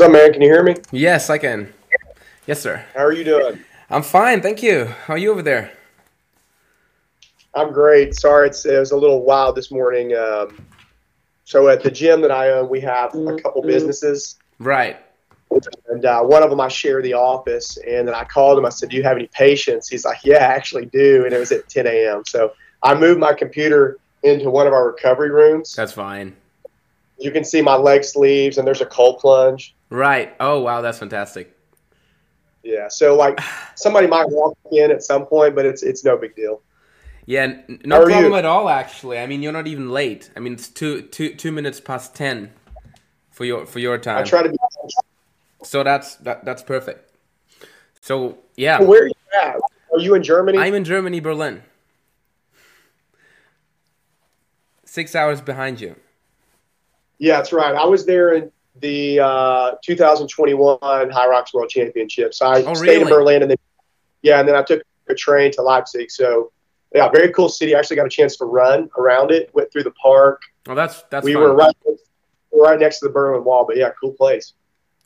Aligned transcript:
What's 0.00 0.08
up, 0.08 0.12
man? 0.14 0.32
Can 0.32 0.40
you 0.40 0.48
hear 0.48 0.62
me? 0.62 0.76
Yes, 0.92 1.28
I 1.28 1.36
can. 1.36 1.70
Yes, 2.46 2.62
sir. 2.62 2.82
How 2.94 3.04
are 3.04 3.12
you 3.12 3.22
doing? 3.22 3.60
I'm 3.90 4.02
fine, 4.02 4.40
thank 4.40 4.62
you. 4.62 4.86
How 4.86 5.12
are 5.12 5.18
you 5.18 5.30
over 5.30 5.42
there? 5.42 5.72
I'm 7.52 7.70
great. 7.70 8.14
Sorry, 8.14 8.46
it's, 8.48 8.64
it 8.64 8.78
was 8.78 8.92
a 8.92 8.96
little 8.96 9.22
wild 9.22 9.56
this 9.56 9.70
morning. 9.70 10.16
Um, 10.16 10.64
so 11.44 11.68
at 11.68 11.82
the 11.82 11.90
gym 11.90 12.22
that 12.22 12.30
I 12.30 12.48
own, 12.48 12.70
we 12.70 12.80
have 12.80 13.14
a 13.14 13.36
couple 13.36 13.60
businesses, 13.60 14.38
Right. 14.58 14.96
and 15.90 16.06
uh, 16.06 16.22
one 16.22 16.42
of 16.42 16.48
them 16.48 16.62
I 16.62 16.68
share 16.68 17.02
the 17.02 17.12
office. 17.12 17.76
And 17.86 18.08
then 18.08 18.14
I 18.14 18.24
called 18.24 18.56
him. 18.56 18.64
I 18.64 18.70
said, 18.70 18.88
"Do 18.88 18.96
you 18.96 19.02
have 19.02 19.18
any 19.18 19.26
patients?" 19.26 19.86
He's 19.90 20.06
like, 20.06 20.20
"Yeah, 20.24 20.36
I 20.36 20.54
actually 20.54 20.86
do." 20.86 21.26
And 21.26 21.34
it 21.34 21.38
was 21.38 21.52
at 21.52 21.68
10 21.68 21.86
a.m. 21.86 22.22
So 22.24 22.54
I 22.82 22.94
moved 22.94 23.20
my 23.20 23.34
computer 23.34 23.98
into 24.22 24.48
one 24.48 24.66
of 24.66 24.72
our 24.72 24.86
recovery 24.86 25.28
rooms. 25.30 25.74
That's 25.74 25.92
fine. 25.92 26.34
You 27.18 27.30
can 27.32 27.44
see 27.44 27.60
my 27.60 27.76
leg 27.76 28.02
sleeves, 28.02 28.56
and 28.56 28.66
there's 28.66 28.80
a 28.80 28.86
cold 28.86 29.18
plunge. 29.18 29.74
Right. 29.90 30.34
Oh, 30.38 30.60
wow, 30.60 30.80
that's 30.80 31.00
fantastic. 31.00 31.56
Yeah. 32.62 32.88
So 32.88 33.16
like 33.16 33.40
somebody 33.74 34.06
might 34.06 34.28
walk 34.30 34.56
in 34.70 34.90
at 34.90 35.02
some 35.02 35.26
point, 35.26 35.54
but 35.54 35.66
it's 35.66 35.82
it's 35.82 36.04
no 36.04 36.16
big 36.16 36.36
deal. 36.36 36.62
Yeah, 37.26 37.60
no 37.84 38.04
problem 38.04 38.32
you? 38.32 38.36
at 38.36 38.44
all. 38.44 38.68
Actually, 38.68 39.18
I 39.18 39.26
mean, 39.26 39.42
you're 39.42 39.52
not 39.52 39.66
even 39.66 39.90
late. 39.90 40.30
I 40.36 40.40
mean, 40.40 40.54
it's 40.54 40.68
two 40.68 41.02
two 41.02 41.34
two 41.34 41.52
minutes 41.52 41.80
past 41.80 42.14
ten 42.14 42.52
for 43.30 43.44
your 43.44 43.66
for 43.66 43.78
your 43.78 43.98
time. 43.98 44.18
I 44.18 44.22
try 44.22 44.42
to 44.42 44.48
be. 44.48 44.56
so 45.62 45.82
that's 45.82 46.16
that 46.16 46.44
that's 46.44 46.62
perfect. 46.62 47.12
So 48.00 48.38
yeah, 48.56 48.80
Where 48.80 49.04
are 49.04 49.06
you 49.06 49.14
at? 49.42 49.56
Are 49.92 49.98
you 49.98 50.14
in 50.14 50.22
Germany? 50.22 50.58
I'm 50.58 50.74
in 50.74 50.84
Germany, 50.84 51.20
Berlin. 51.20 51.62
Six 54.84 55.14
hours 55.14 55.40
behind 55.40 55.80
you. 55.80 55.96
Yeah, 57.18 57.36
that's 57.36 57.52
right. 57.52 57.74
I 57.74 57.84
was 57.84 58.06
there 58.06 58.34
in 58.34 58.50
the 58.76 59.20
uh, 59.20 59.72
2021 59.84 60.78
Hyrox 60.80 61.52
World 61.52 61.68
Championships. 61.70 62.40
I 62.42 62.62
Oh, 62.62 62.74
stayed 62.74 63.02
in? 63.02 63.08
Berlin, 63.08 63.42
and 63.42 63.50
then 63.50 63.58
yeah, 64.22 64.40
and 64.40 64.48
then 64.48 64.54
I 64.54 64.62
took 64.62 64.82
a 65.08 65.14
train 65.14 65.50
to 65.52 65.62
Leipzig. 65.62 66.10
So 66.10 66.52
yeah, 66.94 67.08
very 67.08 67.32
cool 67.32 67.48
city. 67.48 67.74
I 67.74 67.78
actually 67.78 67.96
got 67.96 68.06
a 68.06 68.10
chance 68.10 68.36
to 68.36 68.44
run 68.44 68.88
around 68.98 69.30
it. 69.30 69.50
Went 69.54 69.72
through 69.72 69.84
the 69.84 69.92
park. 69.92 70.40
Oh, 70.68 70.74
that's 70.74 71.02
that's 71.10 71.24
we 71.24 71.34
fun. 71.34 71.42
were 71.42 71.54
right 71.54 71.74
right 72.52 72.78
next 72.78 73.00
to 73.00 73.06
the 73.06 73.12
Berlin 73.12 73.44
Wall. 73.44 73.64
But 73.66 73.76
yeah, 73.76 73.90
cool 74.00 74.12
place. 74.12 74.54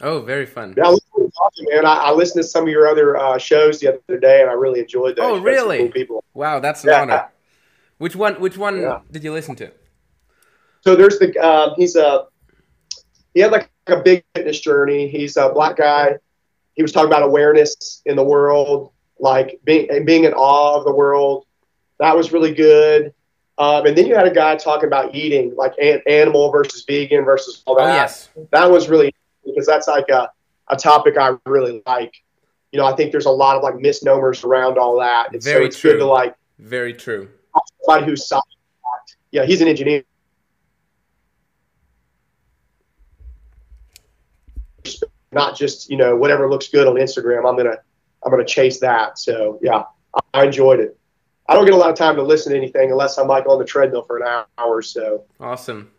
Oh, 0.01 0.21
very 0.23 0.45
fun. 0.45 0.75
Yeah, 0.77 0.87
I 0.87 0.91
listen 0.91 1.09
to 1.17 1.31
talking, 1.39 1.67
man. 1.71 1.87
I, 1.87 1.95
I 1.95 2.11
listened 2.11 2.43
to 2.43 2.49
some 2.49 2.65
of 2.65 2.69
your 2.69 2.89
other 2.89 3.17
uh, 3.17 3.39
shows 3.39 3.79
the 3.81 3.95
other 3.95 4.19
day, 4.19 4.41
and 4.43 4.51
I 4.51 4.55
really 4.55 4.81
enjoyed 4.81 5.17
those. 5.17 5.25
Oh, 5.25 5.35
You've 5.37 5.45
got 5.45 5.57
some 5.59 5.69
really? 5.69 5.79
Cool 5.79 5.89
people. 5.91 6.25
Wow, 6.35 6.59
that's 6.61 6.83
an 6.83 6.91
Yeah. 6.91 7.01
honor. 7.03 7.29
Which 7.99 8.17
one? 8.17 8.35
Which 8.41 8.59
one 8.59 8.81
Yeah. 8.83 8.99
did 9.11 9.23
you 9.23 9.33
listen 9.33 9.55
to? 9.57 9.71
So 10.81 10.97
there's 10.97 11.19
the 11.19 11.35
um, 11.39 11.75
he's 11.77 11.95
a 11.97 12.27
he 13.35 13.41
had 13.41 13.53
like 13.53 13.71
a 13.87 13.97
big 13.99 14.25
fitness 14.35 14.61
journey. 14.61 15.09
He's 15.09 15.37
a 15.37 15.49
black 15.51 15.77
guy. 15.77 16.17
He 16.75 16.83
was 16.83 16.93
talking 16.93 17.09
about 17.09 17.23
awareness 17.23 18.03
in 18.07 18.17
the 18.17 18.25
world, 18.25 18.93
like 19.19 19.61
being 19.65 19.91
and 19.91 20.07
being 20.07 20.25
in 20.25 20.33
awe 20.33 20.79
of 20.79 20.85
the 20.85 20.93
world. 20.93 21.45
That 21.99 22.17
was 22.17 22.33
really 22.33 22.53
good. 22.55 23.13
Um, 23.59 23.87
and 23.87 23.97
then 23.97 24.07
you 24.07 24.17
had 24.17 24.27
a 24.27 24.35
guy 24.35 24.57
talking 24.57 24.89
about 24.89 25.15
eating, 25.15 25.55
like 25.55 25.75
an, 25.81 26.01
animal 26.09 26.51
versus 26.51 26.85
vegan 26.85 27.25
versus 27.25 27.63
all 27.67 27.75
Oh 27.81 27.85
that. 27.85 27.95
yes. 27.95 28.29
That 28.51 28.69
was 28.71 28.89
really 28.89 29.15
because 29.45 29.67
that's 29.67 29.87
like 29.87 30.09
a, 30.09 30.31
a 30.69 30.77
topic 30.77 31.17
I 31.17 31.37
really 31.47 31.81
like. 31.87 32.15
You 32.73 32.81
know, 32.81 32.87
I 32.87 32.97
think 32.97 33.13
there's 33.13 33.27
a 33.27 33.31
lot 33.31 33.57
of 33.57 33.63
like 33.63 33.77
misnomers 33.79 34.43
around 34.43 34.79
all 34.79 34.99
that. 34.99 35.33
And 35.33 35.41
Very 35.41 35.65
so 35.65 35.67
it's 35.67 35.81
good 35.81 35.91
true. 35.93 35.99
to 36.01 36.07
like 36.07 36.35
Very 36.59 36.93
true. 36.95 37.29
somebody 37.85 38.07
who's 38.07 38.27
solid. 38.27 38.43
Yeah, 39.31 39.45
he's 39.45 39.61
an 39.61 39.69
engineer. 39.69 40.03
Not 45.33 45.57
just 45.57 45.91
you 45.91 45.97
know 45.97 46.17
whatever 46.17 46.49
looks 46.49 46.69
good 46.69 46.87
on 46.87 46.95
Instagram. 46.95 47.49
I'm 47.49 47.57
gonna 47.57 47.77
I'm 48.25 48.31
gonna 48.31 48.45
chase 48.45 48.81
that. 48.81 49.19
So 49.19 49.59
yeah, 49.63 49.85
I- 50.33 50.45
enjoyed 50.45 50.81
it. 50.81 50.97
I 51.49 51.55
don't 51.55 51.65
get 51.67 51.75
a 51.75 51.77
lot 51.77 51.91
of 51.91 51.97
time 51.97 52.17
to 52.17 52.23
listen 52.23 52.53
to 52.53 52.59
anything 52.59 52.91
unless 52.91 53.19
I'm 53.19 53.29
like 53.29 53.47
on 53.47 53.59
the 53.59 53.65
treadmill 53.65 54.03
for 54.03 54.17
an 54.19 54.23
hour 54.27 54.47
or 54.77 54.83
so. 54.83 55.25
Awesome. 55.39 55.91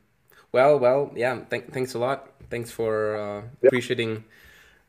Well, 0.52 0.80
well, 0.80 1.12
yeah. 1.16 1.40
Th- 1.50 1.66
thanks 1.72 1.94
a 1.94 2.00
lot. 2.00 2.32
Thanks 2.50 2.72
for 2.72 3.18
uh, 3.18 3.42
appreciating 3.64 4.24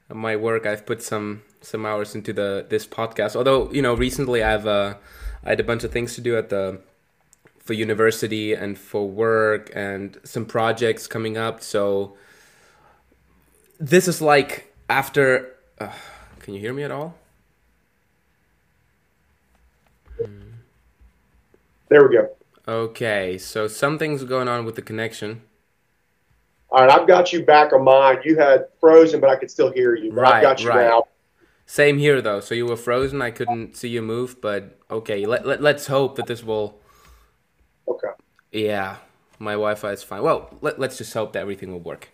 my 0.09 0.37
work. 0.37 0.65
I've 0.65 0.87
put 0.87 1.03
some 1.03 1.43
some 1.61 1.85
hours 1.85 2.15
into 2.15 2.33
the 2.33 2.65
this 2.69 2.87
podcast. 2.87 3.37
Although 3.37 3.71
you 3.73 3.83
know, 3.83 3.95
recently 3.95 4.43
I've 4.43 4.67
uh, 4.67 4.95
I 5.45 5.51
had 5.51 5.61
a 5.61 5.65
bunch 5.65 5.85
of 5.85 5.93
things 5.93 6.15
to 6.15 6.21
do 6.21 6.37
at 6.37 6.49
the 6.49 6.81
for 7.59 7.73
university 7.75 8.55
and 8.55 8.79
for 8.79 9.09
work 9.09 9.71
and 9.75 10.19
some 10.23 10.47
projects 10.47 11.09
coming 11.09 11.37
up. 11.37 11.63
So 11.63 12.17
this 13.79 14.09
is 14.09 14.21
like 14.21 14.73
after. 14.89 15.55
Uh, 15.79 15.93
can 16.41 16.55
you 16.55 16.61
hear 16.61 16.73
me 16.73 16.83
at 16.83 16.91
all? 16.91 17.15
There 21.89 22.07
we 22.09 22.17
go. 22.17 22.31
Okay, 22.69 23.39
so 23.39 23.69
something's 23.69 24.25
going 24.25 24.49
on 24.49 24.65
with 24.65 24.75
the 24.75 24.83
connection. 24.83 25.43
All 26.71 26.85
right, 26.85 26.91
I've 26.91 27.07
got 27.07 27.33
you 27.33 27.45
back 27.45 27.73
on 27.73 27.85
mine. 27.85 28.19
You 28.25 28.37
had 28.39 28.67
frozen, 28.81 29.21
but 29.21 29.31
I 29.31 29.37
could 29.37 29.51
still 29.51 29.71
hear 29.71 29.95
you. 29.95 30.11
Right, 30.13 30.35
I've 30.35 30.43
got 30.43 30.63
you 30.63 30.69
right. 30.69 30.89
now. 30.89 31.05
Same 31.65 31.99
here 31.99 32.21
though. 32.21 32.41
So 32.41 32.55
you 32.55 32.67
were 32.67 32.77
frozen. 32.77 33.23
I 33.23 33.31
couldn't 33.31 33.77
see 33.77 33.89
you 33.89 34.03
move, 34.03 34.41
but 34.41 34.79
okay. 34.91 35.27
Let, 35.27 35.47
let 35.47 35.63
let's 35.63 35.87
hope 35.87 36.17
that 36.17 36.27
this 36.27 36.43
will. 36.43 36.81
Okay, 37.89 38.09
Yeah, 38.51 38.97
my 39.39 39.53
Wi-Fi 39.53 39.93
is 39.93 40.03
fine. 40.03 40.23
Well, 40.23 40.51
let, 40.61 40.79
let's 40.79 40.99
just 40.99 41.15
hope 41.15 41.33
that 41.35 41.41
everything 41.41 41.71
will 41.71 41.81
work. 41.81 42.09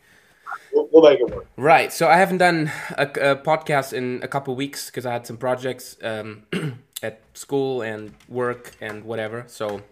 We'll, 0.73 0.89
we'll 0.93 1.03
make 1.11 1.21
it 1.21 1.31
work. 1.31 1.47
Right. 1.57 1.93
So 1.93 2.09
I 2.09 2.17
haven't 2.17 2.39
done 2.39 2.71
a, 2.97 3.05
a 3.05 3.37
podcast 3.37 3.93
in 3.93 4.21
a 4.23 4.29
couple 4.29 4.55
weeks 4.55 4.87
because 4.87 5.07
I 5.07 5.13
had 5.13 5.27
some 5.27 5.37
projects 5.37 5.97
um, 6.03 6.45
at 7.03 7.21
school 7.35 7.83
and 7.83 8.15
work 8.29 8.73
and 8.81 9.05
whatever. 9.05 9.45
So 9.47 9.83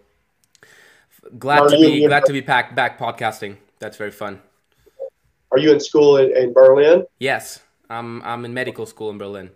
glad 1.37 1.61
Are 1.61 1.69
to 1.69 1.77
be 1.77 2.03
in- 2.03 2.09
glad 2.09 2.25
to 2.25 2.33
be 2.33 2.41
back 2.41 2.75
back 2.75 2.97
podcasting. 2.99 3.57
That's 3.79 3.97
very 3.97 4.11
fun. 4.11 4.41
Are 5.51 5.59
you 5.59 5.73
in 5.73 5.79
school 5.79 6.17
in, 6.17 6.35
in 6.35 6.53
Berlin? 6.53 7.05
Yes, 7.19 7.59
I'm 7.89 8.21
I'm 8.23 8.45
in 8.45 8.53
medical 8.53 8.85
school 8.85 9.09
in 9.09 9.17
Berlin. 9.17 9.49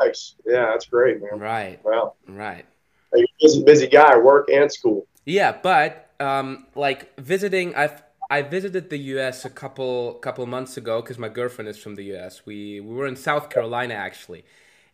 Nice. 0.00 0.36
Yeah, 0.46 0.66
that's 0.72 0.86
great, 0.86 1.20
man. 1.20 1.38
Right. 1.38 1.78
Wow. 1.84 2.14
Right. 2.26 2.64
You're 3.12 3.24
a 3.24 3.28
busy, 3.40 3.62
busy 3.64 3.86
guy, 3.86 4.16
work 4.16 4.48
and 4.50 4.70
school. 4.72 5.06
Yeah, 5.26 5.56
but 5.62 6.10
um, 6.20 6.66
like 6.74 7.14
visiting, 7.18 7.74
I've 7.74 8.02
I 8.30 8.42
visited 8.42 8.90
the 8.90 8.96
U.S. 9.14 9.44
a 9.44 9.50
couple 9.50 10.14
couple 10.14 10.46
months 10.46 10.76
ago 10.76 11.00
because 11.02 11.18
my 11.18 11.28
girlfriend 11.28 11.68
is 11.68 11.76
from 11.78 11.96
the 11.96 12.04
U.S. 12.14 12.46
We 12.46 12.80
we 12.80 12.94
were 12.94 13.06
in 13.06 13.16
South 13.16 13.50
Carolina 13.50 13.94
actually, 13.94 14.44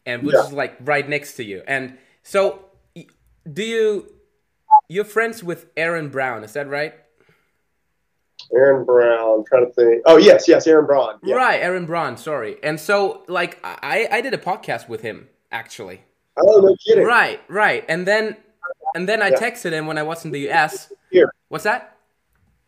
and 0.07 0.23
which 0.23 0.35
Yeah. 0.35 0.47
is 0.47 0.53
like 0.53 0.77
right 0.81 1.07
next 1.09 1.35
to 1.35 1.45
you. 1.45 1.63
And 1.67 1.99
so, 2.23 2.65
do 3.53 3.63
you 3.63 4.13
you're 4.89 5.05
friends 5.05 5.45
with 5.45 5.67
Aaron 5.77 6.09
Brown? 6.09 6.45
Is 6.45 6.55
that 6.55 6.69
right? 6.69 6.95
Aaron 8.55 8.85
Brown. 8.85 9.39
I'm 9.41 9.45
trying 9.45 9.67
to 9.67 9.73
think. 9.73 10.03
Oh 10.07 10.17
yes, 10.17 10.49
yes, 10.49 10.67
Aaron 10.67 10.87
Brown. 10.87 11.19
Yeah. 11.23 11.35
Right, 11.37 11.61
Aaron 11.61 11.87
Brown. 11.87 12.17
Sorry. 12.17 12.57
And 12.63 12.79
so, 12.81 13.23
like, 13.29 13.59
I 13.65 14.09
I 14.11 14.21
did 14.21 14.35
a 14.35 14.39
podcast 14.39 14.89
with 14.89 15.03
him 15.03 15.29
actually. 15.53 16.03
Oh 16.39 16.61
no 16.61 16.77
kidding. 16.87 17.05
Right, 17.05 17.41
right. 17.49 17.85
And 17.89 18.07
then 18.07 18.37
and 18.95 19.09
then 19.09 19.21
I 19.23 19.29
Yeah. 19.29 19.37
texted 19.41 19.73
him 19.73 19.87
when 19.87 19.99
I 19.99 20.03
was 20.03 20.25
in 20.25 20.31
the 20.31 20.41
U.S. 20.41 20.93
Here, 21.11 21.33
What's 21.49 21.65
that? 21.65 21.96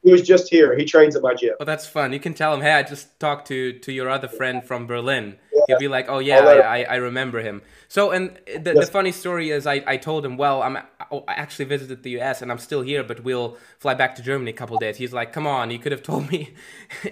He 0.03 0.13
was 0.13 0.23
just 0.23 0.49
here. 0.49 0.77
He 0.77 0.85
trains 0.85 1.17
at 1.17 1.23
my 1.23 1.35
gym. 1.35 1.55
Oh, 1.59 1.65
that's 1.65 1.87
fun. 1.87 2.13
You 2.13 2.21
can 2.21 2.33
tell 2.33 2.55
him, 2.55 2.61
hey, 2.61 2.73
I 2.73 2.83
just 2.85 3.19
talked 3.19 3.49
to 3.49 3.73
to 3.81 3.93
your 3.93 4.09
other 4.09 4.29
friend 4.29 4.65
from 4.65 4.87
Berlin. 4.87 5.37
He'll 5.67 5.79
be 5.79 5.89
like, 5.89 6.09
oh 6.09 6.21
yeah, 6.21 6.39
I, 6.39 6.81
I, 6.81 6.83
I 6.83 6.95
remember 6.97 7.41
him. 7.41 7.63
So, 7.89 8.13
and 8.13 8.39
the, 8.47 8.75
the 8.75 8.87
funny 8.87 9.13
story 9.13 9.51
is, 9.51 9.67
I, 9.67 9.83
I 9.87 9.97
told 9.97 10.25
him, 10.25 10.37
well, 10.37 10.63
I'm 10.63 10.77
I 10.77 11.23
actually 11.29 11.65
visited 11.65 12.03
the 12.03 12.11
U.S. 12.11 12.43
and 12.43 12.51
I'm 12.51 12.59
still 12.59 12.83
here, 12.83 13.03
but 13.03 13.25
we'll 13.25 13.57
fly 13.79 13.95
back 13.95 14.15
to 14.17 14.23
Germany 14.23 14.51
a 14.51 14.55
couple 14.55 14.77
days. 14.79 14.97
He's 14.99 15.13
like, 15.13 15.33
come 15.33 15.47
on, 15.47 15.71
you 15.71 15.79
could 15.79 15.93
have 15.93 16.03
told 16.03 16.31
me 16.33 16.55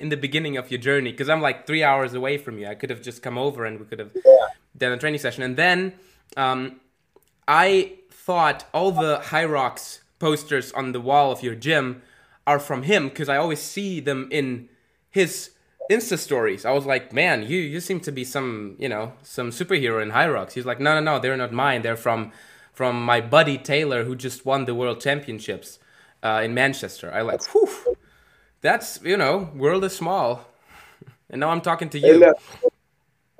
in 0.00 0.08
the 0.08 0.16
beginning 0.16 0.56
of 0.56 0.70
your 0.70 0.80
journey 0.80 1.10
because 1.10 1.28
I'm 1.28 1.42
like 1.42 1.66
three 1.66 1.82
hours 1.82 2.14
away 2.14 2.38
from 2.38 2.58
you. 2.58 2.68
I 2.68 2.74
could 2.74 2.90
have 2.90 3.02
just 3.02 3.22
come 3.22 3.36
over 3.36 3.64
and 3.64 3.80
we 3.80 3.86
could 3.86 3.98
have 3.98 4.12
done 4.76 4.92
a 4.92 4.98
training 4.98 5.20
session. 5.20 5.42
And 5.42 5.56
then 5.56 5.94
um, 6.36 6.80
I 7.48 7.94
thought 8.10 8.64
all 8.72 8.92
the 8.92 9.18
Hyrox 9.24 10.00
posters 10.18 10.72
on 10.72 10.92
the 10.92 11.00
wall 11.00 11.32
of 11.32 11.42
your 11.42 11.54
gym 11.54 12.02
are 12.46 12.58
from 12.58 12.82
him 12.82 13.08
because 13.08 13.28
I 13.28 13.36
always 13.36 13.60
see 13.60 14.00
them 14.00 14.28
in 14.30 14.68
his 15.10 15.50
Insta 15.90 16.18
stories. 16.18 16.64
I 16.64 16.72
was 16.72 16.86
like, 16.86 17.12
man, 17.12 17.42
you 17.42 17.58
you 17.58 17.80
seem 17.80 18.00
to 18.00 18.12
be 18.12 18.24
some 18.24 18.76
you 18.78 18.88
know 18.88 19.12
some 19.22 19.50
superhero 19.50 20.02
in 20.02 20.10
Hyrox. 20.10 20.52
He's 20.52 20.66
like, 20.66 20.80
no, 20.80 20.94
no, 20.94 21.00
no, 21.00 21.18
they're 21.18 21.36
not 21.36 21.52
mine. 21.52 21.82
They're 21.82 21.96
from 21.96 22.32
from 22.72 23.02
my 23.02 23.20
buddy 23.20 23.58
Taylor 23.58 24.04
who 24.04 24.14
just 24.14 24.44
won 24.44 24.64
the 24.64 24.74
World 24.74 25.00
Championships 25.00 25.78
uh, 26.22 26.42
in 26.44 26.54
Manchester. 26.54 27.12
I 27.12 27.22
like, 27.22 27.42
whew, 27.52 27.96
that's 28.60 29.00
you 29.02 29.16
know, 29.16 29.50
world 29.54 29.84
is 29.84 29.96
small. 29.96 30.46
And 31.28 31.40
now 31.40 31.48
I'm 31.48 31.60
talking 31.60 31.88
to 31.88 31.98
you. 31.98 32.32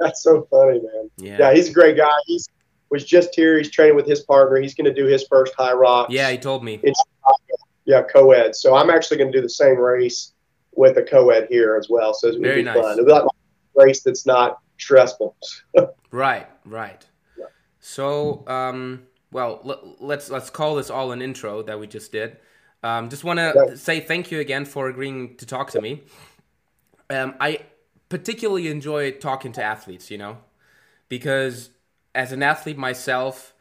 that's 0.00 0.20
so 0.20 0.48
funny, 0.50 0.80
man. 0.80 1.08
Yeah. 1.18 1.36
Yeah, 1.38 1.54
he's 1.54 1.68
a 1.68 1.72
great 1.72 1.96
guy. 1.96 2.10
He's 2.26 2.48
was 2.90 3.04
just 3.04 3.34
here. 3.34 3.58
He's 3.58 3.70
training 3.70 3.96
with 3.96 4.06
his 4.06 4.20
partner. 4.22 4.60
He's 4.60 4.74
going 4.74 4.86
to 4.86 4.94
do 4.94 5.06
his 5.06 5.24
first 5.28 5.54
Hyrox. 5.56 6.06
Yeah, 6.10 6.30
he 6.30 6.38
told 6.38 6.64
me. 6.64 6.74
in 6.74 6.94
Chicago. 6.94 7.65
Yeah, 7.86 8.02
co-ed. 8.02 8.54
So 8.54 8.74
I'm 8.74 8.90
actually 8.90 9.18
going 9.18 9.32
to 9.32 9.38
do 9.38 9.42
the 9.42 9.48
same 9.48 9.78
race 9.78 10.32
with 10.74 10.98
a 10.98 11.02
co-ed 11.02 11.46
here 11.48 11.76
as 11.76 11.88
well. 11.88 12.12
So 12.12 12.28
it 12.28 12.40
would 12.40 12.54
be 12.54 12.62
nice. 12.62 12.82
fun. 12.82 12.92
It'll 12.98 13.06
be 13.06 13.12
like 13.12 13.24
a 13.24 13.28
race 13.74 14.02
that's 14.02 14.26
not 14.26 14.58
stressful. 14.78 15.36
Right, 16.12 16.46
right. 16.64 17.04
So, 17.80 18.46
um, 18.46 19.02
well, 19.32 19.60
l- 19.64 19.96
let's 20.00 20.30
let's 20.30 20.50
call 20.50 20.76
this 20.76 20.88
all 20.88 21.12
an 21.12 21.20
intro 21.20 21.62
that 21.62 21.78
we 21.78 21.86
just 21.86 22.12
did. 22.12 22.36
Um, 22.82 23.10
just 23.10 23.24
want 23.24 23.38
to 23.38 23.52
Yeah. 23.54 23.74
say 23.74 24.00
thank 24.00 24.30
you 24.30 24.40
again 24.40 24.64
for 24.64 24.88
agreeing 24.88 25.36
to 25.36 25.46
talk 25.46 25.70
to 25.72 25.80
me. 25.80 26.02
Um, 27.10 27.34
I 27.40 27.60
particularly 28.08 28.68
enjoy 28.68 29.12
talking 29.12 29.52
to 29.52 29.62
athletes, 29.62 30.10
you 30.10 30.18
know, 30.18 30.38
because 31.08 31.70
as 32.14 32.32
an 32.32 32.42
athlete 32.42 32.78
myself, 32.78 33.54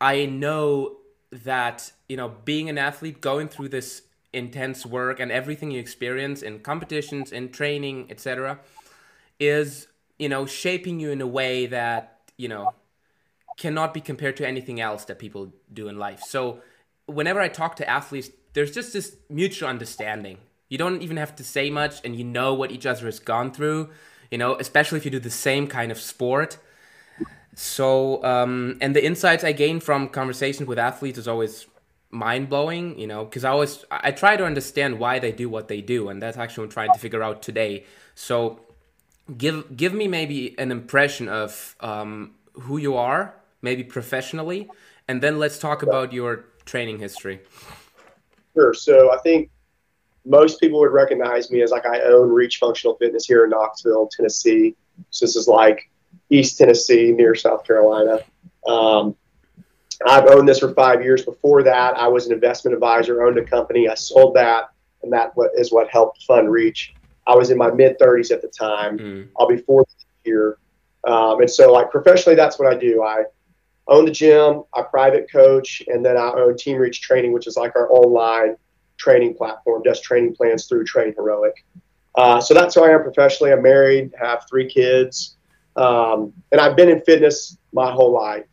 I 0.00 0.26
know 0.26 0.98
that 1.32 1.92
you 2.08 2.16
know 2.16 2.32
being 2.44 2.68
an 2.68 2.78
athlete, 2.78 3.20
going 3.20 3.48
through 3.48 3.70
this 3.70 4.02
intense 4.32 4.86
work 4.86 5.20
and 5.20 5.30
everything 5.30 5.70
you 5.70 5.80
experience 5.80 6.42
in 6.42 6.60
competitions, 6.60 7.32
in 7.32 7.50
training, 7.50 8.06
etc., 8.10 8.58
is 9.40 9.88
you 10.18 10.28
know 10.28 10.46
shaping 10.46 11.00
you 11.00 11.10
in 11.10 11.20
a 11.20 11.26
way 11.26 11.66
that 11.66 12.20
you 12.36 12.48
know 12.48 12.74
cannot 13.56 13.92
be 13.92 14.00
compared 14.00 14.36
to 14.36 14.46
anything 14.46 14.80
else 14.80 15.04
that 15.04 15.18
people 15.18 15.52
do 15.72 15.88
in 15.88 15.98
life. 15.98 16.20
So 16.20 16.60
whenever 17.06 17.40
I 17.40 17.48
talk 17.48 17.76
to 17.76 17.88
athletes, 17.88 18.30
there's 18.54 18.72
just 18.72 18.92
this 18.92 19.16
mutual 19.28 19.68
understanding. 19.68 20.38
You 20.68 20.78
don't 20.78 21.02
even 21.02 21.16
have 21.16 21.36
to 21.36 21.44
say 21.44 21.70
much, 21.70 22.00
and 22.04 22.16
you 22.16 22.24
know 22.24 22.54
what 22.54 22.70
each 22.70 22.86
other 22.86 23.06
has 23.06 23.18
gone 23.18 23.52
through. 23.52 23.90
You 24.30 24.38
know, 24.38 24.56
especially 24.56 24.98
if 24.98 25.04
you 25.04 25.10
do 25.10 25.18
the 25.18 25.30
same 25.30 25.66
kind 25.66 25.92
of 25.92 26.00
sport. 26.00 26.58
So, 27.54 28.22
um, 28.24 28.78
and 28.80 28.96
the 28.96 29.04
insights 29.04 29.44
I 29.44 29.52
gain 29.52 29.80
from 29.80 30.08
conversations 30.08 30.66
with 30.66 30.78
athletes 30.78 31.18
is 31.18 31.28
always 31.28 31.66
mind 32.10 32.48
blowing. 32.48 32.98
You 32.98 33.06
know, 33.06 33.24
because 33.24 33.44
I 33.44 33.50
always 33.50 33.84
I 33.90 34.10
try 34.10 34.36
to 34.36 34.44
understand 34.44 34.98
why 34.98 35.18
they 35.18 35.32
do 35.32 35.48
what 35.48 35.68
they 35.68 35.80
do, 35.80 36.08
and 36.08 36.20
that's 36.20 36.36
actually 36.36 36.62
what 36.62 36.66
I'm 36.66 36.72
trying 36.72 36.92
to 36.92 36.98
figure 36.98 37.22
out 37.22 37.42
today. 37.42 37.84
So, 38.14 38.60
give 39.36 39.76
give 39.76 39.92
me 39.92 40.08
maybe 40.08 40.58
an 40.58 40.70
impression 40.70 41.28
of 41.28 41.76
um, 41.80 42.34
who 42.54 42.78
you 42.78 42.96
are, 42.96 43.34
maybe 43.60 43.84
professionally, 43.84 44.68
and 45.08 45.22
then 45.22 45.38
let's 45.38 45.58
talk 45.58 45.82
about 45.82 46.12
your 46.12 46.44
training 46.64 46.98
history. 46.98 47.40
Sure. 48.54 48.74
So 48.74 49.12
I 49.12 49.18
think 49.18 49.50
most 50.24 50.60
people 50.60 50.80
would 50.80 50.92
recognize 50.92 51.50
me 51.50 51.62
as 51.62 51.70
like 51.70 51.86
I 51.86 52.00
own 52.02 52.30
Reach 52.30 52.58
Functional 52.58 52.96
Fitness 52.96 53.26
here 53.26 53.44
in 53.44 53.50
Knoxville, 53.50 54.08
Tennessee. 54.08 54.76
So 55.10 55.24
this 55.24 55.36
is 55.36 55.48
like 55.48 55.90
East 56.32 56.58
Tennessee 56.58 57.12
near 57.12 57.34
South 57.34 57.64
Carolina. 57.64 58.20
Um, 58.66 59.14
I've 60.06 60.26
owned 60.26 60.48
this 60.48 60.58
for 60.58 60.72
five 60.74 61.02
years. 61.02 61.24
Before 61.24 61.62
that, 61.62 61.96
I 61.96 62.08
was 62.08 62.26
an 62.26 62.32
investment 62.32 62.74
advisor, 62.74 63.22
owned 63.22 63.38
a 63.38 63.44
company. 63.44 63.88
I 63.88 63.94
sold 63.94 64.34
that, 64.34 64.70
and 65.02 65.12
that 65.12 65.32
is 65.56 65.70
what 65.70 65.88
helped 65.90 66.24
fund 66.24 66.50
Reach. 66.50 66.94
I 67.26 67.34
was 67.36 67.50
in 67.50 67.58
my 67.58 67.70
mid 67.70 67.98
30s 67.98 68.32
at 68.32 68.42
the 68.42 68.48
time. 68.48 68.98
Mm. 68.98 69.28
I'll 69.38 69.46
be 69.46 69.58
40 69.58 69.90
here. 70.24 70.58
Um, 71.04 71.40
and 71.40 71.50
so, 71.50 71.70
like 71.70 71.90
professionally, 71.90 72.34
that's 72.34 72.58
what 72.58 72.72
I 72.72 72.76
do. 72.78 73.02
I 73.02 73.24
own 73.88 74.04
the 74.04 74.10
gym, 74.10 74.62
I 74.74 74.82
private 74.82 75.30
coach, 75.30 75.82
and 75.86 76.04
then 76.04 76.16
I 76.16 76.30
own 76.30 76.56
Team 76.56 76.78
Reach 76.78 77.00
Training, 77.00 77.32
which 77.32 77.46
is 77.46 77.56
like 77.56 77.76
our 77.76 77.92
online 77.92 78.56
training 78.96 79.34
platform, 79.34 79.82
does 79.82 80.00
training 80.00 80.34
plans 80.34 80.66
through 80.66 80.84
TrainHeroic. 80.84 81.52
Uh, 82.14 82.40
so 82.40 82.54
that's 82.54 82.74
who 82.74 82.84
I 82.84 82.90
am 82.90 83.02
professionally. 83.02 83.52
I'm 83.52 83.62
married, 83.62 84.12
have 84.20 84.46
three 84.48 84.68
kids, 84.68 85.36
um, 85.76 86.32
and 86.50 86.60
I've 86.60 86.76
been 86.76 86.88
in 86.88 87.00
fitness 87.02 87.56
my 87.72 87.90
whole 87.90 88.12
life, 88.12 88.44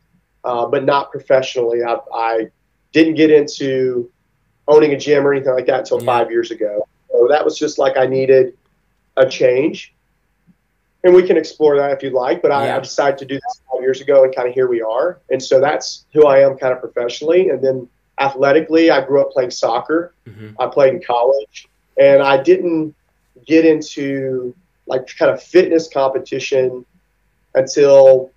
uh, 0.44 0.66
but 0.66 0.84
not 0.84 1.10
professionally. 1.10 1.82
I, 1.84 1.98
I 2.14 2.46
didn't 2.92 3.14
get 3.14 3.30
into 3.30 4.10
owning 4.68 4.92
a 4.92 4.98
gym 4.98 5.26
or 5.26 5.32
anything 5.34 5.52
like 5.54 5.66
that 5.66 5.80
until 5.80 6.00
Yeah. 6.00 6.06
five 6.06 6.30
years 6.30 6.50
ago. 6.50 6.86
So 7.10 7.26
that 7.28 7.44
was 7.44 7.58
just 7.58 7.78
like 7.78 7.96
I 7.96 8.06
needed 8.06 8.56
a 9.16 9.28
change. 9.28 9.94
And 11.02 11.14
we 11.14 11.22
can 11.26 11.36
explore 11.36 11.76
that 11.76 11.92
if 11.92 12.02
you'd 12.02 12.12
like, 12.12 12.42
but 12.42 12.52
I, 12.52 12.66
Yeah. 12.66 12.76
I 12.76 12.80
decided 12.80 13.18
to 13.20 13.24
do 13.24 13.34
this 13.34 13.60
five 13.70 13.80
years 13.82 14.00
ago, 14.00 14.24
and 14.24 14.34
kind 14.34 14.48
of 14.48 14.54
here 14.54 14.68
we 14.68 14.82
are. 14.82 15.18
And 15.30 15.42
so 15.42 15.60
that's 15.60 16.04
who 16.12 16.26
I 16.26 16.40
am, 16.40 16.56
kind 16.58 16.72
of 16.72 16.80
professionally. 16.80 17.48
And 17.48 17.62
then 17.62 17.88
athletically, 18.18 18.90
I 18.90 19.04
grew 19.04 19.20
up 19.20 19.30
playing 19.30 19.50
soccer. 19.50 20.14
Mhm. 20.26 20.54
I 20.58 20.66
played 20.66 20.94
in 20.94 21.02
college, 21.02 21.68
and 21.98 22.22
I 22.22 22.42
didn't 22.42 22.94
get 23.46 23.64
into 23.64 24.54
like 24.86 25.06
kind 25.16 25.30
of 25.30 25.42
fitness 25.42 25.88
competition 25.88 26.84
until 27.54 28.30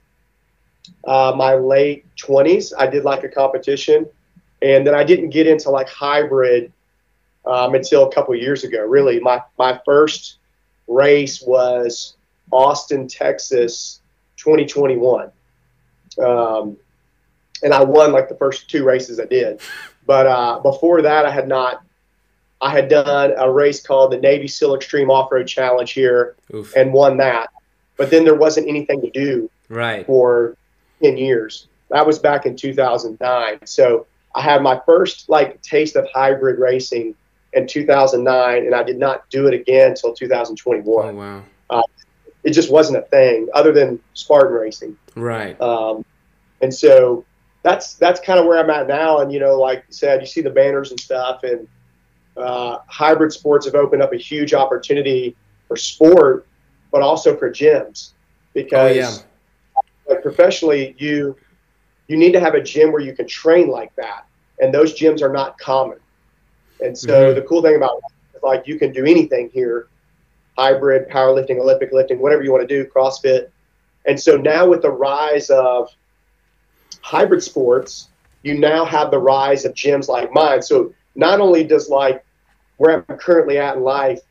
uh, 1.05 1.33
my 1.35 1.55
late 1.55 2.05
20s. 2.17 2.73
I 2.77 2.87
did 2.87 3.03
like 3.03 3.23
a 3.23 3.29
competition, 3.29 4.07
and 4.61 4.85
then 4.85 4.95
I 4.95 5.03
didn't 5.03 5.29
get 5.29 5.47
into 5.47 5.69
like 5.69 5.89
hybrid 5.89 6.71
um, 7.45 7.75
until 7.75 8.07
a 8.07 8.13
couple 8.13 8.35
years 8.35 8.63
ago. 8.63 8.85
Really, 8.85 9.19
my 9.19 9.41
my 9.57 9.79
first 9.85 10.37
race 10.87 11.41
was 11.41 12.15
Austin, 12.51 13.07
Texas, 13.07 14.01
2021, 14.37 15.31
um, 16.19 16.77
and 17.63 17.73
I 17.73 17.83
won 17.83 18.11
like 18.11 18.29
the 18.29 18.35
first 18.35 18.69
two 18.69 18.83
races 18.83 19.19
I 19.19 19.25
did. 19.25 19.61
But 20.05 20.27
uh, 20.27 20.59
before 20.59 21.01
that, 21.01 21.25
I 21.25 21.31
had 21.31 21.47
not. 21.47 21.83
I 22.61 22.69
had 22.69 22.87
done 22.87 23.33
a 23.37 23.51
race 23.51 23.85
called 23.85 24.13
the 24.13 24.17
Navy 24.17 24.47
SEAL 24.47 24.75
Extreme 24.75 25.11
Off 25.11 25.29
Road 25.29 25.47
Challenge 25.47 25.91
here 25.91 26.37
Oof. 26.53 26.73
and 26.77 26.93
won 26.93 27.17
that. 27.17 27.49
But 27.97 28.09
then 28.09 28.23
there 28.23 28.35
wasn't 28.35 28.67
anything 28.67 29.01
to 29.01 29.09
do 29.11 29.49
Right. 29.69 30.05
for 30.05 30.55
10 31.01 31.17
years. 31.17 31.67
That 31.89 32.05
was 32.07 32.17
back 32.19 32.45
in 32.45 32.55
2009. 32.55 33.59
So 33.65 34.07
I 34.35 34.41
had 34.41 34.61
my 34.63 34.79
first 34.85 35.29
like 35.29 35.61
taste 35.61 35.95
of 35.95 36.07
hybrid 36.13 36.59
racing 36.59 37.15
in 37.53 37.67
2009, 37.67 38.65
and 38.65 38.73
I 38.73 38.81
did 38.83 38.97
not 38.97 39.29
do 39.29 39.45
it 39.47 39.53
again 39.53 39.89
until 39.91 40.09
Oh 40.09 40.13
2021. 40.15 41.15
wow. 41.15 41.43
It 42.43 42.51
just 42.51 42.69
wasn't 42.69 42.97
a 42.97 43.03
thing 43.03 43.47
other 43.53 43.71
than 43.71 43.99
Spartan 44.15 44.51
racing. 44.53 44.97
Right. 45.15 45.59
Um, 45.61 46.03
and 46.61 46.73
so 46.73 47.23
that's 47.61 47.93
that's 47.93 48.19
kind 48.19 48.37
of 48.37 48.45
where 48.47 48.59
I'm 48.59 48.69
at 48.69 48.85
now. 48.85 49.19
And 49.19 49.31
you 49.31 49.39
know, 49.39 49.57
like 49.57 49.85
you 49.87 49.93
said, 49.93 50.19
you 50.19 50.27
see 50.27 50.41
the 50.41 50.49
banners 50.49 50.91
and 50.91 50.99
stuff, 50.99 51.43
and 51.43 51.65
uh, 52.35 52.79
hybrid 52.87 53.31
sports 53.31 53.65
have 53.65 53.75
opened 53.75 54.01
up 54.01 54.11
a 54.11 54.17
huge 54.17 54.53
opportunity 54.53 55.37
for 55.69 55.77
sport, 55.77 56.45
but 56.93 57.01
also 57.01 57.35
for 57.35 57.51
gyms 57.51 58.13
because 58.53 58.73
Oh, 58.73 58.87
yeah. 58.87 59.17
like 60.07 60.23
professionally, 60.23 60.95
you 60.99 61.39
you 62.07 62.17
need 62.17 62.33
to 62.33 62.39
have 62.41 62.55
a 62.55 62.61
gym 62.63 62.91
where 62.93 63.01
you 63.01 63.15
can 63.15 63.27
train 63.27 63.69
like 63.69 63.91
that, 63.97 64.23
and 64.59 64.73
those 64.73 64.93
gyms 64.97 65.21
are 65.23 65.33
not 65.33 65.57
common. 65.59 65.99
And 66.81 66.97
so 66.97 67.33
Mhm. 67.33 67.35
the 67.35 67.41
cool 67.43 67.61
thing 67.63 67.75
about 67.75 67.91
it 67.97 68.37
is 68.37 68.43
like 68.43 68.67
you 68.67 68.77
can 68.79 68.91
do 68.93 69.05
anything 69.05 69.49
here, 69.53 69.89
hybrid, 70.57 71.09
powerlifting, 71.09 71.59
Olympic 71.59 71.91
lifting, 71.93 72.19
whatever 72.19 72.43
you 72.43 72.51
want 72.51 72.67
to 72.67 72.75
do, 72.75 72.89
CrossFit. 72.95 73.49
And 74.05 74.19
so 74.19 74.37
now 74.37 74.67
with 74.67 74.81
the 74.83 74.91
rise 74.91 75.49
of 75.49 75.89
hybrid 77.01 77.43
sports, 77.43 78.09
you 78.43 78.59
now 78.59 78.85
have 78.85 79.11
the 79.11 79.19
rise 79.19 79.65
of 79.65 79.73
gyms 79.73 80.07
like 80.07 80.31
mine. 80.33 80.61
So 80.61 80.93
not 81.15 81.39
only 81.41 81.63
does 81.63 81.89
like 81.89 82.23
where 82.77 83.05
I'm 83.09 83.17
currently 83.17 83.57
at 83.57 83.77
in 83.77 83.83
life, 83.83 84.21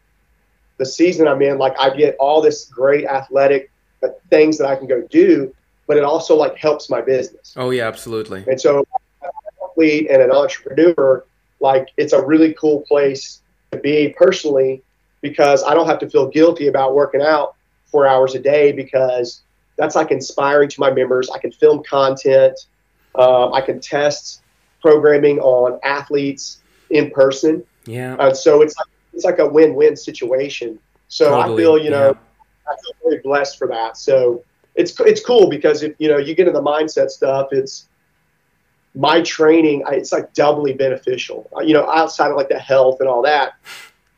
the 0.79 0.87
season 0.87 1.29
I'm 1.29 1.43
in, 1.43 1.59
like 1.59 1.75
I 1.79 1.95
get 1.95 2.17
all 2.19 2.41
this 2.41 2.67
great 2.67 3.05
athletic 3.07 3.71
uh, 4.03 4.09
things 4.31 4.59
that 4.59 4.67
I 4.67 4.77
can 4.77 4.87
go 4.87 5.03
do, 5.11 5.55
but 5.87 5.97
it 5.97 6.05
also 6.05 6.37
like 6.37 6.57
helps 6.57 6.91
my 6.91 7.01
business. 7.01 7.55
Oh 7.57 7.71
yeah, 7.71 7.87
absolutely. 7.87 8.45
And 8.49 8.61
so, 8.61 8.85
an 9.23 9.31
athlete 9.65 10.09
and 10.11 10.23
an 10.23 10.31
entrepreneur, 10.31 11.25
like 11.61 11.89
it's 11.97 12.13
a 12.13 12.25
really 12.25 12.55
cool 12.55 12.81
place 12.83 13.41
to 13.71 13.79
be 13.79 14.15
personally 14.17 14.83
because 15.21 15.63
I 15.63 15.75
don't 15.75 15.87
have 15.87 16.01
to 16.01 16.11
feel 16.11 16.29
guilty 16.29 16.67
about 16.67 16.95
working 16.95 17.23
out 17.23 17.55
four 17.87 18.07
hours 18.07 18.35
a 18.35 18.41
day 18.41 18.73
because 18.73 19.43
that's 19.77 19.95
like 19.95 20.11
inspiring 20.11 20.69
to 20.71 20.81
my 20.81 20.91
members. 20.91 21.31
I 21.31 21.39
can 21.39 21.53
film 21.53 21.83
content, 21.85 22.59
um, 23.15 23.53
I 23.55 23.61
can 23.61 23.81
test 23.81 24.43
programming 24.81 25.39
on 25.39 25.79
athletes 25.85 26.59
in 26.91 27.11
person, 27.11 27.65
Yeah. 27.87 28.17
and 28.19 28.37
so 28.37 28.63
it's 28.63 28.77
like, 28.77 28.87
it's 29.13 29.25
like 29.25 29.39
a 29.39 29.47
win-win 29.47 29.97
situation. 29.97 30.79
So 31.09 31.39
I 31.39 31.47
feel 31.57 31.77
you 31.79 31.91
know 31.91 32.09
yeah. 32.09 32.73
I 32.73 32.75
feel 32.83 32.93
very 33.11 33.23
blessed 33.23 33.59
for 33.59 33.67
that. 33.69 33.97
So 33.97 34.45
it's 34.75 34.99
it's 35.01 35.25
cool 35.25 35.49
because 35.49 35.83
if 35.83 35.95
you 35.99 36.09
know 36.09 36.19
you 36.19 36.35
get 36.35 36.49
into 36.49 36.59
the 36.59 36.65
mindset 36.65 37.11
stuff, 37.11 37.49
it's 37.53 37.89
my 38.95 39.21
training. 39.23 39.85
I- 39.87 39.95
It's 39.95 40.13
like 40.13 40.33
doubly 40.35 40.73
beneficial. 40.75 41.49
You 41.63 41.75
know, 41.75 41.89
outside 41.91 42.31
of 42.31 42.37
like 42.37 42.49
the 42.49 42.59
health 42.59 43.01
and 43.01 43.09
all 43.09 43.23
that, 43.23 43.55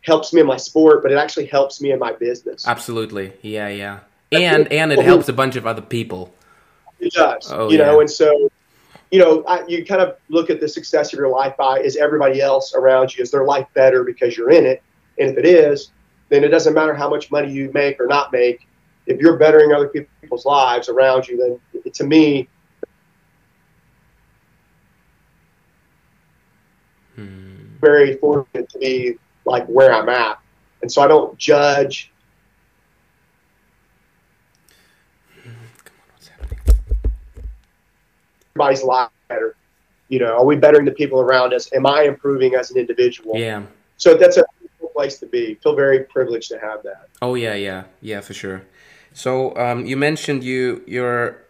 helps 0.03 0.33
me 0.33 0.41
in 0.41 0.47
my 0.47 0.57
sport, 0.57 1.03
but 1.03 1.11
it 1.13 1.19
actually 1.19 1.47
helps 1.47 1.81
me 1.81 1.91
in 1.93 1.99
my 1.99 2.13
business. 2.13 2.67
Absolutely. 2.67 3.33
Yeah, 3.43 3.69
yeah. 3.69 4.01
And 4.33 4.73
and 4.73 4.93
it 4.93 5.01
helps 5.01 5.29
a 5.29 5.33
bunch 5.33 5.57
of 5.57 5.67
other 5.67 5.83
people. 5.83 6.33
It 7.01 7.13
does. 7.13 7.51
Oh, 7.53 7.71
you 7.71 7.79
know, 7.79 7.95
yeah. 7.95 8.01
and 8.01 8.11
so 8.11 8.51
you 9.15 9.21
know, 9.21 9.45
I, 9.47 9.65
you 9.69 9.85
kind 9.85 10.03
of 10.03 10.17
look 10.29 10.51
at 10.51 10.59
the 10.59 10.67
success 10.67 11.13
of 11.13 11.21
your 11.21 11.29
life 11.29 11.57
by 11.57 11.79
is 11.79 11.97
everybody 11.97 12.41
else 12.41 12.75
around 12.75 13.15
you 13.15 13.23
is 13.23 13.31
their 13.31 13.45
life 13.45 13.69
better 13.73 14.03
because 14.03 14.37
you're 14.37 14.51
in 14.51 14.67
it, 14.67 14.83
and 15.21 15.31
if 15.31 15.39
it 15.39 15.47
is, 15.47 15.93
then 16.31 16.43
it 16.43 16.49
doesn't 16.49 16.75
matter 16.75 16.93
how 16.93 17.09
much 17.09 17.31
money 17.31 17.49
you 17.49 17.71
make 17.73 18.01
or 18.01 18.09
not 18.09 18.33
make. 18.33 18.67
If 19.07 19.21
you're 19.21 19.37
bettering 19.37 19.73
other 19.73 19.87
people's 19.87 20.45
lives 20.45 20.89
around 20.89 21.29
you, 21.29 21.61
then 21.73 21.93
to 21.93 22.05
me, 22.05 22.49
Hmm. 27.15 27.77
very 27.81 28.17
fortunate 28.17 28.69
to 28.71 28.79
be 28.81 29.15
like 29.45 29.65
where 29.67 29.93
I'm 29.95 30.09
at. 30.09 30.41
and 30.83 30.91
so 30.91 31.03
I 31.03 31.07
don't 31.07 31.39
judge. 31.39 32.11
Everybody's 38.57 38.83
life 38.83 39.11
better. 39.29 39.57
You 40.09 40.21
know, 40.21 40.37
are 40.37 40.45
we 40.45 40.57
bettering 40.57 40.85
the 40.85 40.93
people 40.93 41.21
around 41.21 41.53
us? 41.53 41.73
Am 41.73 41.87
I 41.87 42.03
improving 42.03 42.55
as 42.55 42.71
an 42.71 42.79
individual? 42.79 43.37
Yeah. 43.37 43.63
So 43.97 44.15
that's 44.15 44.37
a 44.37 44.45
cool 44.79 44.91
place 44.91 45.19
to 45.19 45.27
be. 45.27 45.55
Feel 45.57 45.75
very 45.75 46.05
privileged 46.05 46.51
to 46.51 46.59
have 46.59 46.83
that. 46.85 47.09
Oh 47.23 47.35
yeah, 47.35 47.55
yeah, 47.55 47.85
yeah, 48.01 48.21
for 48.21 48.35
sure. 48.35 48.63
So 49.13 49.57
um, 49.57 49.87
you 49.87 49.97
mentioned 49.97 50.45
you 50.45 50.83
your 50.87 51.45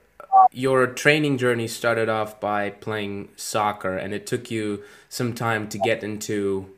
your 0.52 0.87
training 0.87 1.38
journey 1.38 1.68
started 1.68 2.08
off 2.08 2.40
by 2.40 2.70
playing 2.70 3.28
soccer, 3.37 3.96
and 3.96 4.12
it 4.12 4.26
took 4.26 4.50
you 4.50 4.82
some 5.08 5.34
time 5.34 5.68
to 5.68 5.78
get 5.78 6.02
into 6.02 6.70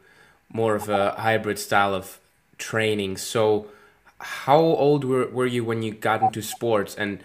more 0.53 0.75
of 0.75 0.89
a 0.89 1.13
hybrid 1.13 1.59
style 1.59 1.95
of 1.95 2.19
training. 2.59 3.17
So, 3.17 3.67
how 4.21 4.59
old 4.59 5.05
were, 5.05 5.27
were 5.29 5.47
you 5.47 5.65
when 5.65 5.83
you 5.83 5.93
got 5.93 6.23
into 6.23 6.43
sports, 6.43 6.95
and 6.95 7.21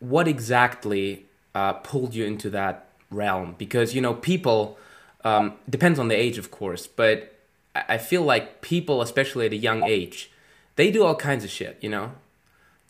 what 0.00 0.28
exactly 0.28 1.25
uh, 1.56 1.72
pulled 1.72 2.14
you 2.14 2.24
into 2.26 2.50
that 2.50 2.86
realm? 3.10 3.54
Because 3.56 3.94
you 3.94 4.02
know, 4.02 4.14
people 4.14 4.78
um, 5.24 5.54
depends 5.68 5.98
on 5.98 6.08
the 6.08 6.14
age, 6.14 6.38
of 6.38 6.50
course, 6.50 6.86
but 6.86 7.32
I 7.74 7.98
feel 7.98 8.22
like 8.22 8.60
people, 8.60 9.02
especially 9.02 9.46
at 9.46 9.52
a 9.52 9.56
young 9.56 9.82
age, 9.84 10.30
they 10.76 10.90
do 10.90 11.04
all 11.04 11.14
kinds 11.14 11.44
of 11.44 11.50
shit. 11.50 11.78
You 11.80 11.90
know, 11.90 12.12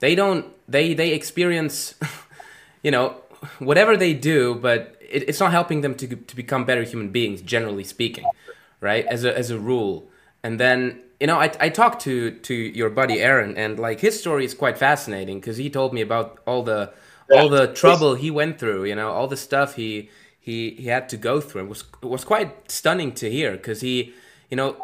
they 0.01 0.15
don't 0.15 0.47
they 0.69 0.95
they 0.95 1.13
experience, 1.13 1.95
you 2.83 2.91
know, 2.91 3.17
whatever 3.59 3.97
they 3.97 4.13
do, 4.13 4.55
but 4.55 4.97
it, 5.01 5.29
it's 5.29 5.41
not 5.41 5.53
helping 5.53 5.81
them 5.81 5.95
to 5.95 6.07
to 6.17 6.37
become 6.37 6.65
better 6.65 6.83
human 6.83 7.11
beings, 7.11 7.41
generally 7.43 7.85
speaking, 7.85 8.27
right? 8.81 9.07
As 9.07 9.25
a 9.25 9.37
as 9.37 9.51
a 9.51 9.59
rule, 9.59 10.09
and 10.43 10.59
then 10.59 11.01
you 11.21 11.27
know, 11.27 11.39
I, 11.41 11.51
I 11.61 11.69
talked 11.69 12.03
to 12.03 12.33
to 12.33 12.55
your 12.55 12.91
buddy 12.91 13.21
Aaron, 13.21 13.57
and 13.57 13.79
like 13.79 14.01
his 14.01 14.19
story 14.19 14.45
is 14.45 14.55
quite 14.55 14.77
fascinating 14.77 15.41
because 15.41 15.57
he 15.57 15.71
told 15.71 15.95
me 15.95 16.01
about 16.01 16.39
all 16.47 16.63
the 16.63 16.93
all 17.31 17.49
the 17.49 17.69
trouble 17.73 18.15
he 18.15 18.31
went 18.31 18.59
through. 18.59 18.85
You 18.85 18.95
know, 18.95 19.11
all 19.11 19.27
the 19.29 19.37
stuff 19.37 19.75
he 19.75 20.11
he 20.39 20.71
he 20.71 20.87
had 20.87 21.09
to 21.11 21.17
go 21.17 21.41
through. 21.41 21.63
It 21.63 21.69
was 21.69 21.85
it 22.03 22.09
was 22.09 22.25
quite 22.25 22.71
stunning 22.71 23.13
to 23.15 23.31
hear 23.31 23.53
because 23.53 23.81
he, 23.81 24.15
you 24.51 24.57
know, 24.57 24.77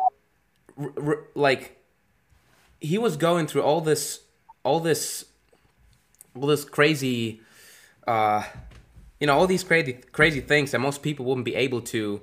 like 1.35 1.79
he 2.81 2.99
was 2.99 3.17
going 3.17 3.47
through 3.47 3.63
all 3.63 3.81
this 3.81 4.21
all 4.65 4.81
this 4.81 5.25
all 6.35 6.47
this 6.47 6.65
crazy, 6.65 7.41
uh, 8.07 8.43
you 9.21 9.27
know, 9.27 9.39
all 9.39 9.47
these 9.47 9.63
crazy 9.65 9.95
crazy 10.13 10.41
things 10.41 10.71
that 10.73 10.81
most 10.81 11.03
people 11.03 11.25
wouldn't 11.27 11.45
be 11.45 11.55
able 11.55 11.81
to 11.81 12.23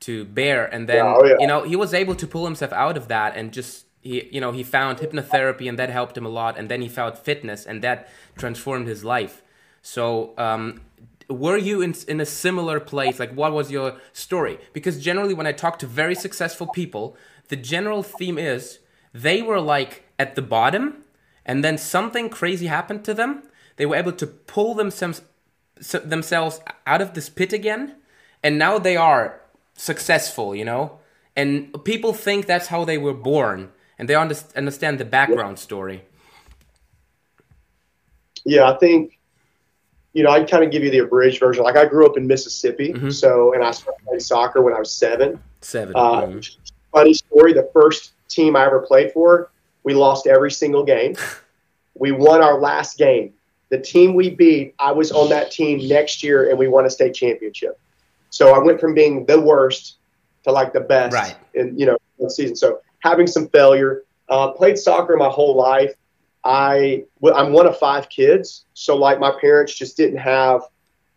to 0.00 0.24
bear 0.24 0.64
and 0.66 0.88
then 0.88 1.04
Yeah, 1.04 1.14
oh, 1.16 1.24
yeah. 1.24 1.34
you 1.38 1.46
know 1.46 1.62
he 1.62 1.76
was 1.76 1.92
able 1.92 2.14
to 2.14 2.26
pull 2.26 2.44
himself 2.46 2.72
out 2.72 2.96
of 2.96 3.08
that 3.08 3.36
and 3.36 3.52
just 3.52 3.84
he 4.00 4.28
you 4.32 4.40
know 4.40 4.50
he 4.50 4.62
found 4.62 4.98
hypnotherapy 4.98 5.68
and 5.68 5.78
that 5.78 5.90
helped 5.90 6.16
him 6.16 6.24
a 6.24 6.30
lot 6.30 6.58
and 6.58 6.70
then 6.70 6.80
he 6.80 6.88
found 6.88 7.18
fitness 7.18 7.66
and 7.66 7.82
that 7.82 8.08
transformed 8.36 8.88
his 8.88 9.04
life 9.04 9.42
so 9.82 10.34
um 10.38 10.80
were 11.28 11.56
you 11.56 11.80
in, 11.80 11.94
in 12.08 12.20
a 12.20 12.26
similar 12.26 12.80
place 12.80 13.18
like 13.18 13.32
what 13.32 13.52
was 13.52 13.70
your 13.70 13.96
story 14.12 14.58
because 14.72 14.98
generally 15.02 15.34
when 15.34 15.46
i 15.46 15.52
talk 15.52 15.78
to 15.78 15.86
very 15.86 16.14
successful 16.14 16.66
people 16.66 17.16
the 17.48 17.56
general 17.56 18.02
theme 18.02 18.38
is 18.38 18.78
they 19.12 19.40
were 19.42 19.60
like 19.60 20.04
at 20.18 20.34
the 20.34 20.42
bottom 20.42 21.04
and 21.46 21.64
then 21.64 21.78
something 21.78 22.28
crazy 22.28 22.66
happened 22.66 23.04
to 23.04 23.14
them 23.14 23.42
they 23.76 23.86
were 23.86 23.96
able 23.96 24.12
to 24.12 24.26
pull 24.26 24.74
themselves 24.74 25.22
themselves 26.04 26.60
out 26.86 27.00
of 27.00 27.14
this 27.14 27.28
pit 27.28 27.52
again 27.52 27.96
and 28.42 28.58
now 28.58 28.78
they 28.78 28.96
are 28.96 29.40
successful, 29.74 30.54
you 30.54 30.64
know? 30.64 30.98
And 31.36 31.84
people 31.84 32.12
think 32.12 32.46
that's 32.46 32.68
how 32.68 32.84
they 32.84 32.98
were 32.98 33.14
born 33.14 33.70
and 33.98 34.08
they 34.08 34.14
understand 34.14 34.98
the 34.98 35.04
background 35.04 35.58
story. 35.58 36.04
Yeah, 38.44 38.70
I 38.70 38.78
think, 38.78 39.18
you 40.12 40.22
know, 40.24 40.30
I'd 40.30 40.50
kind 40.50 40.64
of 40.64 40.70
give 40.70 40.82
you 40.82 40.90
the 40.90 40.98
abridged 40.98 41.38
version. 41.40 41.62
Like 41.62 41.76
I 41.76 41.84
grew 41.86 42.06
up 42.06 42.16
in 42.16 42.26
Mississippi, 42.26 42.92
Mhm. 42.92 43.12
so 43.12 43.52
and 43.54 43.62
I 43.62 43.70
started 43.70 44.04
playing 44.04 44.20
soccer 44.20 44.60
when 44.62 44.74
I 44.74 44.78
was 44.78 44.92
seven. 44.92 45.40
7 45.60 45.94
Uh, 45.94 46.22
Mhm. 46.22 46.56
Funny 46.92 47.14
story: 47.14 47.52
the 47.52 47.68
first 47.72 48.12
team 48.28 48.56
I 48.56 48.66
ever 48.66 48.80
played 48.80 49.12
for, 49.12 49.50
we 49.84 49.94
lost 49.94 50.26
every 50.26 50.50
single 50.50 50.82
game. 50.84 51.14
we 51.94 52.10
won 52.12 52.42
our 52.42 52.58
last 52.58 52.98
game. 52.98 53.32
The 53.68 53.78
team 53.78 54.14
we 54.14 54.30
beat, 54.30 54.74
I 54.80 54.90
was 54.90 55.12
on 55.12 55.28
that 55.30 55.52
team 55.52 55.86
next 55.86 56.24
year, 56.24 56.50
and 56.50 56.58
we 56.58 56.66
won 56.66 56.86
a 56.86 56.90
state 56.90 57.14
championship. 57.14 57.78
So 58.30 58.52
I 58.54 58.58
went 58.58 58.80
from 58.80 58.94
being 58.94 59.24
the 59.26 59.40
worst 59.40 59.96
to 60.44 60.50
like 60.50 60.72
the 60.72 60.80
best 60.80 61.14
Right. 61.14 61.36
in 61.54 61.78
you 61.78 61.86
know 61.86 61.96
one 62.16 62.30
season. 62.30 62.56
So 62.56 62.80
having 63.00 63.26
some 63.26 63.48
failure. 63.48 64.02
Uh, 64.28 64.52
played 64.52 64.78
soccer 64.78 65.16
my 65.16 65.28
whole 65.28 65.56
life. 65.56 65.92
I 66.44 67.04
well, 67.20 67.34
I'm 67.36 67.52
one 67.52 67.66
of 67.66 67.78
five 67.78 68.08
kids, 68.08 68.64
so 68.74 68.96
like 68.96 69.20
my 69.20 69.32
parents 69.40 69.74
just 69.74 69.96
didn't 69.96 70.18
have 70.18 70.62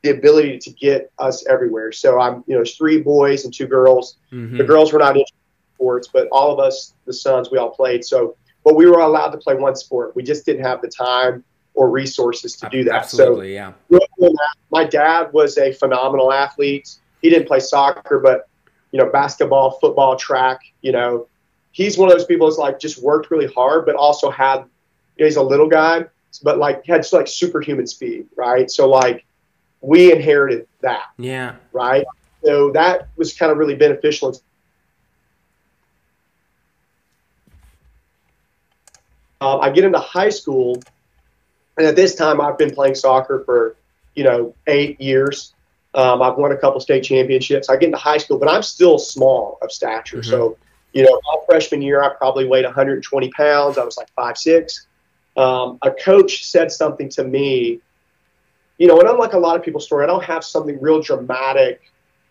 the 0.01 0.09
ability 0.09 0.57
to 0.59 0.69
get 0.71 1.11
us 1.17 1.45
everywhere. 1.47 1.91
So 1.91 2.19
I'm 2.19 2.43
you 2.45 2.53
know 2.53 2.57
there's 2.59 2.75
three 2.75 3.01
boys 3.01 3.45
and 3.45 3.53
two 3.53 3.67
girls. 3.67 4.17
Mhm. 4.31 4.57
The 4.57 4.63
girls 4.63 4.91
were 4.91 4.99
not 4.99 5.15
interested 5.15 5.35
in 5.35 5.75
sports, 5.75 6.09
but 6.11 6.27
all 6.31 6.51
of 6.51 6.59
us, 6.59 6.93
the 7.05 7.13
sons, 7.13 7.49
we 7.51 7.57
all 7.57 7.69
played. 7.69 8.03
So, 8.03 8.35
but 8.65 8.75
we 8.75 8.85
were 8.85 8.99
allowed 8.99 9.29
to 9.29 9.37
play 9.37 9.55
one 9.55 9.75
sport. 9.75 10.15
We 10.15 10.23
just 10.23 10.45
didn't 10.45 10.63
have 10.63 10.81
the 10.81 10.89
time 10.89 11.43
or 11.73 11.89
resources 11.89 12.55
to 12.57 12.69
do 12.69 12.83
that. 12.83 13.09
So 13.09 13.23
Absolutely, 13.23 13.53
yeah. 13.55 13.73
doing 13.89 14.01
that. 14.19 14.55
My 14.71 14.83
dad 14.83 15.31
was 15.33 15.57
a 15.57 15.71
phenomenal 15.71 16.31
athlete. 16.31 16.95
He 17.21 17.29
didn't 17.29 17.47
play 17.47 17.61
soccer, 17.61 18.19
but 18.19 18.47
you 18.91 18.99
know, 18.99 19.09
basketball, 19.09 19.71
football, 19.79 20.15
track. 20.15 20.59
You 20.81 20.91
know, 20.91 21.27
he's 21.71 21.97
one 21.97 22.11
of 22.11 22.17
those 22.17 22.25
people 22.25 22.47
that's 22.47 22.59
like 22.59 22.79
just 22.79 23.01
worked 23.01 23.31
really 23.31 23.51
hard, 23.53 23.85
but 23.85 23.95
also 23.95 24.29
had. 24.29 24.65
You 25.17 25.23
know, 25.23 25.27
he's 25.27 25.35
a 25.35 25.41
little 25.43 25.67
guy, 25.67 26.05
but 26.43 26.57
like 26.57 26.85
had 26.85 27.05
like 27.13 27.27
superhuman 27.27 27.87
speed, 27.87 28.27
right? 28.35 28.69
So 28.69 28.89
like, 28.89 29.25
we 29.81 30.11
inherited 30.11 30.67
that, 30.81 31.07
Yeah. 31.17 31.55
right? 31.71 32.05
So 32.43 32.71
that 32.71 33.09
was 33.15 33.33
kind 33.33 33.51
of 33.51 33.57
really 33.57 33.75
beneficial. 33.75 34.35
Um, 39.41 39.59
I 39.61 39.69
get 39.71 39.83
into 39.83 39.99
high 39.99 40.29
school, 40.29 40.81
and 41.77 41.85
at 41.85 41.95
this 41.95 42.15
time, 42.15 42.39
I've 42.39 42.57
been 42.57 42.73
playing 42.73 42.95
soccer 42.95 43.43
for 43.45 43.75
you 44.15 44.23
know 44.23 44.55
eight 44.67 44.99
years. 45.01 45.53
Um, 45.95 46.21
I've 46.21 46.37
won 46.37 46.51
a 46.51 46.57
couple 46.57 46.79
state 46.79 47.03
championships. 47.03 47.69
I 47.69 47.75
get 47.75 47.87
into 47.87 47.97
high 47.97 48.17
school, 48.17 48.39
but 48.39 48.49
I'm 48.49 48.63
still 48.63 48.97
small 48.97 49.59
of 49.61 49.71
stature. 49.71 50.17
Mhm. 50.17 50.25
So, 50.25 50.57
you 50.93 51.03
know, 51.03 51.21
my 51.25 51.37
freshman 51.45 51.83
year, 51.83 52.01
I 52.01 52.09
probably 52.09 52.47
weighed 52.47 52.65
120 52.65 53.29
pounds. 53.31 53.77
I 53.77 53.83
was 53.83 53.97
like 53.97 54.09
five 54.15 54.37
six. 54.37 54.87
Um, 55.35 55.79
a 55.81 55.91
coach 55.91 56.45
said 56.45 56.71
something 56.71 57.09
to 57.09 57.23
me, 57.23 57.79
you 58.77 58.87
know, 58.87 58.99
and 58.99 59.09
unlike 59.09 59.33
a 59.33 59.39
lot 59.39 59.55
of 59.55 59.63
people's 59.63 59.85
story, 59.85 60.03
I 60.03 60.07
don't 60.07 60.23
have 60.23 60.43
something 60.43 60.79
real 60.81 61.01
dramatic. 61.01 61.81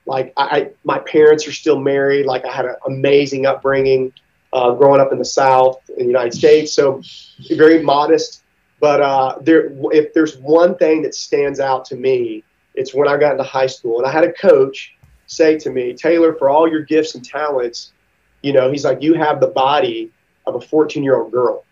Like 0.07 0.33
I, 0.37 0.43
I 0.43 0.71
my 0.85 0.99
parents 0.99 1.47
are 1.47 1.53
still 1.53 1.79
married. 1.79 2.27
Like 2.27 2.45
I 2.45 2.53
had 2.53 2.65
an 2.65 2.77
amazing 2.87 3.47
upbringing, 3.47 4.13
uh, 4.53 4.73
growing 4.75 5.01
up 5.01 5.13
in 5.13 5.19
the 5.19 5.25
South 5.25 5.81
in 5.91 5.99
the 5.99 6.05
United 6.05 6.35
States. 6.35 6.73
So 6.73 7.03
very 7.51 7.83
modest. 7.83 8.43
But 8.81 9.01
uh, 9.01 9.39
there, 9.41 9.71
if 9.93 10.13
there's 10.13 10.37
one 10.39 10.77
thing 10.77 11.03
that 11.03 11.15
stands 11.15 11.61
out 11.61 11.85
to 11.87 11.97
me, 11.97 12.43
it's 12.75 12.93
when 12.93 13.07
I 13.07 13.17
got 13.17 13.33
into 13.33 13.45
high 13.45 13.69
school, 13.69 13.99
and 13.99 14.07
I 14.07 14.11
had 14.11 14.25
a 14.25 14.33
coach 14.33 14.95
say 15.27 15.59
to 15.59 15.71
me, 15.71 15.95
Taylor, 15.95 16.35
for 16.35 16.51
all 16.51 16.69
your 16.69 16.83
gifts 16.83 17.15
and 17.15 17.25
talents, 17.25 17.93
you 18.43 18.53
know, 18.53 18.71
he's 18.71 18.85
like, 18.85 19.01
you 19.01 19.15
have 19.15 19.41
the 19.41 19.47
body 19.47 20.11
of 20.47 20.57
a 20.57 20.61
14 20.61 21.03
year 21.03 21.17
old 21.17 21.33
girl. 21.33 21.65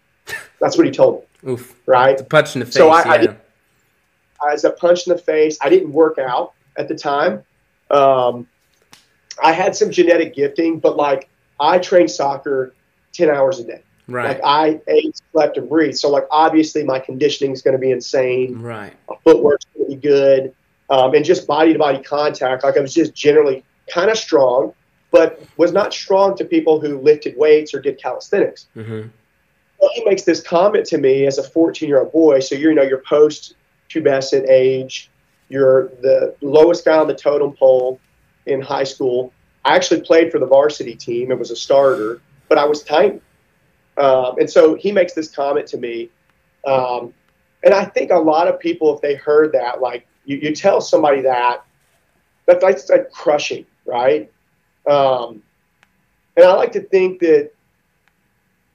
That's 0.60 0.76
what 0.76 0.86
he 0.86 0.92
told 0.92 1.24
me, 1.42 1.52
Oof. 1.52 1.74
right? 1.86 2.16
The 2.18 2.24
punch 2.24 2.54
in 2.56 2.60
the 2.60 2.66
face. 2.66 2.74
So 2.74 2.90
I- 2.90 3.00
I 3.02 3.14
yeah. 3.16 3.20
did- 3.22 3.36
as 4.50 4.64
a 4.64 4.70
punch 4.70 5.06
in 5.06 5.12
the 5.14 5.18
face. 5.20 5.58
I 5.60 5.68
didn't 5.68 5.92
work 5.92 6.18
out 6.18 6.52
at 6.78 6.88
the 6.88 6.94
time. 6.94 7.42
Um, 7.90 8.46
I 9.42 9.52
had 9.52 9.76
some 9.76 9.90
genetic 9.90 10.34
gifting, 10.34 10.78
but 10.78 10.96
like 10.96 11.28
I 11.58 11.78
trained 11.78 12.10
soccer 12.10 12.74
10 13.12 13.28
hours 13.28 13.58
a 13.58 13.64
day. 13.64 13.82
right. 14.08 14.28
Like 14.28 14.40
I 14.42 14.80
ate, 14.88 15.20
slept, 15.32 15.56
and 15.58 15.68
breathed. 15.68 15.98
So 15.98 16.08
like 16.08 16.24
obviously 16.30 16.84
my 16.84 16.98
conditioning 16.98 17.52
is 17.52 17.60
going 17.62 17.72
to 17.72 17.78
be 17.78 17.90
insane. 17.90 18.60
right. 18.62 18.92
My 19.08 19.16
footwork's 19.24 19.66
going 19.76 19.90
to 19.90 19.96
be 19.96 20.00
good, 20.00 20.54
um, 20.88 21.14
and 21.14 21.22
just 21.24 21.46
body 21.46 21.72
to 21.74 21.78
body 21.78 22.02
contact. 22.02 22.64
Like 22.64 22.76
I 22.76 22.80
was 22.80 22.94
just 22.94 23.14
generally 23.14 23.62
kind 23.92 24.10
of 24.10 24.16
strong, 24.16 24.72
but 25.10 25.42
was 25.58 25.72
not 25.72 25.92
strong 25.92 26.34
to 26.38 26.44
people 26.46 26.80
who 26.80 26.98
lifted 26.98 27.36
weights 27.36 27.74
or 27.74 27.80
did 27.80 27.98
calisthenics. 28.00 28.68
hmm 28.74 29.02
Well, 29.80 29.90
he 29.94 30.04
makes 30.04 30.22
this 30.22 30.42
comment 30.42 30.84
to 30.86 30.98
me 30.98 31.26
as 31.26 31.38
a 31.38 31.42
14 31.42 31.88
year 31.88 32.00
old 32.00 32.12
boy. 32.12 32.40
So 32.40 32.54
you're, 32.54 32.70
you 32.70 32.76
know, 32.76 32.82
you're 32.82 33.02
post 33.02 33.54
pubescent 33.88 34.48
age. 34.48 35.10
You're 35.48 35.88
the 36.00 36.34
lowest 36.42 36.84
guy 36.84 36.96
on 36.98 37.08
the 37.08 37.14
totem 37.14 37.52
pole 37.52 37.98
in 38.46 38.60
high 38.60 38.84
school. 38.84 39.32
I 39.64 39.74
actually 39.76 40.02
played 40.02 40.30
for 40.30 40.38
the 40.38 40.46
varsity 40.46 40.94
team. 40.94 41.30
It 41.30 41.38
was 41.38 41.50
a 41.50 41.56
starter, 41.56 42.20
but 42.48 42.58
I 42.58 42.64
was 42.64 42.82
tiny. 42.82 43.20
Um, 43.96 44.38
and 44.38 44.48
so 44.48 44.74
he 44.74 44.92
makes 44.92 45.12
this 45.12 45.30
comment 45.30 45.66
to 45.68 45.76
me. 45.76 46.10
Um, 46.66 47.12
and 47.64 47.74
I 47.74 47.84
think 47.84 48.10
a 48.10 48.18
lot 48.18 48.48
of 48.48 48.58
people, 48.60 48.94
if 48.94 49.02
they 49.02 49.14
heard 49.14 49.52
that, 49.52 49.80
like 49.80 50.06
you, 50.24 50.36
you 50.36 50.54
tell 50.54 50.80
somebody 50.80 51.22
that, 51.22 51.64
that 52.46 52.60
that's 52.60 52.88
like 52.88 53.10
crushing, 53.10 53.66
right? 53.84 54.30
Um, 54.86 55.42
and 56.36 56.46
I 56.46 56.54
like 56.54 56.72
to 56.72 56.80
think 56.80 57.20
that 57.20 57.50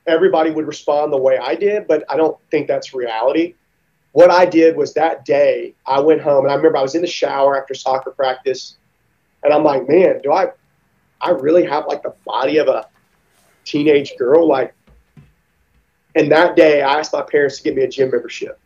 everybody 0.08 0.52
would 0.52 0.68
respond 0.68 1.12
the 1.12 1.18
way 1.18 1.38
I 1.38 1.56
did, 1.56 1.88
but 1.88 2.04
I 2.10 2.18
don't 2.18 2.38
think 2.52 2.68
that's 2.68 2.94
reality. 2.94 3.56
What 4.12 4.32
I 4.32 4.46
did 4.46 4.78
was 4.78 4.94
that 4.94 5.26
day 5.26 5.74
I 5.86 6.00
went 6.00 6.22
home 6.22 6.46
and 6.46 6.52
I 6.52 6.56
remember 6.56 6.78
I 6.78 6.82
was 6.82 6.96
in 6.96 7.02
the 7.02 7.08
shower 7.08 7.60
after 7.60 7.74
soccer 7.74 8.12
practice 8.12 8.78
and 9.44 9.54
I'm 9.54 9.64
like, 9.64 9.88
man, 9.90 10.22
do 10.24 10.32
I 10.32 10.52
I 11.22 11.32
really 11.32 11.66
have 11.66 11.88
like 11.88 12.04
the 12.04 12.14
body 12.26 12.58
of 12.58 12.68
a 12.68 12.88
teenage 13.66 14.14
girl? 14.18 14.48
Like 14.48 14.74
and 16.16 16.32
that 16.32 16.56
day 16.56 16.82
I 16.82 17.00
asked 17.00 17.12
my 17.12 17.24
parents 17.24 17.58
to 17.58 17.64
get 17.64 17.76
me 17.76 17.84
a 17.84 17.90
gym 17.90 18.12
membership. 18.12 18.58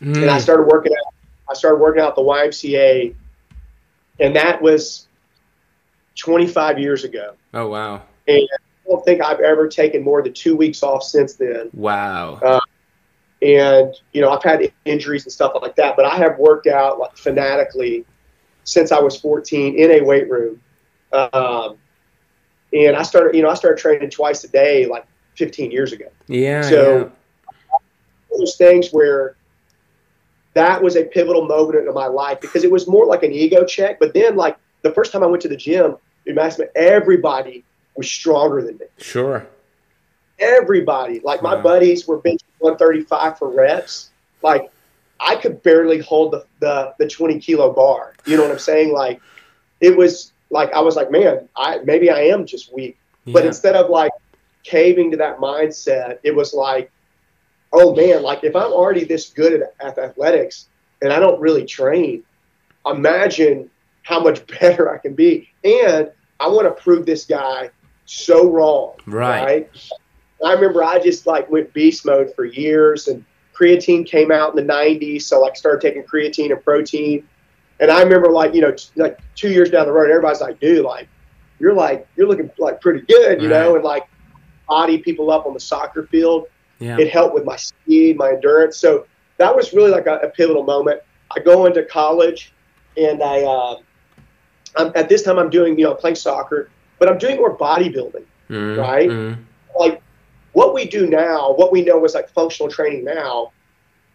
Mm. 0.00 0.16
And 0.16 0.30
I 0.30 0.36
hmm. 0.36 0.42
started 0.42 0.64
working 0.64 0.92
out 0.92 1.14
I 1.50 1.54
started 1.54 1.78
working 1.78 2.02
out 2.02 2.10
at 2.10 2.14
the 2.16 2.22
YMCA 2.22 3.14
and 4.20 4.36
that 4.36 4.62
was 4.62 5.08
25 6.16 6.78
years 6.78 7.04
ago. 7.04 7.34
Oh 7.54 7.68
wow! 7.68 8.02
And 8.28 8.48
don't 8.86 9.04
think 9.04 9.22
I've 9.22 9.40
ever 9.40 9.68
taken 9.68 10.02
more 10.02 10.22
than 10.22 10.32
two 10.32 10.56
weeks 10.56 10.82
off 10.82 11.02
since 11.02 11.34
then. 11.34 11.70
Wow. 11.72 12.34
Uh, 12.34 12.60
and 13.40 13.94
you 14.12 14.20
know 14.20 14.30
I've 14.30 14.42
had 14.42 14.72
injuries 14.84 15.24
and 15.24 15.32
stuff 15.32 15.52
like 15.60 15.76
that, 15.76 15.96
but 15.96 16.04
I 16.04 16.16
have 16.16 16.38
worked 16.38 16.66
out 16.66 16.98
like 16.98 17.16
fanatically 17.16 18.04
since 18.64 18.92
I 18.92 19.00
was 19.00 19.18
14 19.20 19.76
in 19.76 19.90
a 19.90 20.00
weight 20.04 20.30
room. 20.30 20.60
Um, 21.12 21.76
and 22.72 22.96
I 22.96 23.02
started, 23.02 23.36
you 23.36 23.42
know, 23.42 23.50
I 23.50 23.54
started 23.54 23.80
training 23.80 24.10
twice 24.10 24.44
a 24.44 24.48
day 24.48 24.86
like 24.86 25.04
15 25.36 25.70
years 25.70 25.92
ago. 25.92 26.06
Yeah. 26.28 26.62
So 26.62 26.98
yeah. 26.98 27.78
those 28.38 28.56
things 28.56 28.90
where 28.90 29.36
that 30.54 30.82
was 30.82 30.96
a 30.96 31.04
pivotal 31.04 31.46
moment 31.46 31.86
in 31.86 31.94
my 31.94 32.06
life 32.06 32.40
because 32.40 32.64
it 32.64 32.70
was 32.70 32.86
more 32.86 33.06
like 33.06 33.22
an 33.22 33.32
ego 33.32 33.64
check. 33.64 33.98
But 33.98 34.14
then, 34.14 34.36
like 34.36 34.56
the 34.82 34.92
first 34.92 35.12
time 35.12 35.22
I 35.22 35.26
went 35.26 35.42
to 35.42 35.48
the 35.48 35.56
gym, 35.56 35.96
it 36.24 36.34
maximum 36.34 36.68
everybody 36.74 37.64
was 37.96 38.10
stronger 38.10 38.62
than 38.62 38.78
me. 38.78 38.86
Sure. 38.98 39.46
Everybody, 40.38 41.20
like 41.20 41.42
my 41.42 41.60
buddies, 41.60 42.06
were 42.06 42.18
benching 42.18 42.42
135 42.58 43.38
for 43.38 43.50
reps. 43.50 44.10
Like 44.42 44.70
I 45.20 45.36
could 45.36 45.62
barely 45.62 46.00
hold 46.00 46.32
the, 46.32 46.46
the 46.60 46.94
the 46.98 47.08
20 47.08 47.38
kilo 47.38 47.72
bar. 47.72 48.14
You 48.26 48.36
know 48.36 48.42
what 48.42 48.52
I'm 48.52 48.58
saying? 48.58 48.92
Like 48.92 49.20
it 49.80 49.96
was 49.96 50.32
like 50.50 50.72
I 50.72 50.80
was 50.80 50.96
like, 50.96 51.10
man, 51.10 51.48
I 51.56 51.78
maybe 51.84 52.10
I 52.10 52.22
am 52.22 52.46
just 52.46 52.72
weak. 52.72 52.98
Yeah. 53.24 53.34
But 53.34 53.46
instead 53.46 53.76
of 53.76 53.90
like 53.90 54.12
caving 54.64 55.10
to 55.12 55.16
that 55.18 55.38
mindset, 55.38 56.18
it 56.22 56.34
was 56.34 56.54
like, 56.54 56.90
oh 57.72 57.94
man, 57.94 58.22
like 58.22 58.42
if 58.42 58.56
I'm 58.56 58.72
already 58.72 59.04
this 59.04 59.30
good 59.30 59.62
at, 59.62 59.74
at 59.80 59.98
athletics 59.98 60.68
and 61.00 61.12
I 61.12 61.20
don't 61.20 61.40
really 61.40 61.64
train, 61.64 62.24
imagine 62.86 63.70
how 64.02 64.20
much 64.20 64.46
better 64.60 64.92
I 64.92 64.98
can 64.98 65.14
be. 65.14 65.48
And 65.64 66.10
I 66.40 66.48
want 66.48 66.66
to 66.66 66.82
prove 66.82 67.06
this 67.06 67.24
guy 67.24 67.70
so 68.12 68.50
wrong. 68.50 68.94
Right. 69.06 69.44
right. 69.44 69.70
I 70.44 70.52
remember 70.52 70.84
I 70.84 70.98
just 70.98 71.26
like 71.26 71.50
went 71.50 71.72
beast 71.72 72.04
mode 72.04 72.34
for 72.34 72.44
years 72.44 73.08
and 73.08 73.24
creatine 73.54 74.06
came 74.06 74.30
out 74.30 74.56
in 74.56 74.66
the 74.66 74.72
90s. 74.72 75.22
So 75.22 75.40
like 75.40 75.56
started 75.56 75.80
taking 75.80 76.02
creatine 76.02 76.52
and 76.52 76.62
protein. 76.62 77.26
And 77.80 77.90
I 77.90 78.02
remember 78.02 78.30
like, 78.30 78.54
you 78.54 78.60
know, 78.60 78.72
t- 78.72 78.90
like 78.96 79.18
two 79.34 79.50
years 79.50 79.70
down 79.70 79.86
the 79.86 79.92
road, 79.92 80.10
everybody's 80.10 80.40
like, 80.40 80.60
dude, 80.60 80.84
like 80.84 81.08
you're 81.58 81.74
like, 81.74 82.06
you're 82.16 82.28
looking 82.28 82.50
like 82.58 82.80
pretty 82.80 83.00
good, 83.00 83.40
you 83.40 83.50
right. 83.50 83.60
know, 83.60 83.74
and 83.76 83.84
like 83.84 84.08
body 84.68 84.98
people 84.98 85.30
up 85.30 85.46
on 85.46 85.54
the 85.54 85.60
soccer 85.60 86.06
field. 86.06 86.46
Yeah. 86.80 86.98
It 86.98 87.10
helped 87.10 87.34
with 87.34 87.44
my 87.44 87.56
speed, 87.56 88.16
my 88.16 88.30
endurance. 88.30 88.76
So 88.76 89.06
that 89.38 89.54
was 89.54 89.72
really 89.72 89.90
like 89.90 90.06
a, 90.06 90.16
a 90.18 90.28
pivotal 90.30 90.64
moment. 90.64 91.00
I 91.34 91.40
go 91.40 91.66
into 91.66 91.84
college 91.84 92.52
and 92.96 93.22
I, 93.22 93.42
uh, 93.42 93.76
I'm, 94.76 94.92
at 94.94 95.08
this 95.08 95.22
time 95.22 95.38
I'm 95.38 95.50
doing, 95.50 95.78
you 95.78 95.84
know, 95.84 95.94
playing 95.94 96.16
soccer, 96.16 96.70
but 97.02 97.10
I'm 97.10 97.18
doing 97.18 97.38
more 97.38 97.58
bodybuilding, 97.58 98.24
mm-hmm. 98.48 98.78
right? 98.78 99.10
Mm-hmm. 99.10 99.42
Like 99.76 100.00
what 100.52 100.72
we 100.72 100.86
do 100.86 101.08
now, 101.08 101.52
what 101.52 101.72
we 101.72 101.82
know 101.82 102.04
is 102.04 102.14
like 102.14 102.28
functional 102.28 102.70
training 102.70 103.02
now, 103.04 103.50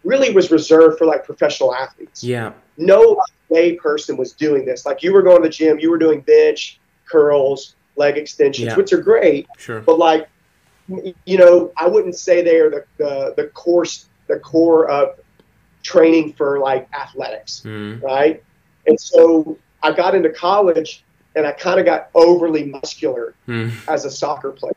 really 0.04 0.32
was 0.32 0.50
reserved 0.50 0.96
for 0.96 1.04
like 1.04 1.22
professional 1.22 1.74
athletes. 1.74 2.24
Yeah. 2.24 2.52
No 2.78 3.20
lay 3.50 3.74
person 3.74 4.16
was 4.16 4.32
doing 4.32 4.64
this. 4.64 4.86
Like 4.86 5.02
you 5.02 5.12
were 5.12 5.20
going 5.20 5.42
to 5.42 5.48
the 5.48 5.52
gym, 5.52 5.78
you 5.78 5.90
were 5.90 5.98
doing 5.98 6.22
bench, 6.22 6.80
curls, 7.04 7.74
leg 7.96 8.16
extensions, 8.16 8.68
yeah. 8.68 8.74
which 8.76 8.90
are 8.94 9.02
great. 9.02 9.46
Sure. 9.58 9.82
But 9.82 9.98
like, 9.98 10.26
you 11.26 11.36
know, 11.36 11.70
I 11.76 11.88
wouldn't 11.88 12.16
say 12.16 12.40
they 12.40 12.58
are 12.58 12.70
the, 12.70 12.84
the, 12.96 13.34
the 13.36 13.48
course, 13.48 14.08
the 14.28 14.38
core 14.38 14.88
of 14.88 15.20
training 15.82 16.32
for 16.32 16.58
like 16.58 16.88
athletics, 16.94 17.60
mm. 17.66 18.02
right? 18.02 18.42
And 18.86 18.98
so 18.98 19.58
I 19.82 19.92
got 19.92 20.14
into 20.14 20.30
college 20.30 21.04
and 21.38 21.46
I 21.46 21.52
kind 21.52 21.78
of 21.78 21.86
got 21.86 22.10
overly 22.14 22.64
muscular 22.64 23.34
mm. 23.46 23.72
as 23.88 24.04
a 24.04 24.10
soccer 24.10 24.50
player. 24.50 24.74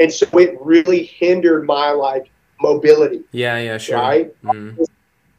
And 0.00 0.10
so 0.10 0.26
it 0.38 0.56
really 0.60 1.04
hindered 1.04 1.66
my 1.66 1.90
like 1.90 2.30
mobility. 2.60 3.24
Yeah, 3.32 3.58
yeah, 3.58 3.78
sure. 3.78 3.98
Right? 3.98 4.42
Mm. 4.42 4.86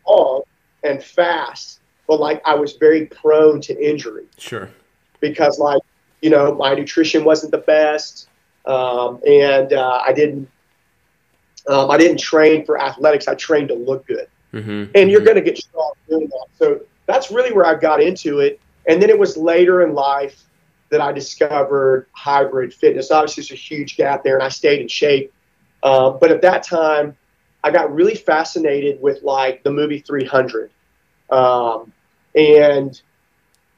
Long 0.08 0.44
and 0.84 1.04
fast, 1.04 1.80
but 2.08 2.20
like 2.20 2.42
I 2.46 2.54
was 2.54 2.74
very 2.74 3.08
prone 3.08 3.62
to 3.62 3.84
injury. 3.84 4.26
Sure. 4.38 4.70
Because 5.20 5.58
like, 5.58 5.82
you 6.22 6.30
know, 6.30 6.54
my 6.54 6.76
nutrition 6.76 7.24
wasn't 7.24 7.52
the 7.52 7.58
best. 7.58 8.30
Um, 8.68 9.20
and 9.28 9.74
uh, 9.74 10.04
I 10.06 10.14
didn't 10.14 10.50
um, 11.68 11.90
I 11.90 11.98
didn't 11.98 12.20
train 12.20 12.64
for 12.64 12.80
athletics. 12.80 13.28
I 13.28 13.34
trained 13.34 13.70
to 13.70 13.76
look 13.76 14.06
good. 14.06 14.28
Mm-hmm. 14.54 14.92
And 14.96 15.10
you're 15.10 15.20
mm-hmm. 15.20 15.26
going 15.26 15.36
to 15.36 15.42
get 15.42 15.58
strong 15.58 15.94
doing 16.08 16.28
that. 16.28 16.46
So 16.60 16.82
that's 17.08 17.32
really 17.32 17.52
where 17.52 17.66
I 17.66 17.76
got 17.76 18.02
into 18.02 18.40
it. 18.40 18.60
And 18.88 19.02
then 19.02 19.10
it 19.10 19.20
was 19.20 19.36
later 19.38 19.84
in 19.84 19.94
life 19.94 20.44
that 20.90 21.02
I 21.02 21.12
discovered 21.12 22.08
hybrid 22.14 22.74
fitness. 22.74 23.12
Obviously, 23.12 23.42
there's 23.42 23.52
a 23.52 23.56
huge 23.56 23.98
gap 23.98 24.24
there, 24.24 24.36
and 24.36 24.44
I 24.44 24.50
stayed 24.50 24.82
in 24.82 24.88
shape. 24.88 25.34
Um, 25.84 26.18
but 26.20 26.32
at 26.32 26.42
that 26.42 26.64
time, 26.64 27.16
I 27.64 27.72
got 27.72 27.94
really 27.94 28.16
fascinated 28.16 29.02
with 29.02 29.24
like 29.24 29.64
the 29.64 29.72
movie 29.72 30.00
300, 30.00 30.72
um, 31.30 31.92
and 32.36 33.00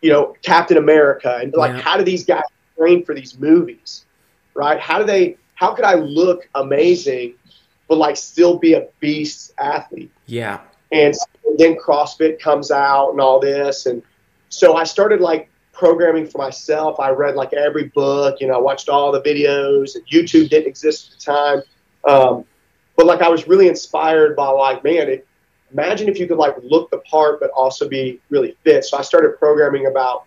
you 0.02 0.12
know 0.12 0.36
Captain 0.44 0.78
America, 0.78 1.40
and 1.42 1.54
like 1.54 1.72
yeah. 1.72 1.82
how 1.82 1.98
do 1.98 2.04
these 2.04 2.26
guys 2.26 2.44
train 2.78 3.04
for 3.04 3.16
these 3.16 3.38
movies, 3.40 4.06
right? 4.54 4.80
How 4.80 5.00
do 5.00 5.06
they? 5.06 5.38
How 5.56 5.74
could 5.74 5.86
I 5.86 5.96
look 5.96 6.48
amazing, 6.56 7.34
but 7.88 7.98
like 7.98 8.16
still 8.16 8.58
be 8.58 8.74
a 8.74 8.88
beast 9.00 9.54
athlete? 9.60 10.12
Yeah. 10.28 10.62
And 10.92 11.14
then 11.58 11.76
CrossFit 11.76 12.40
comes 12.40 12.72
out 12.72 13.12
and 13.12 13.20
all 13.20 13.40
this, 13.40 13.86
and 13.86 14.02
so 14.50 14.76
I 14.76 14.84
started 14.84 15.22
like 15.22 15.50
programming 15.72 16.28
for 16.28 16.38
myself. 16.40 17.00
I 17.00 17.10
read 17.12 17.36
like 17.36 17.54
every 17.54 17.86
book, 17.86 18.42
you 18.42 18.48
know, 18.48 18.56
I 18.56 18.60
watched 18.60 18.90
all 18.90 19.12
the 19.12 19.22
videos, 19.22 19.96
YouTube 20.12 20.50
didn't 20.50 20.68
exist 20.68 21.12
at 21.12 21.20
the 21.20 21.26
time. 21.26 21.62
Um, 22.04 22.46
but 22.98 23.06
like 23.06 23.22
I 23.22 23.30
was 23.30 23.48
really 23.48 23.68
inspired 23.68 24.36
by 24.36 24.50
like, 24.50 24.84
man, 24.84 25.08
it, 25.08 25.28
imagine 25.72 26.10
if 26.10 26.20
you 26.20 26.28
could 26.28 26.38
like 26.38 26.56
look 26.64 26.90
the 26.90 26.98
part 27.00 27.40
but 27.40 27.50
also 27.52 27.88
be 27.88 28.20
really 28.30 28.58
fit. 28.64 28.84
So 28.84 28.98
I 28.98 29.02
started 29.02 29.38
programming 29.40 29.86
about 29.86 30.26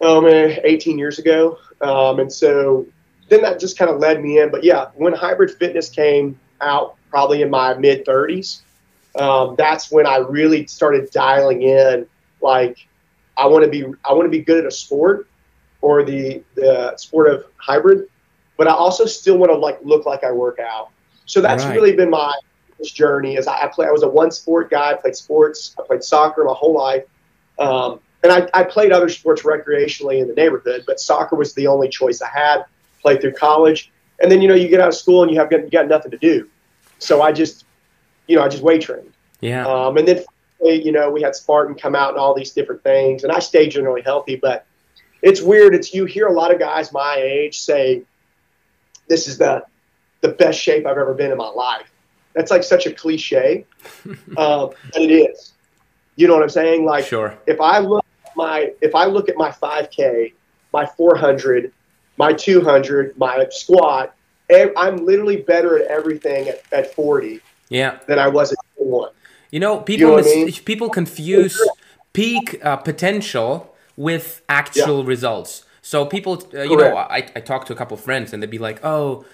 oh 0.00 0.20
man, 0.20 0.58
18 0.64 0.98
years 0.98 1.18
ago, 1.18 1.58
um, 1.80 2.18
and 2.20 2.30
so 2.30 2.86
then 3.28 3.42
that 3.42 3.58
just 3.58 3.78
kind 3.78 3.90
of 3.90 4.00
led 4.00 4.22
me 4.22 4.38
in. 4.38 4.50
But 4.50 4.64
yeah, 4.64 4.88
when 4.94 5.12
hybrid 5.12 5.52
fitness 5.52 5.88
came 5.88 6.38
out, 6.60 6.96
probably 7.10 7.42
in 7.42 7.50
my 7.50 7.74
mid 7.74 8.04
30s, 8.04 8.60
um, 9.16 9.54
that's 9.56 9.90
when 9.90 10.06
I 10.06 10.18
really 10.18 10.66
started 10.66 11.10
dialing 11.10 11.62
in. 11.62 12.06
Like, 12.44 12.86
I 13.36 13.46
want 13.46 13.64
to 13.64 13.70
be, 13.70 13.84
I 14.04 14.12
want 14.12 14.26
to 14.26 14.30
be 14.30 14.40
good 14.40 14.58
at 14.58 14.66
a 14.66 14.70
sport 14.70 15.26
or 15.80 16.04
the 16.04 16.42
the 16.54 16.96
sport 16.96 17.28
of 17.28 17.44
hybrid, 17.56 18.06
but 18.56 18.68
I 18.68 18.72
also 18.72 19.06
still 19.06 19.38
want 19.38 19.50
to 19.50 19.56
like 19.56 19.78
look 19.82 20.06
like 20.06 20.22
I 20.22 20.30
work 20.30 20.58
out. 20.60 20.90
So 21.26 21.40
that's 21.40 21.64
right. 21.64 21.74
really 21.74 21.96
been 21.96 22.10
my 22.10 22.32
journey. 22.84 23.36
As 23.38 23.46
I, 23.46 23.62
I 23.62 23.68
play, 23.68 23.86
I 23.86 23.90
was 23.90 24.02
a 24.02 24.08
one 24.08 24.30
sport 24.30 24.70
guy. 24.70 24.90
I 24.90 24.94
played 24.94 25.16
sports. 25.16 25.74
I 25.78 25.82
played 25.86 26.04
soccer 26.04 26.44
my 26.44 26.52
whole 26.52 26.74
life, 26.74 27.04
um, 27.58 27.98
and 28.22 28.30
I, 28.30 28.48
I 28.54 28.62
played 28.62 28.92
other 28.92 29.08
sports 29.08 29.42
recreationally 29.42 30.20
in 30.20 30.28
the 30.28 30.34
neighborhood. 30.34 30.84
But 30.86 31.00
soccer 31.00 31.36
was 31.36 31.54
the 31.54 31.66
only 31.66 31.88
choice 31.88 32.22
I 32.22 32.28
had. 32.28 32.64
Played 33.02 33.20
through 33.20 33.34
college, 33.34 33.90
and 34.22 34.30
then 34.30 34.40
you 34.40 34.48
know 34.48 34.54
you 34.54 34.68
get 34.68 34.80
out 34.80 34.88
of 34.88 34.94
school 34.94 35.22
and 35.22 35.30
you 35.30 35.38
have 35.38 35.50
you 35.52 35.68
got 35.70 35.88
nothing 35.88 36.10
to 36.10 36.18
do. 36.18 36.48
So 36.98 37.20
I 37.20 37.32
just 37.32 37.64
you 38.26 38.36
know, 38.36 38.42
I 38.42 38.48
just 38.48 38.62
weight 38.62 38.82
trained. 38.82 39.12
Yeah. 39.40 39.66
Um, 39.66 39.96
and 39.96 40.08
then, 40.08 40.24
you 40.72 40.92
know, 40.92 41.10
we 41.10 41.22
had 41.22 41.34
Spartan 41.34 41.74
come 41.74 41.94
out 41.94 42.10
and 42.10 42.18
all 42.18 42.34
these 42.34 42.50
different 42.50 42.82
things, 42.82 43.24
and 43.24 43.32
I 43.32 43.38
stayed 43.38 43.70
generally 43.70 44.02
healthy. 44.02 44.36
But 44.36 44.66
it's 45.22 45.40
weird. 45.40 45.74
It's 45.74 45.94
you 45.94 46.04
hear 46.04 46.26
a 46.26 46.32
lot 46.32 46.52
of 46.52 46.58
guys 46.58 46.92
my 46.92 47.16
age 47.16 47.60
say, 47.60 48.02
"This 49.08 49.28
is 49.28 49.38
the 49.38 49.64
the 50.20 50.28
best 50.28 50.58
shape 50.58 50.86
I've 50.86 50.98
ever 50.98 51.14
been 51.14 51.30
in 51.30 51.38
my 51.38 51.48
life." 51.48 51.90
That's 52.34 52.50
like 52.50 52.64
such 52.64 52.86
a 52.86 52.92
cliche, 52.92 53.64
um, 54.36 54.70
but 54.92 55.02
it 55.02 55.10
is. 55.10 55.52
You 56.16 56.28
know 56.28 56.34
what 56.34 56.42
I'm 56.42 56.48
saying? 56.48 56.84
Like, 56.84 57.06
sure. 57.06 57.36
If 57.46 57.60
I 57.60 57.78
look 57.78 58.04
at 58.26 58.36
my 58.36 58.72
if 58.80 58.94
I 58.94 59.06
look 59.06 59.28
at 59.28 59.36
my 59.36 59.50
5K, 59.50 60.32
my 60.72 60.86
400, 60.86 61.72
my 62.16 62.32
200, 62.32 63.18
my 63.18 63.46
squat, 63.50 64.14
I'm 64.50 65.04
literally 65.04 65.36
better 65.36 65.78
at 65.78 65.86
everything 65.86 66.48
at, 66.48 66.62
at 66.72 66.94
40 66.94 67.40
yeah. 67.68 67.98
than 68.06 68.18
I 68.18 68.28
was 68.28 68.52
at 68.52 68.58
one. 68.76 69.10
You 69.54 69.60
know, 69.60 69.78
people 69.78 70.08
you 70.08 70.16
know 70.16 70.18
I 70.18 70.44
mean? 70.46 70.52
people 70.64 70.88
confuse 70.90 71.56
peak 72.12 72.58
uh, 72.64 72.74
potential 72.78 73.72
with 73.96 74.42
actual 74.48 75.02
yeah. 75.02 75.08
results. 75.14 75.64
So 75.80 76.06
people, 76.06 76.42
uh, 76.52 76.62
you 76.62 76.76
know, 76.76 76.96
I, 76.96 77.18
I 77.36 77.40
talk 77.40 77.64
to 77.66 77.72
a 77.72 77.76
couple 77.76 77.96
of 77.96 78.02
friends 78.02 78.32
and 78.32 78.42
they'd 78.42 78.50
be 78.50 78.58
like, 78.58 78.84
"Oh, 78.84 79.24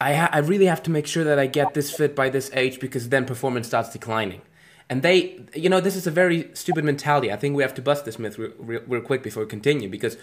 I, 0.00 0.14
ha- 0.14 0.30
I 0.32 0.38
really 0.38 0.66
have 0.66 0.82
to 0.84 0.90
make 0.90 1.06
sure 1.06 1.22
that 1.22 1.38
I 1.38 1.46
get 1.46 1.74
this 1.74 1.94
fit 1.94 2.16
by 2.16 2.30
this 2.30 2.50
age 2.52 2.80
because 2.80 3.10
then 3.10 3.24
performance 3.26 3.68
starts 3.68 3.90
declining. 3.90 4.40
And 4.88 5.02
they, 5.02 5.38
you 5.54 5.68
know, 5.68 5.80
this 5.80 5.94
is 5.94 6.04
a 6.04 6.10
very 6.10 6.50
stupid 6.52 6.84
mentality. 6.84 7.30
I 7.30 7.36
think 7.36 7.54
we 7.54 7.62
have 7.62 7.74
to 7.74 7.82
bust 7.82 8.04
this 8.04 8.18
myth 8.18 8.38
real, 8.38 8.52
real, 8.58 8.82
real 8.88 9.02
quick 9.02 9.22
before 9.22 9.44
we 9.44 9.48
continue 9.48 9.88
because 9.88 10.16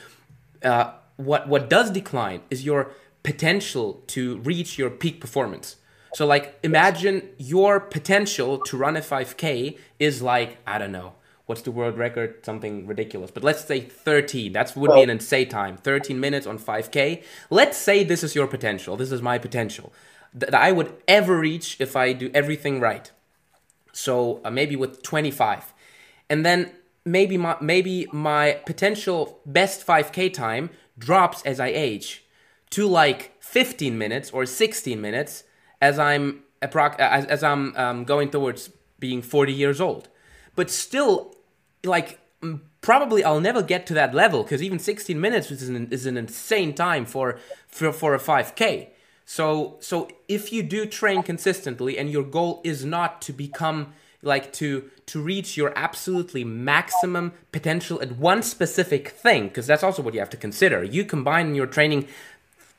uh, 0.61 0.91
what 1.15 1.47
what 1.47 1.69
does 1.69 1.89
decline 1.91 2.41
is 2.49 2.65
your 2.65 2.91
potential 3.23 4.03
to 4.07 4.39
reach 4.39 4.77
your 4.77 4.89
peak 4.89 5.21
performance. 5.21 5.77
So, 6.13 6.25
like, 6.25 6.57
imagine 6.63 7.29
your 7.37 7.79
potential 7.79 8.59
to 8.59 8.77
run 8.77 8.97
a 8.97 9.01
5K 9.01 9.77
is 9.99 10.21
like 10.21 10.57
I 10.65 10.77
don't 10.77 10.91
know 10.91 11.13
what's 11.47 11.61
the 11.61 11.71
world 11.71 11.97
record? 11.97 12.45
Something 12.45 12.85
ridiculous. 12.85 13.31
But 13.31 13.43
let's 13.43 13.65
say 13.65 13.79
13. 13.79 14.53
That 14.53 14.75
would 14.75 14.93
be 14.93 15.01
an 15.01 15.09
insane 15.09 15.49
time. 15.49 15.77
13 15.77 16.19
minutes 16.19 16.45
on 16.45 16.59
5K. 16.59 17.23
Let's 17.49 17.77
say 17.77 18.03
this 18.03 18.23
is 18.23 18.35
your 18.35 18.47
potential. 18.47 18.95
This 18.95 19.11
is 19.11 19.21
my 19.21 19.37
potential 19.39 19.91
that 20.33 20.53
I 20.53 20.71
would 20.71 20.93
ever 21.07 21.39
reach 21.39 21.77
if 21.79 21.95
I 21.95 22.13
do 22.13 22.29
everything 22.33 22.79
right. 22.79 23.09
So 23.93 24.41
uh, 24.43 24.51
maybe 24.51 24.75
with 24.75 25.01
25. 25.01 25.73
And 26.29 26.45
then 26.45 26.71
maybe 27.05 27.37
my, 27.37 27.55
maybe 27.61 28.07
my 28.11 28.59
potential 28.65 29.39
best 29.45 29.87
5K 29.87 30.33
time 30.33 30.69
drops 30.99 31.41
as 31.43 31.59
I 31.59 31.67
age 31.67 32.25
to 32.71 32.85
like 32.85 33.31
15 33.39 33.97
minutes 33.97 34.31
or 34.31 34.45
16 34.45 34.99
minutes 34.99 35.43
as 35.81 35.99
I'm 35.99 36.43
as, 36.61 37.25
as 37.25 37.43
I'm 37.43 37.75
um, 37.75 38.03
going 38.03 38.29
towards 38.29 38.69
being 38.99 39.21
40 39.21 39.53
years 39.53 39.79
old. 39.79 40.09
But 40.55 40.71
still, 40.71 41.35
like 41.83 42.19
probably 42.81 43.23
I'll 43.23 43.41
never 43.41 43.61
get 43.61 43.85
to 43.87 43.93
that 43.95 44.13
level 44.13 44.43
because 44.43 44.63
even 44.63 44.79
16 44.79 45.19
minutes 45.19 45.51
is 45.51 45.67
an, 45.67 45.87
is 45.91 46.05
an 46.05 46.17
insane 46.17 46.73
time 46.73 47.05
for, 47.05 47.39
for 47.67 47.91
for 47.91 48.13
a 48.13 48.19
5k. 48.19 48.89
So 49.25 49.77
so 49.79 50.09
if 50.27 50.53
you 50.53 50.63
do 50.63 50.85
train 50.85 51.23
consistently 51.23 51.97
and 51.97 52.09
your 52.09 52.23
goal 52.23 52.61
is 52.63 52.85
not 52.85 53.21
to 53.23 53.33
become 53.33 53.93
like 54.21 54.51
to 54.53 54.89
to 55.07 55.21
reach 55.21 55.55
your 55.55 55.73
absolutely 55.75 56.43
maximum 56.43 57.33
potential 57.51 58.01
at 58.01 58.17
one 58.17 58.41
specific 58.41 59.09
thing 59.09 59.47
because 59.47 59.67
that's 59.67 59.83
also 59.83 60.01
what 60.01 60.13
you 60.13 60.19
have 60.19 60.29
to 60.29 60.37
consider. 60.37 60.83
You 60.83 61.05
combine 61.05 61.55
your 61.55 61.67
training 61.67 62.07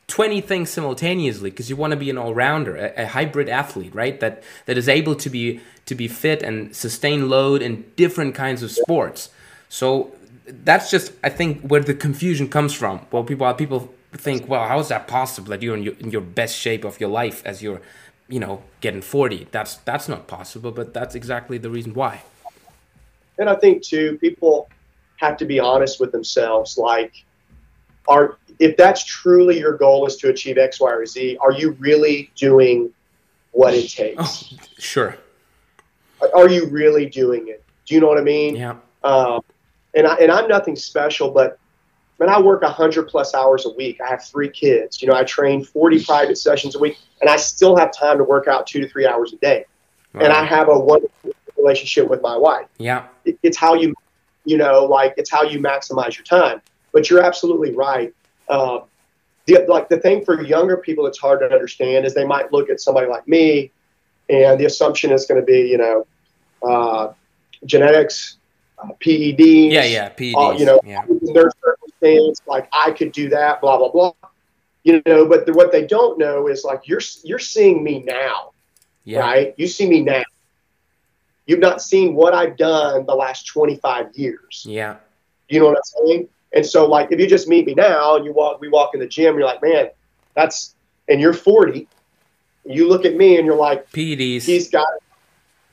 20 0.08 0.40
things 0.40 0.70
simultaneously 0.70 1.50
because 1.50 1.70
you 1.70 1.76
want 1.76 1.92
to 1.92 1.96
be 1.96 2.10
an 2.10 2.18
all-rounder 2.18 2.76
a, 2.76 3.02
a, 3.02 3.06
hybrid 3.06 3.48
athlete 3.48 3.94
right? 3.94 4.18
That 4.20 4.42
that 4.66 4.76
is 4.76 4.88
able 4.88 5.14
to 5.14 5.30
be 5.30 5.60
to 5.86 5.94
be 5.94 6.08
fit 6.08 6.42
and 6.42 6.74
sustain 6.74 7.28
load 7.28 7.62
in 7.62 7.84
different 7.96 8.34
kinds 8.34 8.62
of 8.62 8.70
sports. 8.70 9.30
So 9.68 10.12
that's 10.46 10.90
just 10.90 11.12
i 11.22 11.28
think 11.28 11.60
where 11.60 11.82
the 11.82 11.94
confusion 11.94 12.48
comes 12.48 12.72
from. 12.72 13.06
Well 13.12 13.22
people 13.22 13.52
people 13.54 13.94
think 14.12 14.48
well 14.48 14.66
how 14.66 14.80
is 14.80 14.88
that 14.88 15.06
possible 15.06 15.50
that 15.50 15.62
you're 15.62 15.76
in 15.76 15.82
your, 15.82 15.94
in 15.94 16.10
your 16.10 16.22
best 16.22 16.56
shape 16.56 16.84
of 16.84 16.98
your 16.98 17.10
life 17.10 17.42
as 17.44 17.62
you're 17.62 17.82
you 18.28 18.40
know 18.40 18.62
getting 18.80 19.02
40 19.02 19.48
that's 19.50 19.76
that's 19.88 20.08
not 20.08 20.26
possible 20.26 20.70
but 20.72 20.94
that's 20.94 21.14
exactly 21.14 21.58
the 21.58 21.70
reason 21.70 21.92
why. 21.92 22.22
And 23.38 23.50
i 23.50 23.54
think 23.54 23.82
too 23.82 24.16
people 24.18 24.70
have 25.16 25.36
to 25.36 25.44
be 25.44 25.60
honest 25.60 26.00
with 26.00 26.12
themselves 26.12 26.78
like 26.78 27.24
are 28.08 28.38
if 28.58 28.76
that's 28.76 29.04
truly 29.04 29.58
your 29.58 29.76
goal 29.76 30.06
is 30.06 30.16
to 30.16 30.28
achieve 30.28 30.58
X, 30.58 30.80
Y, 30.80 30.90
or 30.90 31.06
Z, 31.06 31.38
are 31.40 31.52
you 31.52 31.72
really 31.72 32.30
doing 32.36 32.92
what 33.52 33.74
it 33.74 33.88
takes? 33.88 34.18
Oh, 34.18 34.58
sure. 34.78 35.16
Are 36.34 36.48
you 36.48 36.66
really 36.66 37.06
doing 37.06 37.48
it? 37.48 37.64
Do 37.86 37.94
you 37.94 38.00
know 38.00 38.08
what 38.08 38.18
I 38.18 38.22
mean? 38.22 38.56
Yeah. 38.56 38.76
Um, 39.04 39.40
and 39.94 40.06
I 40.06 40.16
and 40.16 40.30
I'm 40.30 40.48
nothing 40.48 40.76
special, 40.76 41.30
but 41.30 41.58
man, 42.18 42.28
I 42.28 42.40
work 42.40 42.62
hundred 42.64 43.08
plus 43.08 43.34
hours 43.34 43.64
a 43.66 43.70
week. 43.70 44.00
I 44.04 44.08
have 44.08 44.24
three 44.24 44.50
kids. 44.50 45.00
You 45.00 45.08
know, 45.08 45.14
I 45.14 45.24
train 45.24 45.64
40 45.64 46.04
private 46.04 46.36
sessions 46.36 46.74
a 46.74 46.78
week, 46.78 46.98
and 47.20 47.30
I 47.30 47.36
still 47.36 47.76
have 47.76 47.92
time 47.92 48.18
to 48.18 48.24
work 48.24 48.48
out 48.48 48.66
two 48.66 48.80
to 48.80 48.88
three 48.88 49.06
hours 49.06 49.32
a 49.32 49.36
day. 49.36 49.64
Wow. 50.14 50.22
And 50.22 50.32
I 50.32 50.44
have 50.44 50.68
a 50.68 50.78
wonderful 50.78 51.32
relationship 51.56 52.08
with 52.08 52.22
my 52.22 52.36
wife. 52.36 52.66
Yeah. 52.78 53.06
It, 53.24 53.38
it's 53.42 53.56
how 53.56 53.74
you, 53.74 53.94
you 54.44 54.56
know, 54.56 54.84
like 54.84 55.14
it's 55.16 55.30
how 55.30 55.42
you 55.42 55.60
maximize 55.60 56.16
your 56.16 56.24
time. 56.24 56.60
But 56.92 57.10
you're 57.10 57.22
absolutely 57.22 57.74
right. 57.74 58.14
Uh, 58.48 58.80
the, 59.46 59.64
like 59.68 59.88
the 59.88 59.98
thing 59.98 60.24
for 60.24 60.42
younger 60.42 60.76
people 60.76 61.04
that's 61.04 61.18
hard 61.18 61.40
to 61.40 61.46
understand 61.46 62.04
is 62.04 62.14
they 62.14 62.24
might 62.24 62.52
look 62.52 62.68
at 62.70 62.80
somebody 62.80 63.06
like 63.06 63.26
me, 63.26 63.70
and 64.28 64.60
the 64.60 64.66
assumption 64.66 65.10
is 65.10 65.26
going 65.26 65.40
to 65.40 65.46
be, 65.46 65.68
you 65.68 65.78
know, 65.78 66.06
uh, 66.62 67.12
genetics, 67.64 68.36
uh, 68.78 68.88
PEDs. 69.00 69.72
Yeah, 69.72 69.84
yeah, 69.84 70.08
PEDs. 70.10 70.34
Uh, 70.34 70.58
you 70.58 70.66
know, 70.66 70.80
yeah. 70.84 71.02
their 71.32 71.50
circumstance, 71.64 72.42
like 72.46 72.68
I 72.72 72.90
could 72.90 73.12
do 73.12 73.28
that, 73.30 73.60
blah 73.60 73.78
blah 73.78 73.90
blah. 73.90 74.12
You 74.84 75.02
know, 75.06 75.26
but 75.26 75.46
the, 75.46 75.52
what 75.52 75.72
they 75.72 75.86
don't 75.86 76.18
know 76.18 76.46
is 76.46 76.64
like 76.64 76.86
you're 76.86 77.00
you're 77.24 77.38
seeing 77.38 77.82
me 77.82 78.00
now, 78.00 78.52
yeah. 79.04 79.20
right? 79.20 79.54
You 79.56 79.66
see 79.66 79.88
me 79.88 80.02
now. 80.02 80.22
You've 81.46 81.60
not 81.60 81.80
seen 81.80 82.14
what 82.14 82.34
I've 82.34 82.58
done 82.58 83.06
the 83.06 83.14
last 83.14 83.46
25 83.46 84.14
years. 84.14 84.64
Yeah. 84.68 84.96
You 85.48 85.60
know 85.60 85.66
what 85.66 85.78
I'm 85.78 86.06
saying? 86.06 86.28
And 86.52 86.64
so, 86.64 86.86
like, 86.86 87.12
if 87.12 87.20
you 87.20 87.26
just 87.26 87.48
meet 87.48 87.66
me 87.66 87.74
now 87.74 88.16
and 88.16 88.24
you 88.24 88.32
walk, 88.32 88.60
we 88.60 88.68
walk 88.68 88.94
in 88.94 89.00
the 89.00 89.06
gym, 89.06 89.36
you're 89.36 89.44
like, 89.44 89.62
man, 89.62 89.90
that's, 90.34 90.74
and 91.08 91.20
you're 91.20 91.34
40, 91.34 91.86
you 92.64 92.88
look 92.88 93.04
at 93.04 93.16
me 93.16 93.36
and 93.36 93.46
you're 93.46 93.56
like, 93.56 93.90
PEDs. 93.92 94.44
He's 94.44 94.70
got, 94.70 94.86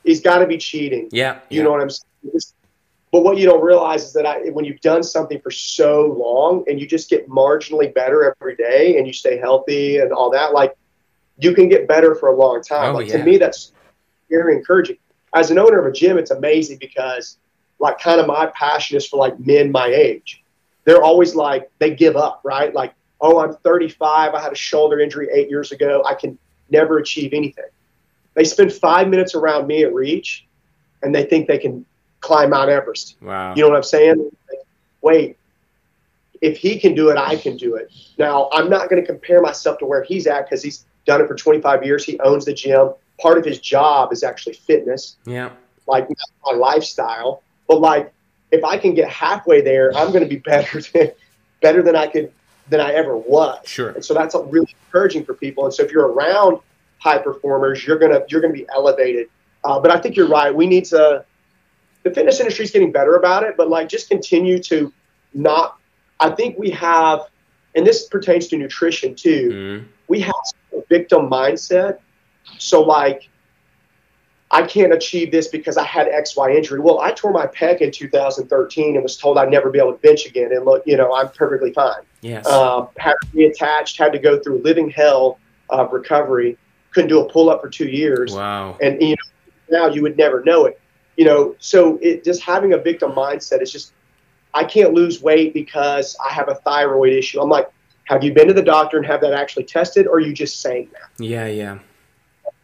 he's 0.04 0.20
got 0.20 0.38
to 0.38 0.46
be 0.46 0.58
cheating. 0.58 1.08
Yeah. 1.12 1.40
You 1.48 1.58
yeah. 1.58 1.64
know 1.64 1.70
what 1.72 1.80
I'm 1.80 1.90
saying? 1.90 2.40
But 3.12 3.22
what 3.22 3.38
you 3.38 3.46
don't 3.46 3.62
realize 3.62 4.04
is 4.04 4.12
that 4.14 4.26
I, 4.26 4.50
when 4.50 4.64
you've 4.64 4.80
done 4.80 5.02
something 5.02 5.40
for 5.40 5.50
so 5.50 6.06
long 6.18 6.64
and 6.68 6.78
you 6.78 6.86
just 6.86 7.08
get 7.08 7.28
marginally 7.28 7.94
better 7.94 8.34
every 8.38 8.56
day 8.56 8.98
and 8.98 9.06
you 9.06 9.12
stay 9.12 9.38
healthy 9.38 9.98
and 9.98 10.12
all 10.12 10.30
that, 10.30 10.52
like, 10.52 10.76
you 11.38 11.54
can 11.54 11.68
get 11.68 11.86
better 11.88 12.14
for 12.14 12.28
a 12.28 12.36
long 12.36 12.62
time. 12.62 12.94
Oh, 12.94 12.98
like, 12.98 13.08
yeah. 13.08 13.18
to 13.18 13.24
me, 13.24 13.38
that's 13.38 13.72
very 14.28 14.56
encouraging. 14.56 14.96
As 15.34 15.50
an 15.50 15.58
owner 15.58 15.78
of 15.78 15.86
a 15.86 15.92
gym, 15.92 16.18
it's 16.18 16.30
amazing 16.30 16.78
because, 16.78 17.38
like, 17.78 17.98
kind 17.98 18.20
of 18.20 18.26
my 18.26 18.46
passion 18.54 18.96
is 18.96 19.06
for 19.06 19.18
like 19.18 19.38
men 19.38 19.70
my 19.70 19.86
age 19.86 20.42
they're 20.86 21.02
always 21.02 21.34
like 21.34 21.70
they 21.78 21.94
give 21.94 22.16
up, 22.16 22.40
right? 22.44 22.72
Like, 22.72 22.94
oh, 23.20 23.40
I'm 23.40 23.54
35. 23.56 24.34
I 24.34 24.40
had 24.40 24.52
a 24.52 24.56
shoulder 24.56 24.98
injury 25.00 25.28
eight 25.34 25.50
years 25.50 25.72
ago. 25.72 26.02
I 26.06 26.14
can 26.14 26.38
never 26.70 26.98
achieve 26.98 27.34
anything. 27.34 27.66
They 28.34 28.44
spend 28.44 28.72
five 28.72 29.08
minutes 29.08 29.34
around 29.34 29.66
me 29.66 29.82
at 29.82 29.92
Reach, 29.92 30.46
and 31.02 31.14
they 31.14 31.24
think 31.24 31.48
they 31.48 31.58
can 31.58 31.84
climb 32.20 32.50
Mount 32.50 32.70
Everest. 32.70 33.16
Wow. 33.20 33.54
You 33.54 33.62
know 33.62 33.70
what 33.70 33.76
I'm 33.76 33.82
saying? 33.82 34.30
Wait, 35.02 35.36
if 36.40 36.56
he 36.56 36.78
can 36.78 36.94
do 36.94 37.08
it, 37.08 37.18
I 37.18 37.36
can 37.36 37.56
do 37.56 37.74
it. 37.74 37.92
Now, 38.18 38.48
I'm 38.52 38.70
not 38.70 38.88
going 38.88 39.02
to 39.02 39.06
compare 39.06 39.40
myself 39.40 39.78
to 39.78 39.86
where 39.86 40.04
he's 40.04 40.26
at 40.26 40.44
because 40.44 40.62
he's 40.62 40.86
done 41.04 41.20
it 41.20 41.26
for 41.26 41.34
25 41.34 41.84
years. 41.84 42.04
He 42.04 42.18
owns 42.20 42.44
the 42.44 42.52
gym. 42.52 42.90
Part 43.20 43.38
of 43.38 43.44
his 43.44 43.58
job 43.58 44.12
is 44.12 44.22
actually 44.22 44.54
fitness. 44.54 45.16
Yeah. 45.24 45.50
Like 45.88 46.08
my 46.44 46.52
lifestyle. 46.52 47.42
But 47.66 47.80
like 47.80 48.12
if 48.50 48.64
I 48.64 48.78
can 48.78 48.94
get 48.94 49.08
halfway 49.08 49.60
there, 49.60 49.96
I'm 49.96 50.08
going 50.08 50.22
to 50.22 50.28
be 50.28 50.36
better 50.44 50.80
than, 50.80 51.12
better 51.60 51.82
than 51.82 51.96
I 51.96 52.06
could 52.06 52.32
than 52.68 52.80
I 52.80 52.92
ever 52.92 53.16
was. 53.16 53.60
Sure. 53.66 53.90
And 53.90 54.04
so 54.04 54.12
that's 54.12 54.34
really 54.34 54.74
encouraging 54.86 55.24
for 55.24 55.34
people. 55.34 55.64
And 55.64 55.72
so 55.72 55.84
if 55.84 55.92
you're 55.92 56.08
around 56.08 56.58
high 56.98 57.18
performers, 57.18 57.86
you're 57.86 57.98
gonna 57.98 58.22
you're 58.28 58.40
gonna 58.40 58.52
be 58.52 58.66
elevated. 58.74 59.28
Uh, 59.64 59.80
but 59.80 59.90
I 59.90 60.00
think 60.00 60.16
you're 60.16 60.28
right. 60.28 60.54
We 60.54 60.66
need 60.66 60.84
to. 60.86 61.24
The 62.02 62.10
fitness 62.12 62.38
industry 62.38 62.64
is 62.64 62.70
getting 62.70 62.92
better 62.92 63.16
about 63.16 63.42
it, 63.42 63.56
but 63.56 63.68
like 63.68 63.88
just 63.88 64.08
continue 64.08 64.60
to 64.64 64.92
not. 65.34 65.78
I 66.20 66.30
think 66.30 66.56
we 66.56 66.70
have, 66.70 67.22
and 67.74 67.86
this 67.86 68.06
pertains 68.06 68.46
to 68.48 68.56
nutrition 68.56 69.14
too. 69.14 69.50
Mm. 69.50 69.88
We 70.08 70.20
have 70.20 70.34
a 70.72 70.82
victim 70.88 71.28
mindset. 71.28 71.98
So 72.58 72.80
like 72.82 73.28
I 74.50 74.62
can't 74.62 74.92
achieve 74.92 75.32
this 75.32 75.48
because 75.48 75.76
I 75.76 75.84
had 75.84 76.08
X, 76.08 76.36
Y 76.36 76.52
injury. 76.52 76.78
Well, 76.78 77.00
I 77.00 77.10
tore 77.12 77.32
my 77.32 77.46
pec 77.46 77.80
in 77.80 77.90
2013 77.90 78.94
and 78.94 79.02
was 79.02 79.16
told 79.16 79.38
I'd 79.38 79.50
never 79.50 79.70
be 79.70 79.78
able 79.78 79.92
to 79.92 79.98
bench 79.98 80.24
again. 80.24 80.52
And 80.52 80.64
look, 80.64 80.84
you 80.86 80.96
know, 80.96 81.14
I'm 81.14 81.28
perfectly 81.30 81.72
fine. 81.72 82.02
Yes. 82.20 82.46
Um, 82.46 82.88
had 82.96 83.14
to 83.22 83.26
be 83.32 83.46
attached, 83.46 83.98
had 83.98 84.12
to 84.12 84.18
go 84.18 84.38
through 84.38 84.62
living 84.62 84.88
hell 84.88 85.38
of 85.68 85.92
recovery. 85.92 86.56
Couldn't 86.92 87.08
do 87.08 87.20
a 87.20 87.28
pull 87.28 87.50
up 87.50 87.60
for 87.60 87.68
two 87.68 87.88
years. 87.88 88.34
Wow. 88.34 88.78
And 88.80 89.02
you 89.02 89.16
know, 89.70 89.80
now 89.80 89.86
you 89.88 90.02
would 90.02 90.16
never 90.16 90.42
know 90.44 90.66
it. 90.66 90.80
You 91.16 91.24
know, 91.24 91.56
so 91.58 91.98
it 92.00 92.24
just 92.24 92.42
having 92.42 92.72
a 92.72 92.78
victim 92.78 93.12
mindset 93.12 93.62
is 93.62 93.72
just, 93.72 93.92
I 94.54 94.64
can't 94.64 94.92
lose 94.92 95.20
weight 95.20 95.54
because 95.54 96.16
I 96.24 96.32
have 96.32 96.48
a 96.48 96.54
thyroid 96.56 97.12
issue. 97.12 97.40
I'm 97.40 97.48
like, 97.48 97.68
have 98.04 98.22
you 98.22 98.32
been 98.32 98.46
to 98.46 98.54
the 98.54 98.62
doctor 98.62 98.96
and 98.96 99.06
have 99.06 99.20
that 99.22 99.32
actually 99.32 99.64
tested, 99.64 100.06
or 100.06 100.16
are 100.16 100.20
you 100.20 100.32
just 100.32 100.60
saying 100.60 100.90
that? 100.92 101.24
Yeah, 101.24 101.46
yeah. 101.48 101.78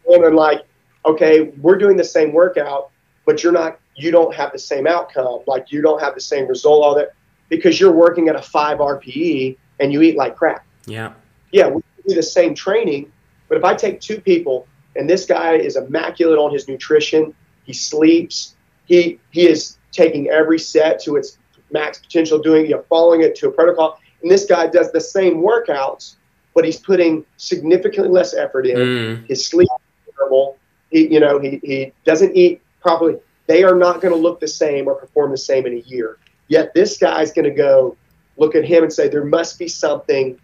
And 0.07 0.23
then 0.23 0.35
like, 0.35 0.61
okay, 1.05 1.43
we're 1.61 1.77
doing 1.77 1.97
the 1.97 2.03
same 2.03 2.33
workout, 2.33 2.91
but 3.25 3.43
you're 3.43 3.53
not, 3.53 3.79
you 3.95 4.11
don't 4.11 4.33
have 4.33 4.51
the 4.51 4.59
same 4.59 4.87
outcome. 4.87 5.41
Like 5.47 5.71
you 5.71 5.81
don't 5.81 6.01
have 6.01 6.15
the 6.15 6.21
same 6.21 6.47
result, 6.47 6.83
all 6.83 6.95
that, 6.95 7.13
because 7.49 7.79
you're 7.79 7.91
working 7.91 8.29
at 8.29 8.35
a 8.35 8.41
five 8.41 8.79
RPE 8.79 9.57
and 9.79 9.91
you 9.91 10.01
eat 10.01 10.15
like 10.15 10.35
crap. 10.35 10.65
Yeah. 10.85 11.13
Yeah, 11.51 11.67
we 11.67 11.81
do 12.07 12.15
the 12.15 12.23
same 12.23 12.55
training, 12.55 13.11
but 13.47 13.57
if 13.57 13.63
I 13.63 13.75
take 13.75 14.01
two 14.01 14.19
people 14.19 14.67
and 14.95 15.09
this 15.09 15.25
guy 15.25 15.53
is 15.53 15.75
immaculate 15.75 16.39
on 16.39 16.51
his 16.51 16.67
nutrition, 16.67 17.33
he 17.65 17.73
sleeps, 17.73 18.55
he 18.85 19.19
he 19.31 19.47
is 19.47 19.77
taking 19.91 20.29
every 20.29 20.59
set 20.59 20.99
to 21.01 21.15
its 21.15 21.37
max 21.71 21.99
potential, 21.99 22.39
doing 22.39 22.65
you 22.65 22.71
know, 22.71 22.83
following 22.89 23.21
it 23.21 23.35
to 23.35 23.47
a 23.47 23.51
protocol, 23.51 23.99
and 24.21 24.31
this 24.31 24.45
guy 24.45 24.67
does 24.67 24.91
the 24.91 24.99
same 24.99 25.35
workouts, 25.35 26.15
but 26.55 26.65
he's 26.65 26.77
putting 26.77 27.25
significantly 27.37 28.09
less 28.09 28.33
effort 28.33 28.65
in. 28.65 28.77
Mm. 28.77 29.27
His 29.27 29.45
sleep 29.45 29.69
is 30.07 30.13
terrible. 30.15 30.57
He, 30.93 31.11
you 31.11 31.19
know, 31.19 31.39
he, 31.39 31.59
he 31.63 31.91
doesn't 32.05 32.35
eat 32.37 32.61
properly. 32.79 33.17
They 33.47 33.63
are 33.63 33.75
not 33.75 33.99
going 33.99 34.13
to 34.13 34.19
look 34.19 34.39
the 34.39 34.47
same 34.47 34.87
or 34.87 34.95
perform 34.95 35.31
the 35.31 35.37
same 35.37 35.65
in 35.65 35.73
a 35.73 35.81
year. 35.81 36.17
Yet 36.47 36.73
this 36.73 36.97
guy's 36.97 37.33
going 37.33 37.45
to 37.45 37.55
go 37.55 37.97
look 38.37 38.55
at 38.55 38.63
him 38.63 38.83
and 38.83 38.93
say 38.93 39.09
there 39.09 39.25
must 39.25 39.59
be 39.59 39.67
something 39.67 40.39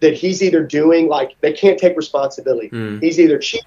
that 0.00 0.14
he's 0.14 0.42
either 0.42 0.62
doing 0.62 1.08
like 1.08 1.36
they 1.40 1.52
can't 1.52 1.78
take 1.78 1.96
responsibility. 1.96 2.68
Mm. 2.68 3.02
He's 3.02 3.18
either 3.18 3.38
cheap 3.38 3.64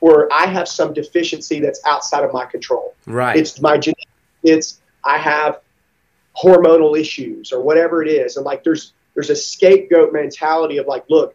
or 0.00 0.30
I 0.32 0.46
have 0.46 0.68
some 0.68 0.92
deficiency 0.92 1.60
that's 1.60 1.80
outside 1.86 2.24
of 2.24 2.32
my 2.32 2.44
control. 2.44 2.94
Right. 3.06 3.36
It's 3.36 3.60
my 3.60 3.78
genetic. 3.78 4.04
It's 4.42 4.82
I 5.02 5.16
have 5.16 5.60
hormonal 6.36 6.98
issues 6.98 7.52
or 7.52 7.62
whatever 7.62 8.02
it 8.02 8.08
is, 8.08 8.36
and 8.36 8.44
like 8.44 8.64
there's 8.64 8.92
there's 9.14 9.30
a 9.30 9.36
scapegoat 9.36 10.12
mentality 10.12 10.76
of 10.76 10.86
like, 10.86 11.04
look, 11.08 11.34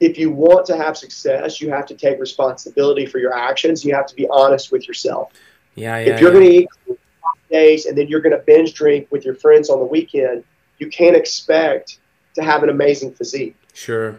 if 0.00 0.18
you 0.18 0.30
want 0.30 0.66
to 0.66 0.76
have 0.76 0.96
success, 0.96 1.60
you 1.60 1.70
have 1.70 1.86
to 1.86 1.94
take 1.94 2.18
responsibility 2.18 3.06
for 3.06 3.18
your 3.18 3.34
actions. 3.36 3.84
You 3.84 3.94
have 3.94 4.06
to 4.06 4.14
be 4.16 4.26
honest 4.30 4.72
with 4.72 4.88
yourself. 4.88 5.32
yeah, 5.74 5.98
yeah. 5.98 6.14
if 6.14 6.20
you're 6.20 6.32
yeah. 6.32 6.38
going 6.38 6.50
to 6.50 6.56
eat 6.56 6.68
five 6.86 7.48
days 7.50 7.86
and 7.86 7.96
then 7.96 8.08
you're 8.08 8.20
going 8.20 8.36
to 8.36 8.42
binge 8.44 8.72
drink 8.74 9.06
with 9.10 9.24
your 9.24 9.34
friends 9.34 9.68
on 9.68 9.78
the 9.78 9.84
weekend, 9.84 10.42
you 10.78 10.88
can't 10.88 11.14
expect 11.16 11.98
to 12.34 12.42
have 12.42 12.62
an 12.62 12.70
amazing 12.70 13.12
physique. 13.12 13.54
Sure. 13.74 14.18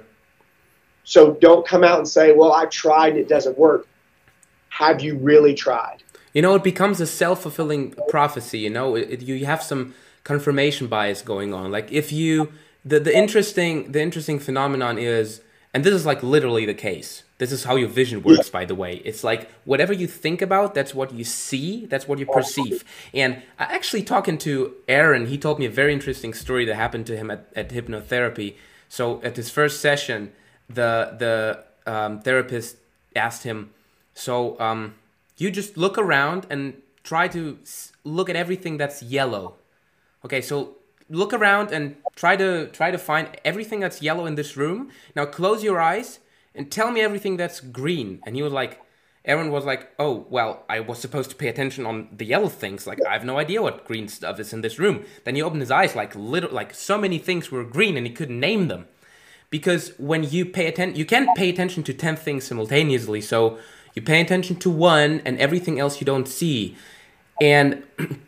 So 1.04 1.34
don't 1.42 1.66
come 1.68 1.84
out 1.84 1.98
and 1.98 2.08
say, 2.08 2.32
"Well, 2.32 2.54
I 2.54 2.66
tried 2.66 3.14
and 3.14 3.20
it 3.20 3.28
doesn't 3.28 3.58
work." 3.58 3.88
Have 4.70 5.02
you 5.02 5.18
really 5.18 5.54
tried? 5.56 6.04
You 6.34 6.42
know, 6.42 6.56
it 6.56 6.64
becomes 6.64 7.02
a 7.02 7.08
self-fulfilling 7.08 7.96
prophecy. 8.08 8.60
You 8.60 8.70
know, 8.70 8.96
it, 8.96 9.10
it- 9.10 9.22
you 9.24 9.46
have 9.46 9.64
some 9.64 9.94
confirmation 10.24 10.88
bias 10.88 11.22
going 11.22 11.54
on. 11.54 11.72
Like 11.72 11.92
if 11.92 12.12
you, 12.12 12.52
the 12.86 13.00
the 13.00 13.16
interesting 13.16 13.92
the 13.92 14.02
interesting 14.02 14.40
phenomenon 14.40 14.98
is, 15.00 15.42
and 15.74 15.84
this 15.84 15.94
is 15.94 16.06
like 16.06 16.22
literally 16.22 16.66
the 16.66 16.74
case. 16.74 17.24
This 17.38 17.52
is 17.52 17.64
how 17.64 17.76
your 17.76 17.90
vision 17.90 18.22
works, 18.22 18.50
by 18.50 18.66
the 18.66 18.76
way. 18.76 19.02
It's 19.06 19.24
like 19.24 19.50
whatever 19.66 19.94
you 19.94 20.06
think 20.06 20.42
about, 20.42 20.76
that's 20.76 20.94
what 20.94 21.14
you 21.14 21.24
see, 21.24 21.86
that's 21.88 22.08
what 22.08 22.20
you 22.20 22.26
perceive. 22.26 22.84
And 23.14 23.42
I 23.58 23.64
actually 23.64 24.04
talking 24.04 24.38
to 24.40 24.76
Aaron, 24.88 25.28
he 25.28 25.38
told 25.38 25.58
me 25.58 25.66
a 25.66 25.70
very 25.70 25.94
interesting 25.94 26.34
story 26.34 26.66
that 26.66 26.76
happened 26.76 27.08
to 27.08 27.18
him 27.18 27.32
at, 27.32 27.48
at 27.56 27.70
hypnotherapy. 27.70 28.56
So 28.90 29.22
at 29.24 29.36
his 29.38 29.50
first 29.50 29.82
session, 29.82 30.34
the 30.70 31.16
the 31.18 31.92
um, 31.92 32.20
therapist 32.22 32.78
asked 33.16 33.44
him, 33.44 33.72
"So 34.14 34.60
um, 34.60 34.96
you 35.38 35.50
just 35.52 35.78
look 35.78 35.98
around 35.98 36.46
and 36.50 36.82
try 37.04 37.28
to 37.30 37.58
look 38.04 38.30
at 38.30 38.36
everything 38.36 38.78
that's 38.78 39.02
yellow. 39.02 39.56
Okay, 40.26 40.42
so 40.42 40.76
look 41.12 41.34
around 41.34 41.72
and 41.72 41.96
try 42.16 42.36
to 42.36 42.68
try 42.68 42.92
to 42.92 42.98
find 42.98 43.30
everything 43.46 43.80
that's 43.80 44.02
yellow 44.02 44.26
in 44.26 44.36
this 44.36 44.58
room. 44.58 44.90
Now 45.16 45.26
close 45.26 45.64
your 45.64 45.80
eyes 45.80 46.20
and 46.56 46.72
tell 46.72 46.92
me 46.92 47.02
everything 47.02 47.38
that's 47.38 47.60
green." 47.60 48.22
And 48.26 48.36
he 48.36 48.42
was 48.42 48.54
like. 48.54 48.80
Aaron 49.24 49.52
was 49.52 49.66
like, 49.66 49.92
"Oh, 50.00 50.26
well, 50.32 50.64
I 50.68 50.80
was 50.80 50.98
supposed 50.98 51.30
to 51.30 51.36
pay 51.36 51.48
attention 51.48 51.86
on 51.86 52.08
the 52.12 52.26
yellow 52.26 52.50
things. 52.50 52.88
Like, 52.88 52.98
I 53.06 53.14
have 53.14 53.24
no 53.24 53.38
idea 53.38 53.62
what 53.62 53.86
green 53.86 54.08
stuff 54.08 54.40
is 54.40 54.52
in 54.52 54.62
this 54.62 54.80
room." 54.80 55.06
Then 55.26 55.36
he 55.36 55.44
opened 55.44 55.62
his 55.62 55.70
eyes, 55.70 55.96
like, 55.96 56.16
little, 56.16 56.50
like 56.50 56.74
so 56.74 56.98
many 56.98 57.20
things 57.20 57.52
were 57.52 57.64
green, 57.64 57.98
and 57.98 58.08
he 58.08 58.14
couldn't 58.14 58.40
name 58.40 58.68
them 58.68 58.88
because 59.52 59.92
when 60.00 60.24
you 60.24 60.46
pay 60.46 60.66
attention 60.66 60.98
you 60.98 61.06
can't 61.06 61.36
pay 61.36 61.50
attention 61.50 61.84
to 61.84 61.94
10 61.94 62.16
things 62.16 62.46
simultaneously 62.46 63.22
so 63.22 63.60
you 63.94 64.02
pay 64.02 64.20
attention 64.20 64.56
to 64.56 64.70
one 64.72 65.22
and 65.26 65.38
everything 65.38 65.80
else 65.80 66.02
you 66.02 66.06
don't 66.06 66.28
see 66.28 66.76
and 67.40 67.84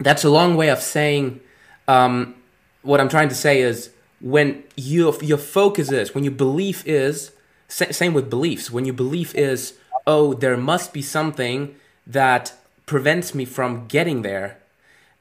that's 0.00 0.24
a 0.24 0.30
long 0.30 0.56
way 0.56 0.68
of 0.68 0.82
saying 0.82 1.40
um, 1.88 2.34
what 2.82 3.00
i'm 3.00 3.08
trying 3.08 3.28
to 3.28 3.34
say 3.34 3.60
is 3.60 3.90
when 4.20 4.62
you, 4.76 5.18
your 5.20 5.38
focus 5.38 5.90
is 5.90 6.14
when 6.14 6.22
your 6.24 6.32
belief 6.32 6.86
is 6.86 7.32
sa- 7.72 7.90
same 7.90 8.14
with 8.14 8.30
beliefs. 8.30 8.70
When 8.70 8.84
your 8.84 8.94
belief 8.94 9.34
is 9.34 9.74
oh 10.06 10.34
there 10.34 10.56
must 10.56 10.92
be 10.92 11.02
something 11.02 11.74
that 12.06 12.54
prevents 12.86 13.34
me 13.34 13.44
from 13.44 13.86
getting 13.86 14.22
there 14.22 14.58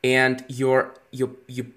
and 0.04 0.44
you're 0.48 0.94
you 1.12 1.38
you 1.48 1.72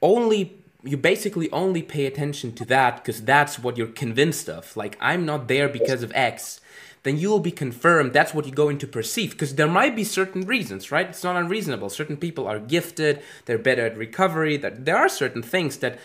only 0.00 0.56
you 0.84 0.96
basically 0.96 1.48
only 1.52 1.82
pay 1.82 2.06
attention 2.06 2.52
to 2.54 2.64
that 2.64 2.96
because 2.96 3.22
that's 3.22 3.58
what 3.58 3.76
you're 3.76 3.86
convinced 4.04 4.48
of. 4.48 4.76
Like 4.76 4.96
i'm 5.00 5.24
not 5.24 5.48
there 5.48 5.68
because 5.68 6.02
of 6.02 6.12
x 6.14 6.60
then 7.02 7.18
you 7.18 7.28
will 7.30 7.40
be 7.40 7.50
confirmed 7.50 8.12
that's 8.12 8.32
what 8.32 8.46
you're 8.46 8.54
going 8.54 8.78
to 8.78 8.86
perceive. 8.86 9.32
Because 9.32 9.54
there 9.56 9.68
might 9.68 9.96
be 9.96 10.04
certain 10.04 10.42
reasons 10.42 10.90
right? 10.90 11.08
It's 11.08 11.24
not 11.24 11.36
unreasonable. 11.36 11.90
Certain 11.90 12.16
people 12.16 12.46
are 12.46 12.58
gifted 12.58 13.22
they're 13.46 13.58
better 13.58 13.86
at 13.86 13.96
recovery 13.96 14.56
that 14.58 14.84
there 14.84 14.96
are 14.96 15.08
certain 15.08 15.42
things 15.42 15.78
that 15.78 15.98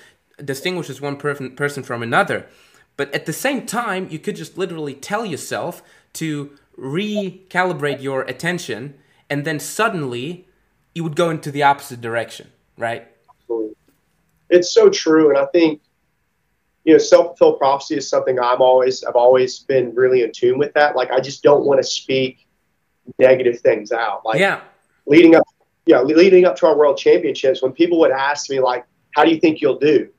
distinguishes 0.43 1.01
one 1.01 1.17
person 1.17 1.55
person 1.55 1.83
from 1.83 2.03
another. 2.03 2.47
But 2.95 3.13
at 3.13 3.25
the 3.25 3.33
same 3.33 3.65
time 3.65 4.07
you 4.09 4.19
could 4.19 4.35
just 4.35 4.57
literally 4.57 4.93
tell 4.93 5.25
yourself 5.25 5.81
to 6.13 6.51
recalibrate 6.77 8.01
your 8.01 8.21
attention 8.21 8.95
and 9.29 9.45
then 9.45 9.59
suddenly 9.59 10.47
you 10.93 11.03
would 11.03 11.15
go 11.15 11.29
into 11.29 11.51
the 11.51 11.63
opposite 11.63 12.01
direction 12.01 12.49
right. 12.77 13.07
It's 14.49 14.73
so 14.73 14.89
true, 14.89 15.29
and 15.29 15.37
I 15.37 15.45
think 15.47 15.81
you 16.87 16.93
know 16.93 16.99
self 16.99 17.37
fulfilled 17.37 17.59
prophecy 17.59 17.97
is 17.97 18.09
something 18.09 18.39
I'm 18.39 18.61
always 18.61 19.03
I've 19.03 19.15
always 19.15 19.59
been 19.59 19.93
really 19.93 20.23
in 20.23 20.31
tune 20.31 20.57
with 20.57 20.73
that. 20.73 20.95
Like 20.95 21.11
I 21.11 21.19
just 21.19 21.43
don't 21.43 21.65
want 21.65 21.79
to 21.79 21.83
speak 21.83 22.47
negative 23.19 23.59
things 23.59 23.91
out. 23.91 24.25
Like 24.25 24.39
yeah 24.39 24.61
leading 25.05 25.35
up, 25.35 25.43
yeah, 25.85 26.01
leading 26.01 26.45
up 26.45 26.55
to 26.57 26.67
our 26.67 26.77
world 26.77 26.97
championships, 26.97 27.61
when 27.61 27.73
people 27.73 27.99
would 27.99 28.11
ask 28.11 28.49
me 28.49 28.61
like, 28.61 28.85
"How 29.11 29.25
do 29.25 29.31
you 29.31 29.39
think 29.39 29.59
you'll 29.59 29.79
do?" 29.79 30.09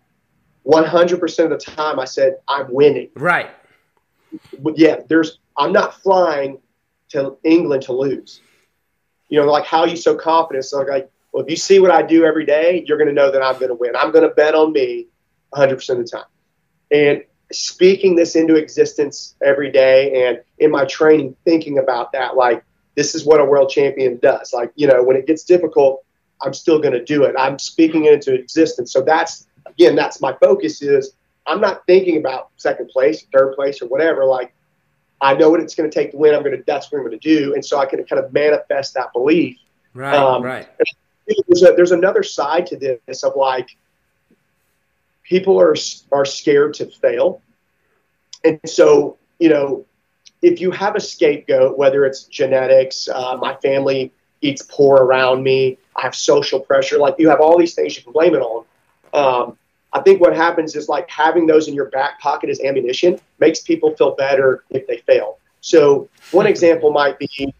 100% 0.66 1.44
of 1.44 1.50
the 1.50 1.56
time, 1.56 1.98
I 1.98 2.04
said, 2.04 2.36
"I'm 2.46 2.70
winning." 2.70 3.08
right 3.14 3.50
But 4.58 4.78
yeah, 4.78 4.96
there's 5.08 5.38
I'm 5.56 5.72
not 5.72 5.94
flying 6.02 6.60
to 7.10 7.38
England 7.44 7.84
to 7.84 7.94
lose. 7.94 8.42
You 9.30 9.40
know, 9.40 9.46
like 9.46 9.64
how 9.64 9.80
are 9.80 9.88
you 9.88 9.96
so 9.96 10.14
confident? 10.14 10.66
So 10.66 10.80
like, 10.80 11.10
well, 11.32 11.42
if 11.42 11.48
you 11.48 11.56
see 11.56 11.80
what 11.80 11.90
I 11.90 12.02
do 12.02 12.26
every 12.26 12.44
day, 12.44 12.84
you're 12.86 12.98
going 12.98 13.08
to 13.08 13.14
know 13.14 13.30
that 13.30 13.42
I'm 13.42 13.54
going 13.54 13.68
to 13.68 13.74
win. 13.74 13.96
I'm 13.96 14.12
going 14.12 14.28
to 14.28 14.34
bet 14.34 14.54
on 14.54 14.72
me 14.72 15.06
100% 15.54 15.88
of 15.90 15.98
the 15.98 16.04
time. 16.04 16.24
And 16.90 17.24
speaking 17.52 18.14
this 18.14 18.36
into 18.36 18.56
existence 18.56 19.34
every 19.42 19.70
day 19.70 20.26
and 20.26 20.42
in 20.58 20.70
my 20.70 20.84
training, 20.84 21.36
thinking 21.44 21.78
about 21.78 22.12
that, 22.12 22.36
like 22.36 22.62
this 22.94 23.14
is 23.14 23.24
what 23.24 23.40
a 23.40 23.44
world 23.44 23.70
champion 23.70 24.18
does. 24.18 24.52
Like, 24.52 24.72
you 24.74 24.86
know, 24.86 25.02
when 25.02 25.16
it 25.16 25.26
gets 25.26 25.44
difficult, 25.44 26.04
I'm 26.42 26.52
still 26.52 26.78
going 26.78 26.92
to 26.92 27.04
do 27.04 27.24
it. 27.24 27.34
I'm 27.38 27.58
speaking 27.58 28.04
it 28.04 28.14
into 28.14 28.34
existence. 28.34 28.92
So 28.92 29.02
that's, 29.02 29.46
again, 29.66 29.96
that's 29.96 30.20
my 30.20 30.32
focus 30.34 30.82
is 30.82 31.12
I'm 31.46 31.60
not 31.60 31.86
thinking 31.86 32.18
about 32.18 32.50
second 32.56 32.90
place, 32.90 33.24
third 33.32 33.54
place, 33.54 33.80
or 33.80 33.88
whatever. 33.88 34.24
Like, 34.24 34.52
I 35.20 35.34
know 35.34 35.50
what 35.50 35.60
it's 35.60 35.74
going 35.74 35.90
to 35.90 35.94
take 35.94 36.12
to 36.12 36.16
win. 36.16 36.34
I'm 36.34 36.42
going 36.42 36.56
to, 36.56 36.62
that's 36.66 36.92
what 36.92 36.98
I'm 36.98 37.06
going 37.06 37.18
to 37.18 37.36
do. 37.36 37.54
And 37.54 37.64
so 37.64 37.78
I 37.78 37.86
can 37.86 38.04
kind 38.04 38.22
of 38.22 38.32
manifest 38.32 38.94
that 38.94 39.12
belief. 39.12 39.56
right 39.94 40.14
Um, 40.14 40.42
right 40.42 40.68
There's, 41.26 41.62
a, 41.62 41.72
there's 41.74 41.92
another 41.92 42.22
side 42.22 42.66
to 42.66 42.76
this 43.06 43.22
of 43.24 43.34
like, 43.36 43.76
people 45.28 45.60
are, 45.60 45.74
are 46.12 46.24
scared 46.24 46.74
to 46.74 46.86
fail. 46.86 47.42
And 48.44 48.58
so, 48.66 49.18
you 49.38 49.48
know, 49.48 49.84
if 50.42 50.60
you 50.60 50.70
have 50.70 50.96
a 50.96 51.00
scapegoat, 51.00 51.76
whether 51.76 52.04
it's 52.04 52.24
genetics, 52.24 53.08
uh, 53.08 53.36
my 53.36 53.54
family 53.56 54.12
eats 54.40 54.62
poor 54.62 54.96
around 54.96 55.42
me, 55.42 55.78
I 55.96 56.02
have 56.02 56.14
social 56.14 56.60
pressure, 56.60 56.98
like 56.98 57.16
you 57.18 57.28
have 57.28 57.40
all 57.40 57.58
these 57.58 57.74
things 57.74 57.96
you 57.96 58.02
can 58.02 58.12
blame 58.12 58.34
it 58.34 58.40
on. 58.40 58.64
Um, 59.12 59.58
I 59.92 60.00
think 60.00 60.20
what 60.20 60.34
happens 60.34 60.76
is 60.76 60.88
like 60.88 61.08
having 61.10 61.46
those 61.46 61.66
in 61.66 61.74
your 61.74 61.90
back 61.90 62.20
pocket 62.20 62.50
as 62.50 62.60
ammunition 62.60 63.18
makes 63.38 63.60
people 63.60 63.96
feel 63.96 64.14
better 64.14 64.64
if 64.70 64.86
they 64.86 64.98
fail. 64.98 65.38
So, 65.60 66.08
one 66.30 66.46
example 66.46 66.92
might 66.92 67.18
be 67.18 67.52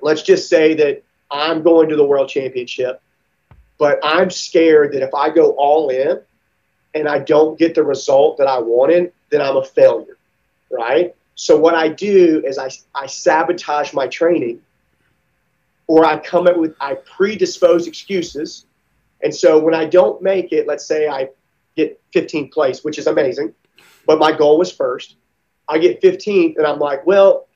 let's 0.00 0.22
just 0.22 0.48
say 0.48 0.74
that 0.74 1.02
I'm 1.30 1.62
going 1.62 1.88
to 1.88 1.96
the 1.96 2.04
world 2.04 2.28
championship, 2.28 3.02
but 3.78 3.98
I'm 4.02 4.30
scared 4.30 4.92
that 4.92 5.02
if 5.02 5.12
I 5.12 5.30
go 5.30 5.50
all 5.52 5.90
in 5.90 6.20
and 6.94 7.08
I 7.08 7.18
don't 7.18 7.58
get 7.58 7.74
the 7.74 7.82
result 7.82 8.38
that 8.38 8.46
I 8.46 8.58
wanted, 8.58 9.12
then 9.30 9.40
I'm 9.40 9.56
a 9.56 9.64
failure, 9.64 10.16
right? 10.70 11.14
So, 11.34 11.58
what 11.58 11.74
I 11.74 11.88
do 11.88 12.42
is 12.46 12.58
I, 12.58 12.70
I 12.94 13.06
sabotage 13.06 13.92
my 13.92 14.06
training 14.06 14.60
or 15.86 16.04
I 16.04 16.18
come 16.18 16.46
up 16.46 16.56
with, 16.56 16.74
I 16.80 16.94
predispose 16.94 17.86
excuses. 17.86 18.66
And 19.22 19.34
so 19.34 19.58
when 19.58 19.74
I 19.74 19.84
don't 19.84 20.22
make 20.22 20.52
it, 20.52 20.66
let's 20.66 20.86
say 20.86 21.08
I 21.08 21.30
get 21.76 22.00
15th 22.12 22.52
place, 22.52 22.84
which 22.84 22.98
is 22.98 23.06
amazing, 23.06 23.54
but 24.06 24.18
my 24.18 24.32
goal 24.32 24.58
was 24.58 24.72
first. 24.72 25.16
I 25.68 25.78
get 25.78 26.02
15th, 26.02 26.58
and 26.58 26.66
I'm 26.66 26.78
like, 26.78 27.06
well, 27.06 27.46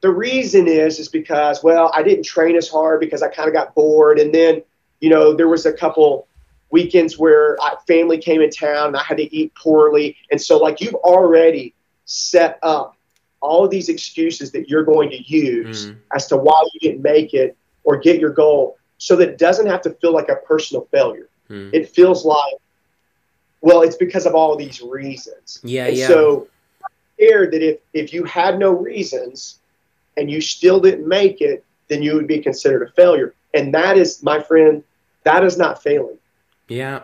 the 0.00 0.10
reason 0.10 0.68
is 0.68 0.98
is 0.98 1.08
because 1.08 1.62
well, 1.64 1.90
I 1.94 2.02
didn't 2.02 2.24
train 2.24 2.56
as 2.56 2.68
hard 2.68 3.00
because 3.00 3.22
I 3.22 3.28
kind 3.28 3.48
of 3.48 3.54
got 3.54 3.74
bored, 3.74 4.18
and 4.18 4.32
then 4.32 4.62
you 5.00 5.08
know 5.08 5.34
there 5.34 5.48
was 5.48 5.66
a 5.66 5.72
couple 5.72 6.28
weekends 6.78 7.12
where 7.24 7.46
I, 7.66 7.68
family 7.86 8.18
came 8.28 8.40
in 8.46 8.50
town 8.50 8.84
and 8.90 8.96
I 9.02 9.04
had 9.10 9.18
to 9.24 9.28
eat 9.38 9.48
poorly, 9.64 10.06
and 10.30 10.38
so 10.48 10.54
like 10.66 10.76
you've 10.82 11.00
already 11.16 11.64
set 12.04 12.52
up 12.62 12.88
all 13.40 13.60
of 13.64 13.70
these 13.76 13.88
excuses 13.96 14.46
that 14.54 14.64
you're 14.70 14.88
going 14.94 15.10
to 15.16 15.20
use 15.44 15.78
Mm. 15.86 15.96
as 16.16 16.26
to 16.30 16.36
why 16.46 16.60
you 16.72 16.78
didn't 16.86 17.02
make 17.14 17.30
it 17.42 17.50
or 17.86 17.92
get 18.06 18.16
your 18.24 18.34
goal 18.44 18.62
so 19.06 19.12
that 19.18 19.28
it 19.32 19.38
doesn't 19.46 19.68
have 19.72 19.82
to 19.86 19.90
feel 20.00 20.12
like 20.18 20.30
a 20.36 20.38
personal 20.52 20.82
failure. 20.94 21.28
Mm. 21.50 21.70
It 21.78 21.84
feels 21.98 22.20
like, 22.24 22.56
Well, 23.68 23.80
it's 23.86 23.98
because 24.06 24.26
of 24.30 24.34
all 24.38 24.52
these 24.64 24.78
reasons. 24.98 25.48
Yeah, 25.62 25.86
and 25.88 25.96
yeah. 25.96 26.08
So 26.08 26.48
scared 27.16 27.48
that 27.52 27.62
if 27.70 27.76
if 28.02 28.06
you 28.14 28.22
had 28.40 28.52
no 28.66 28.70
reasons 28.90 29.36
and 30.16 30.24
you 30.32 30.40
still 30.40 30.78
didn't 30.86 31.06
make 31.20 31.38
it, 31.50 31.58
then 31.88 31.98
you 32.04 32.10
would 32.16 32.26
be 32.36 32.40
considered 32.48 32.82
a 32.88 32.90
failure. 33.00 33.30
And 33.56 33.64
that 33.78 33.94
is, 34.02 34.22
my 34.22 34.38
friend, 34.48 34.82
that 35.28 35.42
is 35.48 35.56
not 35.64 35.82
failing. 35.82 36.18
Yeah, 36.68 37.00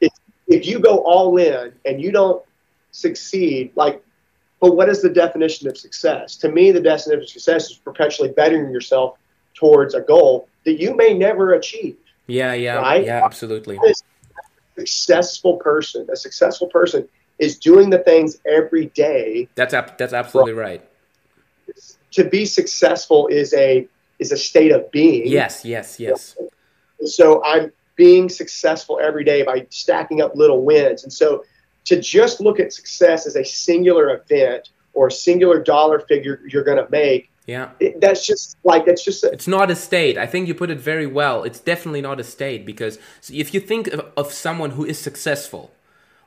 If 0.00 0.12
if 0.46 0.66
you 0.66 0.78
go 0.78 0.98
all 0.98 1.36
in 1.36 1.72
and 1.84 2.00
you 2.02 2.10
don't 2.10 2.44
succeed, 2.90 3.72
like, 3.74 4.02
but 4.60 4.76
what 4.76 4.88
is 4.88 5.02
the 5.02 5.10
definition 5.10 5.68
of 5.68 5.76
success? 5.76 6.36
To 6.36 6.50
me, 6.50 6.70
the 6.70 6.80
definition 6.80 7.22
of 7.22 7.28
success 7.28 7.70
is 7.70 7.76
perpetually 7.76 8.30
bettering 8.30 8.70
yourself 8.72 9.16
towards 9.54 9.94
a 9.94 10.00
goal 10.00 10.48
that 10.64 10.80
you 10.80 10.96
may 10.96 11.14
never 11.14 11.54
achieve. 11.54 11.96
yeah, 12.26 12.54
yeah, 12.54 12.76
Right? 12.76 13.04
yeah, 13.04 13.24
absolutely. 13.24 13.78
successful 14.76 15.56
person, 15.58 16.06
a 16.12 16.16
successful 16.16 16.66
person 16.68 17.08
is 17.38 17.58
doing 17.58 17.90
the 17.90 17.98
things 17.98 18.38
every 18.46 18.86
day. 18.86 19.48
That's 19.54 19.74
ab- 19.74 19.96
that's 19.98 20.12
absolutely 20.12 20.52
right. 20.52 20.82
To 22.12 22.24
be 22.24 22.46
successful 22.46 23.26
is 23.28 23.52
a 23.54 23.86
is 24.18 24.32
a 24.32 24.36
state 24.36 24.72
of 24.72 24.90
being. 24.90 25.26
Yes, 25.26 25.64
yes, 25.64 25.98
yes. 25.98 26.36
So 27.04 27.42
I'm 27.44 27.72
being 27.96 28.28
successful 28.28 28.98
every 29.00 29.24
day 29.24 29.42
by 29.42 29.66
stacking 29.70 30.20
up 30.20 30.34
little 30.34 30.64
wins. 30.64 31.04
And 31.04 31.12
so 31.12 31.44
to 31.84 32.00
just 32.00 32.40
look 32.40 32.58
at 32.60 32.72
success 32.72 33.26
as 33.26 33.36
a 33.36 33.44
singular 33.44 34.14
event 34.14 34.70
or 34.94 35.08
a 35.08 35.12
singular 35.12 35.62
dollar 35.62 36.00
figure 36.00 36.40
you're 36.48 36.64
going 36.64 36.82
to 36.82 36.88
make, 36.90 37.30
Yeah. 37.46 37.70
it, 37.80 38.00
that's 38.00 38.26
just 38.26 38.56
like 38.64 38.86
that's 38.86 39.04
just 39.04 39.22
It's 39.24 39.46
not 39.48 39.70
a 39.70 39.76
state. 39.76 40.16
I 40.18 40.26
think 40.26 40.48
you 40.48 40.54
put 40.54 40.70
it 40.70 40.80
very 40.80 41.06
well. 41.06 41.44
It's 41.44 41.60
definitely 41.60 42.00
not 42.00 42.18
a 42.20 42.24
state 42.24 42.64
because 42.64 42.98
if 43.32 43.52
you 43.54 43.60
think 43.60 43.88
of, 43.88 44.00
of 44.16 44.32
someone 44.32 44.70
who 44.70 44.84
is 44.84 44.98
successful, 44.98 45.70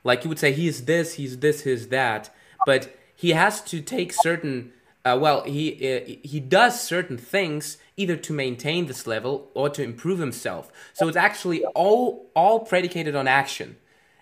like 0.03 0.23
you 0.23 0.30
would 0.30 0.39
say 0.39 0.51
he 0.53 0.67
is 0.67 0.86
this, 0.86 1.15
he's 1.15 1.39
this, 1.39 1.63
he's 1.63 1.88
that, 1.88 2.30
but 2.65 2.95
he 3.15 3.32
has 3.32 3.62
to 3.63 3.82
take 3.82 4.13
certain. 4.13 4.71
Uh, 5.05 5.17
well, 5.19 5.43
he 5.43 5.71
uh, 5.95 6.17
he 6.23 6.39
does 6.39 6.81
certain 6.81 7.17
things 7.17 7.77
either 7.95 8.17
to 8.17 8.33
maintain 8.33 8.88
this 8.88 9.07
level 9.07 9.49
or 9.53 9.69
to 9.69 9.81
improve 9.81 10.19
himself. 10.19 10.71
So 10.93 11.07
it's 11.07 11.17
actually 11.17 11.63
all 11.75 12.29
all 12.36 12.60
predicated 12.62 13.15
on 13.15 13.27
action. 13.27 13.77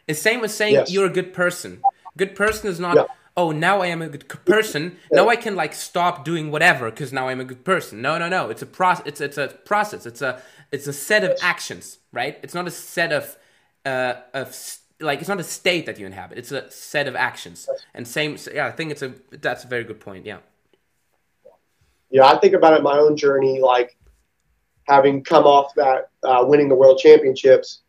It's 0.07 0.19
the 0.19 0.29
same 0.29 0.43
as 0.43 0.53
saying 0.53 0.73
Yes. 0.73 0.91
you're 0.91 1.07
a 1.07 1.09
good 1.13 1.33
person. 1.33 1.81
Good 2.17 2.35
person 2.35 2.69
is 2.69 2.79
not. 2.79 2.95
Yeah. 2.95 3.05
Oh, 3.37 3.51
now 3.51 3.81
I 3.81 3.87
am 3.87 4.01
a 4.01 4.07
good 4.07 4.27
person. 4.45 4.97
Now 5.11 5.27
I 5.27 5.35
can 5.35 5.55
like 5.55 5.73
stop 5.73 6.23
doing 6.23 6.51
whatever 6.51 6.89
because 6.89 7.11
now 7.11 7.27
I'm 7.27 7.41
a 7.41 7.45
good 7.45 7.65
person. 7.65 8.01
No, 8.01 8.17
no, 8.17 8.29
no. 8.29 8.49
It's 8.49 8.61
a 8.61 8.65
process. 8.67 9.05
It's 9.07 9.21
it's 9.21 9.37
a 9.37 9.47
process. 9.65 10.05
It's 10.05 10.21
a 10.21 10.41
it's 10.71 10.87
a 10.87 10.93
set 10.93 11.23
of 11.23 11.33
actions, 11.41 11.97
right? 12.13 12.39
It's 12.43 12.53
not 12.53 12.67
a 12.67 12.71
set 12.71 13.11
of 13.11 13.35
uh 13.85 14.13
of 14.33 14.55
like 15.01 15.19
it's 15.19 15.27
not 15.27 15.39
a 15.39 15.43
state 15.43 15.85
that 15.87 15.99
you 15.99 16.05
inhabit. 16.05 16.37
It's 16.37 16.51
a 16.51 16.69
set 16.71 17.07
of 17.07 17.15
actions. 17.15 17.67
And 17.93 18.07
same. 18.07 18.37
Yeah, 18.53 18.67
I 18.67 18.71
think 18.71 18.91
it's 18.91 19.01
a 19.01 19.13
that's 19.31 19.63
a 19.63 19.67
very 19.67 19.83
good 19.83 19.99
point. 19.99 20.25
Yeah. 20.25 20.37
You 22.09 22.19
know, 22.19 22.27
I 22.27 22.37
think 22.39 22.53
about 22.53 22.73
it 22.73 22.77
in 22.77 22.83
my 22.83 22.97
own 22.97 23.17
journey, 23.17 23.59
like 23.59 23.97
having 24.87 25.23
come 25.23 25.45
off 25.45 25.73
that 25.75 26.09
uh, 26.23 26.43
winning 26.47 26.69
the 26.69 26.75
world 26.75 26.99
championships. 26.99 27.81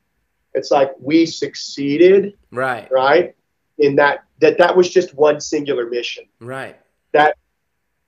It's 0.55 0.71
like 0.71 0.93
we 1.01 1.27
succeeded, 1.27 2.35
Right. 2.51 2.91
right? 2.91 3.35
In 3.79 3.97
that 3.97 4.25
that 4.41 4.57
that 4.59 4.77
was 4.77 4.89
just 4.89 5.15
one 5.15 5.41
singular 5.41 5.87
mission. 5.89 6.25
Right. 6.41 6.77
That 7.13 7.37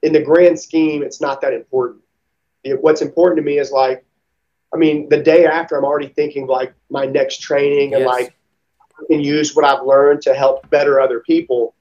in 0.03 0.13
the 0.13 0.23
grand 0.23 0.59
scheme, 0.59 1.03
it's 1.03 1.21
not 1.21 1.41
that 1.43 1.53
important. 1.53 2.03
It, 2.65 2.83
what's 2.83 3.03
important 3.03 3.37
to 3.39 3.43
me 3.43 3.59
is 3.59 3.71
like, 3.71 4.05
I 4.73 4.79
mean, 4.79 5.09
the 5.09 5.19
day 5.23 5.45
after, 5.47 5.77
I'm 5.77 5.85
already 5.85 6.09
thinking 6.09 6.47
like 6.47 6.73
my 6.91 7.05
next 7.05 7.41
training 7.43 7.95
and 7.95 8.05
like 8.05 8.35
I 8.99 9.05
can 9.11 9.21
use 9.21 9.55
what 9.55 9.65
I've 9.65 9.85
learned 9.85 10.23
to 10.23 10.35
help 10.35 10.69
better 10.71 11.01
other 11.01 11.21
people, 11.21 11.75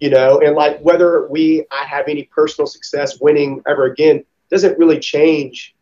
you 0.00 0.10
know, 0.10 0.40
and 0.40 0.56
like 0.56 0.80
whether 0.80 1.28
we 1.28 1.66
I 1.70 1.84
have 1.84 2.08
any 2.08 2.24
personal 2.24 2.66
success 2.66 3.20
winning 3.20 3.62
ever 3.66 3.84
again 3.84 4.24
doesn't 4.50 4.78
really 4.78 4.98
change 4.98 5.74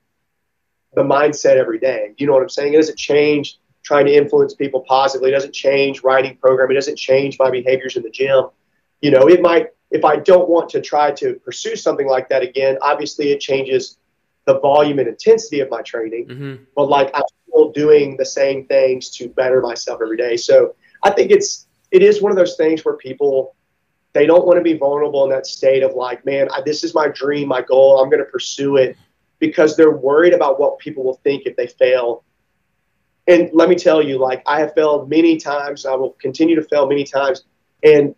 the 0.94 1.02
mindset 1.02 1.56
every 1.56 1.78
day. 1.78 2.14
You 2.18 2.26
know 2.26 2.32
what 2.32 2.42
I'm 2.42 2.48
saying? 2.48 2.74
It 2.74 2.76
doesn't 2.76 2.98
change 2.98 3.58
trying 3.84 4.06
to 4.06 4.14
influence 4.14 4.54
people 4.54 4.80
positively. 4.86 5.30
It 5.30 5.34
doesn't 5.34 5.54
change 5.54 6.02
writing 6.02 6.36
program. 6.36 6.70
It 6.70 6.74
doesn't 6.74 6.96
change 6.96 7.38
my 7.38 7.50
behaviors 7.50 7.96
in 7.96 8.02
the 8.02 8.10
gym. 8.10 8.46
You 9.00 9.12
know, 9.12 9.28
it 9.28 9.40
might 9.40 9.68
if 9.90 10.04
I 10.04 10.16
don't 10.16 10.48
want 10.48 10.68
to 10.70 10.82
try 10.82 11.12
to 11.12 11.34
pursue 11.44 11.76
something 11.76 12.06
like 12.06 12.28
that 12.28 12.42
again, 12.42 12.76
obviously 12.82 13.30
it 13.30 13.40
changes 13.40 13.96
the 14.44 14.58
volume 14.60 14.98
and 14.98 15.08
intensity 15.08 15.60
of 15.60 15.70
my 15.70 15.82
training 15.82 16.26
hmm 16.28 16.54
but 16.74 16.88
like 16.88 17.10
I'm 17.14 17.22
still 17.48 17.70
doing 17.72 18.16
the 18.16 18.24
same 18.24 18.66
things 18.66 19.10
to 19.10 19.28
better 19.28 19.60
myself 19.60 20.00
every 20.02 20.16
day. 20.16 20.36
So 20.36 20.74
I 21.02 21.10
think 21.10 21.30
it's 21.30 21.66
it 21.90 22.02
is 22.02 22.20
one 22.22 22.30
of 22.30 22.36
those 22.36 22.56
things 22.56 22.84
where 22.84 22.96
people 22.96 23.54
they 24.12 24.26
don't 24.26 24.46
want 24.46 24.58
to 24.58 24.62
be 24.62 24.74
vulnerable 24.74 25.24
in 25.24 25.30
that 25.30 25.46
state 25.46 25.82
of 25.82 25.94
like, 25.94 26.24
man, 26.24 26.48
I, 26.52 26.62
this 26.62 26.82
is 26.82 26.94
my 26.94 27.08
dream, 27.08 27.48
my 27.48 27.62
goal. 27.62 28.00
I'm 28.00 28.08
going 28.08 28.24
to 28.24 28.30
pursue 28.30 28.76
it 28.76 28.96
because 29.38 29.76
they're 29.76 29.96
worried 29.96 30.34
about 30.34 30.58
what 30.58 30.78
people 30.78 31.04
will 31.04 31.20
think 31.24 31.44
if 31.46 31.56
they 31.56 31.66
fail. 31.66 32.24
And 33.26 33.50
let 33.52 33.68
me 33.68 33.74
tell 33.74 34.02
you, 34.02 34.18
like 34.18 34.42
I 34.46 34.60
have 34.60 34.72
failed 34.74 35.10
many 35.10 35.36
times. 35.36 35.84
I 35.84 35.94
will 35.94 36.12
continue 36.12 36.56
to 36.56 36.62
fail 36.62 36.88
many 36.88 37.04
times, 37.04 37.44
and 37.82 38.14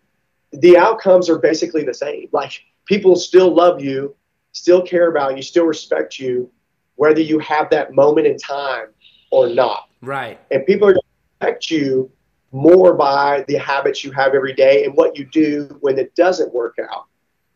the 0.53 0.77
outcomes 0.77 1.29
are 1.29 1.37
basically 1.37 1.83
the 1.83 1.93
same. 1.93 2.29
Like 2.31 2.53
people 2.85 3.17
still 3.17 3.53
love 3.53 3.81
you, 3.81 4.15
still 4.53 4.81
care 4.81 5.09
about 5.09 5.35
you, 5.35 5.43
still 5.43 5.65
respect 5.65 6.17
you, 6.17 6.49
whether 6.95 7.19
you 7.19 7.39
have 7.39 7.69
that 7.71 7.93
moment 7.93 8.27
in 8.27 8.37
time 8.37 8.87
or 9.31 9.49
not. 9.49 9.89
Right. 10.01 10.39
And 10.49 10.65
people 10.65 10.87
are 10.87 10.93
going 10.93 11.01
to 11.01 11.45
respect 11.45 11.71
you 11.71 12.11
more 12.51 12.93
by 12.93 13.45
the 13.47 13.55
habits 13.55 14.03
you 14.03 14.11
have 14.11 14.33
every 14.33 14.53
day 14.53 14.85
and 14.85 14.95
what 14.95 15.17
you 15.17 15.25
do 15.25 15.77
when 15.81 15.97
it 15.97 16.13
doesn't 16.15 16.53
work 16.53 16.77
out. 16.79 17.05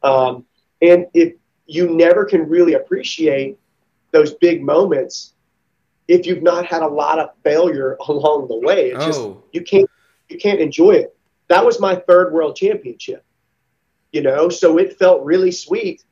Um, 0.04 0.46
and 0.82 1.08
if 1.14 1.34
you 1.66 1.90
never 1.90 2.26
can 2.26 2.48
really 2.48 2.74
appreciate 2.74 3.58
those 4.12 4.34
big 4.36 4.64
moments 4.64 5.34
if 6.08 6.26
you've 6.26 6.44
not 6.44 6.66
had 6.66 6.82
a 6.82 6.88
lot 6.88 7.20
of 7.20 7.30
failure 7.44 7.98
along 8.08 8.48
the 8.48 8.58
way. 8.60 8.92
It's 8.92 9.06
just 9.06 9.20
Oh. 9.20 9.44
you 9.52 9.62
can't 9.62 9.90
you 10.30 10.38
can't 10.38 10.60
enjoy 10.60 10.92
it. 10.92 11.16
That 11.50 11.64
was 11.66 11.80
my 11.80 11.96
third 11.96 12.34
world 12.34 12.56
championship. 12.56 13.24
You 14.12 14.22
know, 14.22 14.50
so 14.50 14.78
it 14.78 14.98
felt 14.98 15.24
really 15.24 15.52
sweet 15.52 16.04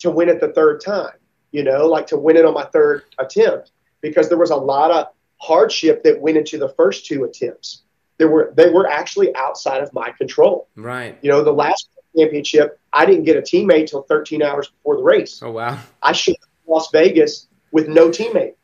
to 0.00 0.10
win 0.10 0.28
it 0.28 0.40
the 0.40 0.52
third 0.52 0.80
time, 0.80 1.14
you 1.50 1.62
know, 1.64 1.86
like 1.86 2.06
to 2.08 2.16
win 2.16 2.36
it 2.36 2.44
on 2.44 2.52
my 2.52 2.64
third 2.66 3.04
attempt 3.18 3.70
because 4.00 4.28
there 4.28 4.36
was 4.38 4.50
a 4.50 4.56
lot 4.56 4.90
of 4.90 5.06
hardship 5.38 6.02
that 6.04 6.20
went 6.20 6.36
into 6.36 6.58
the 6.58 6.68
first 6.70 7.06
two 7.06 7.24
attempts. 7.24 7.82
There 8.18 8.28
were 8.28 8.52
they 8.56 8.70
were 8.70 8.88
actually 8.88 9.34
outside 9.34 9.82
of 9.82 9.92
my 9.92 10.10
control. 10.12 10.68
Right. 10.76 11.18
You 11.22 11.30
know, 11.30 11.42
the 11.42 11.52
last 11.52 11.88
championship, 12.16 12.78
I 12.92 13.06
didn't 13.06 13.24
get 13.24 13.36
a 13.36 13.42
teammate 13.42 13.88
till 13.88 14.02
13 14.02 14.42
hours 14.42 14.68
before 14.68 14.96
the 14.96 15.02
race. 15.02 15.40
Oh 15.42 15.50
wow. 15.50 15.78
I 16.02 16.12
showed 16.12 16.36
Las 16.66 16.90
Vegas 16.92 17.48
with 17.72 17.88
no 17.88 18.08
teammate 18.10 18.54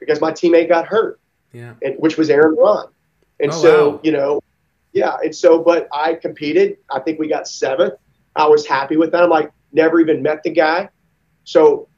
because 0.00 0.20
my 0.20 0.32
teammate 0.32 0.68
got 0.68 0.86
hurt 0.86 1.20
Yeah. 1.52 1.74
and, 1.82 1.94
which 1.98 2.16
was 2.16 2.30
Aaron 2.30 2.56
Ron. 2.56 2.88
And 3.38 3.52
Oh, 3.52 3.54
so, 3.62 3.88
wow. 3.90 4.00
you 4.02 4.12
know, 4.12 4.40
yeah. 4.92 5.16
And 5.22 5.34
so, 5.34 5.58
but 5.62 5.88
I 5.92 6.14
competed. 6.14 6.78
I 6.90 7.00
think 7.00 7.18
we 7.18 7.28
got 7.28 7.46
seventh. 7.46 7.94
I 8.34 8.46
was 8.48 8.66
happy 8.66 8.96
with 8.96 9.12
that. 9.12 9.22
I'm 9.22 9.30
like, 9.30 9.52
never 9.72 10.00
even 10.00 10.22
met 10.22 10.42
the 10.42 10.50
guy. 10.50 10.88
So 11.44 11.88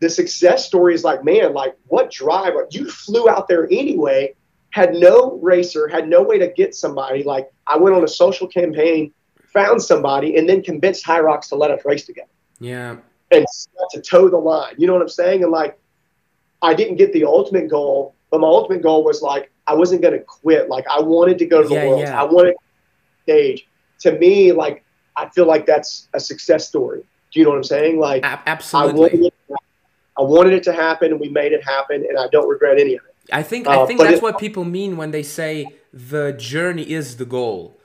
the 0.00 0.08
success 0.08 0.66
story 0.66 0.94
is 0.94 1.04
like, 1.04 1.24
man, 1.24 1.52
like 1.52 1.76
what 1.88 2.10
drive? 2.10 2.54
You 2.70 2.90
flew 2.90 3.28
out 3.28 3.48
there 3.48 3.64
anyway, 3.66 4.34
had 4.70 4.94
no 4.94 5.38
racer, 5.42 5.88
had 5.88 6.08
no 6.08 6.22
way 6.22 6.38
to 6.38 6.48
get 6.48 6.74
somebody. 6.74 7.22
Like 7.22 7.50
I 7.66 7.76
went 7.76 7.96
on 7.96 8.04
a 8.04 8.08
social 8.08 8.46
campaign, 8.46 9.12
found 9.52 9.82
somebody, 9.82 10.36
and 10.36 10.48
then 10.48 10.62
convinced 10.62 11.04
Hyrox 11.04 11.48
to 11.48 11.56
let 11.56 11.70
us 11.70 11.84
race 11.84 12.04
together 12.06 12.28
Yeah. 12.60 12.96
and 13.30 13.46
to 13.92 14.00
toe 14.02 14.28
the 14.28 14.36
line. 14.36 14.74
You 14.78 14.86
know 14.86 14.92
what 14.92 15.02
I'm 15.02 15.08
saying? 15.08 15.42
And 15.42 15.52
like, 15.52 15.78
I 16.60 16.74
didn't 16.74 16.96
get 16.96 17.12
the 17.12 17.24
ultimate 17.24 17.68
goal, 17.68 18.14
but 18.30 18.40
my 18.40 18.46
ultimate 18.48 18.82
goal 18.82 19.04
was 19.04 19.22
like, 19.22 19.50
I 19.66 19.74
wasn't 19.74 20.02
going 20.02 20.14
to 20.14 20.20
quit. 20.24 20.68
Like, 20.68 20.86
I 20.88 21.00
wanted 21.00 21.38
to 21.38 21.46
go 21.46 21.62
to 21.62 21.68
the 21.68 21.74
Yeah, 21.74 21.86
world. 21.86 22.00
yeah. 22.00 22.20
I 22.20 22.24
wanted 22.24 22.54
stage. 23.22 23.66
To 24.00 24.12
me, 24.18 24.52
like, 24.52 24.84
I 25.16 25.28
feel 25.30 25.46
like 25.46 25.66
that's 25.66 26.08
a 26.14 26.20
success 26.20 26.66
story. 26.68 27.00
Do 27.32 27.40
you 27.40 27.44
know 27.44 27.50
what 27.50 27.56
I'm 27.58 27.64
saying? 27.64 27.98
Like, 28.00 28.24
A- 28.24 28.28
I 28.28 28.40
absolutely. 28.46 29.00
wanted, 29.00 29.20
it, 29.26 29.34
I 30.18 30.22
wanted 30.22 30.52
it 30.54 30.62
to 30.64 30.72
happen, 30.72 31.10
and 31.12 31.20
we 31.20 31.28
made 31.28 31.52
it 31.52 31.62
happen, 31.64 32.04
and 32.08 32.18
I 32.18 32.26
don't 32.32 32.48
regret 32.48 32.78
any 32.80 32.94
of 32.94 33.02
it. 33.04 33.14
I 33.32 33.42
think 33.42 33.66
I 33.68 33.76
Uh, 33.76 33.86
think 33.86 34.00
that's 34.00 34.18
it- 34.18 34.22
what 34.22 34.38
people 34.38 34.64
mean 34.64 34.96
when 34.96 35.10
they 35.10 35.22
say 35.22 35.74
the 35.92 36.32
journey 36.32 36.90
is 36.90 37.16
the 37.16 37.24
goal. 37.24 37.76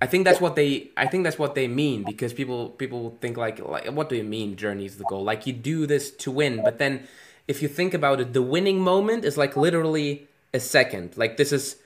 I 0.00 0.06
think 0.06 0.24
that's 0.24 0.40
what 0.40 0.54
they 0.56 0.90
I 0.96 1.06
think 1.06 1.24
that's 1.24 1.38
what 1.38 1.54
they 1.54 1.66
mean 1.68 2.04
because 2.04 2.32
people 2.32 2.70
people 2.70 3.16
think 3.20 3.36
like 3.36 3.58
like 3.60 3.86
what 3.92 4.08
do 4.08 4.16
you 4.16 4.24
mean 4.24 4.56
journey 4.56 4.84
is 4.86 4.96
the 4.98 5.04
goal? 5.04 5.24
Like 5.24 5.46
you 5.46 5.52
do 5.52 5.86
this 5.86 6.10
to 6.22 6.30
win, 6.30 6.62
but 6.62 6.78
then 6.78 7.06
if 7.48 7.62
you 7.62 7.68
think 7.68 7.94
about 7.94 8.20
it, 8.20 8.32
the 8.32 8.42
winning 8.42 8.80
moment 8.80 9.24
is 9.24 9.36
like 9.36 9.56
literally 9.56 10.28
a 10.54 10.60
second. 10.60 11.16
Like 11.16 11.36
this 11.36 11.52
is 11.52 11.76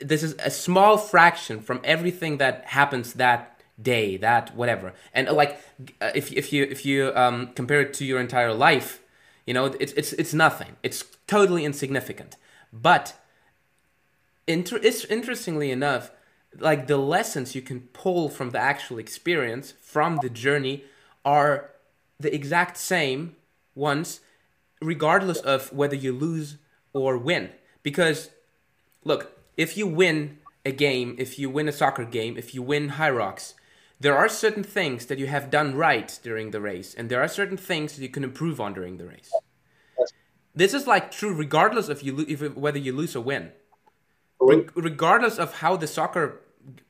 this 0.00 0.22
is 0.22 0.34
a 0.44 0.50
small 0.50 0.98
fraction 0.98 1.60
from 1.60 1.80
everything 1.84 2.38
that 2.38 2.64
happens 2.66 3.14
that 3.14 3.60
day, 3.80 4.16
that 4.18 4.54
whatever. 4.54 4.92
And 5.14 5.28
like 5.28 5.58
uh, 6.00 6.10
if 6.14 6.32
if 6.32 6.52
you 6.52 6.64
if 6.64 6.84
you 6.84 7.12
um, 7.14 7.48
compare 7.54 7.80
it 7.80 7.94
to 7.94 8.04
your 8.04 8.20
entire 8.20 8.52
life, 8.52 9.00
you 9.46 9.54
know, 9.54 9.66
it's 9.66 9.92
it's 9.92 10.12
it's 10.14 10.34
nothing. 10.34 10.76
It's 10.82 11.04
totally 11.26 11.64
insignificant. 11.64 12.36
But 12.72 13.14
inter- 14.46 14.80
interestingly 15.08 15.70
enough, 15.70 16.10
like 16.58 16.86
the 16.86 16.96
lessons 16.96 17.54
you 17.54 17.62
can 17.62 17.80
pull 17.92 18.28
from 18.28 18.50
the 18.50 18.58
actual 18.58 18.98
experience 18.98 19.74
from 19.80 20.18
the 20.22 20.30
journey 20.30 20.84
are 21.24 21.70
the 22.18 22.34
exact 22.34 22.76
same 22.76 23.36
ones 23.74 24.20
regardless 24.80 25.38
of 25.40 25.72
whether 25.72 25.96
you 25.96 26.12
lose 26.12 26.56
or 26.92 27.16
win 27.18 27.50
because 27.82 28.30
look 29.04 29.38
if 29.56 29.76
you 29.76 29.86
win 29.86 30.38
a 30.64 30.72
game 30.72 31.14
if 31.18 31.38
you 31.38 31.50
win 31.50 31.68
a 31.68 31.72
soccer 31.72 32.04
game 32.04 32.36
if 32.36 32.54
you 32.54 32.62
win 32.62 32.90
Hyrox 32.90 33.54
there 33.98 34.16
are 34.16 34.28
certain 34.28 34.62
things 34.62 35.06
that 35.06 35.18
you 35.18 35.26
have 35.26 35.50
done 35.50 35.74
right 35.74 36.18
during 36.22 36.50
the 36.50 36.60
race 36.60 36.94
and 36.94 37.08
there 37.08 37.22
are 37.22 37.28
certain 37.28 37.56
things 37.56 37.96
that 37.96 38.02
you 38.02 38.08
can 38.08 38.24
improve 38.24 38.60
on 38.60 38.74
during 38.74 38.96
the 38.96 39.06
race 39.06 39.32
this 40.56 40.72
is 40.74 40.86
like 40.86 41.10
true 41.10 41.32
regardless 41.34 41.88
of 41.88 42.02
you 42.02 42.16
lo- 42.16 42.24
if, 42.26 42.40
whether 42.56 42.78
you 42.78 42.92
lose 42.92 43.14
or 43.14 43.20
win 43.22 43.52
Re- 44.40 44.66
regardless 44.74 45.38
of 45.38 45.54
how 45.60 45.76
the 45.76 45.86
soccer 45.86 46.40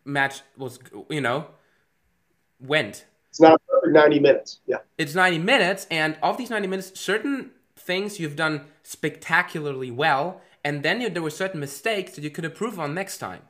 match 0.04 0.40
was 0.56 0.78
you 1.10 1.20
know 1.20 1.46
went 2.60 3.04
It's 3.30 3.40
not 3.40 3.60
90 3.84 4.20
minutes. 4.20 4.60
Yeah. 4.66 4.78
it's 4.98 5.14
90 5.14 5.38
minutes 5.38 5.86
and 5.90 6.16
of 6.22 6.38
these 6.38 6.50
90 6.50 6.68
minutes 6.68 6.98
certain 6.98 7.50
things 7.76 8.18
you've 8.18 8.36
done 8.36 8.62
spectacularly 8.82 9.90
well 9.90 10.40
and 10.64 10.82
then 10.82 11.00
you, 11.00 11.08
there 11.10 11.22
were 11.22 11.30
certain 11.30 11.60
mistakes 11.60 12.12
that 12.14 12.24
you 12.24 12.30
could 12.30 12.44
improve 12.44 12.80
on 12.80 12.94
next 12.94 13.18
time 13.18 13.42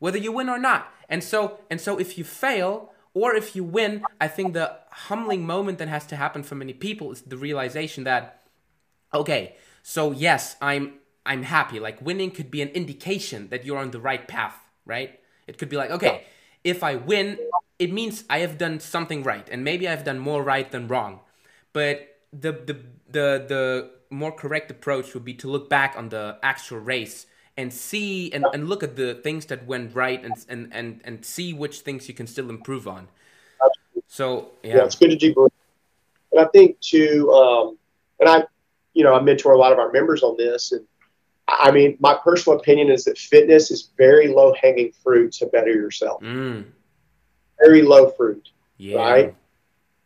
whether 0.00 0.18
you 0.18 0.32
win 0.32 0.48
or 0.48 0.58
not 0.58 0.92
and 1.08 1.22
so 1.22 1.58
and 1.70 1.80
so 1.80 1.98
if 1.98 2.18
you 2.18 2.24
fail 2.24 2.92
or 3.14 3.34
if 3.34 3.54
you 3.56 3.62
win 3.64 4.02
i 4.20 4.28
think 4.28 4.52
the 4.52 4.76
humbling 5.08 5.46
moment 5.46 5.78
that 5.78 5.88
has 5.88 6.04
to 6.06 6.16
happen 6.16 6.42
for 6.42 6.56
many 6.56 6.72
people 6.72 7.12
is 7.12 7.22
the 7.22 7.36
realization 7.36 8.04
that 8.04 8.40
okay 9.14 9.56
so 9.82 10.10
yes 10.10 10.56
i'm 10.60 10.94
i'm 11.26 11.42
happy. 11.42 11.80
Like 11.80 12.02
winning 12.02 12.30
could 12.30 12.50
be 12.50 12.60
an 12.60 12.68
indication 12.68 13.48
that 13.48 13.64
you're 13.64 13.78
on 13.78 13.90
the 13.90 14.00
right 14.00 14.26
path 14.28 14.56
right? 14.86 15.18
It 15.46 15.58
could 15.58 15.68
be 15.68 15.76
like 15.76 15.90
okay 15.90 16.24
if 16.62 16.82
i 16.82 16.96
win 16.96 17.38
it 17.78 17.92
means 17.92 18.24
i 18.30 18.38
have 18.38 18.56
done 18.56 18.80
something 18.80 19.22
right 19.22 19.46
and 19.50 19.62
maybe 19.64 19.86
i've 19.86 20.04
done 20.04 20.18
more 20.18 20.42
right 20.42 20.70
than 20.70 20.88
wrong. 20.88 21.20
But 21.72 22.18
the 22.32 22.52
the 22.52 22.76
the 23.10 23.44
the 23.48 23.90
more 24.10 24.32
correct 24.32 24.70
approach 24.70 25.14
would 25.14 25.24
be 25.24 25.34
to 25.34 25.48
look 25.48 25.68
back 25.68 25.94
on 25.96 26.08
the 26.08 26.38
actual 26.42 26.78
race 26.78 27.26
and 27.56 27.72
see 27.72 28.32
and, 28.32 28.44
and 28.52 28.68
look 28.68 28.82
at 28.82 28.96
the 28.96 29.14
things 29.14 29.46
that 29.46 29.66
went 29.66 29.94
right 29.94 30.24
and, 30.24 30.36
and 30.48 30.68
and 30.72 31.00
and 31.04 31.24
see 31.24 31.52
which 31.52 31.80
things 31.80 32.08
you 32.08 32.14
can 32.14 32.26
still 32.26 32.50
improve 32.50 32.88
on. 32.88 33.08
So 34.06 34.52
Yeah, 34.62 34.76
yeah 34.76 34.84
it's 34.84 34.96
good 34.96 35.10
to 35.10 35.16
debrief. 35.16 35.50
And 36.32 36.40
I 36.40 36.46
think 36.46 36.80
to 36.92 37.32
um, 37.32 37.78
and 38.20 38.28
I, 38.28 38.44
you 38.94 39.04
know, 39.04 39.14
I 39.14 39.20
mentor 39.20 39.52
a 39.52 39.58
lot 39.58 39.72
of 39.72 39.78
our 39.78 39.90
members 39.92 40.22
on 40.22 40.36
this, 40.36 40.72
and 40.72 40.86
I 41.48 41.70
mean, 41.70 41.96
my 42.00 42.14
personal 42.14 42.58
opinion 42.58 42.90
is 42.90 43.04
that 43.04 43.18
fitness 43.18 43.70
is 43.70 43.90
very 43.98 44.28
low 44.28 44.54
hanging 44.60 44.92
fruit 45.02 45.32
to 45.34 45.46
better 45.46 45.70
yourself. 45.72 46.22
mm, 46.22 46.64
Very 47.60 47.82
low 47.82 48.10
fruit. 48.10 48.48
yeah 48.78 48.96
Right. 48.98 49.34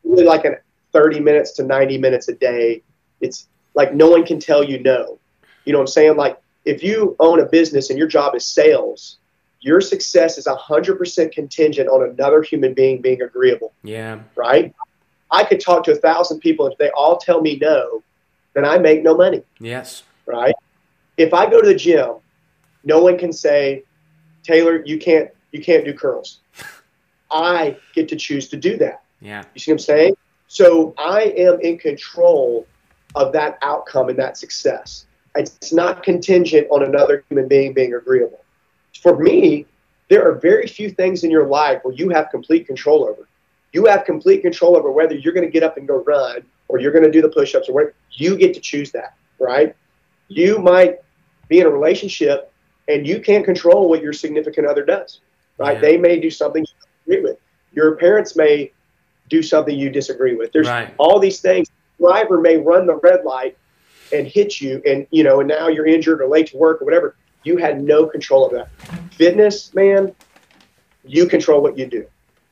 Really 0.05 0.25
like 0.25 0.45
an 0.45 0.57
30 0.93 1.21
minutes 1.21 1.53
to 1.53 1.63
90 1.65 1.99
minutes 1.99 2.29
a 2.29 2.35
day. 2.35 2.83
It's 3.21 3.47
like 3.75 3.95
no 3.95 4.09
one 4.11 4.25
can 4.25 4.41
tell 4.41 4.65
you 4.65 4.81
no. 4.81 5.19
You 5.65 5.73
know 5.73 5.79
what 5.79 5.83
I'm 5.85 5.87
saying? 5.89 6.17
Like 6.17 6.41
if 6.65 6.83
you 6.83 7.15
own 7.21 7.41
a 7.41 7.47
business 7.47 7.91
and 7.91 7.99
your 7.99 8.09
job 8.09 8.35
is 8.35 8.45
sales, 8.47 9.19
your 9.61 9.81
success 9.81 10.39
is 10.39 10.47
100% 10.47 11.33
contingent 11.33 11.89
on 11.89 12.09
another 12.11 12.43
human 12.43 12.75
being 12.75 13.01
being 13.03 13.21
agreeable 13.23 13.73
yeah 13.83 14.19
right? 14.37 14.73
I 15.31 15.45
could 15.45 15.61
talk 15.61 15.85
to 15.85 15.93
a 15.93 15.97
thousand 15.97 16.41
people. 16.41 16.67
If 16.69 16.79
they 16.79 16.91
all 16.91 17.19
tell 17.19 17.41
me 17.43 17.59
no, 17.61 18.03
then 18.59 18.65
I 18.65 18.79
make 18.79 19.03
no 19.03 19.17
money, 19.17 19.43
yes 19.61 20.03
right? 20.29 20.55
If 21.17 21.35
I 21.35 21.51
go 21.51 21.61
to 21.61 21.67
the 21.67 21.75
gym, 21.75 22.17
no 22.85 23.03
one 23.03 23.19
can 23.19 23.33
say, 23.33 23.83
Taylor, 24.45 24.85
you 24.85 24.99
can't 24.99 25.31
you 25.51 25.63
can't 25.63 25.85
do 25.85 25.95
curls. 25.95 26.41
I 27.31 27.77
get 27.95 28.09
to 28.11 28.17
choose 28.17 28.49
to 28.51 28.57
do 28.57 28.77
that. 28.79 29.03
yeah 29.21 29.45
You 29.55 29.61
see 29.61 29.73
what 29.73 29.75
I'm 29.75 29.79
saying? 29.81 30.17
So 30.47 30.95
I 30.97 31.23
am 31.37 31.61
in 31.61 31.79
control 31.79 32.67
of 33.15 33.33
that 33.33 33.59
outcome 33.63 34.09
and 34.09 34.19
that 34.19 34.37
success. 34.37 35.07
It's 35.35 35.73
not 35.73 36.03
contingent 36.03 36.69
on 36.71 36.83
another 36.83 37.25
human 37.29 37.49
being 37.49 37.73
being 37.73 37.95
agreeable. 37.95 38.41
For 39.03 39.19
me, 39.19 39.67
there 40.09 40.29
are 40.29 40.35
very 40.35 40.67
few 40.67 40.91
things 40.91 41.25
in 41.25 41.31
your 41.31 41.47
life 41.47 41.81
where 41.83 41.95
you 41.95 42.09
have 42.11 42.31
complete 42.31 42.67
control 42.67 43.05
over. 43.05 43.29
You 43.73 43.87
have 43.87 44.05
complete 44.05 44.41
control 44.41 44.77
over 44.77 44.91
whether 44.91 45.15
you're 45.15 45.35
going 45.35 45.47
to 45.47 45.53
get 45.53 45.63
up 45.63 45.77
and 45.77 45.87
go 45.87 46.03
run 46.03 46.45
or 46.69 46.79
you're 46.79 46.93
going 46.93 47.05
to 47.05 47.11
do 47.11 47.23
the 47.23 47.29
push 47.29 47.55
ups 47.55 47.69
or 47.69 47.73
what. 47.73 47.95
You 48.13 48.37
get 48.37 48.55
to 48.55 48.61
choose 48.61 48.93
that, 48.93 49.15
right? 49.39 49.75
You 50.29 50.59
might 50.59 50.97
be 51.49 51.61
in 51.61 51.67
a 51.67 51.71
relationship 51.71 52.53
and 52.89 53.07
you 53.07 53.21
can't 53.21 53.45
control 53.45 53.89
what 53.89 54.03
your 54.03 54.13
significant 54.13 54.67
other 54.67 54.85
does, 54.85 55.21
right? 55.59 55.75
Yeah. 55.77 55.81
They 55.81 55.97
may 55.97 56.21
do 56.21 56.31
something 56.31 56.65
you 56.65 57.15
agree 57.15 57.23
with. 57.31 57.39
Your 57.73 57.97
parents 57.97 58.37
may 58.37 58.73
do 59.29 59.43
something 59.43 59.77
you 59.77 59.91
disagree 59.91 60.35
with. 60.35 60.53
There's 60.53 60.69
Right. 60.69 60.93
all 60.99 61.19
these 61.19 61.41
things. 61.41 61.69
Driver 62.01 62.41
may 62.41 62.57
run 62.57 62.87
the 62.87 62.97
red 62.97 63.25
light 63.25 63.57
and 64.13 64.27
hit 64.27 64.61
you, 64.61 64.81
and 64.87 65.07
you 65.11 65.23
know, 65.23 65.41
and 65.41 65.49
now 65.49 65.69
you're 65.69 65.87
injured 65.87 66.23
or 66.23 66.29
late 66.29 66.47
to 66.49 66.57
work 66.57 66.81
or 66.81 66.85
whatever. 66.87 67.15
You 67.45 67.59
had 67.59 67.83
no 67.83 68.07
control 68.07 68.47
of 68.47 68.53
that. 68.53 68.69
Fitness, 69.13 69.75
man, 69.75 70.15
you 71.05 71.27
control 71.27 71.61
what 71.61 71.77
you 71.77 71.87
do. 71.87 72.07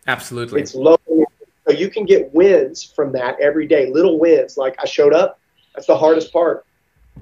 absolutely 0.06 0.60
It's 0.60 0.74
low. 0.74 0.96
You 1.78 1.90
can 1.90 2.04
get 2.04 2.32
wins 2.34 2.82
from 2.82 3.12
that 3.12 3.38
every 3.40 3.66
day, 3.66 3.90
little 3.90 4.18
wins. 4.18 4.56
Like 4.56 4.76
I 4.80 4.86
showed 4.86 5.14
up. 5.14 5.38
That's 5.74 5.86
the 5.86 5.96
hardest 5.96 6.32
part. 6.32 6.64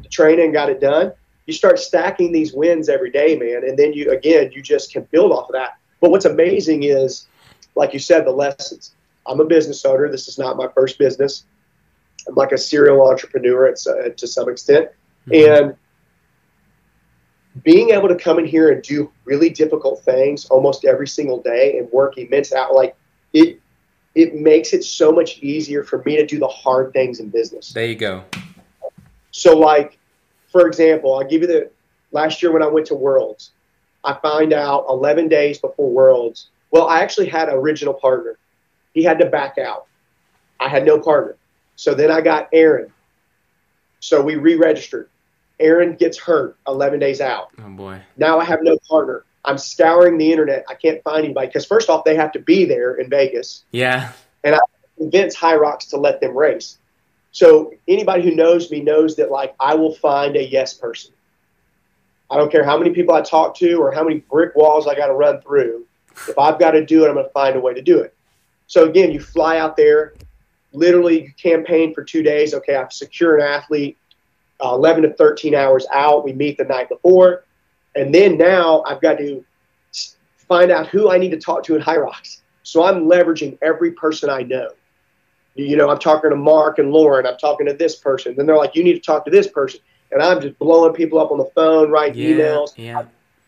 The 0.02 0.08
training 0.08 0.52
got 0.52 0.70
it 0.70 0.80
done. 0.80 1.12
You 1.46 1.52
start 1.52 1.78
stacking 1.78 2.32
these 2.32 2.52
wins 2.52 2.88
every 2.88 3.10
day, 3.10 3.36
man, 3.36 3.68
and 3.68 3.78
then 3.78 3.92
you 3.92 4.10
again 4.10 4.50
you 4.52 4.62
just 4.62 4.92
can 4.92 5.06
build 5.10 5.32
off 5.32 5.48
of 5.48 5.54
that. 5.54 5.78
But 6.00 6.10
what's 6.10 6.24
amazing 6.24 6.84
is, 6.84 7.26
like 7.74 7.92
you 7.92 7.98
said, 7.98 8.24
the 8.26 8.30
lessons. 8.30 8.94
I'm 9.26 9.40
a 9.40 9.44
business 9.44 9.84
owner. 9.84 10.10
This 10.10 10.28
is 10.28 10.38
not 10.38 10.56
my 10.56 10.68
first 10.74 10.98
business. 10.98 11.44
I'm 12.28 12.34
like 12.34 12.52
a 12.52 12.58
serial 12.58 13.06
entrepreneur 13.06 13.66
at, 13.66 13.78
uh, 13.86 14.10
to 14.10 14.26
some 14.26 14.48
extent, 14.48 14.88
and 15.32 15.76
being 17.62 17.90
able 17.90 18.08
to 18.08 18.16
come 18.16 18.38
in 18.38 18.46
here 18.46 18.70
and 18.72 18.82
do 18.82 19.10
really 19.24 19.48
difficult 19.48 20.02
things 20.02 20.46
almost 20.46 20.84
every 20.84 21.06
single 21.06 21.40
day 21.40 21.78
and 21.78 21.90
work 21.92 22.18
immense 22.18 22.52
out 22.52 22.74
like 22.74 22.96
it 23.32 23.60
it 24.14 24.34
makes 24.34 24.72
it 24.72 24.84
so 24.84 25.10
much 25.10 25.38
easier 25.38 25.82
for 25.82 26.02
me 26.04 26.16
to 26.16 26.26
do 26.26 26.38
the 26.38 26.48
hard 26.48 26.92
things 26.92 27.20
in 27.20 27.30
business. 27.30 27.72
There 27.72 27.86
you 27.86 27.96
go. 27.96 28.24
So 29.30 29.58
like 29.58 29.98
for 30.54 30.68
example 30.68 31.12
i'll 31.18 31.26
give 31.26 31.42
you 31.42 31.48
the 31.48 31.68
last 32.12 32.40
year 32.40 32.52
when 32.52 32.62
i 32.62 32.66
went 32.66 32.86
to 32.86 32.94
worlds 32.94 33.50
i 34.04 34.14
find 34.14 34.52
out 34.52 34.86
11 34.88 35.26
days 35.26 35.58
before 35.58 35.90
worlds 35.90 36.46
well 36.70 36.86
i 36.86 37.00
actually 37.00 37.28
had 37.28 37.48
an 37.48 37.56
original 37.56 37.92
partner. 37.92 38.38
He 38.94 39.02
had 39.02 39.18
to 39.18 39.26
back 39.26 39.58
out. 39.58 39.86
I 40.60 40.68
had 40.68 40.86
no 40.86 41.00
partner. 41.00 41.36
So 41.74 41.94
then 41.94 42.10
i 42.10 42.20
got 42.20 42.48
aaron. 42.52 42.92
So 43.98 44.22
we 44.22 44.36
re-registered. 44.36 45.08
Aaron 45.58 45.96
gets 45.96 46.16
hurt 46.16 46.56
11 46.68 47.00
days 47.00 47.20
out. 47.20 47.50
Oh 47.58 47.70
boy. 47.70 48.00
Now 48.16 48.38
I 48.38 48.44
have 48.44 48.60
no 48.62 48.78
partner. 48.88 49.24
I'm 49.44 49.58
scouring 49.58 50.18
the 50.18 50.30
internet. 50.30 50.64
I 50.68 50.74
can't 50.74 51.02
find 51.02 51.24
anybody 51.24 51.48
because 51.48 51.66
first 51.66 51.90
off, 51.90 52.04
they 52.04 52.16
have 52.16 52.32
to 52.32 52.38
be 52.38 52.64
there 52.64 52.94
in 52.94 53.10
Vegas. 53.10 53.64
yeah 53.70 54.12
And 54.42 54.54
I 54.54 54.58
Convince 54.96 55.36
Hyrox 55.36 55.88
to 55.90 55.96
let 55.96 56.20
them 56.20 56.36
race. 56.36 56.78
So 57.32 57.72
anybody 57.88 58.22
who 58.22 58.34
knows 58.34 58.70
me 58.70 58.80
knows 58.80 59.16
that 59.16 59.30
like 59.30 59.54
I 59.58 59.74
will 59.74 59.94
find 59.94 60.36
a 60.36 60.44
yes 60.44 60.74
person. 60.74 61.12
I 62.30 62.36
don't 62.36 62.50
care 62.50 62.64
how 62.64 62.78
many 62.78 62.90
people 62.90 63.14
I 63.14 63.20
talk 63.20 63.56
to 63.56 63.74
or 63.74 63.92
how 63.92 64.04
many 64.04 64.20
brick 64.20 64.54
walls 64.54 64.86
I 64.86 64.94
got 64.94 65.08
to 65.08 65.14
run 65.14 65.40
through. 65.40 65.86
If 66.28 66.38
I've 66.38 66.58
got 66.58 66.72
to 66.72 66.84
do 66.84 67.04
it, 67.04 67.08
I'm 67.08 67.14
going 67.14 67.26
to 67.26 67.32
find 67.32 67.56
a 67.56 67.60
way 67.60 67.74
to 67.74 67.82
do 67.82 67.98
it. 68.00 68.14
So 68.66 68.88
again, 68.88 69.10
you 69.10 69.20
fly 69.20 69.58
out 69.58 69.76
there, 69.76 70.14
literally 70.72 71.24
you 71.24 71.32
campaign 71.32 71.92
for 71.92 72.04
two 72.04 72.22
days. 72.22 72.54
Okay, 72.54 72.76
I've 72.76 72.92
secured 72.92 73.40
an 73.40 73.46
athlete, 73.46 73.98
uh, 74.64 74.72
11 74.74 75.02
to 75.02 75.12
13 75.14 75.54
hours 75.54 75.86
out. 75.92 76.24
We 76.24 76.32
meet 76.32 76.56
the 76.56 76.64
night 76.64 76.88
before. 76.88 77.44
And 77.96 78.14
then 78.14 78.36
now 78.36 78.82
I've 78.86 79.00
got 79.00 79.18
to 79.18 79.44
find 80.36 80.70
out 80.70 80.88
who 80.88 81.10
I 81.10 81.18
need 81.18 81.30
to 81.30 81.38
talk 81.38 81.62
to 81.64 81.76
in 81.76 81.82
Rocks. 81.82 82.42
So 82.62 82.84
I'm 82.84 83.04
leveraging 83.04 83.58
every 83.62 83.92
person 83.92 84.30
I 84.30 84.42
know. 84.42 84.70
You 85.54 85.76
know, 85.76 85.88
I'm 85.88 85.98
talking 85.98 86.30
to 86.30 86.36
Mark 86.36 86.78
and 86.78 86.90
Lauren. 86.90 87.26
I'm 87.26 87.36
talking 87.36 87.66
to 87.66 87.72
this 87.74 87.94
person. 87.94 88.34
Then 88.36 88.46
they're 88.46 88.56
like, 88.56 88.74
you 88.74 88.82
need 88.82 88.94
to 88.94 89.00
talk 89.00 89.24
to 89.26 89.30
this 89.30 89.46
person. 89.46 89.80
And 90.10 90.20
I'm 90.22 90.40
just 90.40 90.58
blowing 90.58 90.92
people 90.92 91.18
up 91.18 91.30
on 91.30 91.38
the 91.38 91.50
phone, 91.54 91.90
writing 91.90 92.20
yeah 92.22 92.36
emails. 92.36 92.72
yeah 92.76 93.04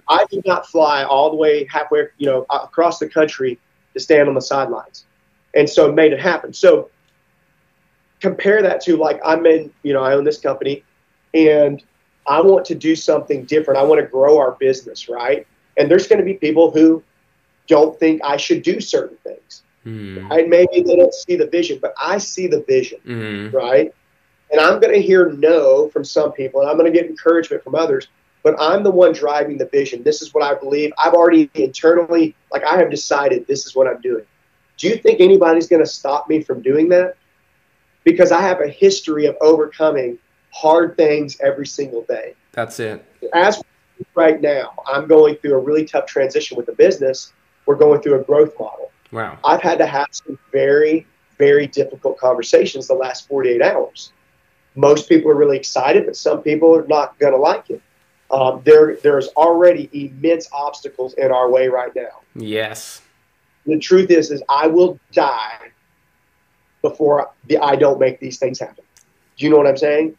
I 0.09 0.25
did 0.31 0.47
not 0.47 0.67
fly 0.69 1.03
all 1.05 1.31
the 1.31 1.37
way 1.37 1.67
halfway, 1.71 2.05
you 2.19 2.27
know, 2.27 2.47
across 2.51 2.99
the 2.99 3.09
country 3.09 3.59
to 3.95 4.01
stand 4.01 4.29
on 4.29 4.35
the 4.35 4.41
sidelines. 4.41 5.05
And 5.55 5.69
so 5.69 5.89
it 5.89 5.95
made 5.95 6.13
it 6.13 6.21
happen. 6.21 6.53
So 6.53 6.91
compare 8.21 8.63
that 8.63 8.81
to 8.83 8.97
like 8.97 9.21
I'm 9.25 9.47
in, 9.47 9.73
you 9.83 9.93
know, 9.93 10.03
I 10.03 10.15
own 10.15 10.25
this 10.25 10.39
company 10.39 10.85
and 11.35 11.83
I 12.29 12.41
want 12.41 12.65
to 12.67 12.75
do 12.75 12.97
something 12.97 13.45
different. 13.45 13.79
I 13.79 13.83
want 13.85 14.01
to 14.01 14.07
grow 14.07 14.39
our 14.39 14.53
business, 14.53 15.09
right? 15.09 15.47
And 15.77 15.91
there's 15.91 16.07
going 16.09 16.19
to 16.19 16.25
be 16.25 16.35
people 16.35 16.71
who 16.71 17.03
don't 17.67 17.99
think 17.99 18.21
I 18.25 18.37
should 18.37 18.63
do 18.63 18.81
certain 18.81 19.17
things. 19.25 19.63
mm. 19.87 20.29
Right? 20.31 20.49
Maybe 20.49 20.83
they 20.83 20.97
don't 20.97 21.15
see 21.15 21.37
the 21.37 21.47
vision, 21.47 21.79
but 21.81 21.95
I 22.01 22.19
see 22.19 22.47
the 22.47 22.61
vision 22.63 22.99
Mm. 23.07 23.53
right? 23.53 23.93
And 24.51 24.61
I'm 24.61 24.81
going 24.81 24.95
to 24.95 25.03
hear 25.03 25.31
no 25.33 25.89
from 25.89 26.05
some 26.05 26.33
people, 26.33 26.61
and 26.61 26.71
I'm 26.71 26.77
going 26.79 26.91
to 26.93 26.97
get 26.99 27.09
encouragement 27.11 27.63
from 27.65 27.75
others. 27.75 28.09
but 28.45 28.55
I'm 28.61 28.85
the 28.85 28.93
one 28.93 29.13
driving 29.13 29.59
the 29.59 29.67
vision. 29.67 30.05
This 30.05 30.23
is 30.23 30.33
what 30.33 30.45
I 30.45 30.55
believe. 30.55 30.93
I've 31.05 31.15
already 31.15 31.51
internally, 31.55 32.37
like, 32.53 32.63
I 32.63 32.77
have 32.79 32.91
decided 32.91 33.45
this 33.49 33.67
is 33.67 33.75
what 33.75 33.89
I'm 33.89 34.01
doing. 34.01 34.25
Do 34.77 34.87
you 34.87 34.97
think 34.99 35.21
anybody's 35.21 35.67
going 35.67 35.83
to 35.83 35.91
stop 35.91 36.29
me 36.29 36.41
from 36.43 36.63
doing 36.63 36.89
that? 36.91 37.17
Because 38.05 38.31
I 38.31 38.41
have 38.41 38.61
a 38.61 38.69
history 38.69 39.27
of 39.27 39.37
overcoming 39.41 40.19
hard 40.57 40.97
things 40.97 41.37
every 41.41 41.67
single 41.67 42.03
day. 42.03 42.35
That's 42.53 42.81
it. 42.81 43.05
As 43.35 43.63
right 44.15 44.41
now, 44.41 44.73
I'm 44.87 45.07
going 45.07 45.37
through 45.37 45.55
a 45.55 45.59
really 45.59 45.85
tough 45.85 46.07
transition 46.07 46.57
with 46.57 46.67
the 46.67 46.73
business. 46.73 47.33
We're 47.67 47.77
going 47.77 48.01
through 48.01 48.21
a 48.21 48.25
growth 48.25 48.55
model. 48.59 48.91
Wow. 49.13 49.39
I've 49.45 49.61
had 49.61 49.79
to 49.79 49.87
have 49.87 50.09
some 50.13 50.39
very, 50.53 51.07
very 51.39 51.67
difficult 51.67 52.19
conversations 52.19 52.87
the 52.87 52.95
last 52.95 53.29
48 53.29 53.61
hours. 53.63 54.13
Most 54.75 55.09
people 55.09 55.31
are 55.31 55.35
really 55.35 55.57
excited, 55.57 56.07
but 56.07 56.17
some 56.17 56.43
people 56.43 56.75
are 56.75 56.87
not 56.87 57.19
going 57.19 57.33
to 57.33 57.39
like 57.39 57.71
it. 57.71 57.83
Um, 58.31 58.63
there, 58.65 58.97
there's 58.97 59.29
already 59.29 59.89
immense 59.93 60.49
obstacles 60.53 61.15
in 61.15 61.31
our 61.31 61.51
way 61.51 61.69
right 61.69 61.95
now. 61.95 62.21
Yes. 62.35 63.03
The 63.67 63.79
truth 63.79 64.11
is, 64.11 64.31
is 64.31 64.43
I 64.49 64.67
will 64.67 64.99
die 65.13 65.71
before 66.83 67.31
the, 67.47 67.59
I 67.59 67.77
don't 67.77 68.01
make 68.01 68.21
these 68.21 68.39
things 68.39 68.59
happen. 68.59 68.85
Do 69.37 69.45
you 69.45 69.51
know 69.51 69.59
what 69.59 69.67
I'm 69.67 69.77
saying? 69.77 70.17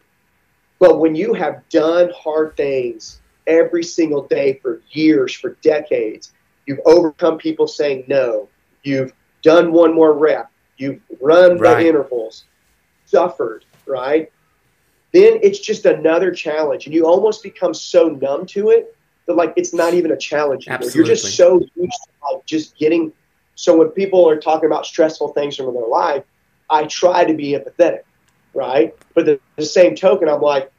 But 0.78 1.00
when 1.00 1.14
you 1.14 1.34
have 1.34 1.68
done 1.68 2.10
hard 2.16 2.56
things 2.56 3.20
every 3.46 3.82
single 3.82 4.26
day 4.26 4.60
for 4.62 4.82
years, 4.90 5.34
for 5.34 5.56
decades, 5.62 6.32
you've 6.66 6.80
overcome 6.84 7.38
people 7.38 7.66
saying 7.66 8.04
no, 8.06 8.48
you've 8.82 9.12
done 9.42 9.72
one 9.72 9.94
more 9.94 10.12
rep, 10.12 10.50
you've 10.76 11.00
run 11.20 11.58
Right. 11.58 11.82
the 11.82 11.88
intervals, 11.88 12.44
suffered, 13.06 13.64
right? 13.86 14.30
Then 15.12 15.38
it's 15.42 15.58
just 15.58 15.86
another 15.86 16.30
challenge, 16.30 16.86
and 16.86 16.94
you 16.94 17.06
almost 17.06 17.42
become 17.42 17.72
so 17.74 18.08
numb 18.08 18.46
to 18.46 18.70
it 18.70 18.94
that 19.26 19.34
like 19.34 19.54
it's 19.56 19.72
not 19.72 19.94
even 19.94 20.12
a 20.12 20.16
challenge 20.16 20.68
anymore. 20.68 20.90
You're 20.94 21.04
just 21.04 21.34
so 21.36 21.60
used 21.60 21.74
to 21.76 22.34
like 22.34 22.46
just 22.46 22.76
getting. 22.76 23.12
So 23.54 23.76
when 23.76 23.88
people 23.88 24.28
are 24.28 24.38
talking 24.38 24.66
about 24.66 24.86
stressful 24.86 25.32
things 25.32 25.56
from 25.56 25.72
their 25.74 25.86
life, 25.86 26.24
I 26.70 26.84
try 26.84 27.24
to 27.24 27.34
be 27.34 27.52
empathetic, 27.52 28.02
right? 28.54 28.94
But 29.14 29.26
the, 29.26 29.40
the 29.56 29.64
same 29.64 29.94
token, 29.94 30.28
I'm 30.28 30.40
like, 30.40 30.70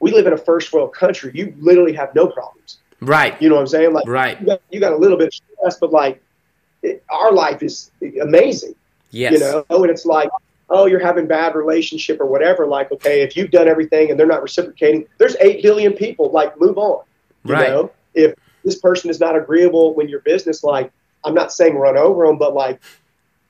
we 0.00 0.10
live 0.10 0.26
in 0.26 0.32
a 0.32 0.38
first 0.38 0.72
world 0.72 0.94
country. 0.94 1.30
You 1.34 1.54
literally 1.58 1.92
have 1.94 2.14
no 2.14 2.26
problems. 2.26 2.78
Right. 3.00 3.40
You 3.40 3.48
know 3.48 3.56
what 3.56 3.62
I'm 3.62 3.66
saying? 3.68 3.92
Like 3.92 4.06
Right. 4.06 4.40
you 4.40 4.46
got, 4.46 4.62
you 4.70 4.80
got 4.80 4.92
a 4.92 4.96
little 4.96 5.16
bit 5.18 5.28
of 5.28 5.34
stress, 5.34 5.78
but 5.78 5.92
like 5.92 6.22
it, 6.82 7.04
our 7.10 7.32
life 7.32 7.62
is 7.62 7.90
amazing. 8.20 8.74
Yes. 9.10 9.32
You 9.32 9.38
know, 9.40 9.64
and 9.68 9.90
it's 9.90 10.06
like, 10.06 10.30
oh, 10.70 10.86
you're 10.86 11.04
having 11.04 11.26
bad 11.26 11.54
relationship 11.54 12.20
or 12.20 12.26
whatever. 12.26 12.66
Like, 12.66 12.90
okay, 12.92 13.22
if 13.22 13.36
you've 13.36 13.50
done 13.50 13.68
everything 13.68 14.10
and 14.10 14.18
they're 14.18 14.26
not 14.26 14.42
reciprocating, 14.42 15.06
there's 15.18 15.36
eight 15.40 15.62
billion 15.62 15.92
people. 15.92 16.30
Like, 16.30 16.58
move 16.60 16.78
on. 16.78 17.04
You 17.44 17.54
Right. 17.54 17.68
know, 17.68 17.90
if 18.14 18.34
this 18.64 18.78
person 18.78 19.10
is 19.10 19.20
not 19.20 19.36
agreeable 19.36 19.94
when 19.94 20.08
your 20.08 20.20
business, 20.20 20.64
like, 20.64 20.90
I'm 21.24 21.34
not 21.34 21.52
saying 21.52 21.76
run 21.76 21.96
over 21.96 22.26
them, 22.26 22.38
but 22.38 22.54
like, 22.54 22.80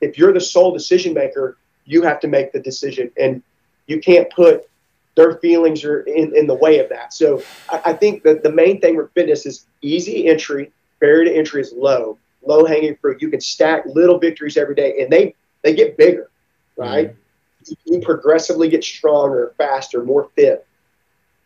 if 0.00 0.18
you're 0.18 0.32
the 0.32 0.40
sole 0.40 0.72
decision 0.72 1.14
maker, 1.14 1.56
you 1.84 2.02
have 2.02 2.20
to 2.20 2.28
make 2.28 2.52
the 2.52 2.60
decision, 2.60 3.10
and 3.18 3.42
you 3.92 4.00
can't 4.00 4.28
put 4.30 4.68
their 5.14 5.36
feelings 5.36 5.84
are 5.84 6.00
in, 6.00 6.34
in 6.34 6.46
the 6.46 6.54
way 6.54 6.78
of 6.78 6.88
that. 6.88 7.12
So 7.12 7.42
I, 7.68 7.82
I 7.86 7.92
think 7.92 8.22
that 8.22 8.42
the 8.42 8.50
main 8.50 8.80
thing 8.80 8.96
with 8.96 9.12
fitness 9.12 9.44
is 9.44 9.66
easy 9.82 10.26
entry, 10.26 10.72
barrier 11.00 11.26
to 11.26 11.36
entry 11.36 11.60
is 11.60 11.72
low, 11.76 12.18
low 12.44 12.64
hanging 12.64 12.96
fruit. 12.96 13.20
You 13.20 13.28
can 13.28 13.40
stack 13.40 13.84
little 13.86 14.18
victories 14.18 14.56
every 14.56 14.74
day, 14.74 15.02
and 15.02 15.12
they 15.12 15.34
they 15.62 15.74
get 15.74 15.96
bigger, 15.96 16.30
right? 16.76 17.10
Mm-hmm. 17.10 17.92
You 17.94 18.00
progressively 18.00 18.68
get 18.68 18.82
stronger, 18.82 19.54
faster, 19.56 20.02
more 20.02 20.30
fit. 20.34 20.66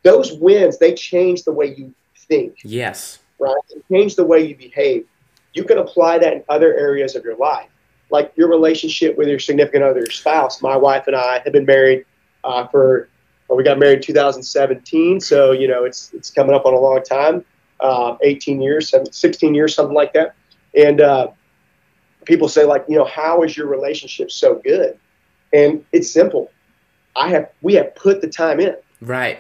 Those 0.03 0.33
wins 0.33 0.79
they 0.79 0.95
change 0.95 1.43
the 1.43 1.53
way 1.53 1.75
you 1.75 1.93
think 2.29 2.57
Yes. 2.65 3.19
right? 3.39 3.55
And 3.75 3.83
change 3.93 4.17
the 4.17 4.25
way 4.25 4.47
you 4.47 4.57
behave. 4.57 5.05
You 5.53 5.65
can 5.65 5.79
apply 5.79 6.19
that 6.19 6.33
in 6.33 6.45
other 6.49 6.75
areas 6.75 7.17
of 7.17 7.25
your 7.25 7.37
life, 7.37 7.69
like 8.11 8.33
your 8.37 8.49
relationship 8.49 9.19
with 9.19 9.29
your 9.29 9.39
significant 9.39 9.83
other, 9.83 10.01
your 10.01 10.11
spouse. 10.11 10.63
My 10.63 10.77
wife 10.77 11.07
and 11.07 11.17
I 11.17 11.41
have 11.45 11.53
been 11.53 11.67
married 11.67 12.05
uh, 12.47 12.67
for, 12.69 13.09
well, 13.49 13.57
we 13.59 13.65
got 13.65 13.79
married 13.79 13.97
in 13.99 14.03
2017, 14.03 15.21
so 15.21 15.53
you 15.53 15.69
know 15.69 15.85
it's 15.85 16.13
it's 16.15 16.31
coming 16.31 16.55
up 16.55 16.65
on 16.65 16.75
a 16.75 16.79
long 16.79 17.03
time, 17.03 17.45
uh, 17.81 18.17
18 18.23 18.61
years, 18.63 18.95
16 19.11 19.55
years, 19.55 19.75
something 19.75 19.95
like 19.95 20.13
that. 20.15 20.35
And 20.75 21.01
uh, 21.01 21.29
people 22.25 22.49
say 22.49 22.65
like, 22.65 22.85
you 22.89 22.97
know, 22.97 23.05
how 23.05 23.43
is 23.43 23.57
your 23.57 23.67
relationship 23.67 24.31
so 24.31 24.57
good? 24.65 24.99
And 25.53 25.85
it's 25.93 26.11
simple. 26.11 26.51
I 27.15 27.29
have 27.31 27.51
we 27.63 27.75
have 27.75 27.95
put 27.95 28.21
the 28.21 28.29
time 28.29 28.61
in 28.61 28.77
Right. 29.01 29.39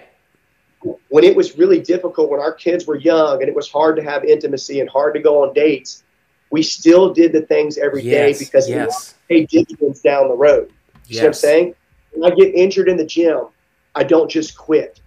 when 1.09 1.25
it 1.25 1.35
was 1.37 1.59
really 1.59 1.81
difficult 1.81 2.31
when 2.31 2.41
our 2.41 2.53
kids 2.53 2.87
were 2.87 2.97
young 2.97 3.41
and 3.41 3.49
it 3.49 3.55
was 3.55 3.69
hard 3.71 3.97
to 3.97 4.03
have 4.03 4.25
intimacy 4.25 4.81
and 4.81 4.89
hard 4.89 5.15
to 5.15 5.21
go 5.21 5.43
on 5.43 5.53
dates, 5.53 6.03
we 6.51 6.63
still 6.63 7.13
did 7.13 7.33
the 7.33 7.43
things 7.43 7.77
every 7.77 8.03
day 8.03 8.29
Yes. 8.29 8.39
because 8.39 8.69
yes. 8.69 9.15
it 9.29 9.29
paid 9.29 9.49
dividends 9.49 10.01
down 10.01 10.29
the 10.29 10.35
road. 10.37 10.71
You 11.07 11.17
see 11.17 11.21
what 11.23 11.27
I'm 11.29 11.35
saying? 11.35 11.75
When 12.17 12.33
I 12.33 12.35
get 12.35 12.55
injured 12.55 12.89
in 12.89 12.97
the 12.97 13.05
gym, 13.05 13.47
I 13.95 14.03
don't 14.03 14.31
just 14.31 14.57
quit. 14.57 15.01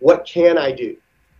What 0.00 0.26
can 0.26 0.58
I 0.58 0.72
do? 0.72 0.96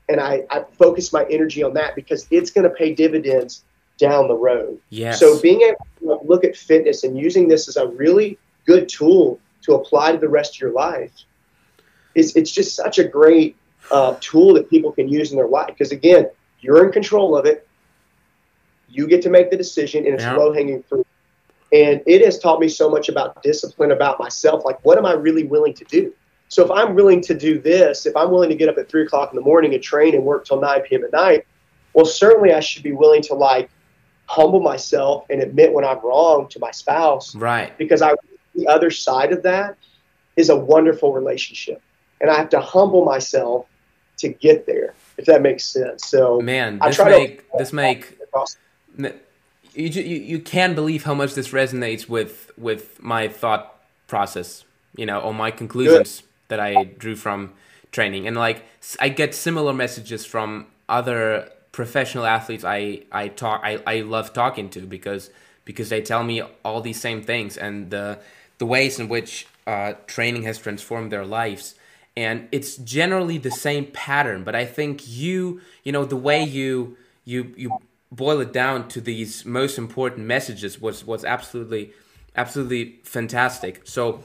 And 0.08 0.20
I, 0.20 0.44
I 0.50 0.64
focus 0.78 1.12
my 1.12 1.24
energy 1.28 1.62
on 1.62 1.74
that 1.74 1.96
because 1.96 2.26
it's 2.30 2.50
going 2.50 2.68
to 2.68 2.74
pay 2.74 2.94
dividends 2.94 3.64
down 3.98 4.28
the 4.28 4.34
road. 4.36 4.78
Yes. 4.90 5.18
So 5.18 5.40
being 5.40 5.62
able 5.62 5.86
to 6.00 6.26
look 6.26 6.44
at 6.44 6.56
fitness 6.56 7.02
and 7.02 7.18
using 7.18 7.48
this 7.48 7.66
as 7.68 7.76
a 7.76 7.88
really 7.88 8.38
good 8.66 8.88
tool 8.88 9.40
to 9.62 9.74
apply 9.74 10.12
to 10.12 10.18
the 10.18 10.28
rest 10.28 10.56
of 10.56 10.60
your 10.60 10.72
life 10.72 11.12
is 12.14 12.36
it's 12.36 12.52
just 12.52 12.76
such 12.76 12.98
a 12.98 13.04
great 13.04 13.56
uh, 13.90 14.16
tool 14.20 14.54
that 14.54 14.70
people 14.70 14.92
can 14.92 15.08
use 15.08 15.32
in 15.32 15.36
their 15.36 15.48
life. 15.48 15.68
Because 15.68 15.90
again, 15.92 16.30
you're 16.60 16.84
in 16.84 16.92
control 16.92 17.36
of 17.36 17.46
it. 17.46 17.66
You 18.88 19.08
get 19.08 19.22
to 19.22 19.30
make 19.30 19.50
the 19.50 19.56
decision, 19.56 20.04
and 20.06 20.14
it's 20.14 20.22
Yeah. 20.22 20.36
low 20.36 20.52
hanging 20.52 20.82
fruit. 20.84 21.06
And 21.76 22.02
it 22.06 22.24
has 22.24 22.38
taught 22.38 22.58
me 22.58 22.68
so 22.68 22.88
much 22.88 23.10
about 23.10 23.42
discipline, 23.42 23.90
about 23.90 24.18
myself. 24.18 24.64
Like, 24.64 24.82
what 24.82 24.96
am 24.96 25.04
I 25.04 25.12
really 25.12 25.44
willing 25.44 25.74
to 25.74 25.84
do? 25.84 26.14
So 26.48 26.64
if 26.64 26.70
I'm 26.70 26.94
willing 26.94 27.20
to 27.22 27.34
do 27.34 27.58
this, 27.58 28.06
if 28.06 28.16
I'm 28.16 28.30
willing 28.30 28.48
to 28.48 28.54
get 28.54 28.70
up 28.70 28.78
at 28.78 28.88
three 28.88 29.02
o'clock 29.02 29.30
in 29.30 29.36
the 29.36 29.42
morning 29.42 29.74
and 29.74 29.82
train 29.82 30.14
and 30.14 30.24
work 30.24 30.46
till 30.46 30.58
9 30.58 30.80
p.m. 30.82 31.04
at 31.04 31.12
night, 31.12 31.46
well, 31.92 32.06
certainly 32.06 32.54
I 32.54 32.60
should 32.60 32.82
be 32.82 32.92
willing 32.92 33.20
to 33.22 33.34
like 33.34 33.68
humble 34.26 34.60
myself 34.60 35.26
and 35.28 35.42
admit 35.42 35.72
when 35.72 35.84
I'm 35.84 35.98
wrong 36.00 36.48
to 36.48 36.58
my 36.58 36.70
spouse 36.70 37.34
right. 37.34 37.76
because 37.78 38.00
I 38.02 38.14
the 38.54 38.66
other 38.68 38.90
side 38.90 39.32
of 39.32 39.42
that 39.42 39.76
is 40.36 40.48
a 40.48 40.56
wonderful 40.56 41.12
relationship, 41.12 41.82
and 42.20 42.30
I 42.30 42.36
have 42.36 42.48
to 42.50 42.60
humble 42.60 43.04
myself 43.04 43.66
to 44.18 44.28
get 44.28 44.66
there. 44.66 44.94
If 45.18 45.26
that 45.26 45.42
makes 45.42 45.64
sense. 45.64 46.06
So 46.06 46.40
Man, 46.40 46.78
I 46.80 46.90
try 46.90 47.10
to- 47.10 47.18
make 47.18 47.44
this 47.58 47.72
make 47.72 48.18
across- 48.22 48.56
you, 49.76 49.88
you 50.02 50.16
you 50.16 50.40
can't 50.40 50.74
believe 50.74 51.04
how 51.04 51.14
much 51.14 51.34
this 51.34 51.48
resonates 51.48 52.08
with 52.08 52.50
with 52.56 53.02
my 53.02 53.28
thought 53.28 53.74
process 54.06 54.64
you 54.96 55.06
know 55.06 55.20
or 55.20 55.34
my 55.34 55.50
conclusions 55.50 56.22
that 56.48 56.60
i 56.60 56.84
drew 56.84 57.14
from 57.16 57.52
training. 57.92 58.26
And 58.26 58.36
like 58.36 58.64
i 59.00 59.08
get 59.08 59.34
similar 59.34 59.72
messages 59.72 60.24
from 60.24 60.66
other 60.88 61.50
professional 61.72 62.26
athletes 62.26 62.64
i 62.64 63.02
i 63.12 63.28
talk 63.28 63.60
i, 63.64 63.78
I 63.86 64.00
love 64.00 64.32
talking 64.32 64.68
to 64.70 64.80
because 64.80 65.30
because 65.64 65.88
they 65.88 66.00
tell 66.00 66.22
me 66.22 66.42
all 66.64 66.80
these 66.80 67.00
same 67.00 67.22
things 67.22 67.56
and 67.56 67.90
the 67.90 68.18
the 68.58 68.66
ways 68.66 68.98
in 68.98 69.08
which 69.08 69.46
uh, 69.66 69.92
training 70.06 70.44
has 70.44 70.58
transformed 70.58 71.12
their 71.12 71.26
lives. 71.26 71.74
And 72.16 72.48
it's 72.50 72.76
generally 72.76 73.36
the 73.36 73.50
same 73.50 73.86
pattern 73.86 74.42
but 74.44 74.54
i 74.54 74.64
think 74.64 75.06
you 75.06 75.60
you 75.84 75.92
know 75.92 76.04
the 76.06 76.16
way 76.16 76.42
you 76.42 76.96
you 77.26 77.52
you 77.56 77.78
boil 78.12 78.40
it 78.40 78.52
down 78.52 78.88
to 78.88 79.00
these 79.00 79.44
most 79.44 79.78
important 79.78 80.26
messages 80.26 80.80
was 80.80 81.04
was 81.04 81.24
absolutely 81.24 81.92
absolutely 82.36 83.00
fantastic. 83.04 83.82
So 83.84 84.22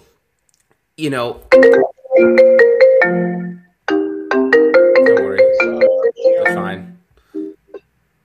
you 0.97 1.09
know 1.09 1.41
don't 5.05 5.23
worry. 5.23 5.39
Fine. 6.53 6.97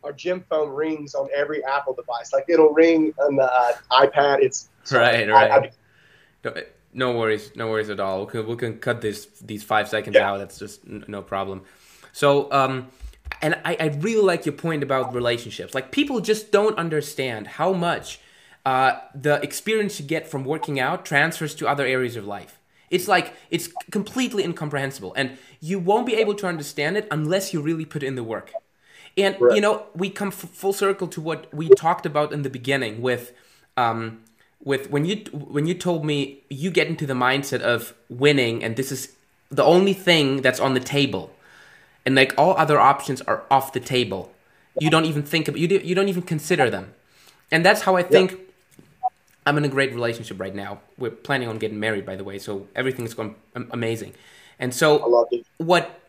Our 0.04 0.12
gym 0.12 0.44
phone 0.48 0.70
rings 0.70 1.14
on 1.14 1.28
every 1.34 1.64
Apple 1.64 1.94
device. 1.94 2.32
Like 2.32 2.44
it'll 2.48 2.72
ring 2.72 3.12
on 3.18 3.36
the 3.36 3.52
uh, 3.52 3.72
iPad. 3.92 4.42
It's 4.42 4.68
right 4.92 5.28
I- 5.28 5.32
right. 5.32 5.50
I- 5.50 5.70
no, 6.44 6.54
no 6.92 7.18
worries 7.18 7.50
no 7.56 7.68
worries 7.68 7.90
at 7.90 7.98
all. 7.98 8.24
We 8.26 8.30
can, 8.30 8.46
we 8.46 8.56
can 8.56 8.78
cut 8.78 9.00
this 9.00 9.26
these 9.40 9.64
five 9.64 9.88
seconds 9.88 10.14
Yeah. 10.16 10.30
out. 10.30 10.38
That's 10.38 10.58
just 10.58 10.84
n- 10.86 11.04
no 11.08 11.22
problem. 11.22 11.62
So 12.12 12.50
um 12.52 12.88
and 13.42 13.54
I, 13.64 13.76
I 13.78 13.86
really 14.00 14.22
like 14.22 14.46
your 14.46 14.54
point 14.54 14.82
about 14.82 15.14
relationships 15.14 15.74
like 15.74 15.90
people 15.90 16.20
just 16.20 16.52
don't 16.52 16.76
understand 16.78 17.46
how 17.46 17.72
much 17.72 18.20
uh, 18.64 18.98
the 19.14 19.40
experience 19.42 20.00
you 20.00 20.06
get 20.06 20.26
from 20.26 20.44
working 20.44 20.80
out 20.80 21.04
transfers 21.04 21.54
to 21.56 21.68
other 21.68 21.86
areas 21.86 22.16
of 22.16 22.26
life 22.26 22.58
it's 22.90 23.08
like 23.08 23.34
it's 23.50 23.68
completely 23.90 24.44
incomprehensible 24.44 25.12
and 25.16 25.38
you 25.60 25.78
won't 25.78 26.06
be 26.06 26.14
able 26.14 26.34
to 26.34 26.46
understand 26.46 26.96
it 26.96 27.06
unless 27.10 27.52
you 27.52 27.60
really 27.60 27.84
put 27.84 28.02
in 28.02 28.14
the 28.14 28.24
work 28.24 28.52
and 29.16 29.36
Right. 29.40 29.54
you 29.54 29.60
know, 29.60 29.86
we 29.94 30.10
come 30.10 30.28
f- 30.28 30.34
full 30.34 30.72
circle 30.72 31.08
to 31.08 31.20
what 31.20 31.52
we 31.54 31.68
talked 31.70 32.04
about 32.06 32.32
in 32.32 32.42
the 32.42 32.50
beginning 32.50 33.00
with, 33.00 33.32
um, 33.76 34.20
with 34.62 34.90
when 34.90 35.04
you 35.04 35.16
when 35.32 35.66
you 35.66 35.74
told 35.74 36.04
me 36.04 36.42
you 36.50 36.70
get 36.70 36.86
into 36.88 37.06
the 37.06 37.14
mindset 37.14 37.60
of 37.60 37.94
winning, 38.08 38.62
and 38.64 38.76
this 38.76 38.90
is 38.92 39.12
the 39.50 39.64
only 39.64 39.92
thing 39.92 40.42
that's 40.42 40.60
on 40.60 40.74
the 40.74 40.80
table. 40.80 41.30
And 42.06 42.14
like 42.14 42.32
all 42.38 42.56
other 42.56 42.80
options 42.80 43.20
are 43.22 43.42
off 43.50 43.72
the 43.72 43.80
table. 43.80 44.32
You 44.78 44.88
don't 44.88 45.04
even 45.04 45.22
think 45.22 45.48
of 45.48 45.58
you 45.58 45.68
do, 45.68 45.80
you 45.82 45.94
don't 45.94 46.08
even 46.08 46.22
consider 46.22 46.70
them, 46.70 46.94
and 47.50 47.64
that's 47.64 47.82
how 47.82 47.96
I 47.96 48.02
think. 48.02 48.30
Yeah. 48.30 48.38
I'm 49.48 49.56
in 49.58 49.64
a 49.64 49.68
great 49.68 49.92
relationship 49.92 50.40
right 50.40 50.54
now. 50.54 50.80
We're 50.98 51.12
planning 51.12 51.48
on 51.48 51.58
getting 51.58 51.78
married, 51.78 52.04
by 52.04 52.16
the 52.16 52.24
way, 52.24 52.36
so 52.38 52.66
everything's 52.74 53.14
going 53.14 53.36
amazing. 53.54 54.14
And 54.58 54.74
so, 54.74 55.38
what 55.58 56.00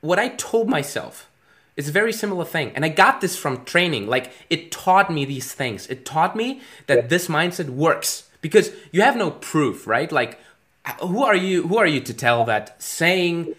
what 0.00 0.18
I 0.18 0.28
told 0.28 0.68
myself 0.68 1.30
is 1.76 1.88
a 1.88 1.92
very 1.92 2.12
similar 2.12 2.44
thing, 2.44 2.72
and 2.74 2.84
I 2.84 2.88
got 2.88 3.20
this 3.20 3.36
from 3.36 3.64
training. 3.64 4.06
Like 4.06 4.32
it 4.50 4.70
taught 4.72 5.10
me 5.10 5.24
these 5.24 5.52
things. 5.52 5.86
It 5.86 6.04
taught 6.04 6.34
me 6.36 6.60
that 6.88 6.96
yeah. 6.98 7.06
this 7.06 7.28
mindset 7.28 7.70
works 7.70 8.28
because 8.40 8.72
you 8.92 9.02
have 9.02 9.16
no 9.16 9.30
proof, 9.30 9.86
right? 9.86 10.10
Like, 10.10 10.38
who 11.00 11.22
are 11.22 11.36
you? 11.36 11.68
Who 11.68 11.78
are 11.78 11.86
you 11.86 12.00
to 12.00 12.12
tell 12.12 12.44
that 12.46 12.82
saying 12.82 13.54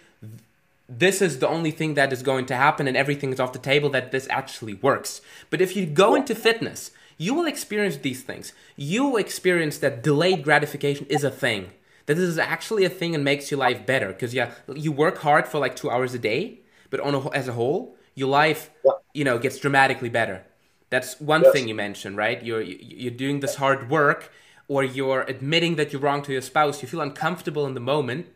this 0.99 1.21
is 1.21 1.39
the 1.39 1.47
only 1.47 1.71
thing 1.71 1.93
that 1.93 2.11
is 2.11 2.21
going 2.21 2.45
to 2.47 2.55
happen 2.55 2.87
and 2.87 2.97
everything 2.97 3.31
is 3.31 3.39
off 3.39 3.53
the 3.53 3.59
table 3.59 3.89
that 3.91 4.11
this 4.11 4.27
actually 4.29 4.73
works. 4.73 5.21
But 5.49 5.61
if 5.61 5.75
you 5.75 5.85
go 5.85 6.15
into 6.15 6.35
fitness, 6.35 6.91
you 7.17 7.33
will 7.33 7.45
experience 7.45 7.97
these 7.97 8.23
things. 8.23 8.51
You 8.75 9.05
will 9.05 9.17
experience 9.17 9.77
that 9.77 10.03
delayed 10.03 10.43
gratification 10.43 11.05
is 11.07 11.23
a 11.23 11.31
thing. 11.31 11.71
That 12.07 12.15
this 12.15 12.27
is 12.27 12.37
actually 12.37 12.83
a 12.83 12.89
thing 12.89 13.15
and 13.15 13.23
makes 13.23 13.49
your 13.49 13.59
life 13.59 13.85
better. 13.85 14.07
Because 14.07 14.33
yeah, 14.33 14.51
you 14.73 14.91
work 14.91 15.19
hard 15.19 15.47
for 15.47 15.59
like 15.59 15.75
two 15.75 15.89
hours 15.89 16.13
a 16.13 16.19
day, 16.19 16.59
but 16.89 16.99
on 16.99 17.15
a, 17.15 17.29
as 17.29 17.47
a 17.47 17.53
whole, 17.53 17.95
your 18.15 18.27
life, 18.27 18.69
you 19.13 19.23
know, 19.23 19.37
gets 19.37 19.59
dramatically 19.59 20.09
better. 20.09 20.43
That's 20.89 21.21
one 21.21 21.43
yes. 21.43 21.53
thing 21.53 21.67
you 21.69 21.75
mentioned, 21.75 22.17
right? 22.17 22.43
You're 22.43 22.61
you're 22.61 23.11
doing 23.11 23.39
this 23.39 23.55
hard 23.55 23.89
work, 23.89 24.31
or 24.67 24.83
you're 24.83 25.21
admitting 25.21 25.75
that 25.77 25.93
you're 25.93 26.01
wrong 26.01 26.21
to 26.23 26.33
your 26.33 26.41
spouse. 26.41 26.81
You 26.81 26.87
feel 26.87 27.01
uncomfortable 27.01 27.65
in 27.65 27.75
the 27.75 27.79
moment, 27.79 28.27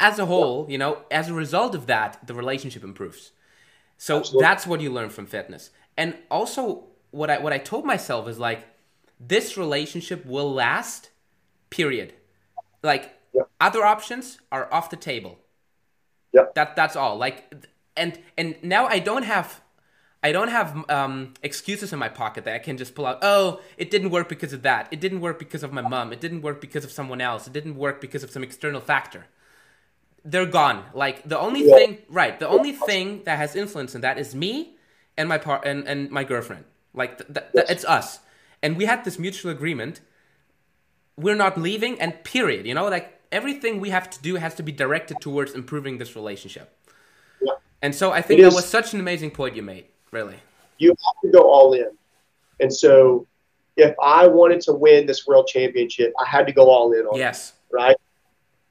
as 0.00 0.18
a 0.18 0.26
whole, 0.26 0.66
you 0.68 0.78
know, 0.78 0.98
as 1.10 1.28
a 1.28 1.34
result 1.34 1.74
of 1.74 1.86
that, 1.86 2.26
the 2.26 2.34
relationship 2.34 2.84
improves. 2.84 3.32
So 3.96 4.18
Absolutely. 4.18 4.42
that's 4.42 4.66
what 4.66 4.80
you 4.80 4.92
learn 4.92 5.10
from 5.10 5.26
fitness. 5.26 5.70
And 5.96 6.16
also 6.30 6.84
what 7.10 7.30
I 7.30 7.38
what 7.38 7.52
I 7.52 7.58
told 7.58 7.84
myself 7.84 8.28
is 8.28 8.38
like 8.38 8.66
this 9.20 9.56
relationship 9.56 10.26
will 10.26 10.52
last 10.52 11.10
period. 11.70 12.14
Like 12.82 13.12
other 13.60 13.84
options 13.84 14.38
are 14.50 14.72
off 14.72 14.90
the 14.90 14.96
table. 14.96 15.38
Yeah. 16.32 16.46
That 16.54 16.76
that's 16.76 16.96
all. 16.96 17.16
Like 17.16 17.54
and 17.96 18.18
and 18.36 18.56
now 18.62 18.86
I 18.86 18.98
don't 18.98 19.22
have 19.22 19.60
I 20.22 20.32
don't 20.32 20.48
have 20.48 20.88
um, 20.90 21.34
excuses 21.42 21.92
in 21.92 21.98
my 21.98 22.08
pocket 22.08 22.44
that 22.46 22.54
I 22.54 22.58
can 22.58 22.78
just 22.78 22.94
pull 22.94 23.04
out. 23.04 23.18
Oh, 23.20 23.60
it 23.76 23.90
didn't 23.90 24.08
work 24.08 24.28
because 24.30 24.54
of 24.54 24.62
that. 24.62 24.88
It 24.90 24.98
didn't 24.98 25.20
work 25.20 25.38
because 25.38 25.62
of 25.62 25.70
my 25.70 25.82
mom. 25.82 26.14
It 26.14 26.20
didn't 26.20 26.40
work 26.40 26.62
because 26.62 26.82
of 26.82 26.90
someone 26.90 27.20
else. 27.20 27.46
It 27.46 27.52
didn't 27.52 27.76
work 27.76 28.00
because 28.00 28.22
of 28.24 28.30
some 28.30 28.42
external 28.42 28.80
factor 28.80 29.26
they're 30.24 30.46
gone. 30.46 30.84
Like 30.94 31.28
the 31.28 31.38
only 31.38 31.68
yeah. 31.68 31.76
thing, 31.76 31.98
right? 32.08 32.38
The 32.38 32.48
only 32.48 32.72
thing 32.72 33.22
that 33.24 33.38
has 33.38 33.54
influence 33.54 33.94
in 33.94 34.00
that 34.00 34.18
is 34.18 34.34
me 34.34 34.76
and 35.16 35.28
my 35.28 35.38
part 35.38 35.64
and, 35.66 35.86
and 35.86 36.10
my 36.10 36.24
girlfriend. 36.24 36.64
Like 36.94 37.18
th- 37.18 37.32
th- 37.32 37.52
th- 37.52 37.66
it's 37.68 37.84
us, 37.84 38.20
and 38.62 38.76
we 38.76 38.86
had 38.86 39.04
this 39.04 39.18
mutual 39.18 39.50
agreement. 39.50 40.00
We're 41.16 41.36
not 41.36 41.58
leaving, 41.58 42.00
and 42.00 42.24
period. 42.24 42.66
You 42.66 42.74
know, 42.74 42.88
like 42.88 43.20
everything 43.30 43.80
we 43.80 43.90
have 43.90 44.08
to 44.10 44.22
do 44.22 44.36
has 44.36 44.54
to 44.56 44.62
be 44.62 44.72
directed 44.72 45.20
towards 45.20 45.52
improving 45.52 45.98
this 45.98 46.16
relationship. 46.16 46.76
Yeah. 47.42 47.52
And 47.82 47.94
so 47.94 48.12
I 48.12 48.22
think 48.22 48.40
that 48.40 48.52
was 48.52 48.66
such 48.66 48.94
an 48.94 49.00
amazing 49.00 49.32
point 49.32 49.56
you 49.56 49.62
made. 49.62 49.86
Really, 50.12 50.36
you 50.78 50.90
have 50.90 51.20
to 51.24 51.36
go 51.36 51.42
all 51.42 51.74
in, 51.74 51.90
and 52.60 52.72
so 52.72 53.26
if 53.76 53.94
I 54.00 54.28
wanted 54.28 54.60
to 54.62 54.72
win 54.72 55.06
this 55.06 55.26
world 55.26 55.48
championship, 55.48 56.12
I 56.18 56.24
had 56.28 56.46
to 56.46 56.52
go 56.52 56.70
all 56.70 56.92
in 56.92 57.06
on. 57.06 57.18
Yes. 57.18 57.50
It, 57.70 57.74
right 57.74 57.96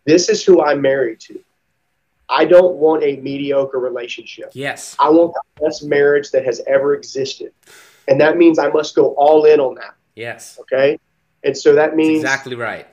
this 0.06 0.30
is 0.30 0.44
who 0.44 0.62
I'm 0.62 0.82
married 0.82 1.20
to. 1.22 1.40
I 2.30 2.46
don't 2.46 2.76
want 2.76 3.04
a 3.04 3.18
mediocre 3.18 3.80
relationship. 3.80 4.52
Yes. 4.54 4.96
I 5.00 5.10
want 5.10 5.34
the 5.34 5.66
best 5.66 5.84
marriage 5.84 6.32
that 6.32 6.46
has 6.46 6.62
ever 6.68 6.96
existed. 6.96 7.52
And 8.08 8.20
that 8.22 8.38
means 8.38 8.60
I 8.60 8.70
must 8.70 8.96
go 8.96 9.14
all 9.16 9.46
in 9.46 9.60
on 9.60 9.76
that. 9.76 9.96
Yes. 10.16 10.58
Okay. 10.62 11.00
And 11.44 11.58
so 11.58 11.76
that 11.76 11.96
means 11.96 12.24
That's 12.24 12.34
exactly 12.34 12.56
right. 12.56 12.88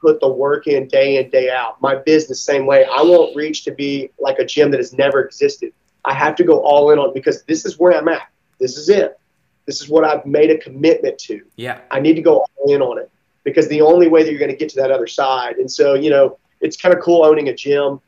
Put 0.00 0.20
the 0.20 0.28
work 0.28 0.66
in 0.66 0.88
day 0.88 1.18
in, 1.18 1.30
day 1.30 1.50
out. 1.50 1.80
My 1.80 1.94
business, 1.94 2.42
same 2.42 2.66
way. 2.66 2.84
I 2.84 3.02
won't 3.02 3.36
reach 3.36 3.64
to 3.64 3.70
be 3.70 4.10
like 4.18 4.38
a 4.38 4.44
gym 4.44 4.70
that 4.70 4.78
has 4.78 4.92
never 4.92 5.22
existed. 5.22 5.72
I 6.04 6.14
have 6.14 6.34
to 6.36 6.44
go 6.44 6.60
all 6.60 6.90
in 6.90 6.98
on 6.98 7.10
it 7.10 7.14
because 7.14 7.42
this 7.44 7.66
is 7.66 7.78
where 7.78 7.92
I'm 7.92 8.08
at. 8.08 8.28
This 8.58 8.78
is 8.78 8.88
it. 8.88 9.18
This 9.66 9.82
is 9.82 9.88
what 9.88 10.04
I've 10.04 10.24
made 10.24 10.50
a 10.50 10.58
commitment 10.58 11.18
to. 11.20 11.42
Yeah. 11.56 11.80
I 11.90 12.00
need 12.00 12.14
to 12.14 12.22
go 12.22 12.38
all 12.38 12.74
in 12.74 12.80
on 12.80 12.98
it 12.98 13.10
because 13.44 13.68
the 13.68 13.80
only 13.80 14.08
way 14.08 14.22
that 14.22 14.30
you're 14.30 14.38
going 14.38 14.50
to 14.50 14.56
get 14.56 14.68
to 14.70 14.76
that 14.76 14.90
other 14.90 15.06
side. 15.06 15.56
And 15.56 15.70
so, 15.70 15.94
you 15.94 16.10
know, 16.10 16.38
it's 16.60 16.76
kind 16.76 16.94
of 16.94 17.00
cool 17.02 17.24
owning 17.24 17.48
a 17.48 17.54
gym. 17.54 18.00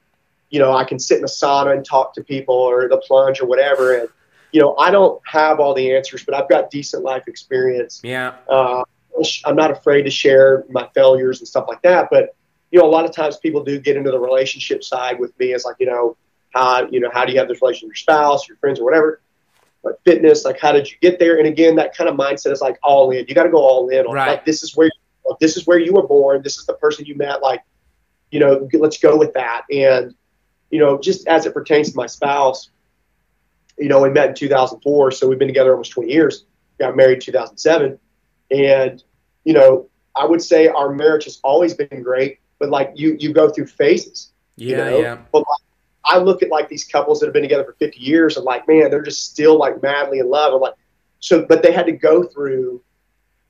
You 0.50 0.58
know, 0.58 0.72
I 0.72 0.84
can 0.84 0.98
sit 0.98 1.16
in 1.16 1.22
the 1.22 1.28
sauna 1.28 1.74
and 1.74 1.84
talk 1.84 2.14
to 2.14 2.24
people 2.24 2.54
or 2.54 2.88
the 2.88 2.98
plunge 2.98 3.40
or 3.40 3.46
whatever. 3.46 3.98
And, 3.98 4.08
you 4.52 4.60
know, 4.60 4.76
I 4.76 4.90
don't 4.90 5.20
have 5.26 5.60
all 5.60 5.74
the 5.74 5.94
answers, 5.94 6.24
but 6.24 6.34
I've 6.34 6.48
got 6.48 6.70
decent 6.70 7.02
life 7.02 7.26
experience. 7.26 8.00
Yeah. 8.04 8.34
Uh, 8.48 8.84
I'm 9.44 9.56
not 9.56 9.70
afraid 9.70 10.02
to 10.02 10.10
share 10.10 10.64
my 10.68 10.88
failures 10.94 11.38
and 11.40 11.48
stuff 11.48 11.66
like 11.68 11.80
that. 11.82 12.08
But, 12.10 12.34
you 12.70 12.78
know, 12.78 12.86
a 12.86 12.90
lot 12.90 13.04
of 13.04 13.14
times 13.14 13.38
people 13.38 13.64
do 13.64 13.78
get 13.78 13.96
into 13.96 14.10
the 14.10 14.18
relationship 14.18 14.84
side 14.84 15.18
with 15.18 15.38
me 15.38 15.54
as 15.54 15.64
like, 15.64 15.76
you 15.78 15.86
know, 15.86 16.16
how, 16.50 16.86
you 16.90 17.00
know, 17.00 17.10
how 17.12 17.24
do 17.24 17.32
you 17.32 17.38
have 17.38 17.48
this 17.48 17.62
relationship 17.62 17.88
with 17.88 17.96
your 17.96 17.96
spouse, 17.96 18.48
your 18.48 18.58
friends 18.58 18.78
or 18.78 18.84
whatever? 18.84 19.22
like 19.84 19.96
fitness, 20.04 20.44
like, 20.44 20.60
how 20.60 20.72
did 20.72 20.90
you 20.90 20.96
get 21.00 21.18
there? 21.18 21.38
And 21.38 21.46
again, 21.46 21.76
that 21.76 21.96
kind 21.96 22.08
of 22.08 22.16
mindset 22.16 22.52
is 22.52 22.60
like 22.60 22.78
all 22.82 23.10
in. 23.10 23.26
You 23.26 23.34
got 23.34 23.44
to 23.44 23.50
go 23.50 23.58
all 23.58 23.88
in 23.88 24.06
on 24.06 24.14
right. 24.14 24.28
like, 24.28 24.44
this 24.44 24.62
is 24.62 24.76
where 24.76 24.90
this 25.40 25.56
is 25.56 25.66
where 25.66 25.78
you 25.78 25.92
were 25.92 26.06
born. 26.06 26.42
This 26.42 26.58
is 26.58 26.66
the 26.66 26.74
person 26.74 27.04
you 27.06 27.16
met. 27.16 27.42
Like, 27.42 27.62
you 28.30 28.40
know, 28.40 28.68
let's 28.74 28.98
go 28.98 29.16
with 29.16 29.34
that. 29.34 29.62
And, 29.70 30.14
you 30.70 30.78
know, 30.78 30.98
just 30.98 31.26
as 31.28 31.46
it 31.46 31.54
pertains 31.54 31.90
to 31.90 31.96
my 31.96 32.06
spouse, 32.06 32.70
you 33.78 33.88
know, 33.88 34.00
we 34.00 34.10
met 34.10 34.30
in 34.30 34.34
2004. 34.34 35.10
So 35.12 35.28
we've 35.28 35.38
been 35.38 35.48
together 35.48 35.72
almost 35.72 35.92
20 35.92 36.12
years. 36.12 36.44
Got 36.78 36.96
married 36.96 37.14
in 37.14 37.20
2007. 37.20 37.98
And, 38.50 39.02
you 39.44 39.52
know, 39.52 39.88
I 40.14 40.24
would 40.26 40.42
say 40.42 40.68
our 40.68 40.92
marriage 40.92 41.24
has 41.24 41.40
always 41.42 41.74
been 41.74 42.02
great, 42.02 42.40
but 42.58 42.70
like 42.70 42.92
you, 42.94 43.16
you 43.18 43.32
go 43.32 43.48
through 43.50 43.66
phases. 43.66 44.32
Yeah. 44.56 44.68
You 44.68 44.76
know? 44.76 45.00
Yeah. 45.00 45.18
But 45.32 45.38
like, 45.38 45.62
I 46.04 46.18
look 46.18 46.42
at 46.42 46.50
like 46.50 46.68
these 46.68 46.84
couples 46.84 47.20
that 47.20 47.26
have 47.26 47.32
been 47.32 47.42
together 47.42 47.64
for 47.64 47.74
50 47.74 47.98
years 47.98 48.36
and 48.36 48.44
like, 48.44 48.66
man, 48.66 48.90
they're 48.90 49.02
just 49.02 49.30
still 49.30 49.56
like 49.56 49.82
madly 49.82 50.18
in 50.18 50.28
love. 50.28 50.52
I'm 50.52 50.60
like, 50.60 50.74
so, 51.20 51.46
but 51.46 51.62
they 51.62 51.72
had 51.72 51.86
to 51.86 51.92
go 51.92 52.24
through 52.24 52.82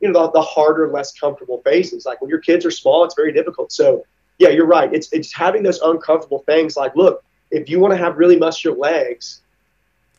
you 0.02 0.10
know 0.10 0.26
the, 0.26 0.32
the 0.32 0.42
harder, 0.42 0.88
less 0.88 1.12
comfortable 1.18 1.62
phases. 1.64 2.04
Like 2.04 2.20
when 2.20 2.28
your 2.28 2.40
kids 2.40 2.66
are 2.66 2.70
small, 2.70 3.04
it's 3.04 3.14
very 3.14 3.32
difficult. 3.32 3.72
So 3.72 4.04
yeah, 4.38 4.48
you're 4.48 4.66
right. 4.66 4.92
It's 4.92 5.10
it's 5.12 5.32
having 5.32 5.62
those 5.62 5.80
uncomfortable 5.80 6.40
things. 6.40 6.76
Like 6.76 6.94
look, 6.96 7.24
if 7.50 7.70
you 7.70 7.78
want 7.78 7.92
to 7.92 7.98
have 7.98 8.18
really 8.18 8.36
muscular 8.36 8.76
legs, 8.76 9.42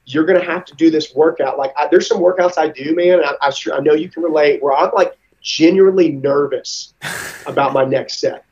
you're 0.05 0.25
going 0.25 0.39
to 0.39 0.45
have 0.45 0.65
to 0.65 0.75
do 0.75 0.89
this 0.89 1.13
workout. 1.13 1.57
Like 1.57 1.73
I, 1.77 1.87
there's 1.91 2.07
some 2.07 2.19
workouts 2.19 2.57
I 2.57 2.69
do, 2.69 2.95
man. 2.95 3.21
I, 3.23 3.35
I, 3.41 3.51
I 3.73 3.79
know 3.81 3.93
you 3.93 4.09
can 4.09 4.23
relate. 4.23 4.63
Where 4.63 4.73
I'm 4.73 4.91
like 4.95 5.17
genuinely 5.41 6.09
nervous 6.09 6.93
about 7.45 7.73
my 7.73 7.83
next 7.83 8.19
set. 8.19 8.45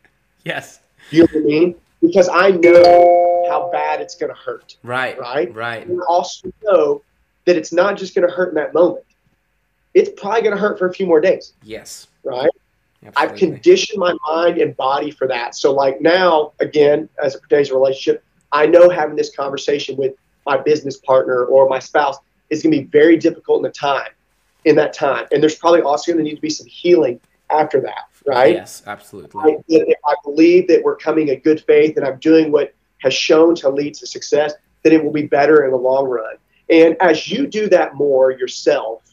Yes. 0.44 0.82
You 1.10 1.22
know 1.22 1.28
what 1.32 1.42
I 1.42 1.46
mean? 1.46 1.76
Because 2.02 2.30
I 2.30 2.50
know 2.50 3.48
how 3.50 3.70
bad 3.72 4.02
it's 4.02 4.16
going 4.16 4.34
to 4.34 4.40
hurt. 4.40 4.76
Right. 4.84 5.18
Right. 5.18 5.54
Right. 5.54 5.88
And 5.88 6.02
I 6.02 6.06
also 6.06 6.52
know 6.64 7.04
that 7.46 7.56
it's 7.56 7.72
not 7.72 7.98
just 7.98 8.16
going 8.16 8.28
to 8.28 8.34
hurt 8.34 8.50
in 8.50 8.56
that 8.56 8.74
moment 8.74 9.06
it's 9.94 10.10
probably 10.20 10.42
going 10.42 10.56
to 10.56 10.62
hurt 10.62 10.80
for 10.80 10.88
a 10.88 10.94
few 10.94 11.06
more 11.06 11.22
days. 11.22 11.54
Yes. 11.64 12.08
Right. 12.24 12.50
Absolutely. 13.04 13.34
I've 13.34 13.40
conditioned 13.40 14.00
my 14.00 14.16
mind 14.28 14.60
and 14.60 14.78
body 14.78 15.10
for 15.10 15.28
that. 15.28 15.56
So, 15.56 15.74
like 15.74 16.02
now, 16.02 16.54
again, 16.60 17.10
as 17.24 17.36
it 17.36 17.42
pertains 17.42 17.70
to 17.70 17.74
relationship, 17.74 18.24
I 18.52 18.68
know 18.68 18.90
having 18.90 19.16
this 19.16 19.36
conversation 19.36 19.98
with 19.98 20.14
my 20.46 20.58
business 20.58 20.98
partner 20.98 21.46
or 21.46 21.68
my 21.68 21.80
spouse 21.80 22.18
is 22.50 22.62
going 22.62 22.74
to 22.74 22.80
be 22.80 22.84
very 22.86 23.18
difficult 23.18 23.58
in 23.60 23.64
the 23.64 23.72
time, 23.72 24.10
in 24.66 24.76
that 24.76 24.94
time. 24.94 25.26
And 25.32 25.42
there's 25.42 25.56
probably 25.56 25.82
also 25.82 26.12
going 26.12 26.24
to 26.24 26.30
need 26.30 26.36
to 26.36 26.42
be 26.42 26.50
some 26.50 26.68
healing 26.68 27.20
after 27.50 27.82
that, 27.82 28.06
right? 28.28 28.56
Yes, 28.56 28.84
absolutely. 28.86 29.54
I, 29.54 29.64
if 29.68 29.98
I 30.06 30.16
believe 30.24 30.68
that 30.68 30.84
we're 30.84 30.96
coming 30.96 31.30
in 31.30 31.40
good 31.40 31.62
faith 31.62 31.98
and 31.98 32.06
I'm 32.06 32.20
doing 32.20 32.52
what 32.52 32.74
has 33.00 33.14
shown 33.14 33.56
to 33.56 33.70
lead 33.70 33.96
to 33.96 34.08
success, 34.08 34.54
then 34.84 34.94
it 34.94 35.04
will 35.04 35.12
be 35.12 35.26
better 35.26 35.66
in 35.66 35.72
the 35.72 35.78
long 35.78 36.08
run. 36.08 36.36
And 36.70 36.96
as 37.02 37.30
you 37.30 37.48
do 37.48 37.68
that 37.70 37.96
more 37.96 38.32
yourself, 38.32 39.11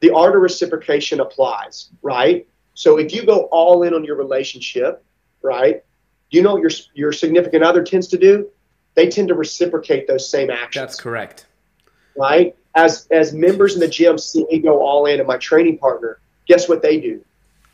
the 0.00 0.10
art 0.10 0.34
of 0.34 0.42
reciprocation 0.42 1.20
applies, 1.20 1.88
right? 2.02 2.46
So 2.74 2.98
if 2.98 3.12
you 3.12 3.24
go 3.24 3.44
all 3.50 3.82
in 3.84 3.94
on 3.94 4.04
your 4.04 4.16
relationship, 4.16 5.02
right? 5.42 5.82
You 6.30 6.42
know 6.42 6.54
what 6.54 6.62
your 6.62 6.70
your 6.94 7.12
significant 7.12 7.62
other 7.62 7.82
tends 7.84 8.08
to 8.08 8.18
do? 8.18 8.50
They 8.94 9.08
tend 9.08 9.28
to 9.28 9.34
reciprocate 9.34 10.06
those 10.06 10.28
same 10.28 10.50
actions. 10.50 10.82
That's 10.82 11.00
correct. 11.00 11.46
Right? 12.16 12.56
As 12.74 13.06
as 13.10 13.32
members 13.32 13.74
in 13.74 13.80
the 13.80 13.88
gym 13.88 14.18
see 14.18 14.44
me 14.50 14.58
go 14.58 14.80
all 14.80 15.06
in 15.06 15.20
and 15.20 15.28
my 15.28 15.36
training 15.36 15.78
partner, 15.78 16.18
guess 16.46 16.68
what 16.68 16.82
they 16.82 17.00
do? 17.00 17.24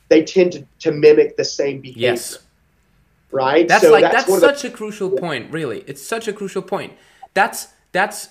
They 0.08 0.24
tend 0.24 0.52
to, 0.52 0.66
to 0.80 0.92
mimic 0.92 1.36
the 1.36 1.44
same 1.44 1.80
behavior. 1.80 2.10
Yes. 2.10 2.38
Right? 3.30 3.66
That's 3.66 3.84
so 3.84 3.92
like 3.92 4.02
that's, 4.02 4.26
that's 4.26 4.40
such 4.40 4.62
the, 4.62 4.68
a 4.68 4.70
crucial 4.72 5.10
point, 5.10 5.52
really. 5.52 5.84
It's 5.86 6.02
such 6.02 6.28
a 6.28 6.32
crucial 6.32 6.62
point. 6.62 6.94
That's 7.32 7.68
that's 7.92 8.28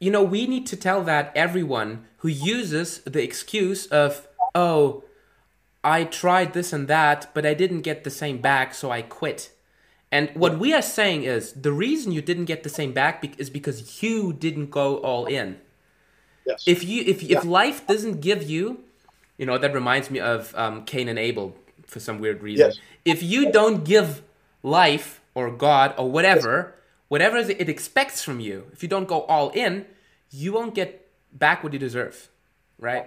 you 0.00 0.10
know, 0.10 0.22
we 0.22 0.46
need 0.46 0.66
to 0.66 0.76
tell 0.76 1.02
that 1.04 1.32
everyone 1.34 2.04
who 2.18 2.28
uses 2.28 2.98
the 3.00 3.22
excuse 3.22 3.86
of, 3.86 4.26
oh, 4.54 5.04
I 5.82 6.04
tried 6.04 6.52
this 6.54 6.72
and 6.72 6.88
that, 6.88 7.30
but 7.34 7.44
I 7.44 7.54
didn't 7.54 7.82
get 7.82 8.04
the 8.04 8.10
same 8.10 8.38
back, 8.38 8.74
so 8.74 8.90
I 8.90 9.02
quit. 9.02 9.50
And 10.10 10.30
what 10.34 10.58
we 10.58 10.72
are 10.72 10.82
saying 10.82 11.24
is 11.24 11.52
the 11.52 11.72
reason 11.72 12.12
you 12.12 12.22
didn't 12.22 12.44
get 12.46 12.62
the 12.62 12.68
same 12.68 12.92
back 12.92 13.20
be- 13.20 13.34
is 13.36 13.50
because 13.50 14.02
you 14.02 14.32
didn't 14.32 14.70
go 14.70 14.98
all 14.98 15.26
in. 15.26 15.58
Yes. 16.46 16.62
If 16.66 16.84
you 16.84 17.02
if 17.06 17.22
Yeah. 17.22 17.38
if 17.38 17.44
life 17.44 17.86
doesn't 17.86 18.20
give 18.20 18.42
you, 18.48 18.80
you 19.38 19.46
know, 19.46 19.58
that 19.58 19.74
reminds 19.74 20.10
me 20.10 20.20
of 20.20 20.54
um, 20.54 20.84
Cain 20.84 21.08
and 21.08 21.18
Abel 21.18 21.56
for 21.86 22.00
some 22.00 22.18
weird 22.20 22.42
reason. 22.42 22.66
Yes. 22.68 22.78
If 23.04 23.22
you 23.22 23.50
don't 23.50 23.84
give 23.84 24.22
life 24.62 25.20
or 25.34 25.50
God 25.50 25.94
or 25.98 26.10
whatever, 26.10 26.74
whatever 27.08 27.38
it 27.38 27.68
expects 27.68 28.22
from 28.22 28.40
you, 28.40 28.66
if 28.72 28.82
you 28.82 28.88
don't 28.88 29.08
go 29.08 29.22
all 29.22 29.50
in, 29.50 29.86
you 30.30 30.52
won't 30.52 30.74
get 30.74 31.08
back 31.32 31.62
what 31.62 31.72
you 31.72 31.78
deserve, 31.78 32.28
right? 32.78 33.06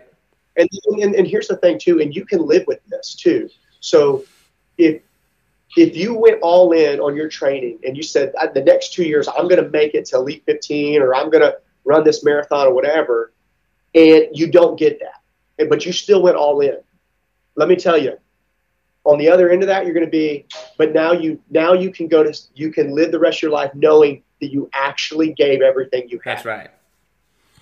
and, 0.58 0.70
and 1.02 1.16
and 1.16 1.28
here's 1.28 1.48
the 1.48 1.58
thing 1.58 1.78
too, 1.80 2.02
and 2.02 2.16
you 2.16 2.26
can 2.26 2.46
live 2.46 2.66
with 2.68 2.80
this 2.88 3.16
too. 3.16 3.50
So 3.80 4.26
if 4.78 5.02
if 5.76 5.96
you 5.96 6.16
went 6.16 6.40
all 6.42 6.72
in 6.72 7.00
on 7.00 7.16
your 7.16 7.30
training 7.30 7.80
and 7.84 7.96
you 7.96 8.04
said 8.04 8.34
"Uh, 8.40 8.48
the 8.48 8.64
next 8.64 8.94
two 8.94 9.04
years 9.04 9.28
I'm 9.28 9.48
going 9.48 9.64
to 9.64 9.70
make 9.70 9.94
it 9.94 10.06
to 10.08 10.18
elite 10.18 10.44
15 10.46 11.02
or 11.02 11.14
I'm 11.14 11.30
going 11.30 11.44
to 11.44 11.58
run 11.86 12.04
this 12.04 12.24
marathon 12.24 12.68
or 12.68 12.74
whatever, 12.74 13.32
and 13.94 14.28
you 14.34 14.52
don't 14.52 14.78
get 14.78 15.00
that, 15.00 15.70
but 15.70 15.86
you 15.86 15.94
still 15.94 16.22
went 16.22 16.36
all 16.36 16.60
in. 16.62 16.78
Let 17.56 17.70
me 17.70 17.76
tell 17.76 17.98
you, 17.98 18.18
on 19.08 19.18
the 19.18 19.30
other 19.30 19.50
end 19.50 19.64
of 19.64 19.68
that, 19.68 19.86
you're 19.86 19.94
going 19.94 20.06
to 20.06 20.12
be. 20.12 20.46
But 20.78 20.94
now 20.94 21.14
you 21.14 21.40
now 21.50 21.74
you 21.74 21.92
can 21.92 22.08
go 22.08 22.24
to 22.24 22.38
you 22.56 22.72
can 22.72 22.94
live 22.94 23.12
the 23.12 23.20
rest 23.20 23.40
of 23.40 23.44
your 23.44 23.52
life 23.52 23.72
knowing 23.74 24.24
that 24.42 24.52
you 24.52 24.70
actually 24.74 25.34
gave 25.34 25.62
everything 25.62 26.10
you 26.10 26.20
had. 26.24 26.38
That's 26.38 26.46
right. 26.46 26.70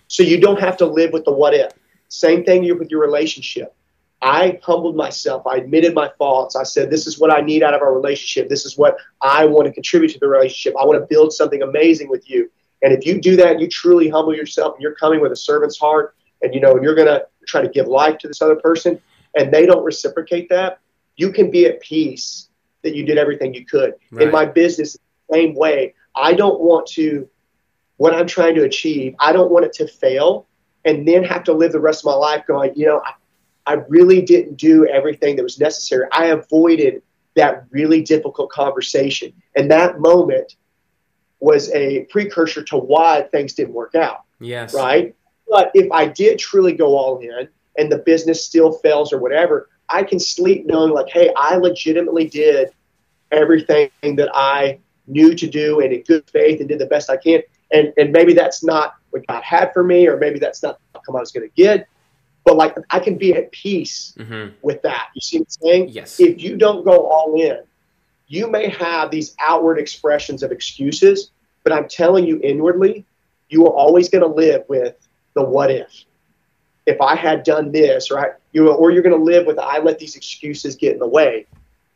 So 0.07 0.23
you 0.23 0.39
don't 0.39 0.59
have 0.59 0.77
to 0.77 0.85
live 0.85 1.13
with 1.13 1.25
the 1.25 1.31
what 1.31 1.53
if. 1.53 1.71
Same 2.09 2.43
thing 2.43 2.61
with 2.77 2.89
your 2.89 3.01
relationship. 3.01 3.73
I 4.21 4.59
humbled 4.63 4.95
myself. 4.95 5.45
I 5.45 5.57
admitted 5.57 5.93
my 5.93 6.11
faults. 6.17 6.55
I 6.55 6.63
said, 6.63 6.89
this 6.89 7.05
is 7.05 7.19
what 7.19 7.31
I 7.31 7.41
need 7.41 7.63
out 7.63 7.73
of 7.73 7.81
our 7.81 7.93
relationship. 7.93 8.49
This 8.49 8.65
is 8.65 8.77
what 8.77 8.97
I 9.21 9.45
want 9.45 9.67
to 9.67 9.73
contribute 9.73 10.11
to 10.13 10.19
the 10.19 10.27
relationship. 10.27 10.75
I 10.79 10.85
want 10.85 10.99
to 10.99 11.05
build 11.05 11.33
something 11.33 11.61
amazing 11.61 12.09
with 12.09 12.29
you. 12.29 12.49
And 12.81 12.93
if 12.93 13.05
you 13.05 13.19
do 13.19 13.35
that, 13.37 13.59
you 13.59 13.67
truly 13.67 14.09
humble 14.09 14.35
yourself 14.35 14.75
and 14.75 14.81
you're 14.81 14.95
coming 14.95 15.21
with 15.21 15.31
a 15.31 15.35
servant's 15.35 15.77
heart 15.77 16.15
and 16.41 16.53
you 16.53 16.59
know, 16.59 16.73
and 16.73 16.83
you're 16.83 16.95
going 16.95 17.07
to 17.07 17.25
try 17.47 17.61
to 17.61 17.69
give 17.69 17.87
life 17.87 18.17
to 18.19 18.27
this 18.27 18.41
other 18.41 18.55
person 18.55 18.99
and 19.35 19.53
they 19.53 19.65
don't 19.65 19.83
reciprocate 19.83 20.49
that, 20.49 20.79
you 21.15 21.31
can 21.31 21.49
be 21.51 21.65
at 21.65 21.81
peace 21.81 22.49
that 22.83 22.95
you 22.95 23.03
did 23.05 23.17
everything 23.17 23.53
you 23.53 23.65
could. 23.65 23.95
Right. 24.11 24.27
In 24.27 24.31
my 24.31 24.45
business, 24.45 24.97
same 25.31 25.55
way. 25.55 25.93
I 26.15 26.33
don't 26.33 26.59
want 26.59 26.87
to 26.87 27.27
what 27.97 28.13
I'm 28.13 28.27
trying 28.27 28.55
to 28.55 28.63
achieve, 28.63 29.15
I 29.19 29.31
don't 29.31 29.51
want 29.51 29.65
it 29.65 29.73
to 29.73 29.87
fail 29.87 30.47
and 30.83 31.07
then 31.07 31.23
have 31.23 31.43
to 31.45 31.53
live 31.53 31.71
the 31.71 31.79
rest 31.79 32.01
of 32.01 32.05
my 32.05 32.13
life 32.13 32.45
going, 32.45 32.73
you 32.75 32.85
know, 32.85 33.01
I, 33.05 33.73
I 33.73 33.73
really 33.87 34.21
didn't 34.21 34.57
do 34.57 34.85
everything 34.87 35.35
that 35.37 35.43
was 35.43 35.59
necessary. 35.59 36.07
I 36.11 36.25
avoided 36.25 37.01
that 37.35 37.65
really 37.71 38.01
difficult 38.01 38.49
conversation. 38.51 39.33
And 39.55 39.71
that 39.71 39.99
moment 39.99 40.55
was 41.39 41.71
a 41.71 42.05
precursor 42.05 42.63
to 42.63 42.77
why 42.77 43.23
things 43.31 43.53
didn't 43.53 43.73
work 43.73 43.95
out, 43.95 44.21
Yes. 44.39 44.73
right? 44.73 45.15
But 45.49 45.71
if 45.73 45.91
I 45.91 46.07
did 46.07 46.39
truly 46.39 46.73
go 46.73 46.97
all 46.97 47.19
in 47.19 47.47
and 47.77 47.91
the 47.91 47.97
business 47.97 48.43
still 48.43 48.73
fails 48.73 49.11
or 49.11 49.19
whatever, 49.19 49.69
I 49.89 50.03
can 50.03 50.19
sleep 50.19 50.65
knowing, 50.65 50.93
like, 50.93 51.09
hey, 51.09 51.31
I 51.35 51.57
legitimately 51.57 52.27
did 52.27 52.69
everything 53.31 53.89
that 54.03 54.29
I 54.33 54.79
knew 55.07 55.35
to 55.35 55.47
do 55.47 55.81
and 55.81 55.93
in 55.93 56.01
good 56.03 56.29
faith 56.29 56.59
and 56.59 56.69
did 56.69 56.79
the 56.79 56.85
best 56.85 57.09
I 57.09 57.17
can. 57.17 57.41
And, 57.71 57.93
and 57.97 58.11
maybe 58.11 58.33
that's 58.33 58.63
not 58.63 58.95
what 59.09 59.25
God 59.27 59.43
had 59.43 59.73
for 59.73 59.83
me, 59.83 60.07
or 60.07 60.17
maybe 60.17 60.39
that's 60.39 60.63
not 60.63 60.79
the 60.79 60.99
outcome 60.99 61.15
I 61.15 61.19
was 61.19 61.31
going 61.31 61.47
to 61.47 61.53
get. 61.55 61.87
But 62.43 62.57
like, 62.57 62.75
I 62.91 62.99
can 62.99 63.17
be 63.17 63.33
at 63.33 63.51
peace 63.51 64.15
hmm 64.17 64.47
with 64.61 64.81
that. 64.83 65.07
You 65.13 65.21
see 65.21 65.37
what 65.37 65.47
I'm 65.47 65.67
saying? 65.67 65.89
Yes. 65.89 66.19
If 66.19 66.41
you 66.41 66.57
don't 66.57 66.85
go 66.85 67.07
all 67.07 67.39
in, 67.39 67.59
you 68.27 68.49
may 68.49 68.69
have 68.69 69.11
these 69.11 69.35
outward 69.39 69.77
expressions 69.77 70.41
of 70.43 70.51
excuses, 70.51 71.31
but 71.63 71.73
I'm 71.73 71.87
telling 71.87 72.25
you 72.25 72.39
inwardly, 72.41 73.05
you 73.49 73.65
are 73.65 73.73
always 73.73 74.09
going 74.09 74.23
to 74.23 74.27
live 74.27 74.63
with 74.67 74.95
the 75.35 75.43
what 75.43 75.69
if. 75.69 76.05
If 76.85 77.01
I 77.01 77.15
had 77.15 77.43
done 77.43 77.71
this, 77.71 78.11
right? 78.11 78.31
You 78.53 78.69
or 78.71 78.91
you're 78.91 79.03
going 79.03 79.17
to 79.17 79.23
live 79.23 79.45
with 79.45 79.57
I 79.57 79.79
let 79.79 79.99
these 79.99 80.15
excuses 80.15 80.75
get 80.75 80.93
in 80.93 80.99
the 80.99 81.07
way. 81.07 81.47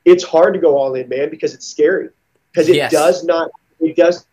It's 0.05 0.23
hard 0.23 0.53
to 0.55 0.59
go 0.59 0.77
all 0.77 0.95
in, 0.95 1.07
man, 1.09 1.29
because 1.29 1.53
it's 1.53 1.67
scary. 1.67 2.09
Because 2.51 2.69
it 2.69 2.75
Yes. 2.75 2.91
does 2.91 3.23
not. 3.23 3.51
It 3.79 3.95
does. 3.95 4.25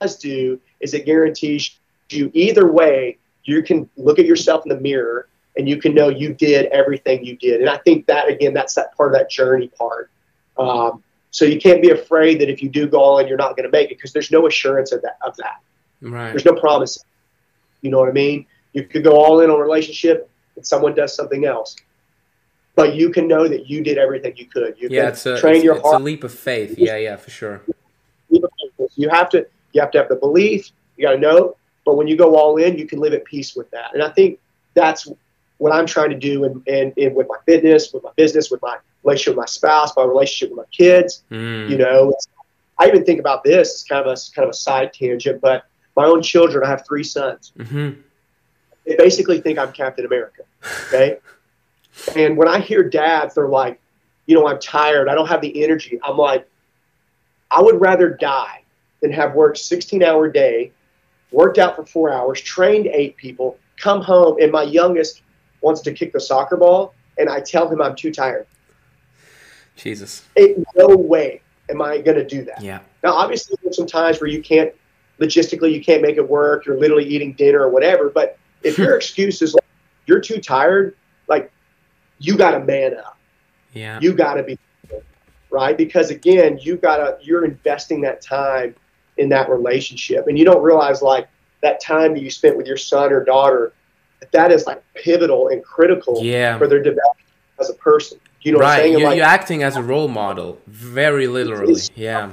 Does 0.00 0.16
do 0.16 0.60
is 0.80 0.94
it 0.94 1.04
guarantees 1.04 1.76
you 2.10 2.30
either 2.32 2.70
way 2.70 3.18
you 3.44 3.62
can 3.62 3.88
look 3.96 4.18
at 4.18 4.26
yourself 4.26 4.64
in 4.64 4.68
the 4.68 4.80
mirror 4.80 5.28
and 5.56 5.68
you 5.68 5.78
can 5.78 5.94
know 5.94 6.08
you 6.08 6.32
did 6.32 6.66
everything 6.66 7.24
you 7.24 7.36
did. 7.36 7.60
And 7.60 7.68
I 7.68 7.78
think 7.78 8.06
that 8.06 8.28
again, 8.28 8.54
that's 8.54 8.74
that 8.74 8.96
part 8.96 9.12
of 9.12 9.18
that 9.18 9.30
journey 9.30 9.68
part. 9.68 10.10
Um, 10.56 11.02
so 11.30 11.44
you 11.44 11.60
can't 11.60 11.82
be 11.82 11.90
afraid 11.90 12.40
that 12.40 12.48
if 12.48 12.62
you 12.62 12.68
do 12.68 12.86
go 12.86 12.98
all 12.98 13.18
in, 13.18 13.28
you're 13.28 13.36
not 13.36 13.56
going 13.56 13.64
to 13.64 13.70
make 13.70 13.90
it 13.90 13.96
because 13.98 14.12
there's 14.12 14.30
no 14.30 14.46
assurance 14.46 14.92
of 14.92 15.02
that. 15.02 15.18
Of 15.24 15.36
that, 15.36 15.56
Right. 16.00 16.30
there's 16.30 16.44
no 16.44 16.54
promise. 16.54 17.04
You 17.82 17.90
know 17.90 17.98
what 17.98 18.08
I 18.08 18.12
mean? 18.12 18.46
You 18.72 18.84
could 18.84 19.04
go 19.04 19.16
all 19.16 19.40
in 19.40 19.50
on 19.50 19.58
a 19.58 19.62
relationship 19.62 20.28
and 20.56 20.66
someone 20.66 20.94
does 20.94 21.14
something 21.14 21.44
else, 21.44 21.76
but 22.74 22.94
you 22.94 23.10
can 23.10 23.28
know 23.28 23.46
that 23.48 23.68
you 23.68 23.82
did 23.82 23.98
everything 23.98 24.36
you 24.36 24.46
could. 24.46 24.74
You 24.78 24.88
Yeah, 24.90 25.02
can 25.02 25.12
it's 25.12 25.26
a 25.26 25.38
train 25.40 25.56
it's, 25.56 25.64
your 25.64 25.76
it's 25.76 25.86
a 25.86 25.98
leap 25.98 26.24
of 26.24 26.32
faith. 26.32 26.78
Yeah, 26.78 26.96
yeah, 26.96 27.16
for 27.16 27.30
sure. 27.30 27.62
You 28.96 29.08
have 29.10 29.30
to 29.30 29.46
you 29.72 29.80
have 29.80 29.90
to 29.92 29.98
have 29.98 30.08
the 30.08 30.16
belief. 30.16 30.70
You 30.96 31.06
got 31.06 31.12
to 31.12 31.18
know. 31.18 31.56
But 31.84 31.96
when 31.96 32.06
you 32.06 32.16
go 32.16 32.36
all 32.36 32.56
in, 32.56 32.76
you 32.76 32.86
can 32.86 32.98
live 32.98 33.14
at 33.14 33.24
peace 33.24 33.54
with 33.56 33.70
that. 33.70 33.94
And 33.94 34.02
I 34.02 34.10
think 34.10 34.38
that's 34.74 35.08
what 35.58 35.72
I'm 35.72 35.86
trying 35.86 36.10
to 36.10 36.16
do 36.16 36.44
in, 36.44 36.62
in, 36.66 36.92
in 36.96 37.14
with 37.14 37.26
my 37.28 37.36
fitness, 37.46 37.92
with 37.92 38.02
my 38.02 38.10
business, 38.16 38.50
with 38.50 38.60
my 38.62 38.76
relationship 39.08 39.36
with 39.36 39.42
my 39.42 39.46
spouse, 39.46 39.96
my 39.96 40.04
relationship 40.04 40.50
with 40.50 40.66
my 40.66 40.70
kids. 40.70 41.24
Mm. 41.30 41.70
You 41.70 41.78
know, 41.78 42.14
I 42.78 42.88
even 42.88 43.04
think 43.04 43.20
about 43.20 43.42
this. 43.42 43.70
It's 43.70 43.84
kind 43.84 44.06
of 44.06 44.06
a 44.06 44.16
kind 44.34 44.44
of 44.44 44.50
a 44.50 44.56
side 44.56 44.92
tangent, 44.92 45.40
but 45.40 45.64
my 45.96 46.04
own 46.04 46.22
children. 46.22 46.64
I 46.64 46.68
have 46.68 46.84
three 46.86 47.04
sons. 47.04 47.52
hmm 47.56 47.90
They 48.86 48.96
basically 48.96 49.40
think 49.40 49.58
I'm 49.58 49.72
Captain 49.72 50.06
America. 50.06 50.42
Okay. 50.88 51.18
and 52.16 52.36
when 52.36 52.48
I 52.48 52.60
hear 52.60 52.88
dads, 52.88 53.34
they're 53.34 53.48
like, 53.48 53.80
you 54.26 54.34
know, 54.34 54.46
I'm 54.46 54.60
tired. 54.60 55.08
I 55.08 55.14
don't 55.14 55.28
have 55.28 55.40
the 55.40 55.64
energy. 55.64 55.98
I'm 56.02 56.16
like, 56.16 56.48
I 57.50 57.62
would 57.62 57.80
rather 57.80 58.10
die 58.10 58.62
than 59.00 59.10
have 59.12 59.34
worked 59.34 59.58
16 59.58 60.02
hour 60.02 60.28
day, 60.28 60.72
worked 61.30 61.58
out 61.58 61.76
for 61.76 61.84
four 61.86 62.12
hours, 62.12 62.40
trained 62.40 62.86
eight 62.86 63.16
people, 63.16 63.58
come 63.78 64.02
home, 64.02 64.36
and 64.40 64.52
my 64.52 64.62
youngest 64.62 65.22
wants 65.62 65.80
to 65.82 65.92
kick 65.92 66.12
the 66.12 66.20
soccer 66.20 66.56
ball, 66.56 66.94
and 67.16 67.28
I 67.28 67.40
tell 67.40 67.68
him 67.68 67.80
I'm 67.80 67.96
too 67.96 68.12
tired. 68.12 68.46
Jesus. 69.78 70.24
It, 70.36 70.62
no 70.76 70.88
way 70.88 71.40
am 71.70 71.80
I 71.80 71.98
going 71.98 72.16
to 72.18 72.26
do 72.26 72.44
that. 72.44 72.62
Yeah. 72.62 72.80
Now, 73.02 73.14
obviously, 73.14 73.56
there's 73.62 73.76
some 73.76 73.86
times 73.86 74.20
where 74.20 74.28
you 74.28 74.42
can't, 74.42 74.72
logistically, 75.20 75.72
you 75.72 75.82
can't 75.82 76.02
make 76.02 76.16
it 76.16 76.28
work. 76.28 76.66
You're 76.66 76.78
literally 76.78 77.04
eating 77.06 77.32
dinner 77.32 77.60
or 77.60 77.70
whatever. 77.70 78.10
But 78.10 78.38
if 78.62 78.76
your 78.76 78.96
excuse 78.96 79.40
is 79.40 79.54
like, 79.54 79.64
you're 80.06 80.20
too 80.20 80.40
tired, 80.40 80.96
like, 81.28 81.50
you 82.18 82.36
got 82.36 82.52
to 82.52 82.60
man 82.60 82.96
up. 82.96 83.16
Yeah. 83.72 84.00
You 84.00 84.12
got 84.12 84.34
to 84.34 84.42
be, 84.42 84.58
right? 85.50 85.76
Because 85.76 86.10
again, 86.10 86.58
you 86.60 86.76
got 86.76 86.96
to, 86.96 87.18
you're 87.22 87.44
investing 87.44 88.00
that 88.02 88.20
time 88.20 88.74
in 89.16 89.28
that 89.28 89.48
relationship. 89.48 90.26
And 90.26 90.38
you 90.38 90.44
don't 90.44 90.62
realize, 90.62 91.02
like, 91.02 91.28
that 91.62 91.80
time 91.80 92.14
that 92.14 92.22
you 92.22 92.30
spent 92.30 92.56
with 92.56 92.66
your 92.66 92.76
son 92.76 93.12
or 93.12 93.24
daughter, 93.24 93.72
that, 94.20 94.32
that 94.32 94.52
is 94.52 94.66
like 94.66 94.82
pivotal 94.94 95.48
and 95.48 95.62
critical 95.62 96.20
Yeah. 96.22 96.58
for 96.58 96.66
their 96.66 96.82
development 96.82 97.28
as 97.60 97.70
a 97.70 97.74
person. 97.74 98.18
You 98.42 98.52
know 98.52 98.58
Right. 98.58 98.90
You're, 98.90 99.00
like, 99.00 99.16
you're 99.16 99.26
acting 99.26 99.62
as 99.62 99.76
a 99.76 99.82
role 99.82 100.08
model, 100.08 100.58
very 100.66 101.26
literally. 101.26 101.72
It's- 101.72 101.90
Yeah. 101.94 102.30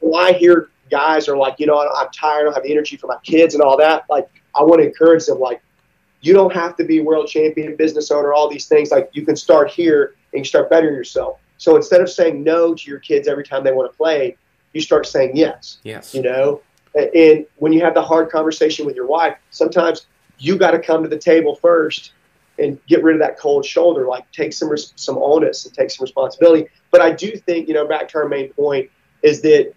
when 0.00 0.22
I 0.22 0.32
hear 0.32 0.68
guys 0.90 1.28
are 1.28 1.36
like, 1.36 1.54
you 1.58 1.66
know, 1.66 1.78
I'm 1.78 2.08
tired, 2.10 2.40
I 2.42 2.44
don't 2.44 2.54
have 2.54 2.62
the 2.62 2.70
energy 2.70 2.96
for 2.96 3.06
my 3.06 3.16
kids 3.24 3.54
and 3.54 3.62
all 3.62 3.76
that, 3.78 4.04
like, 4.10 4.28
I 4.54 4.62
want 4.62 4.80
to 4.82 4.86
encourage 4.86 5.24
them, 5.26 5.40
like, 5.40 5.60
you 6.20 6.32
don't 6.34 6.52
have 6.52 6.76
to 6.76 6.84
be 6.84 7.00
world 7.00 7.26
champion, 7.26 7.74
business 7.76 8.10
owner, 8.10 8.32
all 8.32 8.48
these 8.48 8.66
things. 8.66 8.90
Like, 8.90 9.10
you 9.12 9.24
can 9.24 9.34
start 9.36 9.70
here 9.70 10.14
and 10.32 10.40
you 10.40 10.44
start 10.44 10.70
bettering 10.70 10.94
yourself. 10.94 11.38
So 11.58 11.76
instead 11.76 12.00
of 12.00 12.10
saying 12.10 12.42
no 12.42 12.74
to 12.74 12.90
your 12.90 12.98
kids 12.98 13.28
every 13.28 13.44
time 13.44 13.64
they 13.64 13.72
want 13.72 13.90
to 13.90 13.96
play, 13.96 14.36
you 14.72 14.80
start 14.80 15.06
saying 15.06 15.36
yes, 15.36 15.78
Yes. 15.84 16.14
you 16.14 16.22
know? 16.22 16.60
And 16.94 17.46
when 17.56 17.72
you 17.72 17.80
have 17.80 17.94
the 17.94 18.02
hard 18.02 18.30
conversation 18.30 18.86
with 18.86 18.94
your 18.94 19.06
wife, 19.06 19.36
sometimes 19.50 20.06
you 20.38 20.56
got 20.56 20.72
to 20.72 20.78
come 20.78 21.02
to 21.02 21.08
the 21.08 21.18
table 21.18 21.56
first 21.56 22.12
and 22.58 22.78
get 22.86 23.02
rid 23.02 23.16
of 23.16 23.20
that 23.20 23.38
cold 23.38 23.64
shoulder, 23.64 24.06
like 24.06 24.30
take 24.32 24.52
some 24.52 24.68
res- 24.68 24.92
some 24.96 25.18
onus 25.18 25.64
and 25.64 25.74
take 25.74 25.90
some 25.90 26.04
responsibility. 26.04 26.66
But 26.90 27.00
I 27.00 27.10
do 27.12 27.36
think, 27.36 27.68
you 27.68 27.74
know, 27.74 27.86
back 27.86 28.08
to 28.10 28.18
our 28.18 28.28
main 28.28 28.52
point 28.52 28.90
is 29.22 29.40
that 29.42 29.72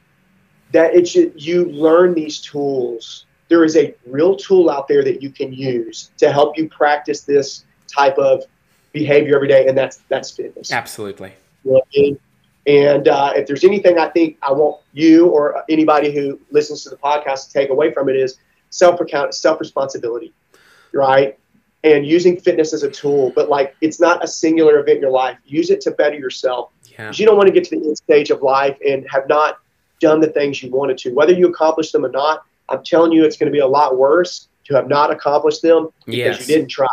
that 0.71 0.93
it 0.93 1.07
should 1.07 1.33
you 1.35 1.65
learn 1.65 2.13
these 2.13 2.39
tools. 2.39 3.25
There 3.49 3.63
is 3.63 3.77
a 3.77 3.95
real 4.05 4.35
tool 4.35 4.69
out 4.69 4.87
there 4.87 5.03
that 5.03 5.21
you 5.21 5.29
can 5.29 5.53
use 5.53 6.11
to 6.17 6.31
help 6.31 6.57
you 6.57 6.67
practice 6.67 7.21
this 7.21 7.65
type 7.87 8.17
of 8.17 8.43
behavior 8.91 9.35
every 9.35 9.47
day, 9.47 9.67
and 9.67 9.77
that's 9.77 9.97
that's 10.09 10.31
fitness. 10.31 10.71
Absolutely. 10.71 11.33
You 11.63 11.73
know 11.73 11.81
I 11.81 11.99
mean? 11.99 12.19
And 12.67 13.07
uh, 13.07 13.31
if 13.33 13.47
there's 13.47 13.63
anything 13.63 13.97
I 13.97 14.09
think 14.09 14.37
I 14.41 14.51
want 14.51 14.81
you 14.91 15.27
or 15.27 15.63
anybody 15.69 16.13
who 16.13 16.39
listens 16.51 16.83
to 16.83 16.89
the 16.89 16.97
podcast 16.97 17.47
to 17.47 17.53
take 17.53 17.69
away 17.69 17.93
from 17.93 18.09
it 18.09 18.17
is 18.17 18.37
self 18.69 18.99
account, 18.99 19.33
self 19.33 19.59
responsibility, 19.61 20.33
right? 20.93 21.39
And 21.83 22.05
using 22.05 22.39
fitness 22.39 22.73
as 22.73 22.83
a 22.83 22.89
tool, 22.89 23.31
but 23.35 23.49
like 23.49 23.75
it's 23.81 23.99
not 23.99 24.23
a 24.23 24.27
singular 24.27 24.79
event 24.79 24.97
in 24.97 25.01
your 25.01 25.11
life. 25.11 25.37
Use 25.45 25.69
it 25.69 25.81
to 25.81 25.91
better 25.91 26.15
yourself. 26.17 26.71
Yeah. 26.97 27.11
You 27.13 27.25
don't 27.25 27.37
want 27.37 27.47
to 27.47 27.53
get 27.53 27.63
to 27.65 27.79
the 27.79 27.85
end 27.85 27.97
stage 27.97 28.31
of 28.31 28.41
life 28.41 28.77
and 28.85 29.05
have 29.09 29.27
not 29.27 29.59
done 29.99 30.19
the 30.19 30.27
things 30.27 30.61
you 30.61 30.71
wanted 30.71 30.97
to. 30.99 31.13
Whether 31.13 31.33
you 31.33 31.47
accomplish 31.47 31.91
them 31.91 32.05
or 32.05 32.09
not, 32.09 32.43
I'm 32.69 32.83
telling 32.83 33.11
you, 33.11 33.23
it's 33.23 33.37
going 33.37 33.51
to 33.51 33.55
be 33.55 33.59
a 33.59 33.67
lot 33.67 33.97
worse 33.97 34.47
to 34.65 34.75
have 34.75 34.87
not 34.87 35.11
accomplished 35.11 35.61
them 35.61 35.89
because 36.05 36.17
Yes. 36.17 36.39
you 36.41 36.55
didn't 36.55 36.69
try 36.69 36.87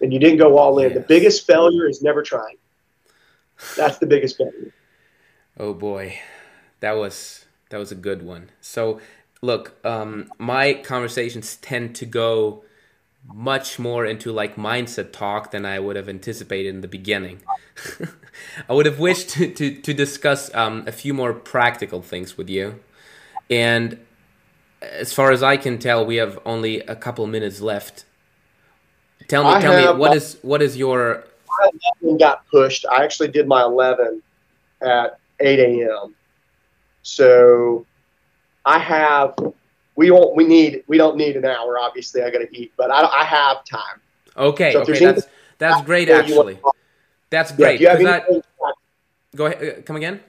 and 0.00 0.12
you 0.12 0.18
didn't 0.18 0.38
go 0.38 0.56
all 0.56 0.78
in. 0.78 0.94
The 0.94 1.00
biggest 1.00 1.46
failure 1.46 1.88
is 1.88 2.02
never 2.02 2.22
trying. 2.22 2.56
That's 3.76 3.98
the 3.98 4.06
biggest 4.06 4.38
failure. 4.38 4.72
Oh 5.58 5.74
boy, 5.74 6.18
that 6.80 6.92
was 6.92 7.44
that 7.70 7.78
was 7.78 7.90
a 7.90 7.96
good 7.96 8.22
one. 8.22 8.50
So, 8.60 9.00
look, 9.42 9.74
um, 9.84 10.30
my 10.38 10.74
conversations 10.74 11.56
tend 11.56 11.96
to 11.96 12.06
go 12.06 12.64
much 13.32 13.78
more 13.78 14.04
into 14.06 14.32
like 14.32 14.56
mindset 14.56 15.12
talk 15.12 15.50
than 15.50 15.64
I 15.64 15.78
would 15.78 15.96
have 15.96 16.08
anticipated 16.08 16.74
in 16.74 16.80
the 16.80 16.88
beginning. 16.88 17.40
I 18.68 18.72
would 18.72 18.86
have 18.86 18.98
wished 18.98 19.30
to 19.30 19.50
to, 19.52 19.74
to 19.80 19.94
discuss 19.94 20.52
um, 20.54 20.84
a 20.86 20.92
few 20.92 21.14
more 21.14 21.32
practical 21.32 22.02
things 22.02 22.36
with 22.36 22.48
you, 22.48 22.80
and 23.50 23.98
as 24.80 25.12
far 25.12 25.30
as 25.30 25.42
I 25.42 25.56
can 25.56 25.78
tell, 25.78 26.04
we 26.04 26.16
have 26.16 26.38
only 26.44 26.80
a 26.80 26.96
couple 26.96 27.26
minutes 27.26 27.60
left. 27.60 28.04
Tell 29.26 29.44
me, 29.44 29.50
I 29.50 29.60
tell 29.60 29.94
me, 29.94 29.98
what 29.98 30.16
is 30.16 30.38
what 30.42 30.62
is 30.62 30.76
your 30.76 31.24
My 31.60 31.70
11 32.02 32.18
got 32.18 32.46
pushed. 32.48 32.86
I 32.90 33.04
actually 33.04 33.28
did 33.28 33.46
my 33.46 33.62
11 33.62 34.22
at 34.80 35.18
8 35.40 35.58
a.m. 35.58 36.14
So 37.02 37.86
I 38.64 38.78
have. 38.78 39.34
We 39.98 40.12
won't. 40.12 40.36
We 40.36 40.44
need. 40.46 40.84
We 40.86 40.96
don't 40.96 41.16
need 41.16 41.34
an 41.36 41.44
hour. 41.44 41.76
Obviously, 41.80 42.22
I 42.22 42.30
got 42.30 42.38
to 42.38 42.48
eat, 42.56 42.72
but 42.76 42.88
I, 42.92 43.00
I 43.04 43.24
have 43.24 43.64
time. 43.64 43.98
okay? 44.36 44.72
So 44.72 44.82
okay, 44.82 45.04
that's 45.04 45.26
that's 45.58 45.82
great 45.84 46.08
Or 46.08 46.22
you 46.22 46.36
want- 46.36 46.50
actually. 46.50 46.72
That's 47.30 47.50
great. 47.50 47.74
if 47.74 47.80
you 47.80 47.88
have 47.88 47.96
'cause 47.98 48.04
that- 48.06 48.22
anything, 48.28 48.42
Go 49.34 49.46
ahead. 49.46 49.78
uh, 49.78 49.82
Come 49.82 49.96
again. 49.96 50.20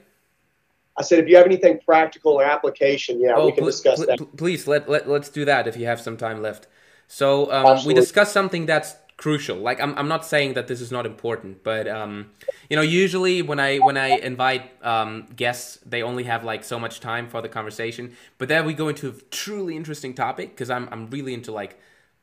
I 0.98 1.02
said, 1.02 1.20
if 1.20 1.28
you 1.28 1.36
have 1.36 1.46
anything 1.46 1.78
practical 1.86 2.32
or 2.32 2.42
application, 2.44 3.20
yeah, 3.20 3.38
we 3.38 3.52
can 3.52 3.58
pl- 3.62 3.66
discuss 3.66 3.98
pl- 3.98 4.06
that. 4.06 4.18
pl- 4.18 4.26
please 4.36 4.66
let, 4.66 4.88
let 4.90 5.08
let's 5.08 5.28
do 5.28 5.44
that 5.44 5.68
if 5.68 5.76
you 5.76 5.86
have 5.86 6.00
some 6.00 6.16
time 6.16 6.42
left. 6.42 6.66
So 7.06 7.50
um, 7.52 7.84
we 7.86 7.94
discussed 7.94 8.32
something 8.32 8.66
that's 8.66 8.96
crucial. 9.20 9.58
Like 9.58 9.82
I'm, 9.82 9.96
I'm 9.98 10.08
not 10.08 10.24
saying 10.24 10.54
that 10.54 10.66
this 10.66 10.80
is 10.80 10.90
not 10.90 11.04
important, 11.04 11.62
but 11.62 11.86
um, 11.86 12.30
you 12.70 12.76
know, 12.76 12.82
usually 12.82 13.42
when 13.42 13.60
I 13.60 13.76
when 13.76 13.98
I 13.98 14.16
invite 14.16 14.72
um, 14.82 15.26
guests, 15.36 15.78
they 15.84 16.02
only 16.02 16.24
have 16.24 16.42
like 16.42 16.64
so 16.64 16.78
much 16.78 17.00
time 17.00 17.28
for 17.28 17.42
the 17.42 17.48
conversation. 17.48 18.16
But 18.38 18.48
then 18.48 18.64
we 18.64 18.72
go 18.72 18.88
into 18.88 19.10
a 19.10 19.12
truly 19.30 19.76
interesting 19.76 20.14
topic 20.14 20.50
because 20.50 20.70
I'm 20.70 20.88
I'm 20.90 21.10
really 21.10 21.34
into 21.34 21.52
like 21.52 21.78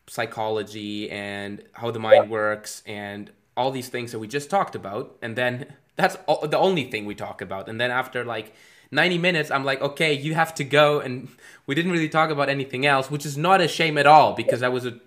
psychology 0.07 1.11
and 1.11 1.63
how 1.73 1.91
the 1.91 1.99
mind 1.99 2.31
works 2.31 2.81
and 2.87 3.29
all 3.55 3.69
these 3.69 3.89
things 3.89 4.11
that 4.11 4.19
we 4.19 4.27
just 4.27 4.49
talked 4.49 4.73
about 4.73 5.17
and 5.21 5.35
then 5.35 5.65
that's 5.97 6.15
all, 6.27 6.47
the 6.47 6.57
only 6.57 6.85
thing 6.85 7.05
we 7.05 7.13
talk 7.13 7.41
about 7.41 7.67
and 7.67 7.81
then 7.81 7.91
after 7.91 8.23
like 8.23 8.53
90 8.91 9.17
minutes 9.17 9.51
i'm 9.51 9.65
like 9.65 9.81
okay 9.81 10.13
you 10.13 10.33
have 10.33 10.55
to 10.55 10.63
go 10.63 11.01
and 11.01 11.27
we 11.65 11.75
didn't 11.75 11.91
really 11.91 12.07
talk 12.07 12.29
about 12.29 12.47
anything 12.47 12.85
else 12.85 13.11
which 13.11 13.25
is 13.25 13.35
not 13.35 13.59
a 13.59 13.67
shame 13.67 13.97
at 13.97 14.07
all 14.07 14.33
because 14.33 14.61
that 14.61 14.71
was 14.71 14.85
a 14.85 14.97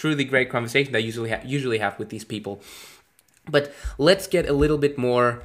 truly 0.00 0.24
great 0.24 0.48
conversation 0.48 0.92
that 0.92 0.98
I 0.98 1.02
usually 1.02 1.30
ha- 1.30 1.44
usually 1.44 1.78
have 1.78 1.98
with 1.98 2.08
these 2.08 2.24
people. 2.24 2.60
But 3.54 3.72
let's 3.98 4.26
get 4.26 4.48
a 4.48 4.52
little 4.52 4.78
bit 4.78 4.96
more 4.96 5.42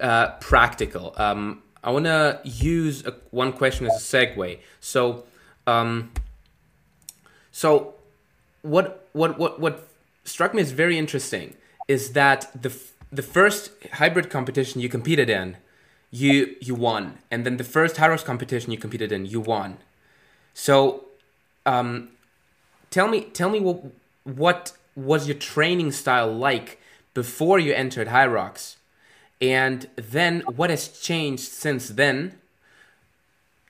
uh, 0.00 0.28
practical. 0.40 1.14
Um, 1.16 1.62
i 1.82 1.90
want 1.90 2.06
to 2.06 2.40
use 2.44 3.04
a, 3.04 3.12
one 3.30 3.52
question 3.52 3.86
as 3.86 3.92
a 3.92 4.04
segue. 4.16 4.58
So 4.80 5.24
um, 5.66 6.12
so 7.52 7.94
what 8.62 9.06
what 9.12 9.38
what 9.38 9.60
what 9.60 9.86
struck 10.24 10.54
me 10.54 10.62
as 10.62 10.70
very 10.72 10.96
interesting 10.98 11.54
is 11.86 12.12
that 12.12 12.50
the 12.60 12.70
f- 12.70 12.92
the 13.12 13.22
first 13.22 13.70
hybrid 14.00 14.30
competition 14.30 14.80
you 14.80 14.88
competed 14.88 15.28
in, 15.28 15.58
you 16.10 16.56
you 16.60 16.74
won, 16.74 17.18
and 17.30 17.44
then 17.44 17.58
the 17.58 17.68
first 17.76 17.96
Hyrox 17.96 18.24
competition 18.24 18.72
you 18.72 18.78
competed 18.78 19.12
in, 19.12 19.26
you 19.26 19.40
won. 19.40 19.76
So, 20.54 21.04
um, 21.66 22.13
tell 22.94 23.08
me 23.08 23.22
tell 23.22 23.50
me 23.50 23.58
what 23.58 23.82
what 24.22 24.72
was 24.94 25.26
your 25.26 25.36
training 25.36 25.90
style 25.90 26.32
like 26.32 26.78
before 27.12 27.58
you 27.58 27.74
entered 27.74 28.06
Hyrox, 28.08 28.76
and 29.40 29.88
then 29.96 30.42
what 30.42 30.70
has 30.70 30.88
changed 31.00 31.42
since 31.42 31.88
then 31.88 32.38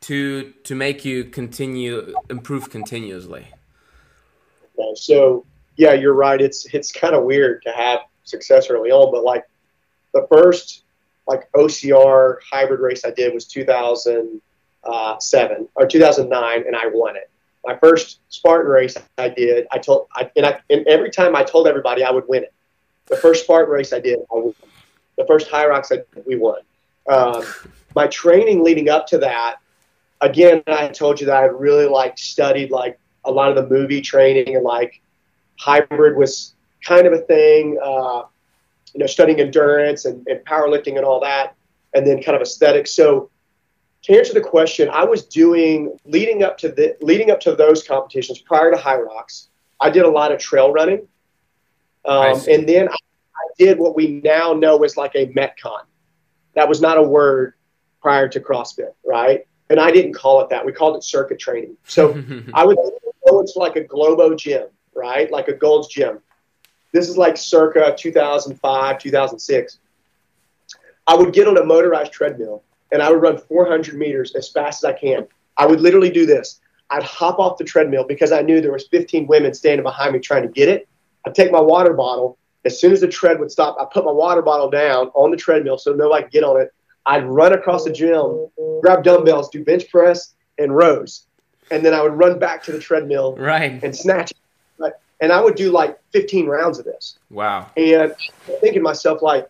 to 0.02 0.52
to 0.64 0.74
make 0.74 1.06
you 1.06 1.24
continue 1.24 2.14
improve 2.28 2.68
continuously. 2.68 3.46
So 4.94 5.46
yeah, 5.76 5.94
you're 5.94 6.12
right. 6.12 6.40
It's 6.40 6.66
it's 6.74 6.92
kind 6.92 7.14
of 7.14 7.24
weird 7.24 7.62
to 7.62 7.72
have 7.72 8.00
success 8.24 8.68
early 8.68 8.90
on, 8.90 9.10
but 9.10 9.24
like 9.24 9.44
the 10.12 10.26
first 10.30 10.82
like 11.26 11.50
OCR 11.52 12.36
hybrid 12.52 12.80
race 12.80 13.06
I 13.06 13.10
did 13.10 13.32
was 13.32 13.46
2007 13.46 14.40
uh, 14.86 15.80
or 15.80 15.86
2009, 15.86 16.64
and 16.66 16.76
I 16.76 16.86
won 16.88 17.16
it. 17.16 17.30
My 17.64 17.76
first 17.76 18.20
Spartan 18.28 18.70
race 18.70 18.96
I 19.18 19.28
did, 19.28 19.66
I 19.72 19.78
told, 19.78 20.08
I, 20.14 20.30
and, 20.36 20.46
I, 20.46 20.60
and 20.70 20.86
every 20.86 21.10
time 21.10 21.34
I 21.34 21.42
told 21.42 21.66
everybody 21.66 22.04
I 22.04 22.10
would 22.10 22.28
win 22.28 22.44
it. 22.44 22.52
The 23.06 23.16
first 23.16 23.44
Spartan 23.44 23.72
race 23.72 23.92
I 23.92 24.00
did, 24.00 24.18
I 24.30 24.34
won. 24.34 24.54
The 25.16 25.26
first 25.26 25.50
Hyrox 25.50 25.92
I 25.92 25.96
did, 25.96 26.26
we 26.26 26.36
won. 26.36 26.60
Um, 27.08 27.44
my 27.94 28.06
training 28.08 28.64
leading 28.64 28.88
up 28.88 29.06
to 29.08 29.18
that, 29.18 29.56
again, 30.20 30.62
I 30.66 30.88
told 30.88 31.20
you 31.20 31.26
that 31.26 31.36
I 31.36 31.44
really 31.44 31.86
like 31.86 32.18
studied 32.18 32.70
like 32.70 32.98
a 33.24 33.30
lot 33.30 33.50
of 33.50 33.56
the 33.56 33.74
movie 33.74 34.00
training 34.00 34.56
and 34.56 34.64
like 34.64 35.00
hybrid 35.58 36.16
was 36.16 36.54
kind 36.82 37.06
of 37.06 37.12
a 37.12 37.18
thing. 37.18 37.78
Uh, 37.82 38.24
you 38.94 39.00
know, 39.00 39.06
studying 39.06 39.40
endurance 39.40 40.04
and, 40.04 40.26
and 40.28 40.40
powerlifting 40.44 40.96
and 40.96 41.04
all 41.04 41.20
that, 41.20 41.54
and 41.94 42.06
then 42.06 42.22
kind 42.22 42.36
of 42.36 42.42
aesthetics. 42.42 42.92
So, 42.92 43.28
to 44.04 44.16
answer 44.16 44.34
the 44.34 44.40
question, 44.40 44.90
I 44.90 45.04
was 45.04 45.24
doing 45.24 45.98
leading 46.04 46.42
up 46.42 46.58
to 46.58 46.68
the 46.68 46.96
leading 47.00 47.30
up 47.30 47.40
to 47.40 47.54
those 47.54 47.82
competitions 47.82 48.38
prior 48.38 48.70
to 48.70 48.76
Hyrox. 48.76 49.48
I 49.80 49.90
did 49.90 50.04
a 50.04 50.10
lot 50.10 50.30
of 50.30 50.38
trail 50.38 50.72
running, 50.72 51.08
um, 52.04 52.38
and 52.48 52.68
then 52.68 52.88
I, 52.88 52.92
I 52.92 53.46
did 53.58 53.78
what 53.78 53.96
we 53.96 54.20
now 54.22 54.52
know 54.52 54.82
as 54.84 54.98
like 54.98 55.12
a 55.14 55.26
metcon. 55.28 55.80
That 56.54 56.68
was 56.68 56.82
not 56.82 56.98
a 56.98 57.02
word 57.02 57.54
prior 58.02 58.28
to 58.28 58.40
CrossFit, 58.40 58.92
right? 59.06 59.46
And 59.70 59.80
I 59.80 59.90
didn't 59.90 60.12
call 60.12 60.42
it 60.42 60.50
that. 60.50 60.64
We 60.64 60.72
called 60.72 60.96
it 60.96 61.02
circuit 61.02 61.38
training. 61.38 61.76
So 61.86 62.22
I 62.54 62.64
would 62.64 62.76
go 62.76 63.40
into 63.40 63.52
like 63.56 63.76
a 63.76 63.84
Globo 63.84 64.34
gym, 64.34 64.66
right? 64.94 65.30
Like 65.32 65.48
a 65.48 65.54
Gold's 65.54 65.88
gym. 65.88 66.18
This 66.92 67.08
is 67.08 67.16
like 67.16 67.38
circa 67.38 67.94
2005, 67.98 68.98
2006. 68.98 69.78
I 71.06 71.14
would 71.16 71.32
get 71.32 71.48
on 71.48 71.56
a 71.56 71.64
motorized 71.64 72.12
treadmill 72.12 72.62
and 72.94 73.02
I 73.02 73.10
would 73.10 73.20
run 73.20 73.36
400 73.36 73.96
meters 73.98 74.34
as 74.36 74.48
fast 74.48 74.84
as 74.84 74.88
I 74.88 74.92
can. 74.96 75.26
I 75.56 75.66
would 75.66 75.80
literally 75.80 76.10
do 76.10 76.26
this. 76.26 76.60
I'd 76.90 77.02
hop 77.02 77.40
off 77.40 77.58
the 77.58 77.64
treadmill 77.64 78.04
because 78.04 78.30
I 78.30 78.40
knew 78.40 78.60
there 78.60 78.72
was 78.72 78.86
15 78.86 79.26
women 79.26 79.52
standing 79.52 79.82
behind 79.82 80.12
me 80.12 80.20
trying 80.20 80.42
to 80.42 80.48
get 80.48 80.68
it. 80.68 80.88
I'd 81.26 81.34
take 81.34 81.50
my 81.50 81.60
water 81.60 81.92
bottle. 81.92 82.38
As 82.64 82.80
soon 82.80 82.92
as 82.92 83.00
the 83.00 83.08
tread 83.08 83.40
would 83.40 83.50
stop, 83.50 83.76
I 83.80 83.84
put 83.92 84.04
my 84.04 84.12
water 84.12 84.42
bottle 84.42 84.70
down 84.70 85.08
on 85.14 85.32
the 85.32 85.36
treadmill 85.36 85.76
so 85.76 85.92
nobody 85.92 86.22
could 86.22 86.32
get 86.32 86.44
on 86.44 86.60
it. 86.60 86.72
I'd 87.04 87.24
run 87.26 87.52
across 87.52 87.84
the 87.84 87.92
gym, 87.92 88.46
grab 88.80 89.02
dumbbells, 89.02 89.50
do 89.50 89.64
bench 89.64 89.90
press 89.90 90.34
and 90.56 90.74
rows, 90.74 91.26
and 91.72 91.84
then 91.84 91.94
I 91.94 92.00
would 92.00 92.12
run 92.12 92.38
back 92.38 92.62
to 92.64 92.72
the 92.72 92.78
treadmill 92.78 93.34
right. 93.36 93.82
and 93.82 93.94
snatch 93.94 94.30
it. 94.30 94.36
And 95.20 95.32
I 95.32 95.40
would 95.40 95.54
do 95.54 95.70
like 95.70 95.98
15 96.12 96.46
rounds 96.46 96.78
of 96.78 96.84
this. 96.84 97.18
Wow. 97.30 97.70
And 97.76 98.14
thinking 98.46 98.74
to 98.74 98.80
myself, 98.80 99.22
like, 99.22 99.48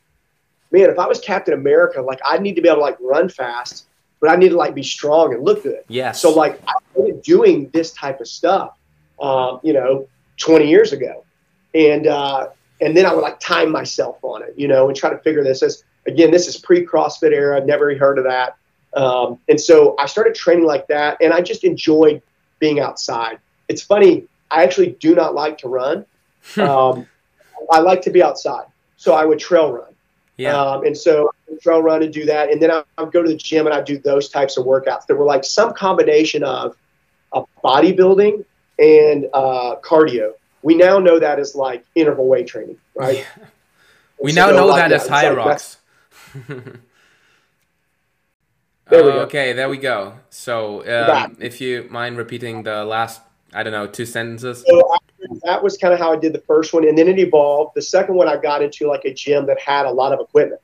man, 0.75 0.91
if 0.91 0.99
I 0.99 1.07
was 1.07 1.21
Captain 1.21 1.55
America, 1.55 2.03
like 2.03 2.21
I'd 2.27 2.43
need 2.43 2.57
to 2.57 2.63
be 2.63 2.69
able 2.69 2.79
to 2.79 2.83
like 2.83 2.99
run 3.01 3.29
fast, 3.29 3.87
but 4.21 4.29
I 4.29 4.37
need 4.37 4.49
to 4.51 4.57
like 4.57 4.75
be 4.75 4.83
strong 4.83 5.33
and 5.33 5.45
look 5.45 5.63
good. 5.63 5.85
Yes. 5.89 6.21
So 6.21 6.31
like 6.35 6.61
I 6.67 6.75
started 6.91 7.23
doing 7.23 7.71
this 7.73 7.93
type 7.93 8.21
of 8.21 8.27
stuff, 8.27 8.77
um, 9.21 9.61
you 9.63 9.73
know, 9.73 10.09
20 10.39 10.69
years 10.69 10.93
ago, 10.93 11.25
and 11.75 12.09
uh, 12.09 12.49
and 12.81 12.97
then 12.97 13.07
I 13.07 13.15
would 13.15 13.23
like 13.23 13.39
time 13.39 13.71
myself 13.71 14.19
on 14.23 14.43
it, 14.43 14.55
you 14.57 14.67
know, 14.67 14.89
and 14.89 14.97
try 14.97 15.11
to 15.11 15.19
figure 15.19 15.45
this. 15.45 15.63
As 15.63 15.85
again, 16.07 16.33
this 16.33 16.49
is 16.49 16.57
pre 16.57 16.85
CrossFit 16.85 17.33
era. 17.33 17.57
I've 17.57 17.67
never 17.67 17.97
heard 17.97 18.19
of 18.19 18.25
that, 18.25 18.57
um, 18.95 19.39
and 19.49 19.61
so 19.61 19.95
I 19.99 20.07
started 20.07 20.35
training 20.35 20.67
like 20.67 20.89
that, 20.89 21.19
and 21.21 21.33
I 21.33 21.41
just 21.41 21.63
enjoyed 21.63 22.21
being 22.59 22.81
outside. 22.81 23.39
It's 23.69 23.83
funny. 23.83 24.25
I 24.51 24.65
actually 24.65 24.91
do 24.99 25.15
not 25.15 25.35
like 25.35 25.59
to 25.59 25.69
run. 25.69 26.05
Um, 26.59 27.07
I 27.71 27.79
like 27.79 28.03
to 28.03 28.11
be 28.11 28.23
outside, 28.23 28.67
so 28.99 29.15
I 29.15 29.25
would 29.25 29.39
trail 29.39 29.73
run. 29.73 29.94
Yeah. 30.37 30.61
Um, 30.61 30.85
and 30.85 30.97
so 30.97 31.31
I 31.51 31.57
trail 31.63 31.83
run 31.83 32.03
and 32.03 32.13
do 32.13 32.25
that. 32.27 32.51
And 32.51 32.61
then 32.61 32.71
I 32.71 32.83
would 32.99 33.13
go 33.13 33.23
to 33.23 33.29
the 33.29 33.37
gym 33.37 33.67
and 33.67 33.75
I 33.75 33.81
do 33.81 33.99
those 33.99 34.29
types 34.29 34.57
of 34.57 34.67
workouts 34.67 35.07
that 35.07 35.15
were 35.15 35.25
like 35.25 35.45
some 35.45 35.73
combination 35.73 36.43
of 36.43 36.77
uh, 37.33 37.43
bodybuilding 37.63 38.45
and 38.79 39.27
uh, 39.33 39.77
cardio. 39.83 40.33
We 40.63 40.75
now 40.75 40.99
know 40.99 41.19
that 41.19 41.39
as 41.39 41.55
like 41.55 41.85
interval 41.95 42.27
weight 42.27 42.47
training, 42.47 42.79
right? 42.95 43.27
we 44.21 44.31
And 44.31 44.37
now 44.37 44.51
know 44.51 44.67
like, 44.67 44.83
that 44.83 44.91
yeah, 44.91 44.97
as 44.97 45.09
high 45.09 45.29
like 45.29 45.37
rocks. 45.37 45.79
There 48.91 49.03
we 49.03 49.13
go. 49.13 49.21
Okay, 49.21 49.55
there 49.55 49.69
we 49.69 49.79
go. 49.79 50.19
So, 50.29 50.87
um, 50.87 51.39
if 51.41 51.61
you 51.61 51.89
mind 51.91 52.19
repeating 52.19 52.65
the 52.65 52.85
last, 52.85 53.23
I 53.53 53.63
don't 53.63 53.73
know, 53.73 53.87
two 53.87 54.05
sentences. 54.05 54.63
So 54.67 54.93
after 54.93 55.04
that 55.45 55.63
was 55.63 55.77
kind 55.77 55.93
of 55.93 56.01
how 56.01 56.13
I 56.13 56.17
did 56.17 56.33
the 56.33 56.41
first 56.41 56.73
one, 56.73 56.89
and 56.89 56.97
then 56.97 57.07
it 57.07 57.19
evolved. 57.19 57.73
The 57.75 57.83
second 57.83 58.15
one, 58.15 58.29
I 58.29 58.37
got 58.39 58.63
into 58.63 58.89
like 58.89 59.05
a 59.05 59.13
gym 59.13 59.47
that 59.47 59.61
had 59.61 59.85
a 59.85 59.91
lot 59.91 60.13
of 60.13 60.21
equipment. 60.21 60.61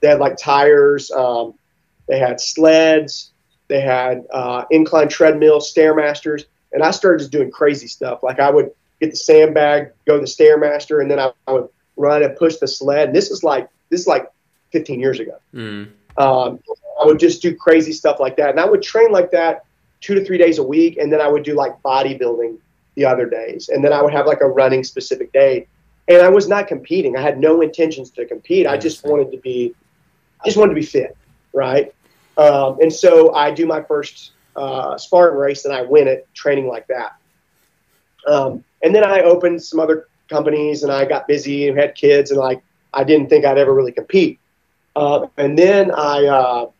They 0.00 0.08
had 0.08 0.18
like 0.18 0.36
tires, 0.38 1.10
um, 1.10 1.54
they 2.08 2.18
had 2.18 2.40
sleds, 2.40 3.32
they 3.68 3.80
had 3.80 4.24
uh, 4.32 4.64
incline 4.70 5.08
treadmills, 5.08 5.72
stairmasters, 5.72 6.44
and 6.72 6.82
I 6.82 6.90
started 6.90 7.18
just 7.18 7.32
doing 7.32 7.50
crazy 7.50 7.86
stuff. 7.86 8.22
Like 8.22 8.40
I 8.40 8.50
would 8.50 8.70
get 9.00 9.10
the 9.10 9.16
sandbag, 9.16 9.92
go 10.06 10.14
to 10.14 10.20
the 10.20 10.26
stairmaster, 10.26 11.02
and 11.02 11.10
then 11.10 11.20
I, 11.20 11.32
I 11.46 11.52
would 11.52 11.68
run 11.96 12.22
and 12.22 12.34
push 12.36 12.56
the 12.56 12.66
sled. 12.66 13.08
And 13.08 13.16
this 13.16 13.30
is 13.30 13.44
like 13.44 13.68
this 13.90 14.00
is 14.00 14.06
like 14.06 14.30
15 14.72 15.00
years 15.00 15.20
ago. 15.20 15.38
Mm. 15.54 15.90
Um, 16.16 16.60
I 17.00 17.04
would 17.04 17.18
just 17.18 17.42
do 17.42 17.54
crazy 17.54 17.92
stuff 17.92 18.20
like 18.20 18.36
that, 18.38 18.50
and 18.50 18.60
I 18.60 18.64
would 18.64 18.82
train 18.82 19.12
like 19.12 19.32
that 19.32 19.66
two 20.00 20.14
to 20.14 20.24
three 20.24 20.38
days 20.38 20.58
a 20.58 20.62
week, 20.62 20.96
and 20.96 21.12
then 21.12 21.20
I 21.20 21.28
would 21.28 21.42
do 21.42 21.54
like 21.54 21.82
bodybuilding 21.82 22.58
the 22.94 23.04
other 23.04 23.26
days, 23.26 23.68
and 23.68 23.84
then 23.84 23.92
I 23.92 24.02
would 24.02 24.12
have 24.12 24.26
like 24.26 24.40
a 24.40 24.48
running 24.48 24.84
specific 24.84 25.32
day. 25.32 25.66
And 26.06 26.20
I 26.20 26.28
was 26.28 26.48
not 26.48 26.68
competing. 26.68 27.16
I 27.16 27.22
had 27.22 27.40
no 27.40 27.62
intentions 27.62 28.10
to 28.10 28.26
compete. 28.26 28.66
I 28.66 28.76
just 28.76 29.04
wanted 29.06 29.30
to 29.32 29.38
be, 29.38 29.74
I 30.42 30.44
just 30.44 30.58
wanted 30.58 30.74
to 30.74 30.80
be 30.80 30.84
fit, 30.84 31.16
right? 31.54 31.94
Um, 32.36 32.78
and 32.80 32.92
so 32.92 33.32
I 33.34 33.50
do 33.50 33.64
my 33.64 33.80
first 33.80 34.32
uh, 34.54 34.98
Spartan 34.98 35.38
race, 35.38 35.64
and 35.64 35.72
I 35.72 35.82
win 35.82 36.06
it 36.06 36.28
training 36.34 36.68
like 36.68 36.86
that. 36.88 37.16
Um, 38.26 38.64
and 38.82 38.94
then 38.94 39.02
I 39.02 39.22
opened 39.22 39.62
some 39.62 39.80
other 39.80 40.08
companies, 40.28 40.82
and 40.82 40.92
I 40.92 41.06
got 41.06 41.26
busy 41.26 41.68
and 41.68 41.78
had 41.78 41.94
kids, 41.94 42.30
and 42.30 42.38
like 42.38 42.62
I 42.92 43.02
didn't 43.04 43.28
think 43.28 43.44
I'd 43.44 43.58
ever 43.58 43.72
really 43.72 43.92
compete. 43.92 44.38
Uh, 44.94 45.26
and 45.36 45.58
then 45.58 45.90
I, 45.90 46.26
uh, 46.26 46.70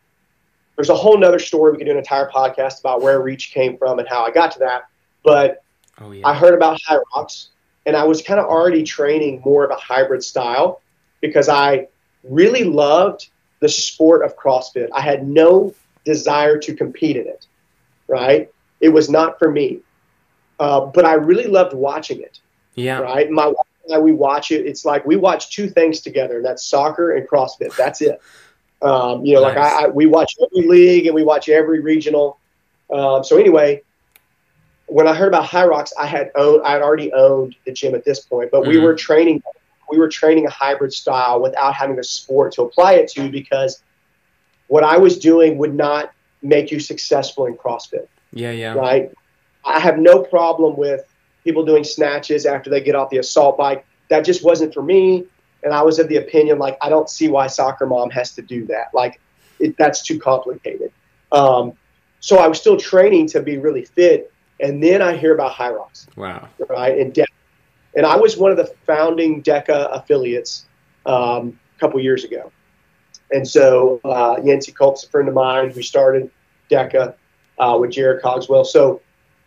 there's 0.76 0.90
a 0.90 0.94
whole 0.94 1.18
nother 1.18 1.38
story. 1.38 1.72
We 1.72 1.78
could 1.78 1.86
do 1.86 1.92
an 1.92 1.98
entire 1.98 2.30
podcast 2.30 2.80
about 2.80 3.02
where 3.02 3.20
Reach 3.20 3.52
came 3.52 3.76
from 3.78 3.98
and 3.98 4.08
how 4.08 4.24
I 4.24 4.30
got 4.30 4.52
to 4.52 4.58
that. 4.60 4.88
But 5.24 5.63
Oh 6.00 6.12
yeah. 6.12 6.26
I 6.26 6.34
heard 6.34 6.54
about 6.54 6.80
High 6.86 6.98
Rocks, 7.14 7.50
and 7.86 7.96
I 7.96 8.04
was 8.04 8.22
kind 8.22 8.40
of 8.40 8.46
already 8.46 8.82
training 8.82 9.42
more 9.44 9.64
of 9.64 9.70
a 9.70 9.76
hybrid 9.76 10.22
style 10.22 10.80
because 11.20 11.48
I 11.48 11.88
really 12.22 12.64
loved 12.64 13.28
the 13.60 13.68
sport 13.68 14.24
of 14.24 14.36
CrossFit. 14.36 14.88
I 14.92 15.00
had 15.00 15.26
no 15.26 15.74
desire 16.04 16.58
to 16.58 16.74
compete 16.74 17.16
in 17.16 17.26
it, 17.26 17.46
right? 18.08 18.50
It 18.80 18.90
was 18.90 19.08
not 19.08 19.38
for 19.38 19.50
me, 19.50 19.80
uh, 20.58 20.86
but 20.86 21.04
I 21.04 21.14
really 21.14 21.46
loved 21.46 21.74
watching 21.74 22.20
it, 22.20 22.40
yeah. 22.74 22.98
right? 22.98 23.30
My 23.30 23.46
wife 23.46 23.66
and 23.86 23.94
I, 23.94 23.98
we 23.98 24.12
watch 24.12 24.50
it. 24.50 24.66
It's 24.66 24.84
like 24.84 25.06
we 25.06 25.16
watch 25.16 25.54
two 25.54 25.68
things 25.68 26.00
together, 26.00 26.36
and 26.36 26.44
that's 26.44 26.64
soccer 26.64 27.12
and 27.12 27.28
CrossFit. 27.28 27.74
That's 27.76 28.00
it. 28.00 28.20
Um, 28.82 29.24
you 29.24 29.34
know, 29.34 29.40
like 29.40 29.56
I, 29.56 29.84
I, 29.84 29.88
we 29.88 30.04
watch 30.04 30.34
every 30.42 30.68
league 30.68 31.06
and 31.06 31.14
we 31.14 31.22
watch 31.22 31.48
every 31.48 31.80
regional. 31.80 32.38
Um, 32.92 33.24
so 33.24 33.38
anyway, 33.38 33.82
when 34.86 35.06
I 35.08 35.14
heard 35.14 35.28
about 35.28 35.44
Hyrox, 35.44 35.92
I 35.98 36.06
had 36.06 36.30
owned, 36.34 36.62
I 36.64 36.72
had 36.72 36.82
already 36.82 37.12
owned 37.12 37.56
the 37.64 37.72
gym 37.72 37.94
at 37.94 38.04
this 38.04 38.20
point, 38.20 38.50
but 38.50 38.66
we 38.66 38.76
Mhm. 38.76 38.82
were 38.82 38.94
training, 38.94 39.42
we 39.90 39.98
were 39.98 40.08
training 40.08 40.46
a 40.46 40.50
hybrid 40.50 40.92
style 40.92 41.40
without 41.40 41.74
having 41.74 41.98
a 41.98 42.04
sport 42.04 42.52
to 42.52 42.62
apply 42.62 42.94
it 42.94 43.08
to 43.12 43.28
because 43.30 43.82
what 44.68 44.84
I 44.84 44.98
was 44.98 45.18
doing 45.18 45.58
would 45.58 45.74
not 45.74 46.10
make 46.42 46.70
you 46.70 46.80
successful 46.80 47.46
in 47.46 47.56
CrossFit, 47.56 48.06
Yeah. 48.32 48.50
Yeah. 48.50 48.74
right? 48.74 49.10
I 49.64 49.80
have 49.80 49.98
no 49.98 50.22
problem 50.22 50.76
with 50.76 51.04
people 51.42 51.64
doing 51.64 51.84
snatches 51.84 52.44
after 52.46 52.70
they 52.70 52.80
get 52.80 52.94
off 52.94 53.10
the 53.10 53.18
assault 53.18 53.56
bike. 53.56 53.84
That 54.08 54.24
just 54.24 54.44
wasn't 54.44 54.74
for 54.74 54.82
me. 54.82 55.24
And 55.62 55.72
I 55.72 55.82
was 55.82 55.98
of 55.98 56.08
the 56.08 56.16
opinion, 56.18 56.58
like, 56.58 56.76
I 56.82 56.90
don't 56.90 57.08
see 57.08 57.28
why 57.28 57.46
soccer 57.46 57.86
mom 57.86 58.10
has 58.10 58.32
to 58.32 58.42
do 58.42 58.66
that. 58.66 58.88
Like, 58.92 59.18
it, 59.60 59.76
that's 59.78 60.02
too 60.02 60.18
complicated. 60.18 60.92
Um, 61.32 61.72
so 62.20 62.38
I 62.38 62.48
was 62.48 62.58
still 62.58 62.76
training 62.76 63.28
to 63.28 63.40
be 63.40 63.56
really 63.56 63.84
fit. 63.84 64.30
And 64.64 64.82
then 64.82 65.02
I 65.02 65.14
hear 65.14 65.34
about 65.34 65.52
Hyrox, 65.52 66.06
Wow. 66.16 66.48
right? 66.70 66.98
And 66.98 67.12
DECA. 67.12 67.26
And 67.94 68.06
I 68.06 68.16
was 68.16 68.38
one 68.38 68.50
of 68.50 68.56
the 68.56 68.72
founding 68.86 69.42
DECA 69.42 69.94
affiliates 69.94 70.64
um, 71.04 71.58
a 71.76 71.80
couple 71.80 72.00
years 72.00 72.24
ago. 72.24 72.50
And 73.30 73.46
so 73.46 74.00
uh, 74.04 74.36
Yancey 74.42 74.72
Culp's 74.72 75.04
a 75.04 75.08
friend 75.10 75.28
of 75.28 75.34
mine 75.34 75.68
who 75.68 75.82
started 75.82 76.30
DECA 76.70 77.14
uh, 77.58 77.76
with 77.78 77.90
Jared 77.90 78.22
Cogswell. 78.22 78.64
So 78.64 79.02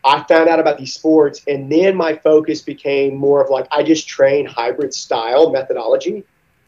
I 0.06 0.24
found 0.24 0.50
out 0.50 0.60
about 0.60 0.78
these 0.78 0.94
sports, 0.94 1.42
and 1.48 1.72
then 1.72 1.96
my 1.96 2.16
focus 2.16 2.62
became 2.62 3.16
more 3.16 3.44
of 3.44 3.50
like 3.50 3.68
I 3.72 3.82
just 3.82 4.08
train 4.08 4.46
hybrid 4.46 4.94
style 4.94 5.50
methodology 5.50 6.24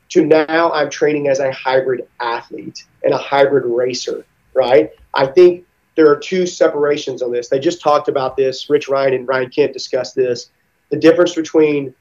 to 0.09 0.25
now 0.25 0.71
I'm 0.71 0.89
training 0.89 1.27
as 1.27 1.39
a 1.39 1.51
hybrid 1.51 2.07
athlete 2.19 2.83
and 3.03 3.13
a 3.13 3.17
hybrid 3.17 3.65
racer, 3.65 4.25
right? 4.55 4.89
I 5.13 5.27
think 5.27 5.65
there 5.99 6.09
are 6.09 6.15
two 6.15 6.47
separations 6.47 7.21
on 7.21 7.29
this. 7.29 7.49
They 7.49 7.59
just 7.59 7.81
talked 7.81 8.07
about 8.07 8.37
this. 8.37 8.69
Rich 8.69 8.87
Ryan 8.87 9.15
and 9.15 9.27
Ryan 9.27 9.49
Kent 9.49 9.73
discussed 9.73 10.15
this. 10.15 10.49
The 10.91 10.95
difference 10.95 11.35
between 11.35 11.93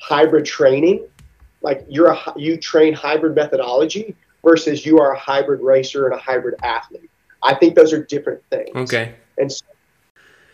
hybrid 0.00 0.44
training, 0.44 1.04
like 1.60 1.84
you're 1.88 2.12
a, 2.12 2.32
you 2.36 2.56
train 2.58 2.94
hybrid 2.94 3.34
methodology 3.34 4.14
versus 4.44 4.86
you 4.86 5.00
are 5.00 5.14
a 5.14 5.18
hybrid 5.18 5.60
racer 5.62 6.06
and 6.06 6.14
a 6.14 6.18
hybrid 6.18 6.54
athlete. 6.62 7.10
I 7.42 7.56
think 7.56 7.74
those 7.74 7.92
are 7.92 8.04
different 8.04 8.40
things. 8.50 8.70
Okay. 8.76 9.16
And 9.36 9.50
so, 9.50 9.64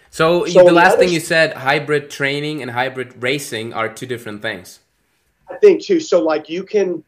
So, 0.09 0.47
So 0.47 0.65
the 0.65 0.73
last 0.73 0.97
thing 0.97 1.11
you 1.11 1.21
said, 1.21 1.53
hybrid 1.53 2.09
training 2.09 2.62
and 2.62 2.71
hybrid 2.71 3.23
racing 3.23 3.75
are 3.75 3.93
two 3.93 4.07
different 4.07 4.41
things. 4.41 4.81
I 5.51 5.57
think 5.57 5.83
too. 5.83 6.01
So 6.01 6.23
like 6.23 6.49
you 6.49 6.65
can. 6.65 7.05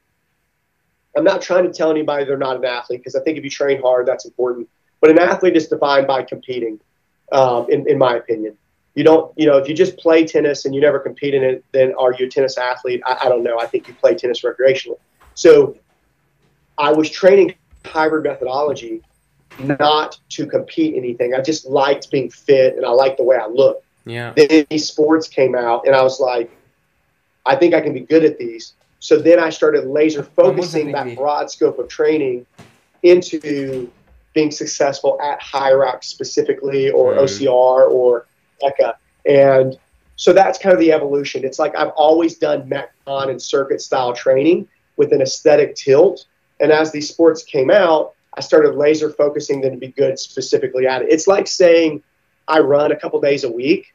I'm 1.17 1.25
not 1.25 1.41
trying 1.41 1.65
to 1.65 1.73
tell 1.73 1.91
anybody 1.91 2.27
they're 2.27 2.37
not 2.37 2.57
an 2.57 2.67
athlete 2.67 3.01
because 3.01 3.15
I 3.15 3.23
think 3.23 3.39
if 3.39 3.45
you 3.45 3.49
train 3.49 3.81
hard, 3.81 4.05
that's 4.05 4.27
important. 4.27 4.69
But 5.01 5.11
an 5.11 5.19
athlete 5.19 5.57
is 5.57 5.69
defined 5.69 6.07
by 6.07 6.23
competing, 6.23 6.81
um, 7.33 7.67
in, 7.69 7.89
in 7.89 7.99
my 7.99 8.17
opinion. 8.17 8.57
You 8.95 9.05
don't, 9.05 9.33
you 9.37 9.47
know, 9.47 9.59
if 9.59 9.69
you 9.69 9.75
just 9.75 9.99
play 9.99 10.25
tennis 10.25 10.65
and 10.65 10.75
you 10.75 10.81
never 10.81 10.99
compete 10.99 11.35
in 11.35 11.45
it, 11.45 11.65
then 11.73 11.93
are 11.99 12.15
you 12.19 12.27
a 12.27 12.29
tennis 12.31 12.57
athlete? 12.57 13.03
I, 13.05 13.19
I 13.25 13.29
don't 13.29 13.43
know. 13.43 13.59
I 13.59 13.67
think 13.67 13.87
you 13.89 13.95
play 13.95 14.15
tennis 14.15 14.41
recreationally. 14.43 14.99
So 15.35 15.77
I 16.79 16.93
was 16.93 17.11
training 17.11 17.55
hybrid 17.85 18.25
methodology 18.25 19.03
not 19.59 20.19
to 20.31 20.47
compete 20.47 20.95
anything. 20.97 21.35
I 21.35 21.41
just 21.41 21.67
liked 21.67 22.11
being 22.11 22.31
fit 22.31 22.77
and 22.77 22.87
I 22.87 22.91
liked 22.91 23.19
the 23.19 23.25
way 23.25 23.37
I 23.37 23.47
looked 23.47 23.85
Yeah. 24.07 24.33
then 24.37 24.67
these 24.71 24.89
sports 24.89 25.29
came 25.29 25.55
out, 25.55 25.87
and 25.87 25.95
I 25.95 26.03
was 26.03 26.21
like, 26.21 26.51
I 27.45 27.57
think 27.57 27.75
I 27.75 27.81
can 27.81 27.93
be 27.93 28.01
good 28.01 28.25
at 28.25 28.39
these. 28.39 28.75
So 28.99 29.19
then 29.19 29.39
I 29.39 29.51
started 29.51 29.87
laser 29.87 30.23
focusing 30.23 30.93
that 30.93 31.17
broad 31.17 31.51
scope 31.51 31.79
of 31.79 31.89
training 31.89 32.47
into 33.03 33.91
being 34.37 34.51
successful 34.53 35.19
at 35.21 35.41
Hyrox 35.41 36.05
specifically, 36.05 36.91
or 36.91 37.15
Mm. 37.15 37.23
OCR, 37.23 37.91
or 37.91 38.27
DECA. 38.63 38.95
And 39.25 39.77
so 40.17 40.33
that's 40.33 40.59
kind 40.59 40.73
of 40.75 40.79
the 40.79 40.93
evolution. 40.93 41.45
It's 41.45 41.59
like 41.59 41.75
I've 41.77 41.95
always 41.97 42.37
done 42.37 42.71
Metcon 42.71 43.31
and 43.31 43.41
circuit 43.43 43.81
style 43.81 44.13
training 44.13 44.69
with 44.97 45.13
an 45.13 45.21
aesthetic 45.23 45.75
tilt. 45.75 46.27
And 46.61 46.71
as 46.71 46.93
these 46.93 47.09
sports 47.09 47.43
came 47.43 47.71
out, 47.71 48.13
I 48.39 48.41
started 48.43 48.75
laser 48.77 49.11
focusing 49.11 49.63
them 49.63 49.73
to 49.73 49.79
be 49.79 49.89
good 49.89 50.19
specifically 50.19 50.87
at 50.87 51.03
it. 51.03 51.09
It's 51.11 51.27
like 51.27 51.47
saying 51.49 52.03
I 52.47 52.61
run 52.61 52.93
a 52.93 52.97
couple 52.97 53.21
days 53.21 53.45
a 53.45 53.51
week, 53.51 53.95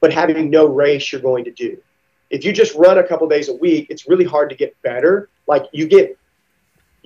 but 0.00 0.12
having 0.12 0.50
no 0.50 0.66
race 0.66 1.10
you're 1.10 1.22
going 1.22 1.44
to 1.44 1.50
do. 1.50 1.78
If 2.30 2.44
you 2.44 2.52
just 2.52 2.74
run 2.74 2.98
a 2.98 3.02
couple 3.02 3.26
days 3.26 3.48
a 3.48 3.54
week, 3.54 3.86
it's 3.88 4.06
really 4.06 4.26
hard 4.26 4.50
to 4.50 4.56
get 4.56 4.70
better. 4.82 5.28
Like 5.46 5.64
you 5.72 5.86
get 5.88 6.18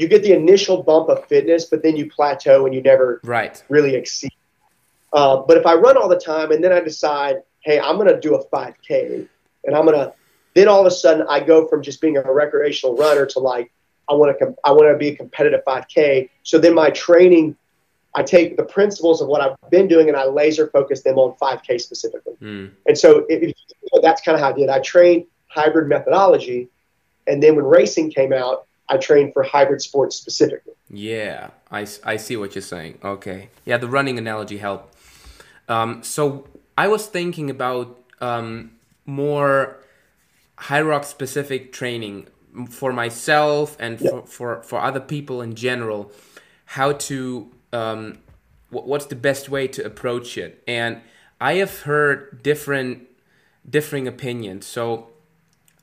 you 0.03 0.09
get 0.09 0.23
the 0.23 0.33
initial 0.33 0.83
bump 0.83 1.09
of 1.09 1.25
fitness, 1.27 1.65
but 1.65 1.83
then 1.83 1.97
you 1.97 2.11
plateau 2.11 2.67
and 2.67 2.75
you 2.75 2.83
never 2.83 3.21
Right. 3.25 3.63
really 3.69 3.95
exceed. 3.95 4.33
Uh, 5.13 5.37
but 5.37 5.57
if 5.57 5.67
I 5.67 5.75
run 5.75 5.97
all 5.97 6.09
the 6.09 6.19
time 6.19 6.51
and 6.53 6.63
then 6.63 6.73
I 6.73 6.81
decide, 6.81 7.43
hey, 7.61 7.79
I'm 7.79 7.97
going 7.97 8.09
to 8.09 8.19
do 8.19 8.35
a 8.35 8.45
5K, 8.47 9.29
and 9.65 9.77
I'm 9.77 9.85
going 9.87 9.99
to, 9.99 10.13
then 10.55 10.69
all 10.69 10.81
of 10.81 10.87
a 10.87 10.91
sudden 10.91 11.27
I 11.29 11.41
go 11.41 11.67
from 11.69 11.83
just 11.83 12.01
being 12.01 12.17
a 12.17 12.33
recreational 12.33 12.97
runner 12.97 13.27
to 13.27 13.39
like 13.39 13.71
I 14.09 14.15
want 14.15 14.37
to, 14.37 14.45
com- 14.45 14.57
I 14.65 14.73
want 14.73 14.93
to 14.93 14.99
be 14.99 15.09
a 15.09 15.17
competitive 15.17 15.61
5K. 15.67 16.29
So 16.43 16.59
then 16.59 16.75
my 16.75 16.91
training, 16.91 17.57
I 18.15 18.23
take 18.23 18.57
the 18.57 18.65
principles 18.65 19.23
of 19.23 19.29
what 19.29 19.41
I've 19.41 19.71
been 19.71 19.87
doing 19.89 20.09
and 20.09 20.17
I 20.17 20.25
laser 20.27 20.67
focus 20.67 21.03
them 21.03 21.19
on 21.19 21.37
5K 21.41 21.81
specifically. 21.81 22.35
Mm. 22.43 22.73
And 22.87 22.99
so 22.99 23.25
if, 23.29 23.43
if, 23.43 24.03
that's 24.03 24.21
kind 24.23 24.35
of 24.35 24.41
how 24.41 24.51
I 24.51 24.53
did. 24.53 24.69
I 24.69 24.81
trained 24.81 25.27
hybrid 25.49 25.89
methodology, 25.89 26.69
and 27.27 27.43
then 27.43 27.57
when 27.57 27.65
racing 27.65 28.11
came 28.11 28.33
out, 28.33 28.67
I 28.93 28.99
train 28.99 29.33
for 29.33 29.43
hybrid 29.43 29.81
sports 29.81 30.17
specifically. 30.17 30.75
Yeah, 30.91 31.51
I, 31.71 31.87
I 32.05 32.17
see 32.19 32.37
what 32.37 32.55
you're 32.55 32.63
saying. 32.63 32.99
Okay. 33.03 33.49
Yeah, 33.65 33.79
the 33.79 33.89
running 33.89 34.19
analogy 34.19 34.59
helped. 34.59 34.95
Um, 35.69 36.03
so 36.03 36.47
I 36.77 36.89
was 36.89 37.07
thinking 37.07 37.49
about 37.49 37.99
um, 38.21 38.73
more 39.07 39.79
Hyrox 40.59 41.07
specific 41.07 41.73
training 41.73 42.27
for 42.69 42.93
myself 42.93 43.77
and 43.81 43.99
for, 43.99 44.27
for, 44.27 44.63
for 44.63 44.79
other 44.81 45.01
people 45.01 45.41
in 45.41 45.55
general. 45.55 46.13
How 46.67 46.93
to, 46.93 47.51
um, 47.73 48.19
wh- 48.69 48.87
what's 48.87 49.07
the 49.07 49.17
best 49.17 49.49
way 49.49 49.67
to 49.69 49.83
approach 49.85 50.37
it? 50.37 50.63
And 50.69 51.01
I 51.41 51.55
have 51.55 51.81
heard 51.81 52.43
different, 52.43 53.09
differing 53.69 54.07
opinions. 54.07 54.67
So 54.67 55.09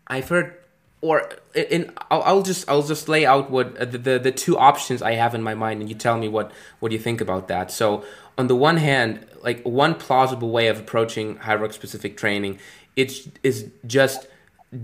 I've 0.05 0.30
heard, 0.30 0.59
or 1.02 1.30
in 1.56 1.91
I'll, 2.12 2.24
I'll 2.24 2.41
just 2.41 2.70
I'll 2.70 2.84
just 2.84 3.08
lay 3.08 3.26
out 3.26 3.50
what 3.50 3.78
uh, 3.78 3.86
the, 3.86 3.97
the 3.97 4.20
the 4.20 4.32
two 4.32 4.58
options 4.58 5.02
I 5.02 5.14
have 5.14 5.34
in 5.34 5.41
my 5.41 5.56
mind, 5.56 5.82
and 5.82 5.89
you 5.89 5.95
tell 5.95 6.18
me 6.18 6.28
what 6.28 6.52
what 6.80 6.91
you 6.91 7.00
think 7.00 7.22
about 7.22 7.47
that. 7.47 7.72
So 7.72 8.04
on 8.38 8.47
the 8.47 8.56
one 8.56 8.78
hand, 8.78 9.26
like 9.43 9.62
one 9.64 9.95
plausible 9.95 10.52
way 10.52 10.68
of 10.68 10.80
approaching 10.80 11.39
rock 11.45 11.74
specific 11.74 12.18
training 12.18 12.60
it's 13.00 13.30
is 13.43 13.72
just 13.88 14.28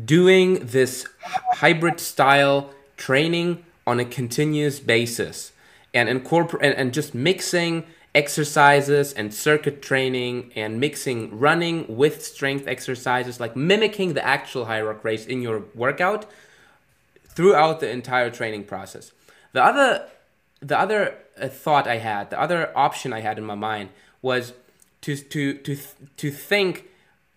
doing 0.05 0.66
this 0.66 1.05
hybrid 1.55 1.99
style 1.99 2.72
training 2.95 3.66
on 3.86 3.99
a 3.99 4.05
continuous 4.05 4.80
basis 4.80 5.51
and 5.93 6.07
incorporate 6.07 6.63
and, 6.66 6.76
and 6.76 6.93
just 6.93 7.13
mixing 7.13 7.84
exercises 8.16 9.13
and 9.13 9.34
circuit 9.34 9.82
training 9.82 10.51
and 10.55 10.80
mixing 10.80 11.38
running 11.38 11.86
with 11.88 12.26
strength 12.26 12.68
exercises 12.68 13.39
like 13.39 13.55
mimicking 13.55 14.13
the 14.13 14.26
actual 14.26 14.66
Hyrox 14.66 15.03
race 15.03 15.26
in 15.26 15.41
your 15.41 15.63
workout 15.76 16.26
throughout 17.28 17.82
the 17.82 17.89
entire 17.89 18.30
training 18.30 18.63
process 18.63 19.11
the 19.53 19.63
other 19.63 20.07
the 20.61 20.80
other 20.80 21.16
uh, 21.39 21.47
thought 21.47 21.86
i 21.88 21.97
had 21.97 22.30
the 22.30 22.39
other 22.39 22.72
option 22.76 23.11
i 23.11 23.20
had 23.20 23.38
in 23.38 23.43
my 23.43 23.55
mind 23.55 23.89
was 24.22 24.53
to 25.01 25.16
to 25.18 25.53
to 25.53 25.78
to 26.18 26.32
think 26.32 26.86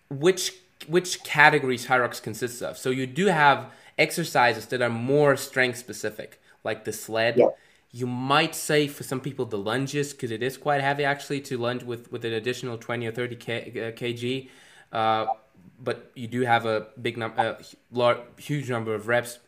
which 0.09 0.53
which 0.87 1.23
categories 1.23 1.87
Hyrox 1.87 2.21
consists 2.21 2.61
of. 2.61 2.77
So 2.77 2.89
you 2.89 3.05
do 3.05 3.27
have 3.27 3.71
exercises 3.97 4.65
that 4.67 4.81
are 4.81 4.89
more 4.89 5.35
strength 5.35 5.77
specific, 5.77 6.41
like 6.63 6.85
the 6.85 6.93
sled. 6.93 7.37
Yeah. 7.37 7.49
You 7.91 8.05
might 8.05 8.53
say 8.53 8.87
for 8.87 9.03
some 9.03 9.19
people 9.19 9.45
the 9.45 9.57
lunges, 9.57 10.13
because 10.13 10.31
it 10.31 10.43
is 10.43 10.57
quite 10.57 10.81
heavy 10.81 11.03
actually 11.03 11.41
to 11.41 11.57
lunge 11.57 11.83
with, 11.83 12.11
with 12.11 12.23
an 12.25 12.33
additional 12.33 12.77
20 12.77 13.07
or 13.07 13.11
30 13.11 13.35
K, 13.35 13.61
uh, 13.69 13.97
kg. 13.97 14.49
Uh, 14.91 15.25
but 15.81 16.11
you 16.15 16.27
do 16.27 16.41
have 16.41 16.65
a 16.65 16.87
big 17.01 17.17
number, 17.17 17.41
a 17.41 17.57
large, 17.91 18.17
huge 18.37 18.69
number 18.69 18.93
of 18.93 19.07
reps. 19.07 19.39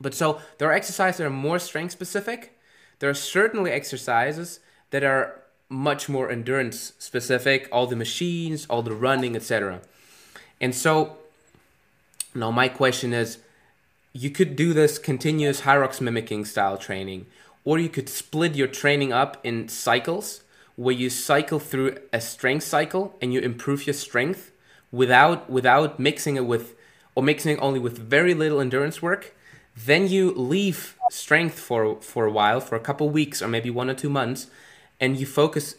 But 0.00 0.14
so 0.14 0.40
there 0.58 0.68
are 0.68 0.72
exercises 0.72 1.18
that 1.18 1.26
are 1.26 1.30
more 1.30 1.58
strength 1.58 1.92
specific. 1.92 2.58
There 2.98 3.10
are 3.10 3.14
certainly 3.14 3.70
exercises 3.70 4.60
that 4.90 5.04
are 5.04 5.42
much 5.68 6.08
more 6.08 6.30
endurance 6.30 6.92
specific, 6.98 7.68
all 7.72 7.86
the 7.86 7.96
machines, 7.96 8.66
all 8.66 8.82
the 8.82 8.94
running, 8.94 9.34
etc. 9.34 9.80
And 10.60 10.74
so 10.74 11.16
now 12.34 12.50
my 12.50 12.68
question 12.68 13.12
is 13.12 13.38
you 14.12 14.30
could 14.30 14.56
do 14.56 14.72
this 14.72 14.98
continuous 14.98 15.62
Hyrox 15.62 16.00
mimicking 16.00 16.44
style 16.44 16.78
training, 16.78 17.26
or 17.66 17.78
you 17.78 17.90
could 17.90 18.08
split 18.08 18.54
your 18.54 18.68
training 18.68 19.12
up 19.12 19.36
in 19.44 19.68
cycles 19.68 20.42
where 20.76 20.94
you 20.94 21.10
cycle 21.10 21.58
through 21.58 21.98
a 22.12 22.20
strength 22.20 22.62
cycle 22.62 23.14
and 23.20 23.34
you 23.34 23.40
improve 23.40 23.86
your 23.86 23.94
strength 23.94 24.52
without 24.90 25.50
without 25.50 25.98
mixing 25.98 26.36
it 26.36 26.46
with 26.46 26.74
or 27.14 27.22
mixing 27.22 27.56
it 27.56 27.60
only 27.60 27.80
with 27.80 27.98
very 27.98 28.32
little 28.32 28.60
endurance 28.60 29.02
work. 29.02 29.34
Then 29.76 30.08
you 30.08 30.32
leave 30.32 30.96
strength 31.10 31.58
for 31.58 32.00
for 32.00 32.24
a 32.24 32.30
while, 32.30 32.60
for 32.60 32.76
a 32.76 32.80
couple 32.80 33.10
weeks 33.10 33.42
or 33.42 33.48
maybe 33.48 33.68
one 33.68 33.90
or 33.90 33.94
two 33.94 34.10
months, 34.10 34.46
and 35.00 35.18
you 35.18 35.26
focus 35.26 35.74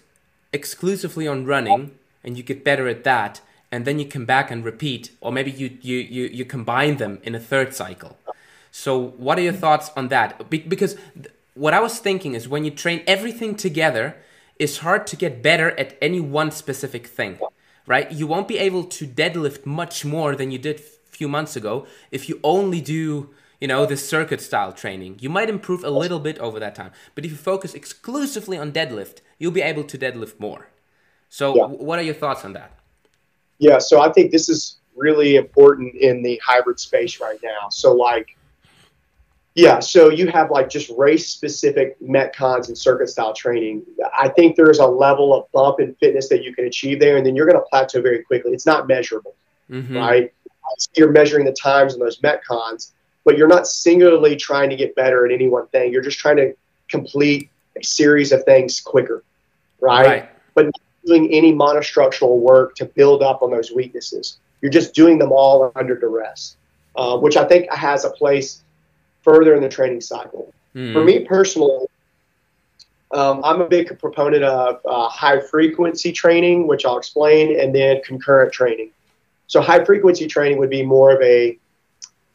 exclusively 0.51 1.27
on 1.27 1.45
running 1.45 1.91
and 2.23 2.37
you 2.37 2.43
get 2.43 2.63
better 2.63 2.87
at 2.87 3.03
that 3.03 3.41
and 3.71 3.85
then 3.85 3.99
you 3.99 4.05
come 4.05 4.25
back 4.25 4.51
and 4.51 4.63
repeat 4.65 5.11
or 5.21 5.31
maybe 5.31 5.51
you 5.51 5.77
you 5.81 5.97
you, 5.97 6.23
you 6.25 6.45
combine 6.45 6.97
them 6.97 7.19
in 7.23 7.35
a 7.35 7.39
third 7.39 7.73
cycle 7.73 8.17
so 8.71 8.97
what 8.97 9.37
are 9.37 9.41
your 9.41 9.53
thoughts 9.53 9.91
on 9.95 10.07
that 10.07 10.49
Be- 10.49 10.59
because 10.59 10.95
th- 11.15 11.27
what 11.57 11.73
i 11.73 11.79
was 11.79 11.99
thinking 11.99 12.33
is 12.33 12.47
when 12.47 12.63
you 12.63 12.71
train 12.71 13.03
everything 13.07 13.55
together 13.55 14.15
it's 14.57 14.77
hard 14.79 15.05
to 15.07 15.15
get 15.15 15.41
better 15.41 15.71
at 15.79 15.97
any 16.01 16.19
one 16.19 16.51
specific 16.51 17.07
thing 17.07 17.37
right 17.85 18.11
you 18.11 18.27
won't 18.27 18.47
be 18.47 18.57
able 18.57 18.83
to 18.83 19.05
deadlift 19.05 19.65
much 19.65 20.05
more 20.05 20.35
than 20.35 20.51
you 20.51 20.57
did 20.57 20.79
a 20.79 21.11
few 21.17 21.27
months 21.27 21.55
ago 21.55 21.85
if 22.11 22.29
you 22.29 22.39
only 22.43 22.81
do 22.81 23.29
you 23.59 23.67
know 23.67 23.85
the 23.85 23.97
circuit 23.97 24.41
style 24.41 24.71
training 24.71 25.17
you 25.19 25.29
might 25.29 25.49
improve 25.49 25.83
a 25.83 25.89
little 25.89 26.19
bit 26.19 26.37
over 26.39 26.59
that 26.59 26.75
time 26.75 26.91
but 27.15 27.25
if 27.25 27.31
you 27.31 27.37
focus 27.37 27.73
exclusively 27.73 28.57
on 28.57 28.71
deadlift 28.71 29.17
you'll 29.39 29.51
be 29.51 29.61
able 29.61 29.83
to 29.83 29.97
deadlift 29.97 30.39
more 30.39 30.69
so 31.29 31.55
yeah. 31.55 31.65
what 31.65 31.99
are 31.99 32.03
your 32.03 32.13
thoughts 32.13 32.45
on 32.45 32.53
that 32.53 32.77
yeah, 33.59 33.79
so 33.79 34.01
I 34.01 34.11
think 34.11 34.31
this 34.31 34.49
is 34.49 34.77
really 34.95 35.35
important 35.35 35.95
in 35.95 36.21
the 36.21 36.39
hybrid 36.43 36.79
space 36.79 37.19
right 37.19 37.39
now. 37.43 37.69
So 37.69 37.93
like 37.93 38.36
yeah, 39.57 39.79
so 39.79 40.09
you 40.09 40.27
have 40.27 40.51
like 40.51 40.69
just 40.69 40.91
race 40.95 41.27
specific 41.27 41.99
metcons 41.99 42.67
and 42.67 42.77
circuit 42.77 43.09
style 43.09 43.33
training. 43.33 43.83
I 44.17 44.29
think 44.29 44.55
there's 44.55 44.77
a 44.77 44.85
level 44.85 45.33
of 45.33 45.51
bump 45.51 45.79
in 45.79 45.95
fitness 45.95 46.29
that 46.29 46.43
you 46.43 46.53
can 46.53 46.65
achieve 46.65 46.99
there, 46.99 47.17
and 47.17 47.25
then 47.25 47.35
you're 47.35 47.47
going 47.47 47.57
to 47.57 47.65
plateau 47.67 47.99
very 47.99 48.23
quickly. 48.23 48.51
It's 48.53 48.67
not 48.67 48.87
measurable, 48.87 49.33
mm-hmm. 49.67 49.97
right? 49.97 50.31
You're 50.95 51.11
measuring 51.11 51.43
the 51.43 51.53
times 51.53 51.95
in 51.95 51.99
those 51.99 52.19
metcons, 52.19 52.91
but 53.25 53.35
you're 53.35 53.47
not 53.47 53.65
singularly 53.65 54.35
trying 54.35 54.69
to 54.69 54.75
get 54.75 54.95
better 54.95 55.25
at 55.25 55.31
any 55.31 55.49
one 55.49 55.65
thing. 55.69 55.91
You're 55.91 56.03
just 56.03 56.19
trying 56.19 56.37
to 56.37 56.53
complete 56.87 57.49
a 57.75 57.83
series 57.83 58.31
of 58.31 58.43
things 58.43 58.79
quicker, 58.79 59.23
right? 59.81 60.05
right. 60.05 60.29
But 60.53 60.69
doing 61.03 61.33
any 61.33 61.51
monostructural 61.51 62.37
work 62.37 62.75
to 62.75 62.85
build 62.85 63.23
up 63.23 63.41
on 63.41 63.49
those 63.49 63.71
weaknesses. 63.71 64.37
You're 64.61 64.71
just 64.71 64.93
doing 64.93 65.17
them 65.17 65.31
all 65.31 65.71
under 65.75 65.97
duress, 65.97 66.57
uh, 66.95 67.17
which 67.17 67.37
I 67.37 67.45
think 67.45 67.71
has 67.71 68.05
a 68.05 68.11
place 68.11 68.61
further 69.27 69.53
in 69.55 69.61
the 69.61 69.67
training 69.67 69.99
cycle. 69.99 70.53
Mm. 70.73 70.93
For 70.93 71.03
me 71.03 71.25
personally, 71.25 71.85
um, 73.11 73.41
I'm 73.43 73.59
a 73.59 73.67
big 73.67 73.99
proponent 73.99 74.45
of 74.45 74.79
uh, 74.85 75.09
high 75.09 75.41
frequency 75.41 76.13
training, 76.13 76.65
which 76.65 76.85
I'll 76.85 76.97
explain, 76.97 77.59
and 77.59 77.75
then 77.75 78.01
concurrent 78.05 78.53
training. 78.53 78.91
So 79.47 79.59
high 79.59 79.83
frequency 79.83 80.27
training 80.27 80.59
would 80.59 80.69
be 80.69 80.83
more 80.83 81.13
of 81.13 81.21
a 81.21 81.57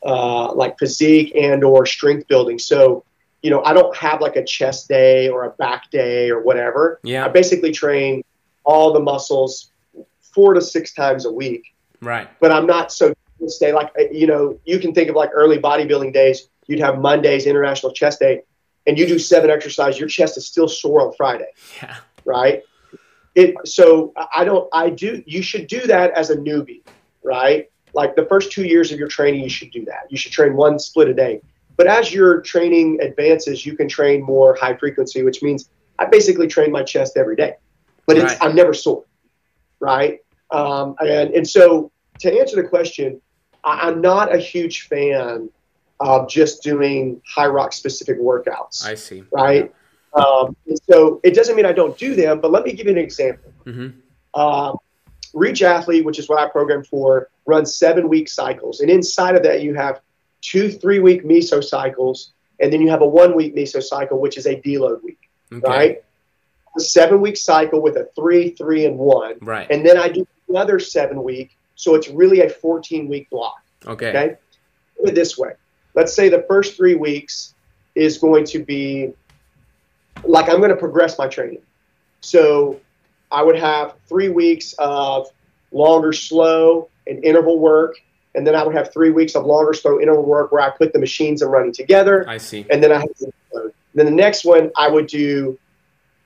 uh, 0.04 0.52
like 0.52 0.78
physique 0.78 1.32
and 1.34 1.64
or 1.64 1.86
strength 1.86 2.28
building. 2.28 2.58
So 2.58 3.04
you 3.42 3.50
know, 3.50 3.64
I 3.64 3.72
don't 3.72 3.96
have 3.96 4.20
like 4.20 4.36
a 4.36 4.44
chest 4.44 4.88
day 4.88 5.28
or 5.28 5.44
a 5.44 5.50
back 5.50 5.90
day 5.90 6.30
or 6.30 6.42
whatever. 6.42 7.00
Yeah. 7.02 7.24
I 7.24 7.28
basically 7.28 7.72
train 7.72 8.22
all 8.64 8.92
the 8.92 9.00
muscles 9.00 9.70
four 10.20 10.54
to 10.54 10.60
six 10.60 10.92
times 10.92 11.24
a 11.24 11.32
week. 11.32 11.74
Right. 12.00 12.28
But 12.38 12.52
I'm 12.52 12.66
not 12.66 12.92
so 12.92 13.14
stay 13.48 13.72
like 13.72 13.90
you 14.12 14.26
know 14.26 14.58
you 14.64 14.78
can 14.78 14.92
think 14.94 15.08
of 15.08 15.16
like 15.16 15.30
early 15.32 15.58
bodybuilding 15.58 16.12
days. 16.12 16.48
You'd 16.66 16.80
have 16.80 16.98
Mondays 16.98 17.46
International 17.46 17.92
Chest 17.92 18.20
Day, 18.20 18.42
and 18.86 18.98
you 18.98 19.06
do 19.06 19.18
seven 19.18 19.50
exercises. 19.50 19.98
Your 19.98 20.08
chest 20.08 20.36
is 20.36 20.46
still 20.46 20.68
sore 20.68 21.06
on 21.06 21.12
Friday. 21.14 21.48
Yeah. 21.82 21.96
Right. 22.24 22.62
It 23.34 23.54
so 23.64 24.12
I 24.34 24.44
don't 24.44 24.68
I 24.72 24.90
do 24.90 25.22
you 25.26 25.42
should 25.42 25.66
do 25.66 25.86
that 25.86 26.12
as 26.12 26.30
a 26.30 26.36
newbie, 26.36 26.82
right? 27.24 27.70
Like 27.94 28.14
the 28.14 28.26
first 28.26 28.52
two 28.52 28.64
years 28.64 28.92
of 28.92 28.98
your 28.98 29.08
training, 29.08 29.42
you 29.42 29.48
should 29.48 29.70
do 29.70 29.84
that. 29.86 30.04
You 30.10 30.16
should 30.16 30.32
train 30.32 30.54
one 30.54 30.78
split 30.78 31.08
a 31.08 31.14
day. 31.14 31.40
But 31.76 31.86
as 31.86 32.12
your 32.12 32.42
training 32.42 33.00
advances, 33.00 33.64
you 33.64 33.76
can 33.76 33.88
train 33.88 34.22
more 34.22 34.54
high 34.54 34.76
frequency, 34.76 35.22
which 35.22 35.42
means 35.42 35.70
I 35.98 36.04
basically 36.04 36.46
train 36.46 36.70
my 36.70 36.82
chest 36.82 37.16
every 37.16 37.36
day 37.36 37.54
but 38.06 38.16
it's 38.16 38.32
right. 38.32 38.38
I'm 38.42 38.54
never 38.54 38.74
sore, 38.74 39.04
right? 39.80 40.20
Um, 40.50 40.96
and 41.00 41.30
and 41.30 41.48
so 41.48 41.90
to 42.20 42.38
answer 42.38 42.56
the 42.56 42.68
question, 42.68 43.20
I, 43.64 43.88
am 43.88 44.00
not 44.00 44.34
a 44.34 44.38
huge 44.38 44.82
fan 44.88 45.48
of 46.02 46.28
just 46.28 46.62
doing 46.62 47.20
Hyrox 47.36 47.74
specific 47.74 48.18
workouts. 48.20 48.84
I 48.84 48.94
see. 48.94 49.24
Right. 49.30 49.72
Yeah. 50.16 50.22
Um, 50.22 50.56
so 50.90 51.20
it 51.22 51.34
doesn't 51.34 51.56
mean 51.56 51.64
I 51.64 51.72
don't 51.72 51.96
do 51.96 52.14
them, 52.14 52.40
but 52.40 52.50
let 52.50 52.64
me 52.64 52.72
give 52.72 52.86
you 52.86 52.92
an 52.92 52.98
example. 52.98 53.52
Mm-hmm. 53.64 54.40
Um, 54.40 54.76
Reach 55.34 55.62
Athlete, 55.62 56.04
which 56.04 56.18
is 56.18 56.28
what 56.28 56.38
I 56.38 56.48
program 56.48 56.84
for, 56.84 57.30
runs 57.46 57.74
seven 57.74 58.08
week 58.08 58.28
cycles, 58.28 58.80
and 58.80 58.90
inside 58.90 59.34
of 59.34 59.42
that 59.44 59.62
you 59.62 59.74
have 59.74 60.00
two 60.42 60.70
three 60.70 60.98
week 60.98 61.24
meso 61.24 61.64
cycles, 61.64 62.32
and 62.60 62.70
then 62.72 62.82
you 62.82 62.90
have 62.90 63.00
a 63.00 63.06
one 63.06 63.34
week 63.34 63.56
meso 63.56 63.82
cycle, 63.82 64.20
which 64.20 64.36
is 64.36 64.46
a 64.46 64.56
deload 64.56 65.02
week. 65.02 65.30
Okay. 65.50 65.68
Right 65.68 66.04
a 66.76 66.80
seven 66.80 67.20
week 67.20 67.36
cycle 67.36 67.80
with 67.80 67.96
a 67.96 68.08
three, 68.14 68.50
three, 68.50 68.86
and 68.86 68.98
one. 68.98 69.36
Right. 69.40 69.66
And 69.70 69.84
then 69.84 69.98
I 69.98 70.08
do 70.08 70.26
another 70.48 70.78
seven 70.78 71.22
week. 71.22 71.56
So 71.74 71.94
it's 71.94 72.08
really 72.08 72.40
a 72.40 72.48
14 72.48 73.08
week 73.08 73.28
block. 73.30 73.62
Okay. 73.86 74.08
Okay. 74.08 74.36
Put 74.98 75.10
it 75.10 75.14
this 75.14 75.36
way. 75.36 75.52
Let's 75.94 76.14
say 76.14 76.28
the 76.28 76.44
first 76.48 76.76
three 76.76 76.94
weeks 76.94 77.54
is 77.94 78.18
going 78.18 78.44
to 78.46 78.58
be 78.64 79.12
like 80.24 80.48
I'm 80.48 80.58
going 80.58 80.70
to 80.70 80.76
progress 80.76 81.18
my 81.18 81.28
training. 81.28 81.62
So 82.20 82.80
I 83.30 83.42
would 83.42 83.58
have 83.58 83.94
three 84.08 84.28
weeks 84.28 84.74
of 84.78 85.28
longer, 85.72 86.12
slow, 86.12 86.88
and 87.06 87.24
interval 87.24 87.58
work. 87.58 87.96
And 88.34 88.46
then 88.46 88.54
I 88.54 88.62
would 88.64 88.74
have 88.74 88.92
three 88.92 89.10
weeks 89.10 89.34
of 89.34 89.44
longer, 89.44 89.74
slow 89.74 90.00
interval 90.00 90.24
work 90.24 90.52
where 90.52 90.62
I 90.62 90.70
put 90.70 90.92
the 90.92 90.98
machines 90.98 91.42
and 91.42 91.50
running 91.50 91.72
together. 91.72 92.26
I 92.28 92.38
see. 92.38 92.64
And 92.70 92.82
then 92.82 92.92
I 92.92 93.00
have 93.00 93.08
then 93.94 94.06
the 94.06 94.12
next 94.12 94.44
one 94.44 94.70
I 94.76 94.88
would 94.88 95.06
do 95.06 95.58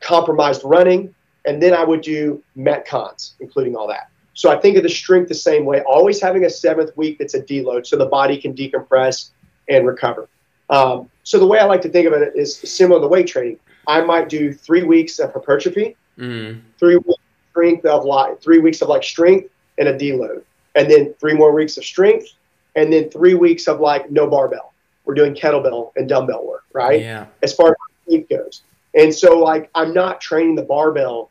compromised 0.00 0.62
running, 0.64 1.14
and 1.46 1.60
then 1.60 1.74
I 1.74 1.84
would 1.84 2.00
do 2.00 2.42
metcons, 2.56 3.32
including 3.40 3.76
all 3.76 3.88
that. 3.88 4.08
So 4.34 4.50
I 4.50 4.60
think 4.60 4.76
of 4.76 4.82
the 4.82 4.88
strength 4.88 5.28
the 5.28 5.34
same 5.34 5.64
way, 5.64 5.80
always 5.82 6.20
having 6.20 6.44
a 6.44 6.50
seventh 6.50 6.96
week 6.96 7.18
that's 7.18 7.34
a 7.34 7.40
deload 7.40 7.86
so 7.86 7.96
the 7.96 8.06
body 8.06 8.38
can 8.38 8.54
decompress 8.54 9.30
and 9.68 9.86
recover. 9.86 10.28
Um, 10.70 11.10
so 11.22 11.38
the 11.38 11.46
way 11.46 11.58
I 11.58 11.64
like 11.64 11.82
to 11.82 11.88
think 11.88 12.06
of 12.06 12.12
it 12.12 12.32
is 12.34 12.56
similar 12.56 13.00
to 13.00 13.06
weight 13.08 13.26
training. 13.26 13.58
I 13.86 14.00
might 14.00 14.28
do 14.28 14.52
three 14.52 14.82
weeks 14.82 15.18
of 15.18 15.32
hypertrophy, 15.32 15.96
mm. 16.18 16.60
three 16.78 16.96
weeks 16.96 17.20
strength 17.50 17.86
of 17.86 18.04
like 18.04 18.40
three 18.42 18.58
weeks 18.58 18.82
of 18.82 18.88
like 18.88 19.02
strength 19.02 19.48
and 19.78 19.88
a 19.88 19.96
deload, 19.96 20.42
and 20.74 20.90
then 20.90 21.14
three 21.14 21.32
more 21.32 21.52
weeks 21.52 21.78
of 21.78 21.84
strength, 21.84 22.28
and 22.74 22.92
then 22.92 23.08
three 23.10 23.34
weeks 23.34 23.66
of 23.66 23.80
like 23.80 24.10
no 24.10 24.28
barbell. 24.28 24.72
We're 25.04 25.14
doing 25.14 25.34
kettlebell 25.34 25.92
and 25.96 26.08
dumbbell 26.08 26.46
work, 26.46 26.64
right? 26.72 27.00
Yeah. 27.00 27.26
As 27.42 27.54
far 27.54 27.68
as 27.68 27.76
strength 28.06 28.28
goes. 28.28 28.62
And 28.94 29.14
so, 29.14 29.38
like, 29.38 29.70
I'm 29.74 29.94
not 29.94 30.20
training 30.20 30.56
the 30.56 30.62
barbell 30.62 31.30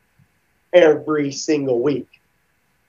every 0.72 1.30
single 1.30 1.80
week, 1.80 2.08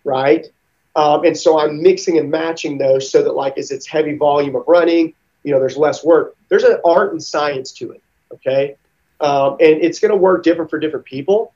right? 0.03 0.48
Um, 0.95 1.26
and 1.26 1.38
so 1.38 1.60
I'm 1.60 1.82
mixing 1.84 2.18
and 2.18 2.32
matching 2.32 2.78
those 2.80 3.11
so 3.11 3.22
that 3.22 3.36
like 3.36 3.57
as 3.57 3.69
it's 3.69 3.86
heavy 3.86 4.15
volume 4.18 4.56
of 4.56 4.64
running, 4.68 5.14
you 5.43 5.51
know, 5.51 5.59
there's 5.59 5.77
less 5.77 6.03
work. 6.03 6.35
There's 6.49 6.64
an 6.64 6.80
art 6.85 7.11
and 7.11 7.23
science 7.23 7.72
to 7.73 7.91
it. 7.91 8.01
Okay. 8.34 8.76
Um, 9.19 9.53
and 9.53 9.81
it's 9.81 9.99
going 9.99 10.11
to 10.11 10.18
work 10.18 10.43
different 10.43 10.69
for 10.69 10.80
different 10.80 11.05
people. 11.05 11.53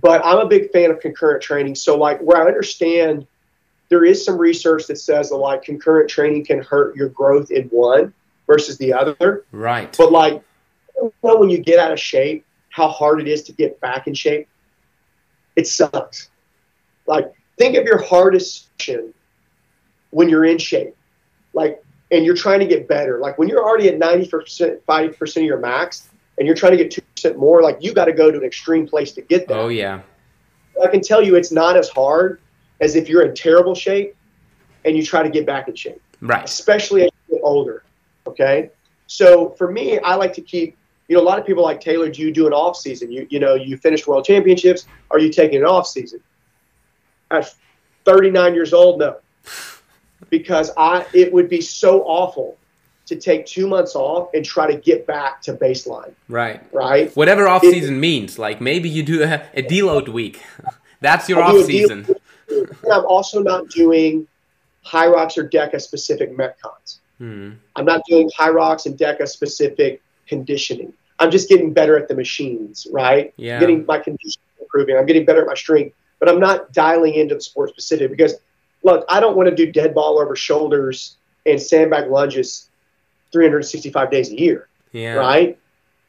But 0.00 0.24
I'm 0.24 0.38
a 0.38 0.46
big 0.46 0.70
fan 0.70 0.90
of 0.90 1.00
concurrent 1.00 1.42
training. 1.42 1.74
So 1.74 1.96
like 1.96 2.20
where 2.20 2.42
I 2.42 2.46
understand 2.46 3.26
there 3.88 4.04
is 4.04 4.24
some 4.24 4.38
research 4.38 4.86
that 4.86 4.98
says 4.98 5.30
that 5.30 5.36
like 5.36 5.62
concurrent 5.62 6.10
training 6.10 6.44
can 6.44 6.62
hurt 6.62 6.96
your 6.96 7.08
growth 7.08 7.50
in 7.50 7.68
one 7.68 8.12
versus 8.46 8.76
the 8.78 8.92
other. 8.92 9.44
Right. 9.52 9.94
But 9.96 10.12
like 10.12 10.42
know 11.00 11.36
when 11.36 11.50
you 11.50 11.58
get 11.58 11.78
out 11.78 11.92
of 11.92 12.00
shape, 12.00 12.44
how 12.70 12.88
hard 12.88 13.20
it 13.20 13.28
is 13.28 13.42
to 13.44 13.52
get 13.52 13.80
back 13.80 14.06
in 14.06 14.14
shape. 14.14 14.48
It 15.56 15.66
sucks. 15.66 16.28
Like 17.06 17.32
think 17.56 17.76
of 17.76 17.84
your 17.84 18.02
hardest 18.02 18.68
session 18.78 19.14
when 20.10 20.28
you're 20.28 20.44
in 20.44 20.58
shape. 20.58 20.96
Like 21.52 21.84
and 22.10 22.24
you're 22.24 22.36
trying 22.36 22.60
to 22.60 22.66
get 22.66 22.88
better. 22.88 23.18
Like 23.18 23.38
when 23.38 23.48
you're 23.48 23.62
already 23.62 23.88
at 23.88 23.98
90%, 23.98 24.80
5% 24.80 25.36
of 25.36 25.42
your 25.42 25.58
max 25.58 26.08
and 26.38 26.46
you're 26.46 26.56
trying 26.56 26.76
to 26.76 26.78
get 26.78 27.04
2% 27.22 27.36
more, 27.36 27.62
like 27.62 27.78
you 27.80 27.94
got 27.94 28.06
to 28.06 28.12
go 28.12 28.30
to 28.30 28.38
an 28.38 28.44
extreme 28.44 28.86
place 28.86 29.12
to 29.12 29.22
get 29.22 29.48
there. 29.48 29.58
Oh, 29.58 29.68
yeah. 29.68 30.02
I 30.82 30.88
can 30.88 31.00
tell 31.00 31.22
you 31.22 31.36
it's 31.36 31.52
not 31.52 31.76
as 31.76 31.88
hard 31.88 32.40
as 32.80 32.96
if 32.96 33.08
you're 33.08 33.22
in 33.22 33.34
terrible 33.34 33.74
shape 33.74 34.16
and 34.84 34.96
you 34.96 35.04
try 35.04 35.22
to 35.22 35.30
get 35.30 35.46
back 35.46 35.68
in 35.68 35.74
shape. 35.74 36.02
Right. 36.20 36.44
Especially 36.44 37.04
as 37.04 37.10
you 37.28 37.36
get 37.36 37.42
older. 37.44 37.84
Okay. 38.26 38.70
So 39.06 39.50
for 39.50 39.70
me, 39.70 39.98
I 40.00 40.14
like 40.14 40.32
to 40.34 40.40
keep, 40.40 40.76
you 41.08 41.16
know, 41.16 41.22
a 41.22 41.24
lot 41.24 41.38
of 41.38 41.46
people 41.46 41.62
like 41.62 41.80
Taylor, 41.80 42.10
do 42.10 42.22
you 42.22 42.32
do 42.32 42.46
an 42.46 42.52
off 42.52 42.76
season? 42.76 43.12
You, 43.12 43.26
you 43.30 43.38
know, 43.38 43.54
you 43.54 43.76
finished 43.76 44.06
world 44.06 44.24
championships. 44.24 44.86
Are 45.10 45.18
you 45.18 45.30
taking 45.30 45.58
an 45.58 45.66
off 45.66 45.86
season? 45.86 46.20
At 47.30 47.54
39 48.04 48.54
years 48.54 48.72
old, 48.72 48.98
no 48.98 49.18
because 50.30 50.70
I 50.76 51.06
it 51.12 51.32
would 51.32 51.48
be 51.48 51.60
so 51.60 52.02
awful 52.02 52.56
to 53.06 53.16
take 53.16 53.44
two 53.46 53.66
months 53.66 53.94
off 53.94 54.30
and 54.34 54.44
try 54.44 54.70
to 54.70 54.78
get 54.78 55.06
back 55.06 55.42
to 55.42 55.52
baseline. 55.54 56.14
Right. 56.28 56.62
Right. 56.72 57.14
Whatever 57.14 57.46
off 57.46 57.62
it, 57.62 57.72
season 57.72 58.00
means, 58.00 58.38
like 58.38 58.60
maybe 58.60 58.88
you 58.88 59.02
do 59.02 59.22
a, 59.22 59.42
a 59.54 59.62
deload 59.62 60.08
week. 60.08 60.42
That's 61.00 61.28
your 61.28 61.42
I'll 61.42 61.58
off 61.58 61.66
season. 61.66 62.06
I'm 62.50 63.04
also 63.04 63.42
not 63.42 63.68
doing 63.68 64.26
Hyrox 64.86 65.36
or 65.36 65.48
DECA 65.48 65.80
specific 65.80 66.36
metcons. 66.36 66.98
Hmm. 67.18 67.52
I'm 67.76 67.84
not 67.84 68.02
doing 68.08 68.30
Hyrox 68.38 68.86
and 68.86 68.98
DECA 68.98 69.28
specific 69.28 70.02
conditioning. 70.26 70.92
I'm 71.18 71.30
just 71.30 71.48
getting 71.48 71.72
better 71.72 71.98
at 71.98 72.08
the 72.08 72.14
machines, 72.14 72.86
right? 72.90 73.32
Yeah. 73.36 73.60
Getting 73.60 73.84
my 73.86 73.98
conditioning 73.98 74.44
improving. 74.60 74.96
I'm 74.96 75.06
getting 75.06 75.24
better 75.24 75.42
at 75.42 75.46
my 75.46 75.54
strength, 75.54 75.94
but 76.18 76.28
I'm 76.28 76.40
not 76.40 76.72
dialing 76.72 77.14
into 77.14 77.34
the 77.34 77.40
sport 77.40 77.70
specific 77.70 78.10
because 78.10 78.34
look, 78.84 79.04
I 79.08 79.18
don't 79.18 79.36
want 79.36 79.48
to 79.48 79.54
do 79.54 79.72
dead 79.72 79.94
ball 79.94 80.20
over 80.20 80.36
shoulders 80.36 81.16
and 81.44 81.60
sandbag 81.60 82.10
lunges 82.10 82.68
365 83.32 84.10
days 84.10 84.30
a 84.30 84.38
year. 84.38 84.68
Yeah. 84.92 85.14
Right. 85.14 85.58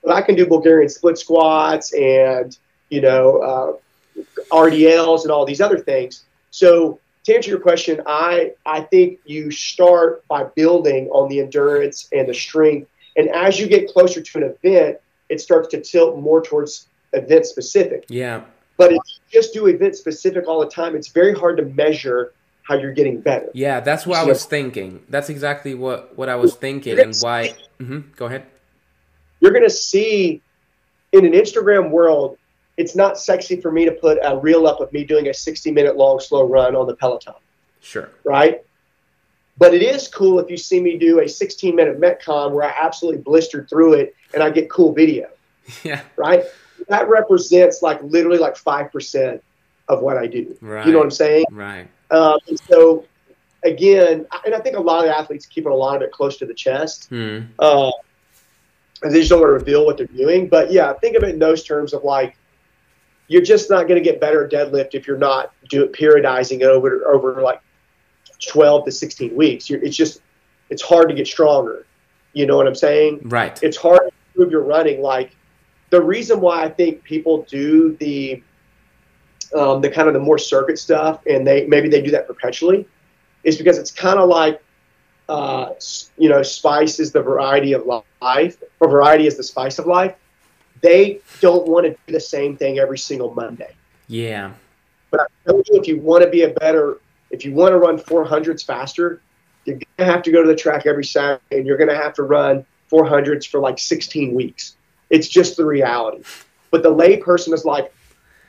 But 0.03 0.14
I 0.14 0.22
can 0.22 0.35
do 0.35 0.45
Bulgarian 0.45 0.89
split 0.89 1.18
squats 1.18 1.91
and, 1.93 2.56
you 2.89 3.02
know, 3.02 3.80
uh, 4.18 4.22
RDLs 4.52 5.23
and 5.23 5.31
all 5.31 5.45
these 5.45 5.61
other 5.61 5.80
things. 5.80 6.23
So 6.52 6.99
to 7.23 7.35
answer 7.35 7.49
your 7.49 7.60
question, 7.60 8.02
I, 8.06 8.52
I 8.65 8.81
think 8.81 9.19
you 9.26 9.49
start 9.49 10.26
by 10.27 10.43
building 10.43 11.10
on 11.10 11.27
the 11.30 11.39
endurance 11.39 12.07
and 12.11 12.30
the 12.30 12.34
strength. 12.34 12.89
And 13.18 13.30
as 13.30 13.60
you 13.60 13.68
get 13.68 13.91
closer 13.91 14.22
to 14.22 14.38
an 14.38 14.43
event, 14.43 14.97
it 15.30 15.41
starts 15.41 15.69
to 15.69 15.81
tilt 15.81 16.19
more 16.19 16.43
towards 16.43 16.88
event 17.14 17.47
specific. 17.47 18.06
Yeah. 18.10 18.43
But 18.77 18.91
if 18.91 18.97
you 18.97 19.41
just 19.41 19.53
do 19.53 19.65
event 19.68 19.95
specific 19.95 20.47
all 20.47 20.60
the 20.60 20.69
time, 20.69 20.95
it's 20.95 21.07
very 21.07 21.34
hard 21.34 21.57
to 21.57 21.64
measure 21.64 22.34
how 22.65 22.75
you're 22.75 22.93
getting 22.93 23.21
better. 23.21 23.49
Yeah, 23.53 23.79
that's 23.79 24.05
what 24.05 24.15
so, 24.15 24.21
I 24.21 24.25
was 24.25 24.45
thinking. 24.45 25.03
That's 25.07 25.29
exactly 25.29 25.75
what, 25.75 26.17
what 26.17 26.29
I 26.29 26.35
was 26.35 26.55
thinking 26.55 26.99
and 26.99 27.15
why. 27.21 27.53
Mm-hmm, 27.79 28.13
go 28.15 28.25
ahead. 28.25 28.47
You're 29.39 29.51
going 29.51 29.63
to 29.63 29.69
see 29.69 30.41
in 31.11 31.25
an 31.25 31.33
Instagram 31.33 31.91
world, 31.91 32.37
it's 32.75 32.95
not 32.95 33.19
sexy 33.19 33.61
for 33.61 33.71
me 33.71 33.85
to 33.85 33.91
put 33.91 34.17
a 34.23 34.37
reel 34.37 34.65
up 34.67 34.81
of 34.81 34.91
me 34.91 35.03
doing 35.03 35.27
a 35.27 35.33
60 35.33 35.71
minute 35.71 35.95
long 35.95 36.19
slow 36.19 36.47
run 36.47 36.75
on 36.75 36.87
the 36.87 36.95
Peloton. 36.95 37.35
Sure. 37.81 38.09
Right? 38.23 38.63
But 39.57 39.73
it 39.73 39.83
is 39.83 40.07
cool 40.07 40.39
if 40.39 40.49
you 40.49 40.57
see 40.57 40.81
me 40.81 40.97
do 40.97 41.21
a 41.21 41.29
16 41.29 41.75
minute 41.75 42.01
Metcon 42.01 42.51
where 42.51 42.63
I 42.63 42.73
absolutely 42.81 43.21
blistered 43.21 43.69
through 43.69 43.93
it 43.93 44.15
and 44.33 44.41
I 44.41 44.49
get 44.49 44.69
cool 44.69 44.93
video. 44.93 45.29
Yeah. 45.83 46.01
Right? 46.15 46.43
That 46.89 47.09
represents 47.09 47.81
like 47.81 47.99
literally 48.03 48.37
like 48.37 48.55
5% 48.55 49.41
of 49.87 50.01
what 50.01 50.15
I 50.15 50.27
do. 50.27 50.55
Right. 50.61 50.85
You 50.85 50.91
know 50.91 50.99
what 50.99 51.05
I'm 51.05 51.11
saying? 51.11 51.45
Right. 51.51 51.87
Um, 52.11 52.38
and 52.48 52.60
so, 52.60 53.06
again, 53.64 54.26
and 54.45 54.56
I 54.56 54.60
think 54.60 54.77
a 54.77 54.82
lot 54.82 55.06
of 55.06 55.11
athletes 55.11 55.45
keep 55.45 55.65
it 55.65 55.72
a 55.72 55.76
lot 55.76 55.98
of 55.98 56.02
it 56.03 56.11
close 56.11 56.38
to 56.38 56.45
the 56.45 56.53
chest. 56.53 57.10
Hmm. 57.10 57.41
Uh, 57.60 57.91
and 59.03 59.14
they 59.14 59.19
just 59.19 59.30
don't 59.30 59.40
want 59.40 59.49
to 59.49 59.53
reveal 59.53 59.86
what 59.86 59.98
they're 59.98 60.07
doing. 60.07 60.48
But 60.48 60.72
yeah, 60.72 60.94
think 60.94 61.15
of 61.15 61.23
it 61.23 61.30
in 61.30 61.40
those 61.40 61.64
terms 61.64 61.94
of 61.94 62.03
like, 62.03 62.38
you're 63.27 63.41
just 63.41 63.69
not 63.69 63.88
going 63.88 64.02
to 64.02 64.07
get 64.07 64.22
better 64.22 64.45
at 64.45 64.52
deadlift 64.52 64.94
if 64.94 65.07
you're 65.07 65.18
not 65.18 65.52
do 65.69 65.84
it 65.84 65.94
periodizing 65.94 66.61
it 66.61 66.68
over 66.68 67.07
over 67.07 67.41
like 67.41 67.60
12 68.48 68.86
to 68.86 68.91
16 68.91 69.36
weeks. 69.36 69.69
You're, 69.69 69.84
it's 69.84 69.95
just 69.95 70.22
it's 70.69 70.82
hard 70.82 71.10
to 71.10 71.15
get 71.15 71.27
stronger. 71.27 71.86
You 72.34 72.45
know 72.45 72.57
what 72.57 72.68
I'm 72.68 72.76
saying? 72.76 73.22
Right. 73.23 73.61
It's 73.64 73.77
hard 73.77 74.02
to 74.02 74.11
improve 74.27 74.52
your 74.52 74.64
running. 74.64 75.02
Like 75.02 75.36
the 75.90 76.02
reason 76.02 76.40
why 76.40 76.64
I 76.64 76.69
think 76.69 77.03
people 77.03 77.44
do 77.44 77.95
the 77.98 78.44
um, 79.53 79.81
the 79.81 79.89
kind 79.89 80.07
of 80.07 80.13
the 80.13 80.19
more 80.19 80.38
circuit 80.38 80.80
stuff, 80.80 81.26
and 81.26 81.45
they 81.45 81.65
maybe 81.67 81.89
they 81.89 82.01
do 82.01 82.11
that 82.11 82.27
perpetually, 82.27 82.88
is 83.43 83.57
because 83.57 83.77
it's 83.77 83.91
kind 83.91 84.19
of 84.19 84.30
like, 84.30 84.61
uh, 85.30 85.69
you 86.17 86.30
know, 86.30 86.41
spice 86.43 86.99
is 86.99 87.11
the 87.11 87.22
variety 87.22 87.73
of 87.73 87.85
life, 88.22 88.57
or 88.80 88.89
variety 88.89 89.27
is 89.27 89.38
the 89.38 89.43
spice 89.43 89.80
of 89.80 89.85
life. 89.85 90.15
They 90.81 91.22
don't 91.41 91.67
want 91.67 91.85
to 91.85 91.91
do 91.91 92.13
the 92.13 92.19
same 92.19 92.57
thing 92.57 92.80
every 92.80 92.97
single 92.97 93.34
Monday. 93.34 93.73
Yeah. 94.07 94.51
But 95.11 95.22
I 95.22 95.26
tell 95.45 95.57
you, 95.57 95.80
if 95.80 95.88
you 95.88 95.99
want 95.99 96.23
to 96.23 96.30
be 96.30 96.43
a 96.43 96.49
better, 96.49 96.99
if 97.31 97.45
you 97.45 97.53
want 97.53 97.72
to 97.72 97.77
run 97.77 97.97
400s 97.97 98.65
faster, 98.65 99.22
you're 99.65 99.80
gonna 99.97 100.11
have 100.11 100.23
to 100.23 100.31
go 100.31 100.41
to 100.41 100.47
the 100.47 100.55
track 100.55 100.85
every 100.85 101.05
Saturday, 101.05 101.41
and 101.51 101.65
you're 101.65 101.77
gonna 101.77 101.95
have 101.95 102.13
to 102.15 102.23
run 102.23 102.65
400s 102.91 103.47
for 103.47 103.59
like 103.59 103.80
16 103.80 104.34
weeks. 104.34 104.76
It's 105.09 105.27
just 105.27 105.57
the 105.57 105.65
reality. 105.65 106.23
But 106.72 106.84
the 106.84 106.93
layperson 106.93 107.53
is 107.53 107.65
like, 107.65 107.93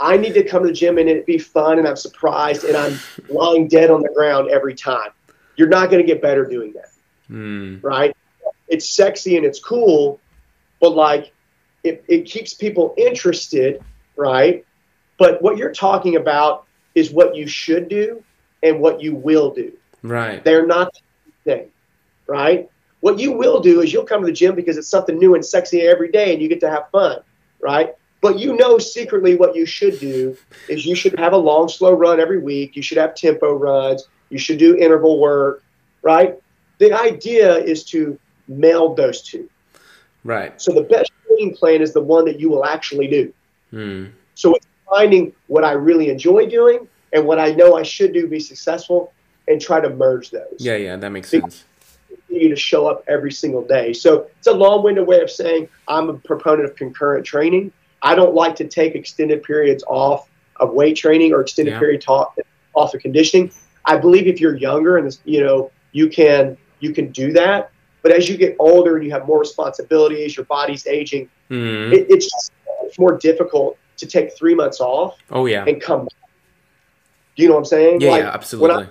I 0.00 0.16
need 0.16 0.34
to 0.34 0.44
come 0.44 0.62
to 0.62 0.68
the 0.68 0.74
gym 0.74 0.98
and 0.98 1.08
it 1.08 1.26
be 1.26 1.38
fun 1.38 1.78
and 1.78 1.86
I'm 1.86 1.96
surprised 1.96 2.64
and 2.64 2.76
I'm 2.76 2.98
lying 3.28 3.68
dead 3.68 3.90
on 3.90 4.02
the 4.02 4.10
ground 4.14 4.50
every 4.50 4.74
time. 4.74 5.10
You're 5.56 5.68
not 5.68 5.90
going 5.90 6.02
to 6.02 6.06
get 6.06 6.20
better 6.20 6.44
doing 6.44 6.72
that. 6.74 6.90
Mm. 7.30 7.82
Right? 7.82 8.16
It's 8.68 8.88
sexy 8.88 9.36
and 9.36 9.46
it's 9.46 9.60
cool, 9.60 10.20
but 10.80 10.90
like 10.90 11.32
it, 11.84 12.04
it 12.08 12.26
keeps 12.26 12.52
people 12.52 12.94
interested, 12.96 13.82
right? 14.16 14.64
But 15.18 15.40
what 15.40 15.56
you're 15.56 15.72
talking 15.72 16.16
about 16.16 16.66
is 16.94 17.10
what 17.10 17.36
you 17.36 17.46
should 17.46 17.88
do 17.88 18.22
and 18.62 18.80
what 18.80 19.00
you 19.00 19.14
will 19.14 19.50
do. 19.50 19.72
Right. 20.02 20.42
They're 20.44 20.66
not 20.66 20.92
the 20.94 21.32
thing, 21.44 21.70
right? 22.26 22.68
What 23.00 23.18
you 23.18 23.32
will 23.32 23.60
do 23.60 23.80
is 23.82 23.92
you'll 23.92 24.04
come 24.04 24.20
to 24.20 24.26
the 24.26 24.32
gym 24.32 24.54
because 24.54 24.76
it's 24.76 24.88
something 24.88 25.18
new 25.18 25.34
and 25.34 25.44
sexy 25.44 25.82
every 25.82 26.10
day 26.10 26.32
and 26.32 26.42
you 26.42 26.48
get 26.48 26.60
to 26.60 26.70
have 26.70 26.90
fun, 26.90 27.20
right? 27.60 27.94
But 28.26 28.40
you 28.40 28.56
know 28.56 28.76
secretly 28.78 29.36
what 29.36 29.54
you 29.54 29.64
should 29.66 30.00
do 30.00 30.36
is 30.68 30.84
you 30.84 30.96
should 30.96 31.16
have 31.16 31.32
a 31.32 31.36
long, 31.36 31.68
slow 31.68 31.92
run 31.92 32.18
every 32.18 32.38
week. 32.38 32.74
You 32.74 32.82
should 32.82 32.98
have 32.98 33.14
tempo 33.14 33.54
runs. 33.54 34.08
You 34.30 34.38
should 34.38 34.58
do 34.58 34.76
interval 34.76 35.20
work, 35.20 35.62
right? 36.02 36.34
The 36.78 36.92
idea 36.92 37.56
is 37.56 37.84
to 37.84 38.18
meld 38.48 38.96
those 38.96 39.22
two. 39.22 39.48
Right. 40.24 40.60
So 40.60 40.72
the 40.72 40.82
best 40.82 41.12
training 41.24 41.54
plan 41.54 41.80
is 41.80 41.92
the 41.92 42.02
one 42.02 42.24
that 42.24 42.40
you 42.40 42.50
will 42.50 42.64
actually 42.64 43.06
do. 43.06 43.32
Hmm. 43.70 44.06
So 44.34 44.56
it's 44.56 44.66
finding 44.90 45.32
what 45.46 45.62
I 45.62 45.72
really 45.72 46.10
enjoy 46.10 46.46
doing 46.46 46.88
and 47.12 47.26
what 47.26 47.38
I 47.38 47.52
know 47.52 47.76
I 47.76 47.84
should 47.84 48.12
do 48.12 48.22
to 48.22 48.28
be 48.28 48.40
successful 48.40 49.12
and 49.46 49.60
try 49.60 49.80
to 49.80 49.90
merge 49.90 50.32
those. 50.32 50.56
Yeah, 50.58 50.74
yeah, 50.74 50.96
that 50.96 51.10
makes 51.10 51.28
sense. 51.28 51.64
You 52.28 52.48
to 52.48 52.56
show 52.56 52.88
up 52.88 53.04
every 53.06 53.30
single 53.30 53.64
day. 53.64 53.92
So 53.92 54.26
it's 54.36 54.48
a 54.48 54.52
long-winded 54.52 55.06
way 55.06 55.20
of 55.20 55.30
saying 55.30 55.68
I'm 55.86 56.08
a 56.08 56.14
proponent 56.14 56.68
of 56.68 56.74
concurrent 56.74 57.24
training. 57.24 57.70
I 58.02 58.14
don't 58.14 58.34
like 58.34 58.56
to 58.56 58.66
take 58.68 58.94
extended 58.94 59.42
periods 59.42 59.82
off 59.88 60.28
of 60.56 60.72
weight 60.72 60.96
training 60.96 61.32
or 61.32 61.40
extended 61.40 61.72
Yeah. 61.72 61.78
period 61.78 62.00
talk, 62.00 62.36
off 62.74 62.94
of 62.94 63.00
conditioning. 63.00 63.50
I 63.84 63.96
believe 63.96 64.26
if 64.26 64.40
you're 64.40 64.56
younger 64.56 64.96
and 64.98 65.06
this, 65.06 65.20
you 65.24 65.42
know 65.44 65.70
you 65.92 66.08
can 66.08 66.56
you 66.80 66.92
can 66.92 67.10
do 67.10 67.32
that, 67.32 67.70
but 68.02 68.12
as 68.12 68.28
you 68.28 68.36
get 68.36 68.54
older 68.58 68.96
and 68.96 69.04
you 69.04 69.10
have 69.12 69.26
more 69.26 69.38
responsibilities, 69.40 70.36
your 70.36 70.44
body's 70.46 70.86
aging, 70.86 71.28
Hmm. 71.48 71.92
it, 71.92 72.06
it's 72.10 72.26
just 72.30 72.52
it's 72.82 72.98
more 72.98 73.16
difficult 73.16 73.78
to 73.96 74.06
take 74.06 74.36
three 74.36 74.54
months 74.54 74.80
off 74.80 75.16
Oh 75.30 75.46
yeah. 75.46 75.64
and 75.66 75.80
come. 75.80 76.04
back. 76.04 76.12
Do 77.36 77.42
you 77.42 77.48
know 77.48 77.54
what 77.54 77.60
I'm 77.60 77.64
saying? 77.66 78.00
Yeah, 78.00 78.10
Like, 78.10 78.22
yeah, 78.22 78.30
absolutely. 78.32 78.76
When 78.76 78.84
I'm 78.86 78.90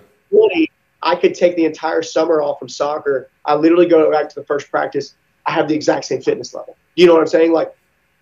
20, 0.50 0.72
I 1.02 1.16
could 1.16 1.34
take 1.36 1.56
the 1.56 1.66
entire 1.66 2.02
summer 2.02 2.42
off 2.42 2.60
from 2.60 2.70
soccer. 2.70 3.30
I 3.44 3.56
literally 3.56 3.88
go 3.88 4.10
back 4.12 4.30
to 4.30 4.36
the 4.36 4.44
first 4.46 4.70
practice. 4.70 5.16
I 5.46 5.52
have 5.52 5.68
the 5.68 5.76
exact 5.76 6.06
same 6.06 6.22
fitness 6.22 6.54
level. 6.54 6.76
Do 6.96 7.02
you 7.02 7.08
know 7.08 7.14
what 7.14 7.22
I'm 7.22 7.28
saying? 7.28 7.54
Like, 7.54 7.74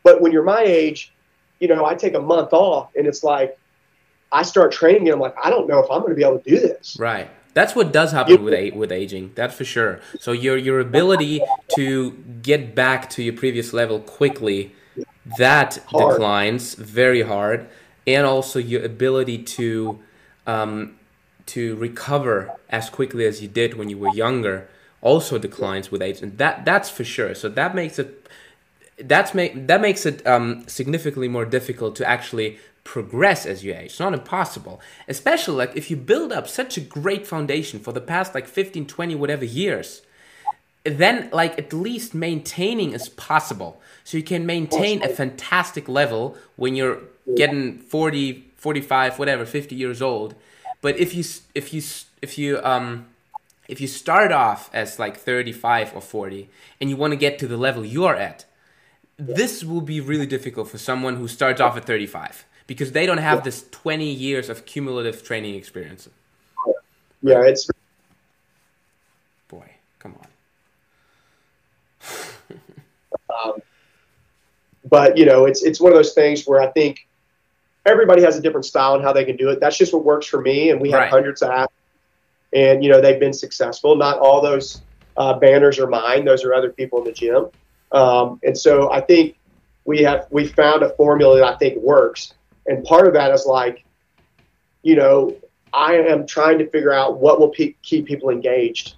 but 0.03 0.21
when 0.21 0.31
you're 0.31 0.43
my 0.43 0.61
age, 0.61 1.13
you 1.59 1.67
know, 1.67 1.85
I 1.85 1.95
take 1.95 2.13
a 2.13 2.21
month 2.21 2.53
off, 2.53 2.89
and 2.95 3.07
it's 3.07 3.23
like 3.23 3.57
I 4.31 4.43
start 4.43 4.71
training 4.71 5.03
and 5.03 5.13
I'm 5.13 5.19
like, 5.19 5.35
I 5.41 5.49
don't 5.49 5.67
know 5.67 5.80
if 5.80 5.89
I'm 5.89 6.01
going 6.01 6.11
to 6.11 6.15
be 6.15 6.23
able 6.23 6.39
to 6.39 6.49
do 6.49 6.59
this. 6.59 6.97
Right. 6.99 7.30
That's 7.53 7.75
what 7.75 7.93
does 7.93 8.11
happen 8.11 8.43
with 8.43 8.73
with 8.73 8.91
aging. 8.91 9.31
That's 9.35 9.55
for 9.55 9.63
sure. 9.63 10.01
So 10.19 10.31
your 10.31 10.57
your 10.57 10.80
ability 10.80 11.41
to 11.75 12.11
get 12.41 12.73
back 12.73 13.11
to 13.11 13.23
your 13.23 13.35
previous 13.35 13.73
level 13.73 13.99
quickly, 13.99 14.73
that 15.38 15.77
hard. 15.85 16.15
declines 16.15 16.73
very 16.73 17.21
hard, 17.21 17.67
and 18.07 18.25
also 18.25 18.57
your 18.57 18.84
ability 18.84 19.43
to 19.43 19.99
um, 20.47 20.97
to 21.45 21.75
recover 21.75 22.55
as 22.69 22.89
quickly 22.89 23.25
as 23.25 23.39
you 23.39 23.47
did 23.47 23.75
when 23.75 23.88
you 23.88 23.99
were 23.99 24.13
younger 24.15 24.67
also 25.03 25.38
declines 25.38 25.91
with 25.91 26.01
age, 26.01 26.21
and 26.21 26.38
that 26.38 26.65
that's 26.65 26.89
for 26.89 27.03
sure. 27.03 27.35
So 27.35 27.49
that 27.49 27.75
makes 27.75 27.99
it 27.99 28.23
that's 29.07 29.34
make 29.34 29.67
that 29.67 29.81
makes 29.81 30.05
it 30.05 30.25
um, 30.25 30.67
significantly 30.67 31.27
more 31.27 31.45
difficult 31.45 31.95
to 31.97 32.07
actually 32.07 32.57
progress 32.84 33.45
as 33.45 33.63
you 33.63 33.73
age. 33.73 33.85
It's 33.85 33.99
not 33.99 34.13
impossible, 34.13 34.81
especially 35.07 35.55
like 35.55 35.75
if 35.75 35.89
you 35.89 35.97
build 35.97 36.31
up 36.31 36.47
such 36.47 36.77
a 36.77 36.81
great 36.81 37.25
foundation 37.25 37.80
for 37.80 37.91
the 37.93 38.01
past 38.01 38.35
like 38.35 38.47
15, 38.47 38.85
20, 38.85 39.15
whatever 39.15 39.45
years. 39.45 40.01
Then, 40.85 41.30
like, 41.31 41.57
at 41.57 41.71
least 41.71 42.13
maintaining 42.13 42.91
is 42.91 43.07
possible. 43.07 43.81
So 44.03 44.17
you 44.17 44.23
can 44.23 44.45
maintain 44.45 45.01
a 45.01 45.07
fantastic 45.07 45.88
level 45.88 46.38
when 46.57 46.75
you're 46.75 46.99
getting 47.38 47.80
40, 47.80 48.51
45, 48.57 49.17
whatever, 49.17 49.45
50 49.45 49.75
years 49.75 50.01
old. 50.01 50.35
But 50.81 50.97
if 50.97 51.15
you, 51.15 51.23
if 51.55 51.73
you, 51.73 51.81
if 52.21 52.38
you, 52.38 52.59
um, 52.63 53.05
if 53.69 53.80
you 53.80 53.88
start 53.88 54.34
off 54.34 54.69
as 54.73 54.99
like 54.99 55.15
35 55.15 55.95
or 55.95 56.01
40 56.01 56.49
and 56.81 56.89
you 56.89 56.97
want 56.97 57.11
to 57.11 57.17
get 57.17 57.39
to 57.39 57.47
the 57.47 57.55
level 57.55 57.85
you're 57.85 58.17
at, 58.17 58.43
this 59.18 59.64
will 59.64 59.81
be 59.81 60.02
really 60.02 60.26
difficult 60.26 60.68
for 60.69 60.77
someone 60.77 61.15
who 61.15 61.27
starts 61.27 61.61
off 61.61 61.77
at 61.77 61.85
35 61.85 62.45
because 62.68 62.91
they 62.91 63.06
don't 63.06 63.19
have 63.19 63.40
yeah. 63.40 63.44
this 63.44 63.65
20 63.72 64.06
years 64.06 64.49
of 64.49 64.65
cumulative 64.65 65.23
training 65.23 65.56
experience. 65.56 66.10
Yeah, 67.22 67.44
it's 67.44 67.69
boy, 69.48 69.69
come 69.99 70.15
on. 70.19 70.27
um, 73.45 73.53
but 74.90 75.18
you 75.18 75.26
know, 75.26 75.45
it's 75.45 75.64
it's 75.64 75.80
one 75.80 75.91
of 75.91 75.98
those 75.98 76.14
things 76.14 76.44
where 76.45 76.61
I 76.61 76.68
think 76.68 77.07
everybody 77.85 78.22
has 78.23 78.38
a 78.38 78.41
different 78.41 78.65
style 78.65 78.95
and 78.95 79.03
how 79.03 79.14
they 79.14 79.23
can 79.23 79.38
do 79.38 79.49
it. 79.49 79.60
That's 79.60 79.77
just 79.77 79.94
what 79.94 80.03
works 80.03 80.26
for 80.26 80.41
me, 80.41 80.69
and 80.69 80.81
we 80.81 80.91
have 80.91 81.02
right. 81.02 81.10
hundreds 81.10 81.41
of 81.41 81.69
and 82.53 82.84
you 82.84 82.90
know 82.90 83.02
they've 83.02 83.19
been 83.19 83.34
successful. 83.34 83.95
Not 83.95 84.19
all 84.19 84.41
those 84.41 84.81
uh, 85.18 85.40
banners 85.40 85.80
are 85.80 85.88
mine; 85.88 86.26
those 86.26 86.44
are 86.44 86.53
other 86.53 86.72
people 86.72 86.99
in 86.99 87.06
the 87.06 87.11
gym. 87.11 87.48
Um, 87.94 88.40
and 88.44 88.57
so 88.57 88.91
I 88.91 89.02
think 89.02 89.38
we 89.86 90.02
have 90.03 90.28
we 90.32 90.48
found 90.48 90.84
a 90.84 90.90
formula 90.95 91.38
that 91.38 91.45
I 91.45 91.56
think 91.57 91.78
works. 91.78 92.34
And 92.65 92.84
part 92.84 93.07
of 93.07 93.14
that 93.14 93.32
is 93.32 93.45
like, 93.45 93.86
you 94.82 94.95
know, 94.95 95.36
I 95.74 95.95
am 95.95 96.26
trying 96.26 96.57
to 96.60 96.70
figure 96.70 96.94
out 96.94 97.20
what 97.20 97.40
will 97.40 97.49
pe- 97.49 97.76
keep 97.82 98.06
people 98.06 98.30
engaged, 98.30 98.95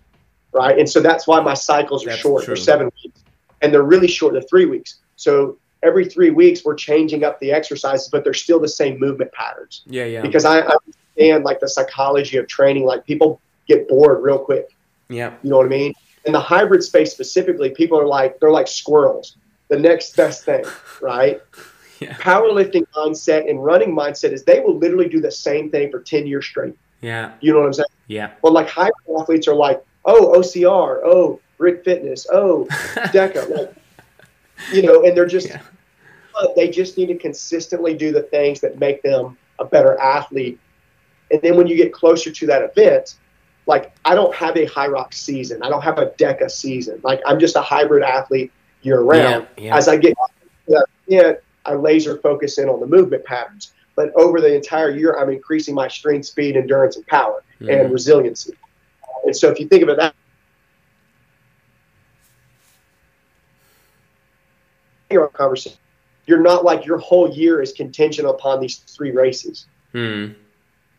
right? 0.51 0.77
And 0.77 0.89
so 0.89 0.99
that's 1.01 1.27
why 1.27 1.39
my 1.39 1.53
cycles 1.53 2.05
are 2.05 2.09
that's 2.09 2.21
short. 2.21 2.45
They're 2.45 2.55
seven 2.55 2.91
weeks, 3.03 3.23
and 3.61 3.73
they're 3.73 3.83
really 3.83 4.07
short. 4.07 4.33
They're 4.33 4.41
three 4.43 4.65
weeks. 4.65 4.99
So 5.15 5.57
every 5.83 6.05
three 6.05 6.31
weeks 6.31 6.63
we're 6.65 6.75
changing 6.75 7.23
up 7.23 7.39
the 7.39 7.51
exercises, 7.51 8.09
but 8.09 8.23
they're 8.23 8.33
still 8.33 8.59
the 8.59 8.67
same 8.67 8.99
movement 8.99 9.31
patterns. 9.31 9.83
Yeah, 9.87 10.05
yeah. 10.05 10.21
Because 10.21 10.45
I 10.45 10.61
understand 10.61 11.43
like 11.43 11.59
the 11.59 11.69
psychology 11.69 12.37
of 12.37 12.47
training. 12.47 12.85
Like 12.85 13.05
people 13.05 13.41
get 13.67 13.87
bored 13.87 14.21
real 14.21 14.39
quick. 14.39 14.75
Yeah. 15.09 15.33
You 15.43 15.49
know 15.49 15.57
what 15.57 15.67
I 15.67 15.69
mean? 15.69 15.93
In 16.25 16.33
the 16.33 16.39
hybrid 16.39 16.83
space 16.83 17.11
specifically, 17.11 17.69
people 17.69 17.99
are 17.99 18.07
like 18.07 18.39
they're 18.39 18.51
like 18.51 18.67
squirrels. 18.67 19.37
The 19.69 19.79
next 19.79 20.15
best 20.15 20.45
thing, 20.45 20.65
right? 21.01 21.41
Yeah. 22.01 22.13
Powerlifting 22.15 22.85
mindset 22.93 23.49
and 23.49 23.63
running 23.63 23.95
mindset 23.95 24.33
is 24.33 24.43
they 24.43 24.59
will 24.59 24.77
literally 24.77 25.07
do 25.07 25.21
the 25.21 25.31
same 25.31 25.71
thing 25.71 25.89
for 25.89 26.01
ten 26.01 26.27
years 26.27 26.45
straight. 26.45 26.75
Yeah. 26.99 27.31
You 27.39 27.53
know 27.53 27.59
what 27.59 27.67
I'm 27.67 27.73
saying? 27.73 27.85
Yeah. 28.07 28.31
Well, 28.41 28.51
like 28.51 28.67
hybrid 28.67 28.93
athletes 29.17 29.47
are 29.47 29.55
like, 29.55 29.81
oh, 30.03 30.37
OCR, 30.37 31.01
oh, 31.05 31.39
Brick 31.57 31.83
Fitness, 31.83 32.27
oh, 32.31 32.67
DECA, 32.95 33.49
like, 33.49 33.75
you 34.73 34.81
know, 34.81 35.03
and 35.03 35.15
they're 35.15 35.25
just, 35.25 35.47
yeah. 35.47 35.61
they 36.55 36.69
just 36.69 36.97
need 36.97 37.07
to 37.07 37.15
consistently 37.15 37.93
do 37.93 38.11
the 38.11 38.23
things 38.23 38.59
that 38.61 38.77
make 38.77 39.01
them 39.01 39.37
a 39.59 39.65
better 39.65 39.97
athlete. 39.99 40.59
And 41.31 41.41
then 41.41 41.55
when 41.55 41.67
you 41.67 41.75
get 41.75 41.93
closer 41.93 42.31
to 42.31 42.47
that 42.47 42.61
event, 42.61 43.15
like 43.65 43.93
I 44.05 44.15
don't 44.15 44.33
have 44.35 44.55
a 44.55 44.65
Hyrox 44.65 45.15
season. 45.15 45.63
I 45.63 45.69
don't 45.69 45.81
have 45.81 45.97
a 45.97 46.07
DECA 46.07 46.49
season. 46.49 46.99
Like 47.03 47.21
I'm 47.25 47.39
just 47.39 47.55
a 47.55 47.61
hybrid 47.61 48.03
athlete 48.03 48.51
year 48.81 49.01
round. 49.01 49.47
Yeah, 49.57 49.63
yeah. 49.63 49.77
As 49.77 49.87
I 49.87 49.97
get 49.97 50.15
yeah, 51.07 51.33
I 51.65 51.73
laser 51.73 52.17
focus 52.17 52.57
in 52.57 52.69
on 52.69 52.79
the 52.79 52.87
movement 52.87 53.25
patterns. 53.25 53.73
But 53.95 54.13
over 54.15 54.41
the 54.41 54.53
entire 54.53 54.89
year, 54.89 55.17
I'm 55.17 55.29
increasing 55.29 55.73
my 55.73 55.87
strength, 55.87 56.25
speed, 56.25 56.57
endurance, 56.57 56.97
and 56.97 57.07
power 57.07 57.43
mm-hmm. 57.61 57.69
and 57.69 57.91
resiliency. 57.91 58.53
And 59.23 59.35
so 59.35 59.49
if 59.49 59.59
you 59.59 59.67
think 59.67 59.83
about 59.83 59.93
it 59.93 59.97
that 59.97 60.15
conversation, 65.33 65.77
you're 66.25 66.41
not 66.41 66.65
like 66.65 66.85
your 66.85 66.97
whole 66.97 67.29
year 67.29 67.61
is 67.61 67.71
contingent 67.71 68.27
upon 68.27 68.59
these 68.59 68.77
three 68.77 69.11
races. 69.11 69.67
Mm. 69.93 70.35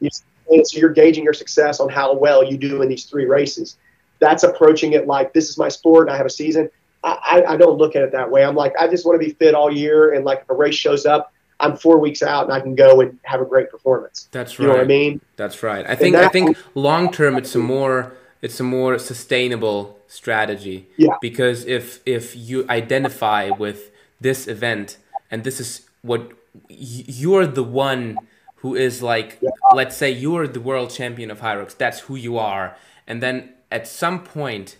You 0.01 0.09
and 0.48 0.66
so 0.66 0.78
you're 0.78 0.90
gauging 0.90 1.24
your 1.24 1.32
success 1.32 1.81
on 1.81 1.89
how 1.89 2.14
well 2.14 2.44
you 2.44 2.56
do 2.56 2.82
in 2.82 2.89
these 2.89 3.05
three 3.05 3.27
races. 3.27 3.77
That's 4.18 4.43
approaching 4.43 4.93
it 4.93 5.06
like 5.06 5.32
this 5.32 5.48
is 5.48 5.59
my 5.59 5.68
sport 5.68 6.09
and 6.09 6.14
I 6.14 6.16
have 6.16 6.27
a 6.27 6.31
season. 6.31 6.70
I, 7.05 7.43
I, 7.47 7.52
I 7.52 7.56
don't 7.56 7.77
look 7.77 7.97
at 7.97 8.02
it 8.02 8.12
that 8.12 8.31
way. 8.31 8.44
I'm 8.44 8.55
like, 8.55 8.74
I 8.78 8.89
just 8.89 9.05
want 9.05 9.20
to 9.20 9.27
be 9.27 9.35
fit 9.35 9.55
all 9.55 9.73
year. 9.73 10.14
And 10.14 10.24
like 10.24 10.43
if 10.43 10.51
a 10.51 10.55
race 10.55 10.74
shows 10.74 11.06
up, 11.06 11.32
I'm 11.60 11.77
four 11.77 11.98
weeks 11.98 12.23
out 12.23 12.44
and 12.44 12.52
I 12.52 12.60
can 12.60 12.74
go 12.74 13.01
and 13.01 13.18
have 13.23 13.40
a 13.40 13.44
great 13.44 13.70
performance. 13.70 14.28
That's 14.31 14.59
right. 14.59 14.64
You 14.64 14.68
know 14.68 14.74
what 14.74 14.85
I 14.85 14.89
mean? 14.89 15.20
That's 15.36 15.62
right. 15.62 15.86
I 15.89 15.94
think 15.94 16.14
that, 16.14 16.24
I 16.24 16.28
think 16.28 16.56
long 16.74 17.10
term 17.10 17.36
it's 17.36 17.55
a 17.55 17.59
more 17.59 18.14
it's 18.43 18.60
a 18.60 18.62
more 18.62 18.98
sustainable 18.98 19.98
strategy. 20.06 20.89
Yeah. 20.97 21.16
Because 21.20 21.64
if 21.64 22.01
if 22.06 22.36
you 22.36 22.66
identify 22.68 23.51
with 23.51 23.90
this 24.20 24.47
event 24.47 24.98
and 25.31 25.44
this 25.44 25.60
is 25.60 25.89
what 26.02 26.32
you're 26.68 27.47
the 27.47 27.64
one 27.64 28.18
who 28.66 28.74
is 28.74 29.01
like, 29.01 29.38
yeah. 29.40 29.51
let's 29.74 29.97
say 29.97 30.10
you're 30.10 30.48
the 30.48 30.60
world 30.60 30.90
champion 30.90 31.30
of 31.30 31.38
Hyrox, 31.40 31.76
that's 31.76 32.01
who 32.01 32.16
you 32.16 32.36
are. 32.36 32.76
And 33.06 33.22
then 33.22 33.51
at 33.70 33.86
some 33.86 34.24
point, 34.24 34.76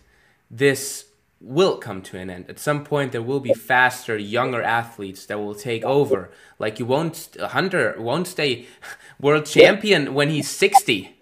this 0.50 1.04
will 1.40 1.76
come 1.76 2.02
to 2.02 2.18
an 2.18 2.28
end. 2.28 2.46
At 2.48 2.58
some 2.58 2.82
point, 2.82 3.12
there 3.12 3.22
will 3.22 3.38
be 3.38 3.54
faster, 3.54 4.18
younger 4.18 4.60
athletes 4.60 5.26
that 5.26 5.38
will 5.38 5.54
take 5.54 5.84
over. 5.84 6.32
Like 6.58 6.80
you 6.80 6.86
won't, 6.86 7.36
Hunter 7.40 7.94
won't 7.96 8.26
stay 8.26 8.66
world 9.20 9.46
champion 9.46 10.02
yeah. 10.06 10.10
when 10.10 10.30
he's 10.30 10.50
60, 10.50 11.16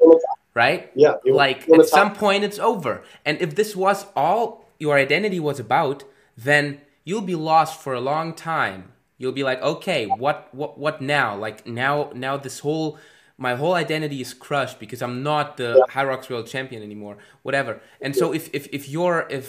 right? 0.55 0.91
Yeah. 0.95 1.17
Like 1.27 1.69
at 1.69 1.87
some 1.87 2.15
point, 2.15 2.45
it's 2.45 2.59
over. 2.59 3.05
And 3.27 3.39
if 3.43 3.57
this 3.57 3.77
was 3.77 4.07
all 4.17 4.65
your 4.79 4.97
identity 4.97 5.39
was 5.39 5.61
about, 5.61 6.05
then 6.35 6.81
you'll 7.05 7.21
be 7.21 7.35
lost 7.35 7.79
for 7.79 7.93
a 7.93 8.01
long 8.01 8.33
time 8.33 8.94
you'll 9.25 9.33
be 9.33 9.43
like 9.43 9.61
okay 9.63 10.07
what 10.07 10.49
what 10.53 10.79
what 10.79 11.01
now? 11.01 11.35
Like 11.37 11.67
now 11.67 12.11
now 12.15 12.37
this 12.37 12.59
whole 12.61 12.99
my 13.39 13.55
whole 13.57 13.75
identity 13.75 14.21
is 14.21 14.33
crushed 14.33 14.79
because 14.79 15.03
i'm 15.03 15.25
not 15.25 15.57
the 15.57 15.71
yeah. 15.77 15.93
Hyrox 15.95 16.31
world 16.31 16.47
champion 16.47 16.83
anymore 16.83 17.17
whatever. 17.43 17.81
And 18.01 18.15
so 18.15 18.33
if 18.33 18.45
if 18.53 18.69
if 18.79 18.89
your 18.89 19.27
if 19.31 19.47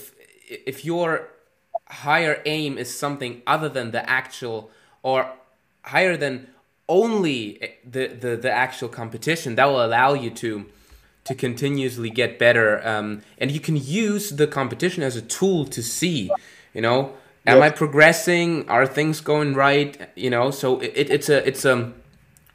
if 0.71 0.85
your 0.85 1.29
higher 1.89 2.41
aim 2.45 2.77
is 2.77 2.97
something 2.97 3.41
other 3.45 3.69
than 3.69 3.91
the 3.91 4.09
actual 4.09 4.71
or 5.03 5.31
higher 5.83 6.15
than 6.17 6.47
only 6.87 7.39
the 7.85 8.07
the, 8.07 8.35
the 8.37 8.51
actual 8.51 8.89
competition 8.89 9.55
that 9.55 9.65
will 9.65 9.83
allow 9.85 10.13
you 10.13 10.29
to 10.29 10.65
to 11.25 11.35
continuously 11.35 12.09
get 12.09 12.39
better 12.39 12.85
um, 12.87 13.21
and 13.39 13.51
you 13.51 13.59
can 13.59 13.75
use 13.75 14.29
the 14.31 14.47
competition 14.47 15.03
as 15.03 15.15
a 15.15 15.21
tool 15.21 15.65
to 15.65 15.81
see 15.83 16.31
you 16.73 16.81
know 16.81 17.13
Am 17.47 17.61
I 17.61 17.69
progressing? 17.69 18.67
Are 18.69 18.87
things 18.87 19.21
going 19.21 19.53
right? 19.53 20.09
You 20.15 20.29
know, 20.29 20.51
so 20.51 20.79
it, 20.79 21.09
it's 21.09 21.29
a 21.29 21.47
it's 21.47 21.65
a 21.65 21.73
um, 21.73 21.95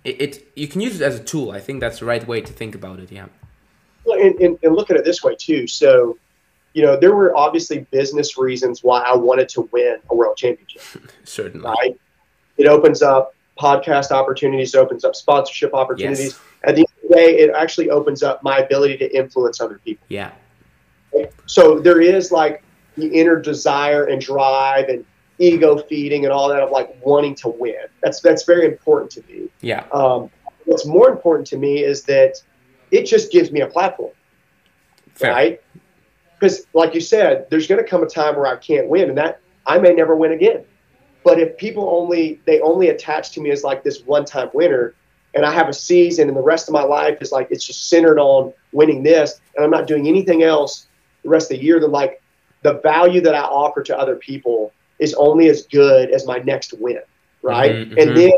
it, 0.05 0.21
it, 0.21 0.53
you 0.57 0.67
can 0.69 0.81
use 0.81 1.01
it 1.01 1.05
as 1.05 1.19
a 1.19 1.23
tool. 1.23 1.51
I 1.51 1.61
think 1.61 1.81
that's 1.81 2.01
the 2.01 2.07
right 2.07 2.27
way 2.27 2.41
to 2.41 2.53
think 2.53 2.75
about 2.75 3.01
it. 3.01 3.13
Yeah. 3.13 3.27
Well, 4.05 4.19
and, 4.19 4.35
and, 4.41 4.59
and 4.63 4.75
look 4.75 4.91
at 4.91 4.97
it 4.97 5.05
this 5.05 5.23
way 5.23 5.37
too. 5.37 5.67
So, 5.67 6.19
you 6.73 6.83
know, 6.83 6.99
there 6.99 7.15
were 7.15 7.37
obviously 7.37 7.81
business 7.91 8.39
reasons 8.39 8.83
why 8.83 9.03
I 9.03 9.15
wanted 9.15 9.49
to 9.51 9.69
win 9.73 9.99
a 10.11 10.15
world 10.15 10.37
championship. 10.37 10.83
Certainly. 11.25 11.67
Right. 11.67 12.01
It 12.57 12.67
opens 12.67 13.03
up 13.03 13.35
podcast 13.59 14.11
opportunities, 14.11 14.75
opens 14.75 15.05
up 15.05 15.15
sponsorship 15.15 15.75
opportunities. 15.75 16.33
Yes. 16.33 16.41
At 16.65 16.77
the 16.77 16.81
end 16.81 16.89
of 17.03 17.11
the 17.11 17.17
day, 17.17 17.39
it 17.39 17.51
actually 17.55 17.91
opens 17.91 18.23
up 18.23 18.43
my 18.43 18.59
ability 18.59 18.97
to 18.99 19.17
influence 19.17 19.61
other 19.61 19.79
people. 19.85 20.07
Yeah. 20.09 20.33
So 21.47 21.81
there 21.81 22.01
is 22.01 22.31
like 22.31 22.63
the 23.01 23.09
inner 23.09 23.41
desire 23.41 24.05
and 24.05 24.21
drive 24.21 24.89
and 24.89 25.05
ego 25.39 25.79
feeding 25.79 26.25
and 26.25 26.33
all 26.33 26.49
that 26.49 26.61
of 26.61 26.71
like 26.71 26.95
wanting 27.05 27.35
to 27.37 27.49
win. 27.49 27.87
That's 28.03 28.21
that's 28.21 28.45
very 28.45 28.67
important 28.67 29.11
to 29.13 29.23
me. 29.33 29.49
Yeah. 29.61 29.87
Um, 29.93 30.31
what's 30.67 30.87
more 30.87 31.09
important 31.09 31.47
to 31.49 31.57
me 31.57 31.83
is 31.83 32.05
that 32.05 32.43
it 32.91 33.05
just 33.05 33.33
gives 33.33 33.51
me 33.51 33.61
a 33.61 33.67
platform, 33.67 34.13
Fair. 35.15 35.33
right? 35.33 35.63
Because, 36.39 36.67
like 36.73 36.95
you 36.95 37.01
said, 37.01 37.47
there's 37.51 37.67
going 37.67 37.83
to 37.83 37.89
come 37.89 38.03
a 38.03 38.07
time 38.07 38.37
where 38.37 38.47
I 38.47 38.57
can't 38.57 38.89
win, 38.89 39.09
and 39.09 39.19
that 39.19 39.41
I 39.67 39.79
may 39.79 39.93
never 39.93 40.17
win 40.17 40.33
again. 40.33 40.65
But 41.23 41.39
if 41.39 41.57
people 41.59 41.89
only 41.91 42.41
they 42.47 42.61
only 42.61 42.89
attach 42.89 43.33
to 43.33 43.41
me 43.41 43.51
as 43.51 43.63
like 43.63 43.85
this 43.85 44.03
one-time 44.03 44.51
winner, 44.55 44.95
and 45.35 45.45
I 45.45 45.53
have 45.53 45.69
a 45.69 45.75
season 45.75 46.29
and 46.29 46.37
the 46.37 46.43
rest 46.43 46.69
of 46.69 46.73
my 46.73 46.83
life 46.83 47.19
is 47.21 47.33
like 47.33 47.49
it's 47.51 47.65
just 47.65 47.89
centered 47.89 48.19
on 48.19 48.53
winning 48.73 49.03
this 49.03 49.41
and 49.55 49.65
I'm 49.65 49.71
not 49.71 49.87
doing 49.87 50.09
anything 50.09 50.43
else 50.43 50.87
the 51.23 51.29
rest 51.29 51.51
of 51.51 51.59
the 51.59 51.65
year, 51.65 51.81
then 51.81 51.91
like 51.91 52.20
the 52.63 52.75
value 52.75 53.21
that 53.23 53.35
I 53.35 53.41
offer 53.41 53.83
to 53.83 53.99
other 53.99 54.17
people 54.17 54.73
is 54.99 55.15
only 55.15 55.49
as 55.49 55.67
good 55.67 56.11
as 56.11 56.27
my 56.27 56.39
next 56.39 56.75
win. 56.75 57.01
Right. 57.43 57.73
Mhm, 57.73 57.97
And 57.99 58.11
mhm. 58.11 58.15
then 58.15 58.33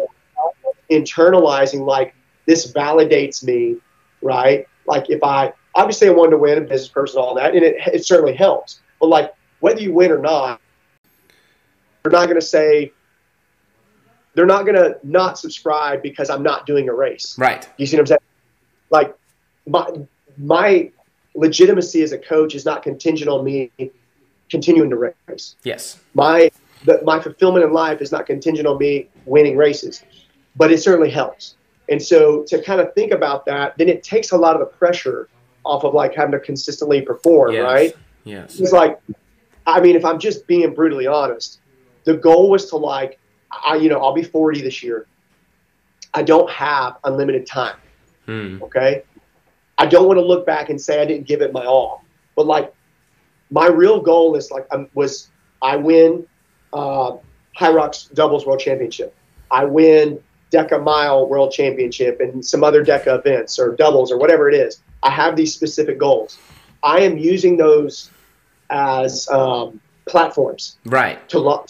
internalizing 0.91 1.85
like 1.87 2.15
this 2.47 2.71
validates 2.71 3.43
me, 3.43 3.77
right? 4.21 4.67
Like 4.87 5.11
if 5.11 5.23
I 5.25 5.53
obviously 5.75 6.09
I 6.09 6.13
wanted 6.13 6.33
to 6.33 6.39
win 6.39 6.59
a 6.59 6.61
business 6.61 6.89
person, 6.89 7.21
all 7.21 7.35
that, 7.35 7.55
and 7.55 7.65
it, 7.65 7.77
it 7.93 8.05
certainly 8.05 8.35
helps. 8.35 8.81
But 9.01 9.09
like 9.09 9.33
whether 9.61 9.81
you 9.81 9.93
win 9.93 10.13
or 10.13 10.19
not, 10.19 10.61
they're 12.03 12.13
not 12.13 12.27
going 12.27 12.39
to 12.41 12.47
say 12.47 12.93
they're 14.35 14.47
not 14.47 14.65
going 14.65 14.77
to 14.77 14.99
not 15.03 15.39
subscribe 15.39 16.03
because 16.03 16.31
I'm 16.31 16.43
not 16.43 16.67
doing 16.67 16.89
a 16.89 16.95
race. 16.95 17.37
Right. 17.39 17.69
You 17.77 17.87
see 17.87 17.97
what 17.97 18.03
I'm 18.03 18.07
saying? 18.07 18.19
Like 18.91 19.15
my 19.67 19.89
my 20.37 20.91
legitimacy 21.35 22.03
as 22.03 22.13
a 22.13 22.19
coach 22.19 22.55
is 22.55 22.65
not 22.65 22.83
contingent 22.83 23.29
on 23.29 23.45
me 23.45 23.71
continuing 24.53 24.91
to 24.91 24.97
race. 25.27 25.57
Yes. 25.65 25.99
My 26.15 26.53
the, 26.85 27.01
my 27.05 27.19
fulfillment 27.19 27.65
in 27.65 27.73
life 27.73 28.01
is 28.01 28.13
not 28.13 28.27
contingent 28.27 28.67
on 28.69 28.79
me 28.79 29.09
winning 29.25 29.57
races, 29.57 30.05
but 30.55 30.71
it 30.71 30.79
certainly 30.79 31.11
helps. 31.11 31.57
And 31.89 32.01
so 32.01 32.45
to 32.49 32.63
kind 32.63 32.81
of 32.81 32.95
think 32.95 33.13
about 33.13 33.45
that, 33.47 33.77
then 33.79 33.89
it 33.89 34.03
takes 34.03 34.31
a 34.33 34.37
lot 34.37 34.55
of 34.55 34.61
the 34.61 34.67
pressure 34.67 35.29
off 35.65 35.85
of 35.85 35.95
like 35.95 36.15
having 36.15 36.33
to 36.33 36.41
consistently 36.41 37.01
perform, 37.01 37.53
Yes. 37.53 37.65
right? 37.65 37.97
Yes. 38.25 38.61
It's 38.61 38.73
like, 38.73 39.01
I 39.67 39.81
mean, 39.81 39.97
if 39.97 40.05
I'm 40.05 40.19
just 40.19 40.47
being 40.47 40.75
brutally 40.75 41.07
honest, 41.07 41.61
the 42.05 42.15
goal 42.15 42.51
was 42.51 42.69
to 42.71 42.77
like, 42.77 43.19
I, 43.51 43.77
you 43.77 43.89
know, 43.89 43.99
I'll 44.01 44.13
be 44.15 44.23
40 44.23 44.61
this 44.61 44.83
year. 44.83 45.07
I 46.15 46.23
don't 46.23 46.51
have 46.51 46.99
unlimited 47.05 47.47
time. 47.47 47.77
Hmm. 48.27 48.63
Okay. 48.63 49.03
I 49.79 49.87
don't 49.87 50.07
want 50.07 50.19
to 50.19 50.25
look 50.25 50.45
back 50.45 50.69
and 50.69 50.81
say 50.81 51.01
I 51.01 51.07
didn't 51.07 51.27
give 51.27 51.41
it 51.41 51.53
my 51.53 51.65
all, 51.65 52.05
but 52.37 52.47
like, 52.47 52.75
my 53.53 53.67
real 53.69 54.01
goal 54.01 54.35
is 54.35 54.51
like, 54.51 54.67
um, 54.73 54.89
was 54.95 55.31
I 55.61 55.77
win 55.77 56.27
uh, 56.73 57.13
Hyrox 57.57 58.13
Doubles 58.15 58.47
World 58.47 58.61
Championship. 58.61 59.15
I 59.51 59.67
win 59.67 60.19
Deca 60.51 60.83
Mile 60.83 61.29
World 61.29 61.53
Championship 61.53 62.19
and 62.21 62.45
some 62.45 62.65
other 62.65 62.83
Deca 62.85 63.19
events 63.19 63.59
or 63.59 63.77
doubles 63.77 64.11
or 64.11 64.19
whatever 64.19 64.49
it 64.49 64.55
is. 64.55 64.83
I 65.03 65.11
have 65.11 65.37
these 65.37 65.53
specific 65.55 65.99
goals. 65.99 66.39
I 66.83 67.01
am 67.01 67.19
using 67.19 67.59
those 67.59 68.11
as 68.71 69.29
um, 69.29 69.81
platforms 70.07 70.79
Right. 70.87 71.29
to 71.29 71.39
lo- 71.39 71.67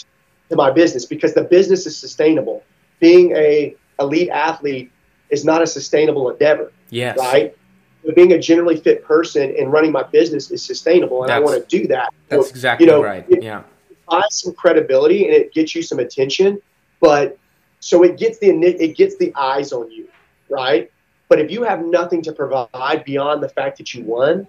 to 0.50 0.56
my 0.56 0.70
business 0.70 1.04
because 1.04 1.34
the 1.34 1.42
business 1.42 1.84
is 1.86 1.96
sustainable. 1.96 2.62
Being 3.00 3.32
a 3.36 3.74
elite 3.98 4.28
athlete 4.30 4.92
is 5.30 5.44
not 5.44 5.62
a 5.62 5.66
sustainable 5.66 6.30
endeavor, 6.30 6.70
Yes. 6.90 7.18
right? 7.18 7.56
But 8.04 8.16
being 8.16 8.32
a 8.32 8.38
generally 8.38 8.76
fit 8.76 9.04
person 9.04 9.54
and 9.58 9.72
running 9.72 9.92
my 9.92 10.02
business 10.02 10.50
is 10.50 10.62
sustainable, 10.62 11.22
and 11.22 11.32
I 11.32 11.38
want 11.38 11.60
to 11.60 11.78
do 11.78 11.86
that. 11.88 12.12
That's 12.28 12.46
So, 12.46 12.50
exactly 12.50 12.86
you 12.86 12.92
know, 12.92 13.02
right. 13.02 13.24
it- 13.28 13.42
Yeah. 13.42 13.62
buys 14.10 14.24
some 14.30 14.52
credibility 14.54 15.24
and 15.26 15.32
it 15.34 15.54
gets 15.54 15.74
you 15.74 15.82
some 15.82 15.98
attention, 16.00 16.60
but 17.00 17.38
so 17.80 18.02
it 18.02 18.18
gets 18.18 18.38
the 18.38 18.50
it 18.50 18.96
gets 18.96 19.16
the 19.16 19.32
eyes 19.36 19.72
on 19.72 19.90
you, 19.90 20.08
right? 20.48 20.90
But 21.28 21.38
if 21.38 21.50
you 21.50 21.62
have 21.62 21.84
nothing 21.84 22.20
to 22.22 22.32
provide 22.32 23.04
beyond 23.04 23.42
the 23.42 23.48
fact 23.48 23.78
that 23.78 23.94
you 23.94 24.02
won, 24.04 24.46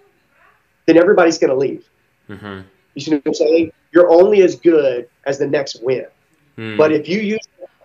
then 0.86 0.98
everybody's 0.98 1.38
going 1.38 1.52
to 1.52 1.56
leave. 1.56 1.88
Mm-hmm. 2.30 2.62
You 2.96 3.02
see 3.02 3.12
what 3.12 3.22
I'm 3.26 3.34
saying? 3.34 3.72
You're 3.92 4.12
only 4.12 4.42
as 4.42 4.56
good 4.56 5.08
as 5.26 5.38
the 5.38 5.48
next 5.48 5.82
win. 5.82 6.06
Hmm. 6.58 6.76
But 6.78 6.92
if 6.92 7.08
you 7.08 7.20
use 7.22 7.40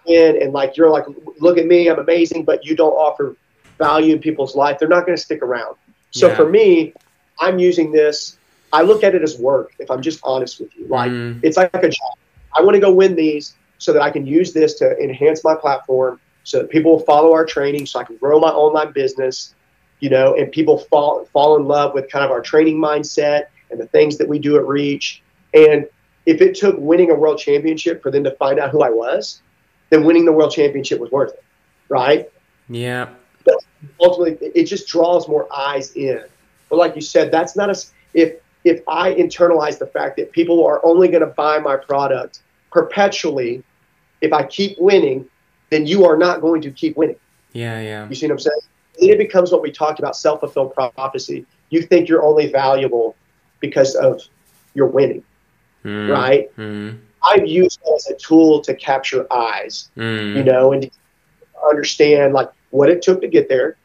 win 0.07 0.43
and 0.43 0.53
like 0.53 0.77
you're 0.77 0.91
like, 0.91 1.05
look 1.39 1.59
at 1.59 1.67
me, 1.67 1.89
I'm 1.89 1.99
amazing, 1.99 2.45
but 2.45 2.65
you 2.65 2.75
don't 2.75 2.93
offer 2.93 3.37
value 3.79 4.15
in 4.15 4.21
people's 4.21 4.55
life, 4.55 4.79
they're 4.79 4.89
not 4.89 5.07
going 5.07 5.17
to 5.17 5.23
stick 5.23 5.43
around. 5.43 5.77
So 6.11 6.29
Yeah. 6.29 6.35
for 6.35 6.49
me, 6.49 6.93
I'm 7.41 7.59
using 7.59 7.93
this. 7.93 8.37
I 8.73 8.83
look 8.83 9.03
at 9.05 9.15
it 9.15 9.23
as 9.23 9.39
work. 9.39 9.71
If 9.79 9.91
I'm 9.91 10.03
just 10.03 10.21
honest 10.23 10.61
with 10.61 10.71
you, 10.77 10.87
like 10.89 11.11
Hmm. 11.11 11.39
it's 11.43 11.57
like 11.57 11.71
a 11.75 11.89
job. 11.89 12.15
I 12.57 12.63
want 12.63 12.75
to 12.75 12.81
go 12.81 12.93
win 12.93 13.15
these 13.15 13.55
so 13.79 13.93
that 13.93 14.03
I 14.03 14.11
can 14.11 14.27
use 14.27 14.53
this 14.53 14.75
to 14.75 14.99
enhance 14.99 15.45
my 15.45 15.55
platform, 15.55 16.21
so 16.43 16.59
that 16.59 16.71
people 16.71 16.93
will 16.93 17.05
follow 17.05 17.33
our 17.33 17.45
training, 17.45 17.87
so 17.87 18.01
I 18.01 18.05
can 18.05 18.17
grow 18.17 18.41
my 18.41 18.49
online 18.49 18.93
business, 18.93 19.55
you 20.01 20.11
know, 20.11 20.35
and 20.35 20.51
people 20.51 20.79
fall 20.79 21.27
fall 21.33 21.57
in 21.57 21.67
love 21.67 21.95
with 21.95 22.11
kind 22.11 22.25
of 22.25 22.31
our 22.31 22.41
training 22.41 22.79
mindset 22.79 23.45
and 23.71 23.79
the 23.79 23.87
things 23.87 24.19
that 24.19 24.29
we 24.29 24.39
do 24.39 24.57
at 24.57 24.67
Reach. 24.67 25.23
And 25.55 25.87
if 26.27 26.41
it 26.41 26.55
took 26.55 26.77
winning 26.79 27.11
a 27.11 27.15
world 27.15 27.39
championship 27.39 28.03
for 28.03 28.11
them 28.11 28.25
to 28.25 28.33
find 28.33 28.59
out 28.59 28.71
who 28.71 28.83
I 28.83 28.91
was, 28.91 29.41
then 29.91 30.05
winning 30.05 30.25
the 30.25 30.33
world 30.33 30.51
championship 30.51 30.99
was 31.01 31.11
worth 31.11 31.33
it, 31.33 31.43
right? 31.89 32.29
yeah. 32.69 33.09
Ultimately 34.01 34.49
it 34.55 34.65
just 34.65 34.87
draws 34.89 35.29
more 35.29 35.47
eyes 35.55 35.93
in. 35.95 36.23
But 36.69 36.77
like 36.77 36.95
you 36.95 37.03
said, 37.03 37.31
that's 37.31 37.57
not 37.57 37.71
a 37.71 37.77
if 38.15 38.35
if 38.65 38.83
I 38.89 39.15
internalize 39.15 39.79
the 39.79 39.87
fact 39.87 40.17
that 40.17 40.33
people 40.33 40.65
are 40.67 40.85
only 40.85 41.09
going 41.09 41.21
to 41.21 41.27
buy 41.27 41.59
my 41.59 41.77
product 41.77 42.41
perpetually, 42.71 43.63
if 44.21 44.33
I 44.33 44.43
keep 44.45 44.79
winning, 44.79 45.27
then 45.71 45.87
you 45.87 46.05
are 46.05 46.17
not 46.17 46.41
going 46.41 46.61
to 46.63 46.71
keep 46.71 46.97
winning. 46.97 47.17
Yeah. 47.53 47.81
Yeah. 47.81 48.09
You 48.09 48.15
see 48.15 48.27
what 48.27 48.33
I'm 48.33 48.39
saying? 48.41 48.61
Then 49.01 49.11
it 49.11 49.19
becomes 49.19 49.53
what 49.53 49.63
we 49.63 49.71
talked 49.71 49.99
about 50.01 50.17
self 50.17 50.41
fulfilled 50.41 50.75
prophecy. 50.75 51.47
You 51.71 51.83
think 51.83 52.09
you're 52.09 52.23
only 52.23 52.51
valuable 52.51 53.15
because 53.61 53.95
of 53.95 54.23
your 54.75 54.87
winning, 54.87 55.23
Hmm. 55.83 56.11
right? 56.11 56.51
Hmm. 56.57 56.91
I've 57.23 57.47
used 57.47 57.81
it 57.85 57.95
as 57.95 58.07
a 58.09 58.15
tool 58.17 58.61
to 58.63 58.75
capture 58.75 59.27
eyes 59.33 59.91
Hmm. 59.95 60.37
you 60.37 60.45
know, 60.45 60.73
and 60.73 60.83
to 60.83 60.91
understand 61.69 62.33
like 62.35 62.51
what 62.71 62.91
it 62.91 63.03
took 63.03 63.21
to 63.21 63.29
get 63.29 63.49
there. 63.49 63.77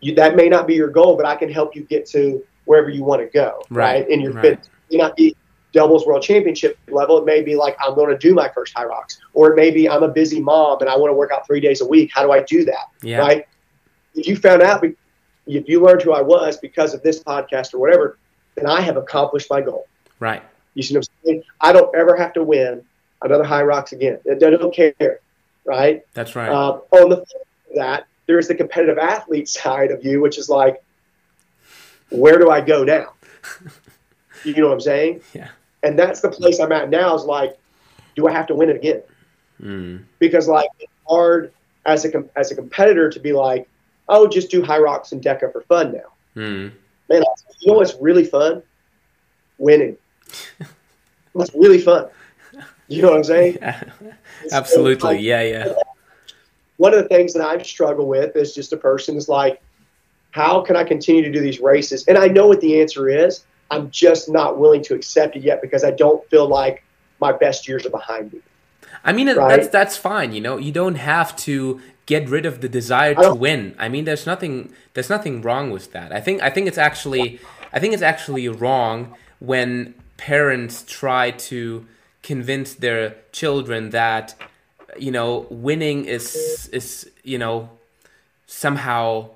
You, 0.00 0.14
that 0.14 0.36
may 0.36 0.48
not 0.48 0.66
be 0.66 0.74
your 0.74 0.88
goal, 0.90 1.16
but 1.16 1.26
I 1.26 1.34
can 1.34 1.50
help 1.50 1.74
you 1.74 1.82
get 1.82 2.06
to 2.10 2.44
wherever 2.66 2.88
you 2.88 3.02
want 3.02 3.20
to 3.22 3.26
go, 3.26 3.62
Right, 3.70 4.00
right? 4.02 4.08
In 4.10 4.20
your 4.20 4.32
right. 4.32 4.42
fitness, 4.42 4.66
it 4.90 4.96
may 4.96 4.98
not 4.98 5.16
be 5.16 5.34
doubles 5.72 6.06
world 6.06 6.22
championship 6.22 6.78
level. 6.88 7.18
It 7.18 7.24
may 7.24 7.42
be 7.42 7.56
like 7.56 7.76
I'm 7.80 7.94
going 7.94 8.10
to 8.10 8.18
do 8.18 8.34
my 8.34 8.48
first 8.48 8.74
Hyrox, 8.74 9.18
or 9.32 9.52
it 9.52 9.56
may 9.56 9.70
be 9.70 9.88
I'm 9.88 10.02
a 10.02 10.08
busy 10.08 10.40
mom 10.40 10.80
and 10.80 10.88
I 10.88 10.96
want 10.96 11.10
to 11.10 11.14
work 11.14 11.30
out 11.32 11.46
three 11.46 11.60
days 11.60 11.80
a 11.80 11.86
week. 11.86 12.10
How 12.14 12.22
do 12.22 12.30
I 12.32 12.42
do 12.42 12.64
that, 12.64 12.86
Yeah. 13.02 13.18
right? 13.18 13.46
If 14.14 14.26
you 14.26 14.36
found 14.36 14.62
out, 14.62 14.82
if 14.84 15.68
you 15.68 15.82
learned 15.82 16.02
who 16.02 16.12
I 16.12 16.22
was 16.22 16.56
because 16.58 16.94
of 16.94 17.02
this 17.02 17.22
podcast 17.22 17.74
or 17.74 17.78
whatever, 17.78 18.18
then 18.54 18.66
I 18.66 18.80
have 18.80 18.96
accomplished 18.96 19.48
my 19.50 19.60
goal. 19.60 19.86
Right. 20.20 20.42
You 20.74 20.82
see 20.82 20.94
what 20.94 21.08
I'm 21.08 21.24
saying? 21.24 21.42
I 21.60 21.72
don't 21.72 21.94
ever 21.94 22.16
have 22.16 22.32
to 22.34 22.42
win 22.44 22.82
another 23.22 23.44
Hyrox 23.44 23.92
again. 23.92 24.18
I 24.30 24.34
don't 24.34 24.74
care, 24.74 25.20
right? 25.64 26.04
That's 26.14 26.36
right. 26.36 26.48
Uh, 26.48 26.80
on 26.92 27.08
the 27.10 27.16
flip 27.16 27.46
of 27.70 27.76
that, 27.76 28.06
there's 28.28 28.46
the 28.46 28.54
competitive 28.54 28.98
athlete 28.98 29.48
side 29.48 29.90
of 29.90 30.04
you, 30.04 30.20
which 30.20 30.38
is 30.38 30.48
like, 30.48 30.80
where 32.10 32.38
do 32.38 32.50
I 32.50 32.60
go 32.60 32.84
now? 32.84 33.14
You 34.44 34.54
know 34.54 34.68
what 34.68 34.74
I'm 34.74 34.80
saying? 34.80 35.22
Yeah. 35.34 35.48
And 35.82 35.98
that's 35.98 36.20
the 36.20 36.28
place 36.28 36.60
I'm 36.60 36.70
at 36.70 36.90
now. 36.90 37.14
Is 37.16 37.24
like, 37.24 37.58
do 38.14 38.28
I 38.28 38.32
have 38.32 38.46
to 38.48 38.54
win 38.54 38.68
it 38.68 38.76
again? 38.76 39.02
Hmm. 39.60 39.96
Because 40.18 40.46
like, 40.46 40.68
it's 40.78 40.92
hard 41.08 41.52
as 41.86 42.04
a 42.04 42.24
as 42.36 42.52
a 42.52 42.54
competitor 42.54 43.10
to 43.10 43.18
be 43.18 43.32
like, 43.32 43.68
oh, 44.08 44.28
just 44.28 44.50
do 44.50 44.62
Hyrox 44.62 45.10
and 45.12 45.22
deca 45.22 45.50
for 45.50 45.62
fun 45.62 45.92
now. 45.92 46.12
Hmm. 46.34 46.68
Man, 47.08 47.24
you 47.60 47.72
know 47.72 47.78
what's 47.78 47.94
really 48.00 48.24
fun? 48.24 48.62
Winning. 49.56 49.96
That's 51.34 51.54
really 51.54 51.80
fun. 51.80 52.08
You 52.88 53.02
know 53.02 53.10
what 53.10 53.18
I'm 53.18 53.24
saying? 53.24 53.58
Yeah. 53.60 53.82
It's 54.42 54.52
so, 54.52 54.58
Absolutely. 54.58 55.14
like, 55.14 55.20
Yeah. 55.20 55.42
Yeah. 55.42 55.72
One 56.78 56.94
of 56.94 57.02
the 57.02 57.08
things 57.08 57.34
that 57.34 57.46
I've 57.46 57.66
struggled 57.66 58.08
with 58.08 58.34
is 58.34 58.54
just 58.54 58.72
a 58.72 58.76
person 58.76 59.16
is 59.16 59.28
like, 59.28 59.60
how 60.30 60.62
can 60.62 60.76
I 60.76 60.84
continue 60.84 61.22
to 61.22 61.30
do 61.30 61.40
these 61.40 61.60
races? 61.60 62.04
And 62.06 62.16
I 62.16 62.28
know 62.28 62.46
what 62.46 62.60
the 62.60 62.80
answer 62.80 63.08
is. 63.08 63.44
I'm 63.70 63.90
just 63.90 64.30
not 64.30 64.58
willing 64.58 64.82
to 64.84 64.94
accept 64.94 65.36
it 65.36 65.42
yet 65.42 65.60
because 65.60 65.84
I 65.84 65.90
don't 65.90 66.26
feel 66.30 66.48
like 66.48 66.84
my 67.20 67.32
best 67.32 67.68
years 67.68 67.84
are 67.84 67.90
behind 67.90 68.32
me. 68.32 68.40
I 69.04 69.12
mean, 69.12 69.28
Right. 69.28 69.56
that's 69.56 69.68
that's 69.68 69.96
fine. 69.96 70.32
You 70.32 70.40
know, 70.40 70.56
you 70.56 70.72
don't 70.72 70.96
have 70.96 71.36
to 71.36 71.80
get 72.06 72.28
rid 72.28 72.46
of 72.46 72.60
the 72.60 72.68
desire 72.68 73.14
to 73.14 73.34
win. 73.34 73.74
I 73.78 73.88
mean, 73.88 74.04
there's 74.04 74.26
nothing 74.26 74.72
there's 74.94 75.10
nothing 75.10 75.42
wrong 75.42 75.70
with 75.70 75.92
that. 75.92 76.12
I 76.12 76.20
think 76.20 76.42
I 76.42 76.50
think 76.50 76.66
it's 76.66 76.78
actually 76.78 77.40
I 77.72 77.80
think 77.80 77.92
it's 77.92 78.02
actually 78.02 78.48
wrong 78.48 79.14
when 79.40 79.94
parents 80.16 80.84
try 80.86 81.30
to 81.30 81.86
convince 82.22 82.74
their 82.74 83.16
children 83.32 83.90
that 83.90 84.34
you 84.96 85.10
know 85.10 85.46
winning 85.50 86.04
is 86.04 86.68
is 86.72 87.10
you 87.24 87.38
know 87.38 87.68
somehow 88.46 89.28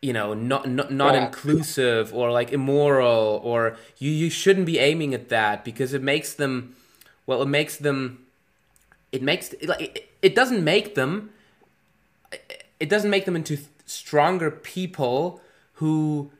you 0.00 0.12
know 0.12 0.32
not 0.34 0.68
not, 0.68 0.92
not 0.92 1.14
Yeah. 1.14 1.26
inclusive 1.26 2.14
or 2.14 2.30
like 2.30 2.52
immoral 2.52 3.40
or 3.44 3.76
you 3.98 4.10
you 4.10 4.30
shouldn't 4.30 4.66
be 4.66 4.78
aiming 4.78 5.12
at 5.14 5.28
that 5.28 5.64
because 5.64 5.92
it 5.92 6.02
makes 6.02 6.32
them 6.34 6.74
well 7.26 7.42
it 7.42 7.48
makes 7.48 7.76
them 7.76 8.24
it 9.12 9.22
makes 9.22 9.54
like 9.62 9.80
it, 9.80 10.08
it 10.22 10.34
doesn't 10.34 10.62
make 10.64 10.94
them 10.94 11.30
it 12.80 12.88
doesn't 12.88 13.10
make 13.10 13.24
them 13.24 13.36
into 13.36 13.58
stronger 13.86 14.50
people 14.50 15.40
who 15.74 16.30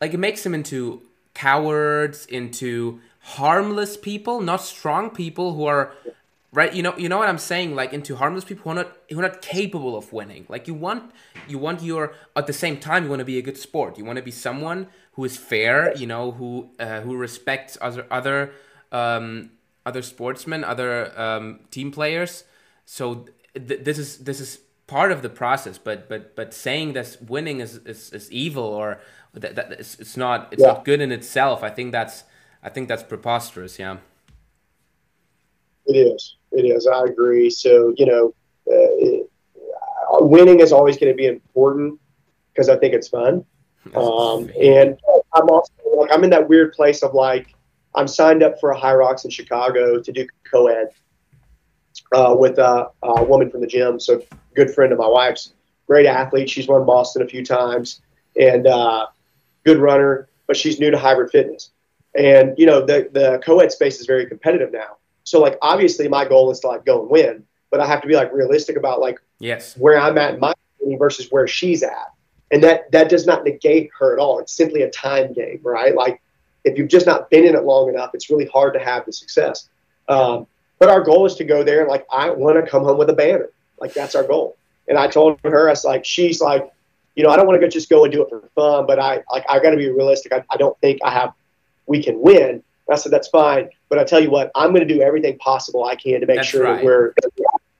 like 0.00 0.14
it 0.14 0.18
makes 0.18 0.42
them 0.42 0.54
into 0.54 1.02
cowards 1.34 2.26
into 2.26 3.00
harmless 3.20 3.96
people 3.96 4.40
not 4.40 4.60
strong 4.60 5.10
people 5.10 5.54
who 5.54 5.64
are 5.64 5.92
right? 6.52 6.72
You 6.72 6.82
know 6.82 6.96
you 6.96 7.08
know 7.08 7.18
what 7.18 7.28
i'm 7.28 7.38
saying? 7.38 7.74
Like 7.74 7.92
into 7.92 8.16
harmless 8.16 8.44
people 8.44 8.64
who 8.64 8.70
are 8.70 8.82
not 8.82 8.96
who 9.10 9.18
are 9.18 9.22
not 9.22 9.42
capable 9.42 9.96
of 9.96 10.12
winning. 10.12 10.46
Like 10.48 10.68
you 10.68 10.74
want 10.74 11.12
you 11.48 11.58
want 11.58 11.82
your 11.82 12.14
at 12.36 12.46
the 12.46 12.52
same 12.52 12.78
time 12.78 13.04
you 13.04 13.10
want 13.10 13.20
to 13.20 13.24
be 13.24 13.38
a 13.38 13.42
good 13.42 13.58
sport. 13.58 13.98
You 13.98 14.04
want 14.04 14.16
to 14.16 14.22
be 14.22 14.30
someone 14.30 14.88
who 15.12 15.24
is 15.24 15.36
fair 15.36 15.96
you 15.96 16.06
know 16.06 16.32
who 16.32 16.70
uh, 16.78 17.00
who 17.00 17.16
respects 17.16 17.76
other 17.80 18.06
other 18.10 18.52
um, 18.92 19.50
other 19.84 20.02
sportsmen 20.02 20.64
other 20.64 21.18
um, 21.18 21.60
team 21.70 21.90
players. 21.90 22.44
So 22.84 23.26
th- 23.54 23.84
this 23.84 23.98
is 23.98 24.18
this 24.18 24.40
is 24.40 24.58
part 24.86 25.12
of 25.12 25.22
the 25.22 25.28
process 25.30 25.78
but 25.78 26.08
but 26.08 26.36
but 26.36 26.52
saying 26.52 26.92
that 26.92 27.16
winning 27.26 27.60
is 27.60 27.76
is, 27.86 28.10
is 28.12 28.30
evil 28.30 28.64
or 28.64 29.00
that, 29.32 29.54
that 29.54 29.72
it's, 29.72 29.98
it's 29.98 30.16
not 30.16 30.48
it's 30.52 30.60
yeah. 30.60 30.68
not 30.68 30.84
good 30.84 31.00
in 31.00 31.10
itself 31.10 31.62
i 31.62 31.70
think 31.70 31.92
that's 31.92 32.24
i 32.62 32.68
think 32.68 32.88
that's 32.88 33.02
preposterous 33.02 33.78
yeah 33.78 33.96
it 35.86 35.96
is 35.96 36.36
it 36.52 36.62
is. 36.64 36.86
I 36.86 37.04
agree. 37.04 37.50
So 37.50 37.94
you 37.96 38.06
know, 38.06 38.34
uh, 38.70 40.24
winning 40.24 40.60
is 40.60 40.72
always 40.72 40.96
going 40.96 41.12
to 41.12 41.16
be 41.16 41.26
important 41.26 41.98
because 42.52 42.68
I 42.68 42.76
think 42.76 42.94
it's 42.94 43.08
fun. 43.08 43.44
Um, 43.96 44.48
and 44.62 44.96
I'm 45.34 45.50
also 45.50 45.72
like 45.96 46.12
I'm 46.12 46.22
in 46.22 46.30
that 46.30 46.48
weird 46.48 46.72
place 46.72 47.02
of 47.02 47.14
like 47.14 47.52
I'm 47.96 48.06
signed 48.06 48.44
up 48.44 48.60
for 48.60 48.70
a 48.70 48.78
Hyrox 48.78 49.24
in 49.24 49.30
Chicago 49.32 50.00
to 50.00 50.12
do 50.12 50.24
co-ed 50.48 50.90
uh, 52.14 52.32
with 52.38 52.58
a, 52.58 52.90
a, 53.02 53.24
woman 53.24 53.50
from 53.50 53.60
the 53.60 53.66
gym. 53.66 53.98
So 53.98 54.22
good 54.54 54.72
friend 54.72 54.92
of 54.92 55.00
my 55.00 55.08
wife's, 55.08 55.54
great 55.88 56.06
athlete. 56.06 56.48
She's 56.48 56.68
run 56.68 56.86
Boston 56.86 57.22
a 57.22 57.26
few 57.26 57.44
times 57.44 58.02
and 58.40 58.68
uh, 58.68 59.06
good 59.64 59.78
runner, 59.78 60.28
but 60.46 60.56
she's 60.56 60.78
new 60.78 60.92
to 60.92 60.98
hybrid 60.98 61.32
fitness. 61.32 61.70
And 62.14 62.54
you 62.56 62.66
know 62.66 62.86
the 62.86 63.08
the 63.10 63.40
co-ed 63.44 63.72
space 63.72 63.98
is 63.98 64.06
very 64.06 64.26
competitive 64.26 64.70
now. 64.70 64.98
So 65.24 65.40
like 65.40 65.58
obviously 65.62 66.08
my 66.08 66.24
goal 66.24 66.50
is 66.50 66.60
to 66.60 66.68
like 66.68 66.84
go 66.84 67.02
and 67.02 67.10
win, 67.10 67.44
but 67.70 67.80
I 67.80 67.86
have 67.86 68.02
to 68.02 68.08
be 68.08 68.14
like 68.14 68.32
realistic 68.32 68.76
about 68.76 69.00
like 69.00 69.18
yes 69.38 69.76
where 69.76 69.98
I'm 69.98 70.18
at 70.18 70.34
in 70.34 70.40
my 70.40 70.52
versus 70.98 71.28
where 71.30 71.46
she's 71.46 71.82
at. 71.82 72.12
And 72.50 72.62
that 72.64 72.90
that 72.92 73.08
does 73.08 73.26
not 73.26 73.44
negate 73.44 73.90
her 73.98 74.12
at 74.12 74.18
all. 74.18 74.38
It's 74.38 74.52
simply 74.52 74.82
a 74.82 74.90
time 74.90 75.32
game, 75.32 75.60
right? 75.62 75.94
Like 75.94 76.20
if 76.64 76.76
you've 76.78 76.88
just 76.88 77.06
not 77.06 77.30
been 77.30 77.44
in 77.44 77.54
it 77.54 77.64
long 77.64 77.88
enough, 77.88 78.10
it's 78.14 78.30
really 78.30 78.46
hard 78.46 78.74
to 78.74 78.80
have 78.80 79.06
the 79.06 79.12
success. 79.12 79.68
Um, 80.08 80.46
but 80.78 80.88
our 80.88 81.00
goal 81.00 81.26
is 81.26 81.34
to 81.36 81.44
go 81.44 81.62
there 81.62 81.80
and 81.80 81.88
like 81.88 82.06
I 82.10 82.30
want 82.30 82.62
to 82.62 82.70
come 82.70 82.84
home 82.84 82.98
with 82.98 83.08
a 83.08 83.14
banner. 83.14 83.50
Like 83.80 83.94
that's 83.94 84.14
our 84.14 84.24
goal. 84.24 84.56
And 84.88 84.98
I 84.98 85.06
told 85.06 85.38
her, 85.44 85.68
I 85.68 85.72
was 85.72 85.84
like, 85.84 86.04
she's 86.04 86.40
like, 86.40 86.70
you 87.14 87.22
know, 87.22 87.30
I 87.30 87.36
don't 87.36 87.46
want 87.46 87.60
to 87.60 87.68
just 87.68 87.88
go 87.88 88.04
and 88.04 88.12
do 88.12 88.22
it 88.22 88.28
for 88.28 88.48
fun, 88.54 88.86
but 88.86 88.98
I 88.98 89.22
like 89.32 89.44
I 89.48 89.58
got 89.60 89.70
to 89.70 89.76
be 89.76 89.88
realistic. 89.88 90.32
I, 90.32 90.44
I 90.50 90.56
don't 90.56 90.78
think 90.80 91.00
I 91.04 91.10
have 91.10 91.32
we 91.86 92.02
can 92.02 92.20
win. 92.20 92.62
I 92.90 92.96
said 92.96 93.12
that's 93.12 93.28
fine, 93.28 93.70
but 93.92 93.98
I 93.98 94.04
tell 94.04 94.20
you 94.20 94.30
what, 94.30 94.50
I'm 94.54 94.72
going 94.72 94.88
to 94.88 94.94
do 94.94 95.02
everything 95.02 95.36
possible 95.36 95.84
I 95.84 95.96
can 95.96 96.22
to 96.22 96.26
make 96.26 96.36
that's 96.36 96.48
sure 96.48 96.64
right. 96.64 96.76
that 96.76 96.82
we're 96.82 97.12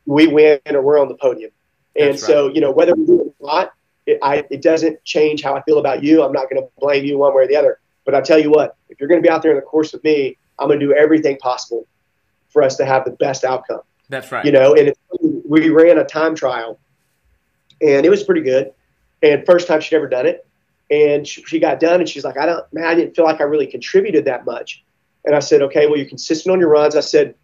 we 0.05 0.27
win 0.27 0.61
or 0.67 0.83
we're 0.83 1.01
on 1.01 1.09
the 1.09 1.15
podium. 1.15 1.51
And 1.97 2.11
that's 2.11 2.27
so 2.27 2.49
right. 2.49 2.55
you 2.55 2.61
know 2.61 2.71
whether 2.71 2.95
we 2.95 3.07
do 3.07 3.21
it 3.23 3.35
or 3.39 3.47
not, 3.47 3.73
it, 4.05 4.19
I, 4.23 4.45
it 4.51 4.61
doesn't 4.61 5.03
change 5.05 5.43
how 5.43 5.57
I 5.57 5.63
feel 5.63 5.79
about 5.79 6.03
you. 6.05 6.23
I'm 6.23 6.33
not 6.33 6.51
going 6.51 6.63
to 6.63 6.69
blame 6.79 7.07
you 7.07 7.17
one 7.17 7.35
way 7.35 7.45
or 7.45 7.49
the 7.49 7.57
other. 7.57 7.81
But 8.05 8.15
I 8.15 8.21
tell 8.21 8.39
you 8.39 8.51
what, 8.51 8.77
if 8.91 9.01
you're 9.01 9.09
going 9.09 9.23
to 9.23 9.27
be 9.27 9.31
out 9.31 9.41
there 9.41 9.53
in 9.53 9.57
the 9.57 9.63
course 9.63 9.95
with 9.95 10.05
me, 10.05 10.37
I'm 10.59 10.69
going 10.69 10.81
to 10.81 10.85
do 10.85 10.93
everything 10.93 11.39
possible 11.39 11.87
for 12.51 12.63
us 12.63 12.77
to 12.77 12.85
have 12.85 13.07
the 13.07 13.13
best 13.13 13.43
outcome. 13.43 13.81
That's 14.11 14.31
right. 14.31 14.45
You 14.45 14.53
know, 14.53 14.75
and 14.75 14.93
we 15.49 15.71
ran 15.71 15.97
a 15.97 16.05
time 16.05 16.35
trial, 16.35 16.79
and 17.81 18.05
it 18.05 18.11
was 18.11 18.23
pretty 18.23 18.43
good. 18.43 18.75
And 19.23 19.47
first 19.47 19.67
time 19.67 19.81
she'd 19.81 19.97
ever 19.97 20.11
done 20.11 20.27
it, 20.27 20.47
and 20.91 21.27
she, 21.27 21.43
she 21.45 21.59
got 21.59 21.81
done, 21.81 22.01
and 22.01 22.09
she's 22.09 22.23
like, 22.23 22.37
"I 22.37 22.45
don't, 22.45 22.71
man, 22.71 22.85
I 22.85 22.95
didn't 22.95 23.17
feel 23.17 23.25
like 23.25 23.41
I 23.41 23.45
really 23.45 23.67
contributed 23.67 24.27
that 24.27 24.45
much." 24.45 24.85
And 25.25 25.35
I 25.35 25.39
said, 25.39 25.63
okay, 25.63 25.87
well, 25.87 25.97
you're 25.97 26.09
consistent 26.09 26.53
on 26.53 26.61
your 26.61 26.69
runs. 26.69 26.97
I 26.97 27.01
said, 27.01 27.35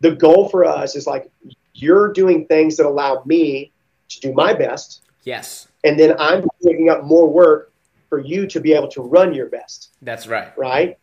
the 0.00 0.14
goal 0.14 0.48
for 0.48 0.64
us 0.64 0.94
is 0.94 1.06
like 1.06 1.30
you're 1.74 2.12
doing 2.12 2.46
things 2.46 2.76
that 2.76 2.86
allow 2.86 3.22
me 3.24 3.72
to 4.08 4.20
do 4.20 4.32
my 4.32 4.52
best. 4.52 5.02
Yes. 5.24 5.68
And 5.84 5.98
then 5.98 6.14
I'm 6.18 6.46
taking 6.62 6.90
up 6.90 7.04
more 7.04 7.28
work 7.28 7.72
for 8.08 8.18
you 8.18 8.46
to 8.48 8.60
be 8.60 8.72
able 8.74 8.88
to 8.88 9.02
run 9.02 9.34
your 9.34 9.46
best. 9.46 9.90
That's 10.02 10.26
right. 10.26 10.56
Right. 10.56 10.98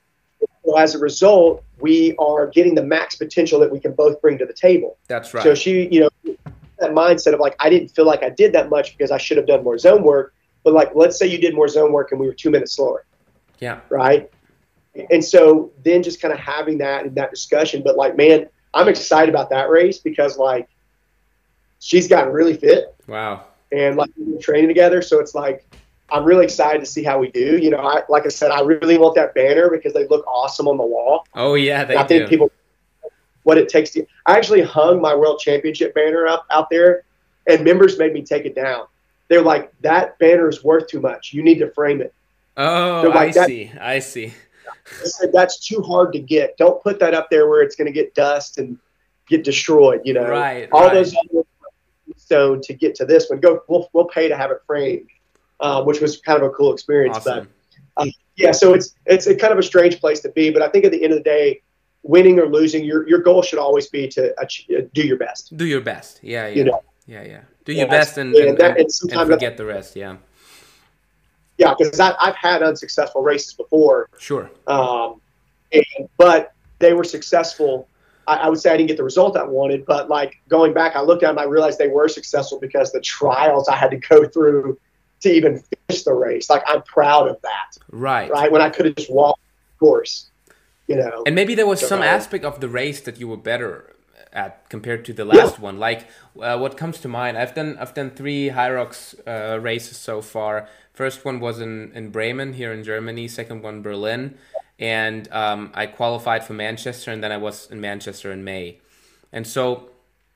So 0.65 0.77
as 0.77 0.95
a 0.95 0.99
result, 0.99 1.64
we 1.80 2.15
are 2.18 2.48
getting 2.48 2.76
the 2.76 2.84
max 2.84 3.15
potential 3.15 3.60
that 3.60 3.72
we 3.72 3.80
can 3.80 3.94
both 3.94 4.22
bring 4.22 4.38
to 4.38 4.45
the 4.45 4.53
table. 4.53 4.98
That's 5.07 5.34
right. 5.34 5.44
So 5.44 5.56
she, 5.56 5.88
you 5.90 6.02
know, 6.02 6.10
that 6.80 6.91
mindset 6.91 7.34
of 7.34 7.40
like, 7.40 7.56
I 7.60 7.69
didn't 7.69 7.90
feel 7.90 8.06
like 8.06 8.23
I 8.23 8.30
did 8.30 8.53
that 8.53 8.69
much 8.69 8.95
because 8.95 9.11
I 9.11 9.18
should 9.18 9.38
have 9.38 9.48
done 9.48 9.64
more 9.64 9.77
zone 9.77 10.03
work. 10.03 10.34
But 10.64 10.73
like, 10.73 10.91
let's 10.95 11.18
say 11.18 11.26
you 11.26 11.40
did 11.40 11.56
more 11.56 11.68
zone 11.68 11.91
work 11.91 12.11
and 12.11 12.19
we 12.19 12.27
were 12.27 12.34
two 12.34 12.52
minutes 12.52 12.73
slower. 12.73 13.06
Yeah. 13.60 13.81
Right 13.90 14.30
and 15.10 15.24
so 15.24 15.72
then 15.84 16.03
just 16.03 16.22
kind 16.22 16.34
of 16.34 16.40
having 16.40 16.78
that 16.80 17.06
and 17.06 17.15
that 17.15 17.32
discussion. 17.32 17.82
But 17.84 17.98
like, 17.98 18.15
man, 18.15 18.48
I'm 18.74 18.88
excited 18.88 19.34
about 19.34 19.49
that 19.49 19.70
race 19.70 19.98
because 19.98 20.38
like 20.38 20.70
she's 21.80 22.07
gotten 22.07 22.34
really 22.34 22.56
fit. 22.56 22.95
Wow. 23.07 23.45
And 23.72 23.95
like 23.95 24.11
we've 24.18 24.28
been 24.28 24.41
training 24.41 24.68
together, 24.68 25.02
so 25.02 25.20
it's 25.20 25.34
like 25.34 25.65
I'm 26.10 26.24
really 26.24 26.45
excited 26.45 26.80
to 26.80 26.86
see 26.86 27.03
how 27.03 27.18
we 27.20 27.32
do. 27.32 27.57
You 27.57 27.72
know, 27.72 27.78
I 27.78 28.03
like 28.07 28.26
I 28.26 28.30
said, 28.30 28.52
I 28.52 28.61
really 28.61 28.98
want 28.98 29.15
that 29.15 29.34
banner 29.34 29.70
because 29.70 29.94
they 29.94 30.07
look 30.07 30.26
awesome 30.28 30.68
on 30.68 30.78
the 30.78 30.86
wall. 30.86 31.26
Oh 31.34 31.56
yeah, 31.56 31.84
they 31.84 31.95
I 31.95 32.03
do. 32.03 32.20
think 32.20 32.30
people 32.30 32.52
what 33.44 33.57
it 33.57 33.70
takes 33.70 33.91
to. 33.91 34.06
I 34.26 34.38
actually 34.38 34.61
hung 34.61 35.02
my 35.02 35.15
world 35.15 35.40
championship 35.40 35.94
banner 35.94 36.28
up 36.28 36.45
out 36.52 36.70
there, 36.70 37.03
and 37.48 37.64
members 37.64 37.98
made 37.98 38.14
me 38.14 38.22
take 38.22 38.45
it 38.45 38.56
down. 38.56 38.86
They're 39.28 39.41
like, 39.41 39.72
that 39.82 40.20
banner 40.20 40.48
is 40.49 40.64
worth 40.64 40.88
too 40.88 40.99
much. 40.99 41.34
You 41.34 41.44
need 41.44 41.60
to 41.60 41.72
frame 41.72 42.02
it. 42.02 42.14
Oh, 42.57 43.11
like, 43.14 43.36
I 43.36 43.45
see. 43.48 43.72
I 43.80 43.99
see. 43.99 44.34
I 44.85 45.05
said 45.05 45.31
that's 45.34 45.65
too 45.65 45.81
hard 45.81 46.14
to 46.14 46.19
get. 46.19 46.57
Don't 46.57 46.81
put 46.84 46.99
that 46.99 47.14
up 47.14 47.30
there 47.30 47.47
where 47.47 47.61
it's 47.61 47.76
going 47.76 47.88
to 47.88 47.93
get 47.93 48.14
dust 48.15 48.57
and 48.57 48.77
get 49.27 49.43
destroyed. 49.43 50.01
You 50.03 50.14
know, 50.14 50.27
right? 50.27 50.69
All 50.72 50.81
right. 50.81 50.93
those 50.93 51.15
stone 52.18 52.61
to 52.61 52.73
get 52.73 52.95
to 52.95 53.05
this 53.05 53.30
one. 53.30 53.39
Go. 53.39 53.64
We'll 53.68 53.89
we'll 53.93 54.05
pay 54.05 54.27
to 54.27 54.35
have 54.38 54.51
it 54.51 54.57
framed, 54.68 55.07
uh, 55.60 55.84
which 55.84 56.01
was 56.01 56.18
kind 56.18 56.41
of 56.41 56.49
a 56.49 56.51
cool 56.51 56.73
experience. 56.73 57.18
Awesome. 57.18 57.47
But 57.95 58.07
uh, 58.07 58.11
yeah, 58.35 58.51
so 58.51 58.73
it's 58.73 58.95
it's 59.05 59.27
a 59.27 59.35
kind 59.35 59.53
of 59.53 59.60
a 59.60 59.64
strange 59.64 59.99
place 59.99 60.19
to 60.22 60.30
be. 60.30 60.49
But 60.49 60.61
I 60.61 60.69
think 60.69 60.85
at 60.85 60.91
the 60.91 61.03
end 61.03 61.14
of 61.14 61.19
the 61.19 61.23
day, 61.23 61.61
winning 62.03 62.39
or 62.39 62.47
losing, 62.47 62.84
your 62.84 63.07
your 63.07 63.19
goal 63.19 63.41
should 63.41 63.60
always 63.60 63.88
be 63.88 64.07
to 64.10 64.34
achieve, 64.39 64.91
do 64.93 65.01
your 65.01 65.18
best. 65.18 65.55
Do 65.55 65.65
your 65.65 65.81
best. 65.81 66.19
Yeah. 66.23 66.47
Yeah. 66.47 66.55
You 66.55 66.64
know. 66.65 66.84
Yeah. 67.05 67.23
Yeah. 67.23 67.41
Do 67.65 67.72
your 67.72 67.85
Yeah, 67.85 67.91
best 67.91 68.18
and, 68.18 68.35
and 68.35 68.49
and, 68.49 68.57
that- 68.57 68.77
and, 68.77 68.89
and 69.14 69.30
forget 69.30 69.57
the 69.57 69.65
rest. 69.65 69.95
Yeah. 69.95 70.18
Yeah, 71.57 71.73
because 71.77 71.99
I've 71.99 72.35
had 72.35 72.63
unsuccessful 72.63 73.21
races 73.21 73.53
before, 73.53 74.09
Sure. 74.17 74.49
um, 74.67 75.21
and, 75.71 75.85
but 76.17 76.51
they 76.80 76.93
were 76.93 77.03
successful. 77.03 77.88
I, 78.27 78.35
I 78.38 78.49
would 78.49 78.59
say 78.59 78.71
I 78.73 78.77
didn't 78.77 78.88
get 78.88 78.97
the 78.97 79.03
result 79.03 79.38
I 79.38 79.43
wanted, 79.43 79.85
but 79.85 80.09
like 80.09 80.41
going 80.49 80.73
back, 80.73 80.95
I 80.95 81.01
looked 81.01 81.21
at 81.23 81.27
them, 81.27 81.38
I 81.39 81.43
realized 81.43 81.77
they 81.77 81.89
were 81.89 82.07
successful 82.07 82.59
because 82.59 82.91
the 82.91 83.01
trials 83.01 83.67
I 83.67 83.75
had 83.75 83.91
to 83.91 83.97
go 83.97 84.25
through 84.27 84.80
to 85.21 85.31
even 85.31 85.61
finish 85.88 86.03
the 86.03 86.13
race. 86.13 86.49
Like 86.49 86.63
I'm 86.67 86.81
proud 86.84 87.27
of 87.30 87.39
that, 87.43 87.77
Right. 87.91 88.30
right? 88.31 88.51
When 88.51 88.61
I 88.61 88.69
could 88.69 88.85
have 88.88 88.95
just 88.95 89.11
walked 89.11 89.39
the 89.80 89.85
course, 89.85 90.30
you 90.88 90.95
know. 90.95 91.23
And 91.27 91.35
maybe 91.35 91.53
there 91.53 91.67
was 91.67 91.80
some 91.80 91.99
So- 91.99 92.03
aspect 92.05 92.43
of 92.45 92.59
the 92.61 92.67
race 92.69 92.99
that 93.01 93.19
you 93.19 93.27
were 93.27 93.38
better 93.38 93.91
at 94.34 94.67
compared 94.69 95.05
to 95.05 95.13
the 95.13 95.23
last 95.23 95.59
one. 95.59 95.77
Like 95.77 96.07
uh, 96.41 96.57
what 96.57 96.75
comes 96.77 96.99
to 97.01 97.07
mind, 97.07 97.38
I've 97.38 97.53
done 97.53 97.77
I've 97.80 97.93
done 97.93 98.09
three 98.09 98.49
Hyrox 98.49 99.13
uh, 99.27 99.59
races 99.59 99.97
so 99.97 100.21
far. 100.21 100.67
First 100.94 101.26
one 101.26 101.40
was 101.40 101.60
in 101.60 101.91
in 101.94 102.10
Bremen 102.11 102.53
here 102.53 102.72
in 102.72 102.84
Germany. 102.84 103.28
Second 103.28 103.64
one 103.64 103.82
Berlin, 103.82 104.38
and 104.80 105.32
um, 105.32 105.72
I 105.74 105.86
qualified 105.88 106.44
for 106.45 106.53
Manchester, 106.53 107.11
and 107.11 107.24
then 107.24 107.32
I 107.32 107.38
was 107.38 107.70
in 107.72 107.82
Manchester 107.82 108.32
in 108.32 108.44
May. 108.44 108.80
And 109.32 109.48
so 109.48 109.90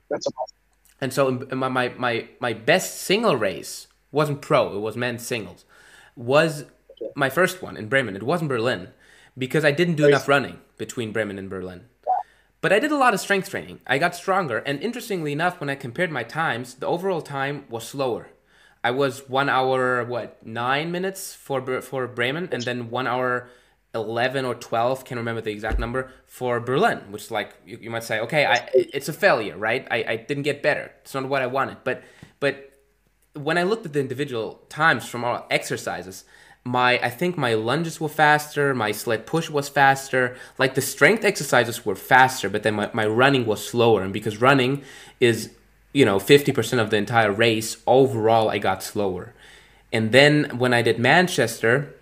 That's 0.10 0.26
awesome. 0.28 0.56
and 1.00 1.14
so 1.14 1.28
in- 1.28 1.48
in 1.52 1.58
my, 1.60 1.68
my, 1.70 1.90
my, 1.98 2.28
my 2.40 2.54
best 2.54 3.02
single 3.02 3.36
race 3.36 3.88
wasn't 4.12 4.42
pro, 4.42 4.76
it 4.76 4.80
was 4.80 4.98
men's 4.98 5.26
singles. 5.26 5.66
Was 6.16 6.66
my 7.16 7.30
first 7.30 7.62
one 7.62 7.78
in 7.78 7.88
Bremen. 7.90 8.16
It 8.16 8.24
wasn't 8.24 8.50
Berlin 8.50 8.88
because 9.38 9.64
I 9.64 9.70
didn't 9.72 9.96
do 9.96 10.08
enough 10.08 10.28
running 10.28 10.58
between 10.78 11.12
Bremen 11.12 11.38
and 11.38 11.48
Berlin. 11.50 11.82
But 12.62 12.74
I 12.74 12.80
did 12.80 12.92
a 12.92 12.98
lot 12.98 13.14
of 13.14 13.20
strength 13.20 13.52
training. 13.52 13.82
I 13.86 14.00
got 14.00 14.16
stronger. 14.16 14.58
And 14.66 14.82
interestingly 14.82 15.32
enough, 15.32 15.60
when 15.60 15.70
I 15.70 15.76
compared 15.76 16.10
my 16.12 16.24
times, 16.24 16.74
the 16.74 16.88
overall 16.88 17.22
time 17.22 17.66
was 17.70 17.88
slower. 17.88 18.30
I 18.84 18.92
was 18.92 19.28
one 19.28 19.50
hour, 19.50 20.04
what, 20.04 20.46
nine 20.46 20.92
minutes 20.92 21.34
for, 21.34 21.82
for 21.82 22.08
Bremen, 22.08 22.50
and 22.52 22.64
then 22.64 22.90
one 22.90 23.08
hour 23.08 23.50
11 23.96 24.46
or 24.46 24.54
12 24.54 25.06
can't 25.06 25.18
remember 25.18 25.42
the 25.42 25.52
exact 25.52 25.80
number 25.80 26.12
for 26.26 26.60
berlin 26.60 27.00
which 27.10 27.32
like 27.32 27.56
you, 27.66 27.80
you 27.82 27.90
might 27.90 28.04
say 28.04 28.20
okay 28.20 28.46
I, 28.46 28.70
it's 28.74 29.10
a 29.10 29.14
failure 29.14 29.58
right? 29.58 29.88
I, 29.90 30.04
I 30.08 30.16
didn't 30.18 30.44
get 30.44 30.62
better. 30.62 30.92
It's 31.02 31.14
not 31.14 31.28
what 31.28 31.42
i 31.42 31.48
wanted. 31.48 31.78
But 31.84 32.04
but 32.40 32.72
when 33.34 33.58
i 33.58 33.64
looked 33.64 33.86
at 33.86 33.94
the 33.94 34.00
individual 34.00 34.62
times 34.70 35.08
from 35.08 35.24
our 35.24 35.46
exercises 35.50 36.26
my 36.64 37.00
i 37.00 37.10
think 37.10 37.38
my 37.38 37.54
lunges 37.54 38.00
were 38.00 38.10
faster 38.10 38.76
my 38.76 38.92
sled 38.92 39.26
push 39.26 39.50
was 39.50 39.70
faster 39.70 40.36
like 40.60 40.76
the 40.76 40.82
strength 40.82 41.24
exercises 41.24 41.86
were 41.86 41.96
faster 41.96 42.50
but 42.50 42.64
then 42.64 42.76
my, 42.76 42.90
my 42.94 43.06
running 43.06 43.46
was 43.46 43.66
slower. 43.68 44.02
And 44.04 44.14
because 44.14 44.42
running 44.42 44.84
is 45.20 45.52
you 45.94 46.06
know 46.06 46.18
50% 46.18 46.80
of 46.80 46.90
the 46.90 46.98
entire 46.98 47.32
race 47.32 47.78
overall 47.88 48.50
i 48.50 48.58
got 48.58 48.84
slower 48.84 49.34
and 49.92 50.12
then 50.12 50.58
when 50.58 50.74
i 50.74 50.82
did 50.82 51.00
manchester 51.00 51.94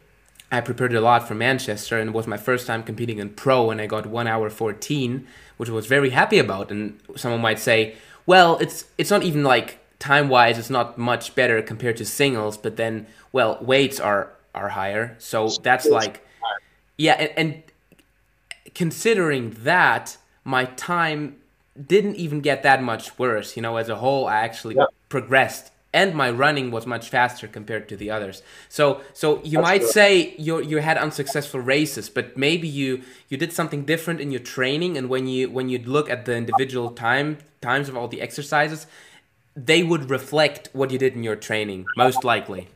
I 0.52 0.62
prepared 0.62 0.94
a 0.94 1.02
lot 1.02 1.28
for 1.28 1.36
Manchester, 1.36 2.00
and 2.00 2.10
it 2.10 2.14
was 2.14 2.28
my 2.28 2.38
first 2.38 2.68
time 2.68 2.84
competing 2.84 3.20
in 3.20 3.30
pro, 3.32 3.72
and 3.72 3.82
I 3.82 3.88
got 3.88 4.06
one 4.06 4.28
hour 4.28 4.50
fourteen, 4.50 5.28
which 5.58 5.70
I 5.70 5.74
was 5.74 5.88
very 5.88 6.12
happy 6.12 6.38
about. 6.38 6.72
And 6.72 7.00
someone 7.16 7.42
might 7.42 7.60
say, 7.60 7.96
well, 8.26 8.58
it's 8.60 8.86
it's 8.98 9.10
not 9.10 9.24
even 9.24 9.44
like 9.44 9.80
time 10.00 10.30
wise, 10.30 10.58
it's 10.58 10.70
not 10.70 10.98
much 10.98 11.36
better 11.36 11.62
compared 11.62 11.98
to 11.98 12.06
singles, 12.06 12.58
but 12.58 12.78
then 12.78 13.08
well, 13.32 13.58
weights 13.62 14.00
are 14.00 14.32
are 14.54 14.70
higher, 14.70 15.16
so 15.20 15.50
that's 15.62 15.88
like 15.88 16.26
yeah, 16.98 17.14
and, 17.14 17.32
and 17.38 17.64
considering 18.74 19.52
that 19.64 20.18
my 20.44 20.66
time 20.66 21.36
didn't 21.76 22.16
even 22.16 22.42
get 22.42 22.64
that 22.64 22.82
much 22.82 23.18
worse. 23.20 23.56
You 23.56 23.62
know, 23.62 23.78
as 23.78 23.90
a 23.90 23.98
whole, 23.98 24.28
I 24.28 24.38
actually 24.38 24.76
yeah. 24.76 24.86
progressed, 25.10 25.72
and 25.94 26.16
my 26.16 26.30
running 26.30 26.72
was 26.72 26.86
much 26.86 27.10
faster 27.10 27.48
compared 27.48 27.90
to 27.90 27.98
the 27.98 28.10
others. 28.10 28.42
So, 28.70 29.02
so 29.14 29.42
you 29.44 29.58
That's 29.58 29.64
might 29.64 29.82
true. 29.82 29.90
say 29.90 30.36
you 30.38 30.62
you 30.62 30.78
had 30.78 30.98
unsuccessful 30.98 31.60
races, 31.60 32.10
but 32.10 32.38
maybe 32.38 32.68
you 32.68 33.02
you 33.30 33.38
did 33.38 33.52
something 33.52 33.86
different 33.86 34.22
in 34.22 34.32
your 34.32 34.40
training, 34.40 34.98
and 34.98 35.10
when 35.10 35.28
you 35.28 35.50
when 35.50 35.70
you 35.70 35.80
look 35.80 36.10
at 36.10 36.26
the 36.26 36.36
individual 36.36 36.92
time 36.92 37.40
times 37.62 37.90
of 37.90 37.98
all 37.98 38.08
the 38.08 38.22
exercises, 38.22 38.88
they 39.56 39.84
would 39.84 40.10
reflect 40.10 40.70
what 40.74 40.92
you 40.92 40.98
did 40.98 41.14
in 41.14 41.24
your 41.24 41.36
training, 41.36 41.86
most 41.98 42.24
likely. 42.24 42.70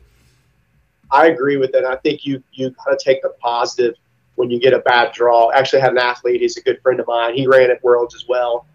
I 1.11 1.27
agree 1.27 1.57
with 1.57 1.71
that. 1.71 1.85
I 1.85 1.95
think 1.95 2.25
you 2.25 2.43
you 2.51 2.71
kind 2.71 2.93
of 2.93 2.99
take 2.99 3.21
the 3.21 3.33
positive 3.39 3.95
when 4.35 4.49
you 4.49 4.59
get 4.59 4.73
a 4.73 4.79
bad 4.79 5.13
draw. 5.13 5.51
Actually, 5.51 5.81
had 5.81 5.93
an 5.93 5.97
athlete. 5.99 6.41
He's 6.41 6.57
a 6.57 6.61
good 6.61 6.81
friend 6.81 6.99
of 6.99 7.07
mine. 7.07 7.33
He 7.33 7.47
ran 7.47 7.71
at 7.71 7.81
Worlds 7.81 8.13
as 8.13 8.27
well 8.27 8.65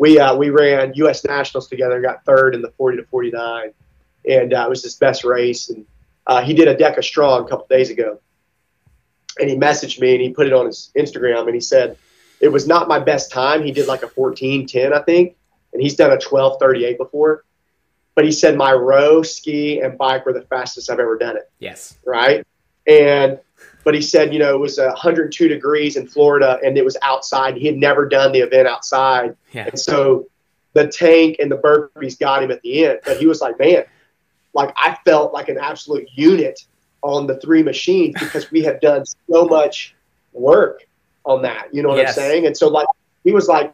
we 0.00 0.18
uh, 0.18 0.34
we 0.34 0.48
ran 0.48 0.94
U.S. 0.94 1.26
nationals 1.26 1.68
together, 1.68 1.96
and 1.96 2.02
got 2.02 2.24
third 2.24 2.54
in 2.54 2.62
the 2.62 2.70
40 2.70 2.96
to 2.96 3.04
49, 3.04 3.70
and 4.26 4.54
uh, 4.54 4.64
it 4.66 4.68
was 4.70 4.82
his 4.82 4.94
best 4.94 5.24
race. 5.24 5.68
And 5.68 5.84
uh, 6.26 6.42
he 6.42 6.54
did 6.54 6.68
a 6.68 6.74
DEKA 6.74 7.04
strong 7.04 7.44
a 7.44 7.46
couple 7.46 7.66
days 7.68 7.90
ago, 7.90 8.18
and 9.38 9.50
he 9.50 9.56
messaged 9.56 10.00
me 10.00 10.14
and 10.14 10.22
he 10.22 10.30
put 10.30 10.46
it 10.46 10.54
on 10.54 10.64
his 10.64 10.90
Instagram 10.96 11.44
and 11.46 11.54
he 11.54 11.60
said 11.60 11.98
it 12.40 12.48
was 12.48 12.66
not 12.66 12.88
my 12.88 12.98
best 12.98 13.30
time. 13.30 13.62
He 13.62 13.72
did 13.72 13.86
like 13.86 14.02
a 14.02 14.06
14:10, 14.06 14.94
I 14.94 15.02
think, 15.02 15.36
and 15.74 15.82
he's 15.82 15.96
done 15.96 16.10
a 16.10 16.16
12:38 16.16 16.96
before. 16.96 17.44
But 18.14 18.24
he 18.24 18.32
said 18.32 18.56
my 18.56 18.72
row, 18.72 19.22
ski, 19.22 19.80
and 19.80 19.98
bike 19.98 20.24
were 20.24 20.32
the 20.32 20.42
fastest 20.42 20.90
I've 20.90 20.98
ever 20.98 21.18
done 21.18 21.36
it. 21.36 21.50
Yes. 21.58 21.98
Right. 22.06 22.46
And 22.86 23.38
but 23.84 23.94
he 23.94 24.02
said, 24.02 24.32
you 24.32 24.38
know, 24.38 24.54
it 24.54 24.58
was 24.58 24.78
uh, 24.78 24.86
102 24.86 25.48
degrees 25.48 25.96
in 25.96 26.06
Florida 26.06 26.58
and 26.64 26.76
it 26.76 26.84
was 26.84 26.96
outside. 27.02 27.56
He 27.56 27.66
had 27.66 27.76
never 27.76 28.06
done 28.06 28.32
the 28.32 28.40
event 28.40 28.68
outside. 28.68 29.36
Yeah. 29.52 29.66
And 29.66 29.78
so 29.78 30.26
the 30.74 30.86
tank 30.88 31.36
and 31.38 31.50
the 31.50 31.56
burpees 31.56 32.18
got 32.18 32.42
him 32.42 32.50
at 32.50 32.60
the 32.62 32.84
end. 32.84 33.00
But 33.04 33.18
he 33.18 33.26
was 33.26 33.40
like, 33.40 33.58
man, 33.58 33.84
like 34.52 34.72
I 34.76 34.98
felt 35.04 35.32
like 35.32 35.48
an 35.48 35.58
absolute 35.58 36.08
unit 36.14 36.64
on 37.02 37.26
the 37.26 37.38
three 37.40 37.62
machines 37.62 38.14
because 38.18 38.50
we 38.50 38.62
had 38.62 38.80
done 38.80 39.04
so 39.30 39.46
much 39.46 39.94
work 40.32 40.86
on 41.24 41.42
that. 41.42 41.72
You 41.72 41.82
know 41.82 41.88
what 41.90 41.98
yes. 41.98 42.18
I'm 42.18 42.24
saying? 42.24 42.46
And 42.46 42.56
so 42.56 42.68
like 42.68 42.86
he 43.24 43.32
was 43.32 43.48
like, 43.48 43.72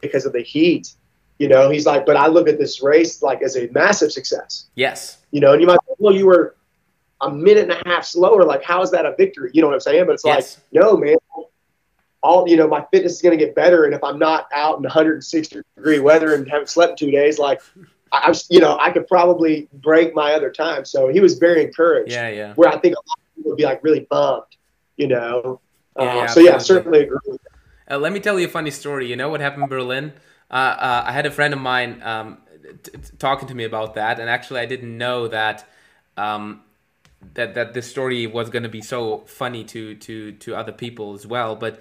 because 0.00 0.26
of 0.26 0.32
the 0.32 0.42
heat 0.42 0.94
you 1.38 1.48
know, 1.48 1.70
he's 1.70 1.86
like, 1.86 2.06
but 2.06 2.16
I 2.16 2.28
look 2.28 2.48
at 2.48 2.58
this 2.58 2.82
race 2.82 3.22
like 3.22 3.42
as 3.42 3.56
a 3.56 3.68
massive 3.72 4.12
success. 4.12 4.66
Yes. 4.74 5.18
You 5.30 5.40
know, 5.40 5.52
and 5.52 5.60
you 5.60 5.66
might, 5.66 5.78
well, 5.98 6.14
you 6.14 6.26
were 6.26 6.54
a 7.20 7.30
minute 7.30 7.70
and 7.70 7.72
a 7.72 7.88
half 7.88 8.04
slower. 8.04 8.44
Like, 8.44 8.62
how 8.62 8.82
is 8.82 8.90
that 8.92 9.06
a 9.06 9.14
victory? 9.16 9.50
You 9.52 9.62
know 9.62 9.68
what 9.68 9.74
I'm 9.74 9.80
saying? 9.80 10.06
But 10.06 10.14
it's 10.14 10.24
yes. 10.24 10.58
like, 10.72 10.82
no, 10.82 10.96
man. 10.96 11.16
All 12.22 12.48
you 12.48 12.56
know, 12.56 12.66
my 12.66 12.86
fitness 12.90 13.12
is 13.12 13.22
going 13.22 13.38
to 13.38 13.44
get 13.44 13.54
better, 13.54 13.84
and 13.84 13.94
if 13.94 14.02
I'm 14.02 14.18
not 14.18 14.48
out 14.50 14.78
in 14.78 14.82
160 14.82 15.60
degree 15.76 15.98
weather 15.98 16.34
and 16.34 16.48
haven't 16.48 16.70
slept 16.70 16.92
in 16.92 17.08
two 17.08 17.12
days, 17.12 17.38
like 17.38 17.60
I, 18.12 18.30
I, 18.30 18.34
you 18.48 18.60
know, 18.60 18.78
I 18.80 18.90
could 18.92 19.06
probably 19.06 19.68
break 19.74 20.14
my 20.14 20.32
other 20.32 20.50
time. 20.50 20.86
So 20.86 21.08
he 21.08 21.20
was 21.20 21.36
very 21.36 21.62
encouraged. 21.62 22.12
Yeah, 22.12 22.30
yeah. 22.30 22.54
Where 22.54 22.70
I 22.70 22.78
think 22.78 22.94
a 22.94 22.98
lot 22.98 23.18
of 23.18 23.36
people 23.36 23.50
would 23.50 23.56
be 23.58 23.64
like 23.64 23.84
really 23.84 24.06
bummed, 24.08 24.44
you 24.96 25.06
know. 25.06 25.60
Yeah, 25.98 26.02
uh, 26.02 26.14
yeah, 26.14 26.26
so 26.28 26.40
yeah, 26.40 26.56
certainly 26.56 27.02
agree. 27.02 27.36
Uh, 27.90 27.98
let 27.98 28.14
me 28.14 28.20
tell 28.20 28.40
you 28.40 28.46
a 28.46 28.50
funny 28.50 28.70
story. 28.70 29.06
You 29.06 29.16
know 29.16 29.28
what 29.28 29.42
happened 29.42 29.64
in 29.64 29.68
Berlin? 29.68 30.14
Uh, 30.50 30.54
uh, 30.54 31.04
I 31.06 31.12
had 31.12 31.26
a 31.26 31.30
friend 31.30 31.54
of 31.54 31.60
mine 31.60 32.02
um, 32.02 32.38
t- 32.82 32.90
t- 32.92 33.00
talking 33.18 33.48
to 33.48 33.54
me 33.54 33.64
about 33.64 33.94
that, 33.94 34.20
and 34.20 34.28
actually, 34.28 34.60
I 34.60 34.66
didn't 34.66 34.96
know 34.96 35.28
that 35.28 35.66
um, 36.16 36.62
that 37.34 37.54
that 37.54 37.74
this 37.74 37.88
story 37.88 38.26
was 38.26 38.50
going 38.50 38.62
to 38.62 38.68
be 38.68 38.80
so 38.80 39.18
funny 39.26 39.64
to 39.64 39.94
to 39.96 40.32
to 40.32 40.54
other 40.54 40.72
people 40.72 41.14
as 41.14 41.26
well. 41.26 41.56
But 41.56 41.80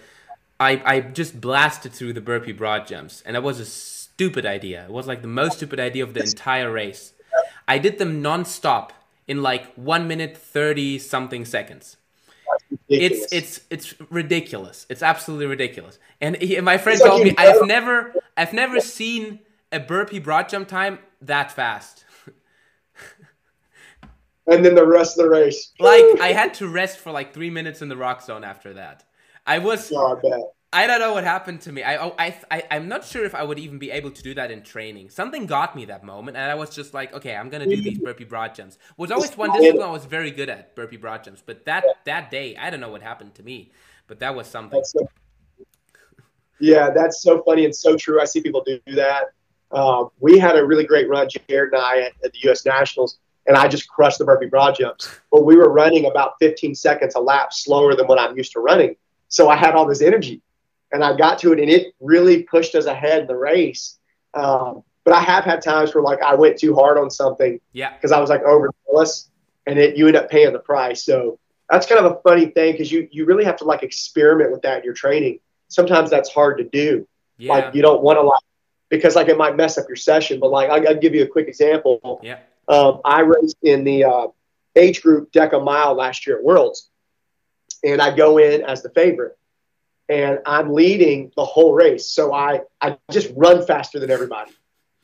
I 0.60 0.82
I 0.86 1.02
just 1.02 1.40
blasted 1.40 1.94
through 1.94 2.14
the 2.14 2.22
burpee 2.22 2.54
broad 2.54 2.88
jumps, 2.88 3.22
and 3.26 3.36
it 3.36 3.44
was 3.44 3.60
a 3.60 3.66
stupid 3.66 4.46
idea. 4.46 4.86
It 4.86 4.92
was 4.92 5.08
like 5.08 5.22
the 5.22 5.28
most 5.28 5.58
stupid 5.58 5.80
idea 5.80 6.04
of 6.04 6.14
the 6.14 6.22
entire 6.22 6.72
race. 6.72 7.14
I 7.68 7.78
did 7.78 7.98
them 7.98 8.24
nonstop 8.24 8.92
in 9.28 9.42
like 9.42 9.74
one 9.76 10.08
minute 10.08 10.38
thirty 10.38 11.00
something 11.00 11.46
seconds 11.46 11.98
it's 12.90 13.32
it's 13.32 13.62
it's 13.70 14.00
ridiculous. 14.10 14.86
It's 14.90 15.04
absolutely 15.04 15.46
ridiculous. 15.46 16.00
And 16.22 16.38
he, 16.38 16.60
my 16.62 16.78
friend 16.78 16.98
it's 16.98 17.08
told 17.08 17.22
like 17.22 17.32
me 17.32 17.36
I've 17.38 17.66
never 17.66 18.14
I've 18.36 18.54
never 18.54 18.80
seen 18.80 19.40
a 19.72 19.80
burpee 19.80 20.20
broad 20.20 20.50
jump 20.50 20.68
time 20.68 21.00
that 21.22 21.52
fast. 21.52 22.06
and 24.48 24.66
then 24.66 24.76
the 24.76 24.86
rest 24.86 25.18
of 25.18 25.26
the 25.26 25.30
race. 25.30 25.72
Like 25.80 26.06
I 26.22 26.34
had 26.34 26.54
to 26.56 26.68
rest 26.68 27.00
for 27.00 27.12
like 27.12 27.34
three 27.34 27.50
minutes 27.50 27.82
in 27.82 27.90
the 27.90 27.96
Roxzone 27.96 28.46
after 28.46 28.74
that. 28.76 29.04
I 29.46 29.60
was. 29.60 29.92
Oh, 29.92 30.18
I 30.18 30.44
I 30.74 30.88
don't 30.88 31.00
know 31.00 31.14
what 31.14 31.24
happened 31.24 31.62
to 31.62 31.72
me. 31.72 31.84
I, 31.84 31.98
oh, 31.98 32.16
I, 32.18 32.36
I, 32.50 32.64
I'm 32.72 32.88
not 32.88 33.06
sure 33.06 33.24
if 33.24 33.36
I 33.36 33.44
would 33.44 33.60
even 33.60 33.78
be 33.78 33.92
able 33.92 34.10
to 34.10 34.24
do 34.24 34.34
that 34.34 34.50
in 34.50 34.64
training. 34.64 35.12
Something 35.12 35.46
got 35.46 35.76
me 35.76 35.86
that 35.86 36.04
moment, 36.04 36.36
and 36.36 36.50
I 36.50 36.56
was 36.56 36.76
just 36.76 36.96
like, 36.96 37.14
okay, 37.14 37.36
I'm 37.36 37.50
gonna 37.50 37.68
do 37.68 37.80
these 37.80 38.00
burpee 38.00 38.24
broad 38.24 38.56
jumps. 38.56 38.80
Was 38.98 39.12
always 39.12 39.38
one 39.38 39.52
discipline 39.54 39.88
I 39.88 39.92
was 39.92 40.06
very 40.06 40.32
good 40.32 40.50
at 40.50 40.76
burpee 40.76 40.98
broad 40.98 41.24
jumps, 41.24 41.44
but 41.46 41.64
that 41.66 41.86
that 42.06 42.32
day, 42.32 42.58
I 42.58 42.72
don't 42.72 42.80
know 42.80 42.90
what 42.90 43.04
happened 43.04 43.36
to 43.36 43.44
me, 43.44 43.72
but 44.08 44.20
that 44.20 44.36
was 44.36 44.48
something. 44.48 44.80
That's 44.80 44.92
so, 44.92 45.08
yeah, 46.60 46.90
that's 46.90 47.22
so 47.22 47.44
funny 47.44 47.66
and 47.66 47.76
so 47.76 47.96
true. 47.96 48.20
I 48.20 48.26
see 48.26 48.42
people 48.42 48.64
do 48.66 48.80
that. 48.96 49.26
Um, 49.72 50.10
we 50.20 50.40
had 50.40 50.58
a 50.58 50.66
really 50.66 50.86
great 50.86 51.08
run, 51.08 51.28
Jared 51.30 51.74
and 51.74 51.82
I, 51.82 52.00
at, 52.00 52.14
at 52.26 52.32
the 52.32 52.40
U.S. 52.46 52.66
Nationals, 52.66 53.20
and 53.46 53.56
I 53.56 53.68
just 53.68 53.88
crushed 53.88 54.18
the 54.18 54.26
burpee 54.26 54.48
broad 54.48 54.76
jumps. 54.76 55.08
But 55.32 55.46
we 55.46 55.56
were 55.56 55.72
running 55.72 56.08
about 56.08 56.34
15 56.40 56.74
seconds 56.74 57.14
a 57.14 57.20
lap 57.20 57.54
slower 57.54 57.96
than 57.96 58.08
what 58.08 58.20
I'm 58.20 58.36
used 58.36 58.54
to 58.54 58.60
running, 58.60 58.96
so 59.28 59.50
I 59.50 59.56
had 59.56 59.76
all 59.76 59.86
this 59.86 60.02
energy 60.02 60.42
and 60.94 61.04
I 61.04 61.18
got 61.18 61.40
to 61.40 61.52
it, 61.52 61.60
and 61.60 61.70
it 61.70 61.96
really 62.00 62.44
pushed 62.44 62.76
us 62.76 62.86
ahead 62.86 63.22
in 63.22 63.28
the 63.28 63.36
race. 63.36 63.98
Um, 64.36 64.84
but 65.04 65.14
I 65.14 65.22
have 65.22 65.44
had 65.44 65.62
times 65.62 65.94
where 65.94 66.04
like 66.04 66.22
I 66.22 66.36
went 66.36 66.58
too 66.58 66.76
hard 66.76 66.98
on 66.98 67.10
something, 67.10 67.60
yeah, 67.74 67.94
because 67.94 68.12
I 68.12 68.22
was 68.22 68.30
like 68.30 68.44
overzealous, 68.44 69.30
and 69.66 69.78
it 69.78 69.98
you 69.98 70.08
end 70.08 70.16
up 70.16 70.30
paying 70.30 70.54
the 70.54 70.60
price. 70.60 71.04
So 71.04 71.40
that's 71.70 71.88
kind 71.88 72.04
of 72.04 72.12
a 72.12 72.22
funny 72.22 72.46
thing 72.46 72.74
because 72.74 72.92
you 72.92 73.10
you 73.12 73.26
really 73.26 73.44
have 73.44 73.58
to 73.58 73.66
like 73.66 73.84
experiment 73.84 74.52
with 74.52 74.62
that 74.62 74.80
in 74.80 74.84
your 74.86 74.94
training. 74.94 75.40
Sometimes 75.68 76.10
that's 76.10 76.32
hard 76.32 76.60
to 76.60 76.64
do. 76.64 77.08
Yeah. 77.38 77.54
Like 77.54 77.76
you 77.76 77.82
don't 77.82 78.04
want 78.04 78.18
to 78.18 78.22
like 78.22 78.44
because 78.90 79.16
like 79.16 79.28
it 79.28 79.38
might 79.38 79.58
mess 79.58 79.78
up 79.78 79.90
your 79.90 79.96
session. 79.96 80.40
But 80.40 80.52
like 80.52 80.70
I'll, 80.70 80.88
I'll 80.88 81.00
give 81.00 81.16
you 81.16 81.24
a 81.24 81.28
quick 81.28 81.48
example. 81.48 82.22
Yeah. 82.24 82.40
Um, 82.68 83.02
I 83.04 83.22
raced 83.22 83.58
in 83.64 83.84
the 83.84 84.06
uh, 84.06 84.28
age 84.76 85.02
group 85.02 85.32
DEKA 85.32 85.64
mile 85.64 85.96
last 85.96 86.26
year 86.26 86.38
at 86.38 86.44
Worlds, 86.44 86.90
and 87.84 88.02
I 88.02 88.16
go 88.16 88.38
in 88.38 88.62
as 88.62 88.84
the 88.84 88.90
favorite 88.92 89.38
and 90.14 90.40
I'm 90.46 90.74
leading 90.74 91.32
the 91.36 91.44
whole 91.44 91.74
race. 91.74 92.06
So 92.06 92.32
I, 92.32 92.62
I 92.80 93.00
just 93.10 93.34
run 93.36 93.66
faster 93.66 94.00
than 94.00 94.12
everybody. 94.12 94.52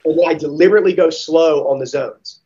And 0.06 0.20
I 0.28 0.36
deliberately 0.36 0.94
go 0.94 1.10
slow 1.10 1.68
on 1.70 1.80
the 1.80 1.88
zones. 1.88 2.42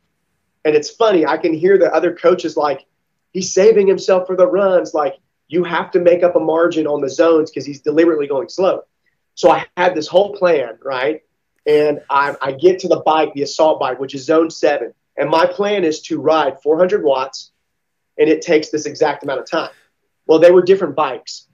And 0.64 0.74
it's 0.74 0.90
funny, 0.90 1.26
I 1.26 1.36
can 1.36 1.54
hear 1.54 1.78
the 1.78 1.94
other 1.94 2.16
coaches 2.16 2.56
like, 2.56 2.86
he's 3.34 3.54
saving 3.54 3.86
himself 3.86 4.28
for 4.28 4.38
the 4.38 4.48
runs. 4.48 4.94
Like, 4.94 5.16
you 5.50 5.66
have 5.66 5.92
to 5.92 6.00
make 6.00 6.24
up 6.24 6.38
a 6.38 6.40
margin 6.40 6.88
on 6.88 7.02
the 7.02 7.10
zones 7.10 7.52
because 7.52 7.66
he's 7.66 7.82
deliberately 7.82 8.28
going 8.28 8.48
slow. 8.48 8.84
So 9.36 9.52
I 9.52 9.66
had 9.76 9.94
this 9.94 10.08
whole 10.08 10.34
plan, 10.34 10.78
right? 10.82 11.22
And 11.68 12.00
I, 12.10 12.38
I 12.42 12.54
get 12.54 12.80
to 12.80 12.88
the 12.88 13.02
bike, 13.02 13.34
the 13.34 13.42
assault 13.42 13.82
bike, 13.82 14.00
which 14.00 14.16
is 14.16 14.24
zone 14.24 14.50
seven. 14.50 14.94
And 15.18 15.30
my 15.30 15.48
plan 15.48 15.84
is 15.84 16.02
to 16.04 16.22
ride 16.22 16.62
400 16.64 17.04
watts, 17.04 17.52
and 18.18 18.30
it 18.30 18.42
takes 18.42 18.70
this 18.70 18.86
exact 18.86 19.24
amount 19.24 19.42
of 19.42 19.52
time. 19.52 19.72
Well, 20.28 20.40
they 20.40 20.52
were 20.52 20.62
different 20.62 20.96
bikes 20.96 21.50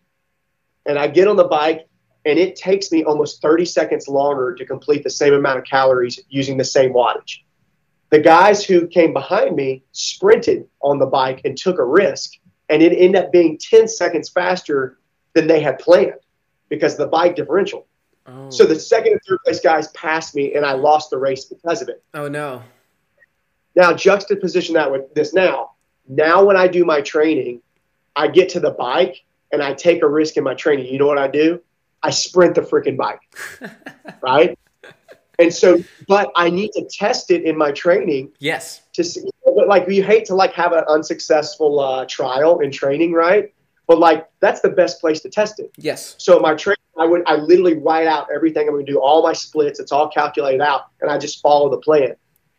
and 0.86 0.98
I 0.98 1.08
get 1.08 1.28
on 1.28 1.36
the 1.36 1.46
bike 1.46 1.88
and 2.26 2.38
it 2.38 2.56
takes 2.56 2.92
me 2.92 3.04
almost 3.04 3.42
30 3.42 3.66
seconds 3.66 4.08
longer 4.08 4.54
to 4.56 4.66
complete 4.66 5.04
the 5.04 5.10
same 5.10 5.34
amount 5.34 5.60
of 5.60 5.66
calories 5.66 6.20
using 6.30 6.58
the 6.58 6.64
same 6.64 6.94
wattage. 6.94 7.40
The 8.10 8.20
guys 8.20 8.64
who 8.64 8.88
came 8.88 9.14
behind 9.14 9.56
me 9.56 9.84
sprinted 9.92 10.68
on 10.82 11.00
the 11.00 11.06
bike 11.06 11.42
and 11.46 11.58
took 11.58 11.80
a 11.80 11.86
risk, 11.86 12.34
and 12.70 12.82
it 12.82 12.92
ended 12.94 13.24
up 13.24 13.32
being 13.32 13.58
10 13.58 13.88
seconds 13.88 14.30
faster 14.30 14.98
than 15.34 15.48
they 15.48 15.62
had 15.62 15.80
planned 15.80 16.20
because 16.70 16.94
of 16.94 17.00
the 17.00 17.08
bike 17.08 17.36
differential. 17.36 17.88
Oh. 18.26 18.50
So 18.50 18.66
the 18.66 18.80
second 18.80 19.14
and 19.14 19.22
third 19.28 19.40
place 19.46 19.60
guys 19.60 19.88
passed 19.90 20.36
me, 20.36 20.56
and 20.56 20.66
I 20.66 20.74
lost 20.74 21.10
the 21.10 21.18
race 21.18 21.46
because 21.46 21.82
of 21.82 21.90
it. 21.90 22.04
Oh 22.14 22.28
no! 22.28 22.64
Now 23.76 23.94
juxtaposition 23.94 24.74
that 24.74 24.92
with 24.92 25.14
this. 25.14 25.34
Now, 25.34 25.72
now 26.08 26.44
when 26.44 26.58
I 26.58 26.68
do 26.68 26.86
my 26.86 27.02
training, 27.02 27.62
I 28.16 28.28
get 28.28 28.50
to 28.50 28.60
the 28.60 28.72
bike 28.72 29.24
and 29.52 29.62
I 29.62 29.74
take 29.74 30.02
a 30.04 30.08
risk 30.08 30.38
in 30.38 30.44
my 30.44 30.54
training, 30.54 30.88
you 30.88 31.00
know 31.00 31.08
what 31.08 31.18
I 31.18 31.28
do? 31.28 31.62
I 32.02 32.12
sprint 32.12 32.56
the 32.56 32.62
freaking 32.62 32.98
bike, 32.98 33.20
right? 34.22 34.58
And 35.38 35.54
so, 35.54 35.82
but 36.08 36.32
I 36.36 36.50
need 36.50 36.72
to 36.74 36.86
test 36.92 37.32
it 37.32 37.44
in 37.44 37.58
my 37.58 37.72
training 37.72 38.32
Yes. 38.40 38.82
to 38.94 39.04
see. 39.04 39.30
But 39.46 39.68
like, 39.68 39.88
you 39.90 40.04
hate 40.04 40.26
to 40.26 40.36
like 40.36 40.54
have 40.54 40.74
an 40.74 40.84
unsuccessful 40.88 41.80
uh, 41.80 42.06
trial 42.06 42.60
in 42.60 42.72
training, 42.72 43.14
right? 43.14 43.54
But 43.88 44.00
like, 44.00 44.28
that's 44.40 44.62
the 44.62 44.70
best 44.70 45.02
place 45.02 45.22
to 45.22 45.30
test 45.30 45.60
it. 45.60 45.72
Yes. 45.78 46.16
So 46.20 46.40
my 46.40 46.54
training, 46.56 46.78
I 46.98 47.06
would, 47.06 47.24
I 47.26 47.36
literally 47.38 47.76
write 47.78 48.08
out 48.08 48.28
everything 48.34 48.68
I'm 48.68 48.74
going 48.74 48.86
to 48.86 48.92
do, 48.92 49.00
all 49.00 49.24
my 49.24 49.34
splits. 49.34 49.80
It's 49.80 49.92
all 49.92 50.10
calculated 50.10 50.62
out, 50.62 50.88
and 51.02 51.10
I 51.10 51.18
just 51.18 51.42
follow 51.42 51.70
the 51.70 51.78
plan. 51.80 52.16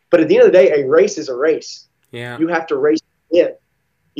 But 0.09 0.19
at 0.19 0.27
the 0.27 0.35
end 0.37 0.47
of 0.47 0.51
the 0.51 0.57
day, 0.57 0.81
a 0.81 0.87
race 0.87 1.17
is 1.17 1.29
a 1.29 1.35
race. 1.35 1.87
Yeah. 2.11 2.37
You 2.39 2.47
have 2.47 2.67
to 2.67 2.77
race 2.77 2.99
in. 3.31 3.49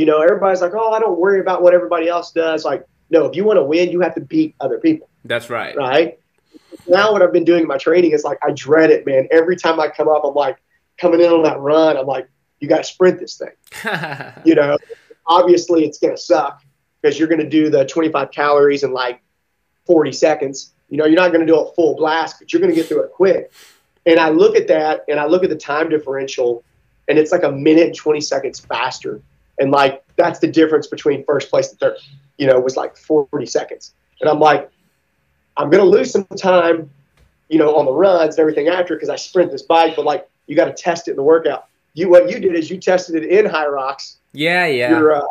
You 0.02 0.08
know, 0.08 0.20
everybody's 0.20 0.62
like, 0.62 0.74
oh, 0.74 0.94
I 0.94 1.00
don't 1.00 1.20
worry 1.20 1.40
about 1.40 1.62
what 1.62 1.76
everybody 1.76 2.08
else 2.08 2.32
does. 2.32 2.66
Like, 2.66 2.88
no, 3.12 3.28
if 3.28 3.36
you 3.36 3.44
want 3.44 3.58
to 3.58 3.64
win, 3.64 3.92
you 3.92 4.02
have 4.02 4.16
to 4.16 4.22
beat 4.22 4.56
other 4.60 4.80
people, 4.80 5.08
That's 5.26 5.48
right. 5.48 5.78
right? 5.78 6.20
Now, 6.88 7.12
what 7.12 7.22
I've 7.22 7.32
been 7.32 7.44
doing 7.44 7.62
in 7.62 7.68
my 7.68 7.78
training 7.78 8.10
is 8.10 8.24
like, 8.24 8.40
I 8.42 8.50
dread 8.52 8.90
it, 8.90 9.06
man. 9.06 9.28
Every 9.30 9.56
time 9.56 9.80
I 9.80 9.90
come 9.90 10.08
up, 10.08 10.24
I'm 10.26 10.34
like, 10.34 10.58
coming 10.98 11.22
in 11.22 11.28
on 11.28 11.44
that 11.44 11.60
run, 11.60 11.98
I'm 11.98 12.08
like, 12.08 12.28
you 12.60 12.68
got 12.68 12.78
to 12.78 12.84
sprint 12.84 13.20
this 13.20 13.38
thing. 13.38 14.34
You 14.44 14.56
know, 14.56 14.76
obviously 15.28 15.86
it's 15.86 16.00
going 16.00 16.16
to 16.16 16.20
suck 16.20 16.64
because 17.00 17.20
you're 17.20 17.28
going 17.28 17.42
to 17.42 17.50
do 17.50 17.70
the 17.70 17.86
25 17.86 18.32
calories 18.32 18.82
in 18.82 18.94
like 18.94 19.22
40 19.86 20.14
seconds. 20.14 20.74
You 20.90 20.98
know, 20.98 21.06
you're 21.06 21.16
not 21.16 21.32
going 21.32 21.46
to 21.46 21.54
do 21.54 21.60
a 21.60 21.72
full 21.76 21.96
blast, 21.96 22.38
but 22.40 22.52
you're 22.52 22.60
going 22.60 22.74
to 22.74 22.76
get 22.76 22.88
through 22.88 23.04
it 23.04 23.12
quick. 23.12 23.52
And 24.08 24.20
I 24.20 24.30
look 24.30 24.56
at 24.56 24.68
that 24.70 25.06
and 25.08 25.20
I 25.20 25.28
look 25.28 25.44
at 25.44 25.52
the 25.52 25.56
time 25.56 25.90
differential, 25.90 26.64
and 27.08 27.20
it's 27.20 27.32
like 27.32 27.44
a 27.44 27.52
minute 27.52 27.86
and 27.86 27.96
20 27.96 28.20
seconds 28.20 28.60
faster. 28.60 29.22
And 29.60 29.72
like, 29.72 30.04
that's 30.16 30.40
the 30.40 30.48
difference 30.48 30.88
between 30.88 31.24
first 31.26 31.50
place 31.50 31.70
and 31.70 31.80
third, 31.80 31.98
you 32.38 32.48
know, 32.48 32.60
was 32.60 32.76
like 32.78 32.98
40 32.98 33.46
seconds. 33.46 33.94
And 34.20 34.30
I'm 34.30 34.40
like, 34.40 34.70
I'm 35.58 35.70
going 35.70 35.84
to 35.84 35.90
lose 35.90 36.12
some 36.12 36.26
time, 36.38 36.90
you 37.50 37.58
know, 37.60 37.76
on 37.76 37.86
the 37.86 37.92
runs 37.92 38.36
and 38.36 38.40
everything 38.40 38.68
after 38.70 38.96
because 38.96 39.10
I 39.10 39.16
sprint 39.16 39.52
this 39.52 39.64
bike, 39.64 39.96
but 39.96 40.06
like, 40.06 40.28
you 40.48 40.56
got 40.56 40.66
to 40.66 40.74
test 40.74 41.08
it 41.08 41.12
in 41.12 41.18
the 41.18 41.24
workout. 41.24 41.68
You, 41.94 42.10
what 42.10 42.30
you 42.30 42.40
did 42.40 42.56
is 42.56 42.70
you 42.70 42.78
tested 42.78 43.16
it 43.24 43.30
in 43.30 43.46
Hyrox 43.52 44.16
yeah. 44.34 44.66
Yeah. 44.66 44.98
your, 44.98 45.16
uh, 45.16 45.22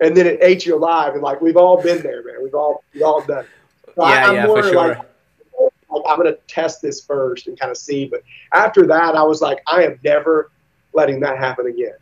and 0.00 0.16
then 0.16 0.26
it 0.26 0.38
ate 0.42 0.66
you 0.66 0.76
alive. 0.76 1.14
And 1.14 1.22
like 1.22 1.40
we've 1.40 1.56
all 1.56 1.80
been 1.80 2.02
there, 2.02 2.22
man. 2.24 2.36
We've 2.42 2.54
all 2.54 2.82
we've 2.92 3.02
all 3.02 3.20
done. 3.22 3.44
It. 3.44 3.94
So 3.94 4.02
I- 4.02 4.14
Yeah. 4.14 4.26
I'm 4.28 4.34
Yeah. 4.34 4.46
more 4.46 4.62
For 4.62 4.68
sure. 4.68 4.74
like, 4.88 4.98
like, 4.98 6.02
I'm 6.08 6.16
gonna 6.16 6.34
test 6.46 6.82
this 6.82 7.04
first 7.04 7.46
and 7.46 7.58
kind 7.58 7.70
of 7.70 7.76
see. 7.76 8.06
But 8.06 8.22
after 8.52 8.86
that, 8.86 9.14
I 9.14 9.22
was 9.22 9.40
like, 9.40 9.60
I 9.66 9.84
am 9.84 9.98
never 10.04 10.50
letting 10.92 11.20
that 11.20 11.38
happen 11.38 11.66
again. 11.66 11.94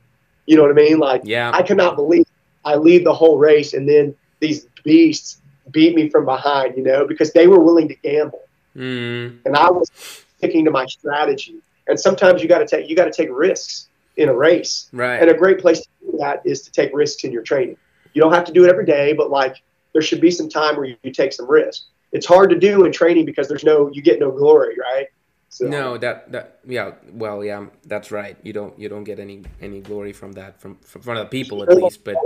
You 0.47 0.56
know 0.56 0.62
what 0.62 0.70
I 0.70 0.74
mean? 0.74 0.98
Like 0.98 1.23
yeah. 1.24 1.51
I 1.52 1.62
cannot 1.62 1.97
believe 1.97 2.27
I 2.64 2.77
lead 2.77 3.05
the 3.05 3.14
whole 3.14 3.39
race 3.39 3.74
and 3.74 3.89
then 3.89 4.14
these 4.40 4.66
beasts 4.85 5.40
beat 5.70 5.94
me 5.94 6.09
from 6.09 6.24
behind. 6.24 6.77
You 6.77 6.82
know, 6.82 7.06
because 7.06 7.32
they 7.32 7.47
were 7.47 7.60
willing 7.60 7.89
to 7.89 7.94
gamble 7.97 8.43
Mm. 8.77 9.39
and 9.47 9.56
I 9.56 9.70
was 9.70 9.90
sticking 10.36 10.64
to 10.66 10.70
my 10.70 10.86
strategy. 10.86 11.56
And 11.89 11.98
sometimes 11.98 12.43
you 12.43 12.48
got 12.48 12.59
to 12.59 12.66
take 12.66 12.89
you 12.89 12.97
got 12.97 13.06
to 13.06 13.10
take 13.10 13.28
risks 13.32 13.89
in 14.16 14.28
a 14.28 14.35
race. 14.35 14.89
Right. 14.93 15.16
And 15.16 15.31
a 15.31 15.35
great 15.35 15.59
place 15.59 15.81
to 15.81 15.89
do 16.02 16.18
that 16.18 16.43
is 16.44 16.62
to 16.62 16.73
take 16.73 16.90
risks 16.94 17.24
in 17.24 17.32
your 17.32 17.43
training. 17.43 17.77
You 18.12 18.23
don't 18.23 18.32
have 18.32 18.44
to 18.44 18.52
do 18.52 18.64
it 18.64 18.70
every 18.70 18.85
day, 18.85 19.12
but 19.12 19.31
like 19.31 19.62
there 19.93 20.02
should 20.02 20.20
be 20.20 20.31
some 20.31 20.48
time 20.48 20.77
where 20.77 20.85
you, 20.85 20.97
you 21.02 21.12
take 21.12 21.32
some 21.32 21.48
risks. 21.48 21.86
It's 22.12 22.27
hard 22.27 22.51
to 22.51 22.59
do 22.59 22.85
in 22.85 22.93
training 22.93 23.24
because 23.24 23.48
there's 23.48 23.64
no 23.64 23.90
you 23.93 24.02
get 24.02 24.18
no 24.18 24.31
glory, 24.31 24.77
right? 24.78 25.06
So, 25.48 25.66
No, 25.66 25.97
that 25.98 26.32
that 26.32 26.59
yeah, 26.66 26.93
well, 27.12 27.44
yeah, 27.44 27.66
that's 27.85 28.10
right. 28.10 28.36
You 28.43 28.52
don't 28.52 28.78
you 28.78 28.89
don't 28.89 29.05
get 29.05 29.18
any 29.18 29.43
any 29.60 29.81
glory 29.81 30.12
from 30.12 30.32
that 30.32 30.60
from 30.60 30.77
from 30.78 31.02
from 31.02 31.16
other 31.16 31.28
people 31.28 31.62
at 31.62 31.74
least, 31.74 32.05
but 32.05 32.16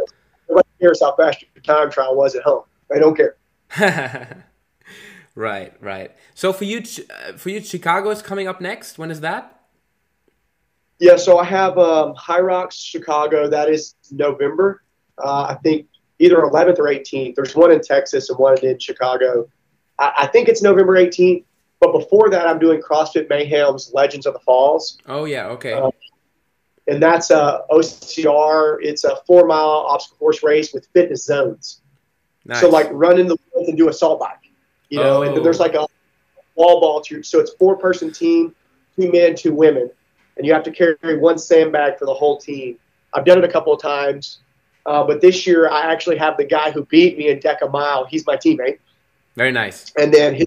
nobody 0.49 0.69
cares 0.81 1.01
how 1.01 1.15
fast 1.17 1.45
your 1.55 1.63
time 1.63 1.91
trial 1.91 2.17
was 2.17 2.35
at 2.35 2.43
home. 2.43 2.65
They 2.89 2.99
don't 2.99 3.17
care. 3.17 3.37
right, 5.35 5.73
right. 5.81 6.11
So 6.35 6.53
for 6.53 6.65
you, 6.65 6.79
uh, 6.79 7.37
for 7.37 7.51
you, 7.51 7.61
Chicago 7.61 8.11
is 8.11 8.23
coming 8.23 8.49
up 8.49 8.61
next. 8.61 8.99
When 8.99 9.11
is 9.11 9.21
that? 9.21 9.61
Yeah, 10.99 11.17
so 11.17 11.39
I 11.39 11.45
have 11.45 11.79
um, 11.79 12.15
Hyrox 12.15 12.73
Chicago. 12.73 13.49
That 13.49 13.71
is 13.71 13.95
November. 14.11 14.83
Uh, 15.23 15.45
I 15.51 15.55
think 15.63 15.87
either 16.19 16.37
11th 16.37 16.79
or 16.79 16.85
18th. 16.85 17.35
There's 17.35 17.57
one 17.57 17.73
in 17.73 17.81
Texas 17.81 18.29
and 18.29 18.39
one 18.39 18.59
in 18.59 18.79
Chicago. 18.79 19.49
I, 19.99 20.13
I 20.19 20.27
think 20.27 20.49
it's 20.49 20.63
November 20.63 20.95
18th. 20.95 21.45
But 21.81 21.93
before 21.93 22.29
that, 22.31 22.47
I'm 22.47 22.59
doing 22.59 22.81
CrossFit 22.83 23.29
Mayhem's 23.29 23.93
Legends 23.95 24.27
of 24.27 24.35
the 24.35 24.41
Falls. 24.41 24.99
Oh 25.07 25.25
yeah, 25.25 25.47
okay. 25.49 25.73
Uh, 25.73 25.91
and 26.87 27.03
that's 27.03 27.31
a 27.31 27.63
OCR. 27.71 28.79
It's 28.83 29.05
a 29.05 29.17
four 29.27 29.47
mile 29.47 29.87
obstacle 29.89 30.19
course 30.19 30.43
race 30.43 30.73
with 30.75 30.87
fitness 30.93 31.25
zones. 31.25 31.81
nice. 32.45 32.61
So 32.61 32.69
like 32.69 32.89
run 32.93 33.19
in 33.19 33.27
the 33.29 33.37
woods 33.55 33.69
and 33.69 33.79
do 33.79 33.89
assault 33.89 34.21
bike, 34.21 34.51
you 34.89 34.99
know. 34.99 35.23
And 35.23 35.35
then 35.37 35.43
there's 35.43 35.61
Oh. 35.61 35.65
like 35.65 35.75
a 35.75 35.87
wall 36.57 36.81
ball 36.81 37.01
to 37.03 37.23
so 37.23 37.39
it's 37.41 37.53
four 37.55 37.77
person 37.77 38.13
team, 38.13 38.55
two 38.99 39.11
men, 39.11 39.35
two 39.35 39.55
women, 39.55 39.91
and 40.37 40.47
you 40.47 40.53
have 40.53 40.65
to 40.65 40.71
carry 40.71 41.17
one 41.19 41.39
sandbag 41.39 41.99
for 41.99 42.05
the 42.07 42.15
whole 42.15 42.37
team. 42.39 42.79
I've 43.15 43.25
done 43.25 43.39
it 43.39 43.45
a 43.45 43.49
couple 43.49 43.73
of 43.73 43.81
times, 43.81 44.41
uh, 44.87 45.03
but 45.05 45.21
this 45.21 45.47
year 45.47 45.71
I 45.71 45.91
actually 45.93 46.17
have 46.19 46.37
the 46.37 46.45
guy 46.45 46.71
who 46.71 46.85
beat 46.85 47.17
me 47.17 47.29
in 47.29 47.39
DEKA 47.41 47.71
Mile. 47.71 48.05
He's 48.05 48.27
my 48.27 48.37
teammate, 48.37 48.79
very 49.37 49.53
nice. 49.53 49.93
and 49.99 50.13
then 50.13 50.35
his, 50.35 50.47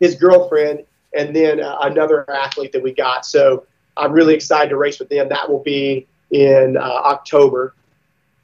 his 0.00 0.14
girlfriend, 0.14 0.84
and 1.16 1.34
then 1.34 1.60
uh, 1.60 1.78
another 1.82 2.28
athlete 2.30 2.72
that 2.72 2.82
we 2.82 2.92
got. 2.92 3.24
So 3.24 3.66
I'm 3.96 4.12
really 4.12 4.34
excited 4.34 4.70
to 4.70 4.76
race 4.76 4.98
with 4.98 5.08
them. 5.08 5.28
That 5.28 5.48
will 5.48 5.62
be 5.62 6.06
in 6.30 6.76
uh, 6.76 6.80
October. 6.80 7.74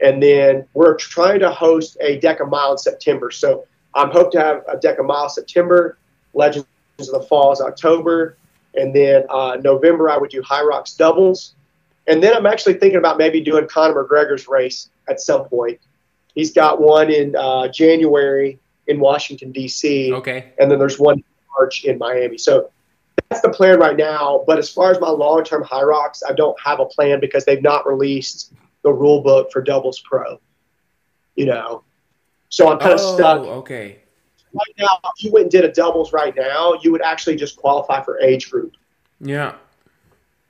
And 0.01 0.23
then 0.23 0.67
we're 0.73 0.97
trying 0.97 1.41
to 1.41 1.51
host 1.51 1.97
a 2.01 2.19
DEKA 2.19 2.49
Mile 2.49 2.73
in 2.73 2.79
September. 2.79 3.31
So 3.31 3.67
I'm 3.95 4.11
hope 4.11 4.31
to 4.33 4.41
have 4.41 4.63
a 4.69 4.77
DEKA 4.77 5.05
Mile 5.05 5.29
September, 5.29 5.99
Legends 6.33 6.67
of 7.01 7.07
the 7.09 7.23
Falls 7.23 7.61
October, 7.61 8.37
and 8.75 8.95
then 8.95 9.25
uh, 9.29 9.59
November 9.63 10.09
I 10.09 10.17
would 10.17 10.31
do 10.31 10.43
Hyrox 10.43 10.97
doubles. 10.97 11.55
And 12.07 12.23
then 12.23 12.35
I'm 12.35 12.47
actually 12.47 12.75
thinking 12.75 12.99
about 12.99 13.19
maybe 13.19 13.41
doing 13.41 13.67
Conor 13.67 14.05
McGregor's 14.05 14.49
race 14.49 14.89
at 15.09 15.21
some 15.21 15.45
point. 15.47 15.81
He's 16.35 16.53
got 16.53 16.81
one 16.81 17.11
in 17.11 17.35
uh, 17.37 17.69
January 17.69 18.59
in 18.87 19.01
Washington 19.01 19.53
D.C 19.53 20.13
Okay. 20.13 20.53
and 20.59 20.71
then 20.71 20.79
there's 20.79 20.99
one 20.99 21.23
March 21.61 21.85
in 21.85 21.99
Miami. 21.99 22.39
So 22.39 22.71
that's 23.29 23.43
the 23.43 23.51
plan 23.51 23.79
right 23.79 23.97
now. 23.97 24.45
But 24.47 24.59
as 24.59 24.71
far 24.71 24.91
as 24.91 25.01
my 25.01 25.11
long 25.11 25.45
term 25.45 25.63
Hyrox, 25.63 26.23
I 26.27 26.33
don't 26.33 26.59
have 26.65 26.81
a 26.81 26.87
plan 26.87 27.21
because 27.21 27.45
they've 27.45 27.63
not 27.63 27.87
released 27.87 28.53
the 28.83 28.93
rule 28.93 29.23
book 29.23 29.53
for 29.53 29.61
doubles 29.61 30.01
pro. 30.01 30.41
You 31.37 31.47
know, 31.47 31.85
so 32.49 32.71
I'm 32.71 32.79
kind 32.79 32.93
of 32.93 33.01
oh, 33.01 33.15
stuck 33.15 33.41
okay. 33.43 33.99
right 34.53 34.75
now. 34.79 34.99
If 35.17 35.25
you 35.25 35.33
went 35.33 35.45
and 35.45 35.53
did 35.53 35.65
a 35.65 35.73
doubles 35.73 36.13
right 36.13 36.35
now, 36.35 36.75
you 36.83 36.93
would 36.93 37.03
actually 37.03 37.37
just 37.37 37.57
qualify 37.57 38.03
for 38.03 38.21
age 38.21 38.51
group. 38.51 38.75
Yeah. 39.21 39.55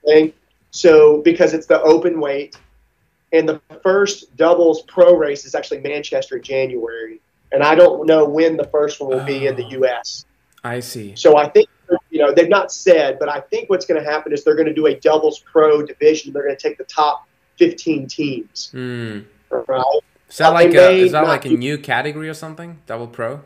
Okay? 0.05 0.32
So 0.70 1.20
because 1.23 1.53
it's 1.53 1.66
the 1.66 1.81
open 1.82 2.20
weight, 2.20 2.57
and 3.32 3.49
the 3.49 3.61
first 3.82 4.35
doubles 4.37 4.82
pro 4.82 5.15
race 5.15 5.45
is 5.45 5.55
actually 5.55 5.81
Manchester 5.81 6.37
in 6.37 6.43
January, 6.43 7.20
and 7.53 7.62
I 7.62 7.74
don't 7.74 8.07
know 8.07 8.24
when 8.24 8.57
the 8.57 8.65
first 8.65 9.01
one 9.01 9.11
will 9.11 9.24
be 9.24 9.47
in 9.47 9.57
the 9.57 9.65
Oh. 9.65 9.70
U.S. 9.70 10.24
I 10.65 10.81
see. 10.81 11.15
So 11.16 11.37
I 11.37 11.49
think 11.49 11.69
you 12.11 12.19
know 12.20 12.32
they've 12.32 12.49
not 12.49 12.73
said, 12.73 13.19
but 13.19 13.28
I 13.28 13.41
think 13.41 13.70
what's 13.70 13.87
going 13.87 14.03
to 14.03 14.09
happen 14.09 14.32
is 14.32 14.45
they're 14.45 14.55
going 14.55 14.69
to 14.69 14.74
do 14.74 14.87
a 14.87 14.95
doubles 14.95 15.41
pro 15.41 15.82
division. 15.85 16.32
They're 16.32 16.45
going 16.45 16.57
to 16.57 16.61
take 16.69 16.78
the 16.78 16.85
top 16.85 17.27
15 17.59 18.07
teams, 18.07 18.70
Hmm. 18.73 19.20
right? 19.51 19.82
Is 20.28 20.37
that 20.39 20.51
like 20.51 20.73
a 20.74 20.91
is 20.93 21.12
that 21.12 21.24
like 21.27 21.45
a 21.45 21.49
do- 21.51 21.57
new 21.57 21.78
category 21.78 22.28
or 22.28 22.35
something? 22.35 22.78
Double 22.87 23.07
pro? 23.07 23.41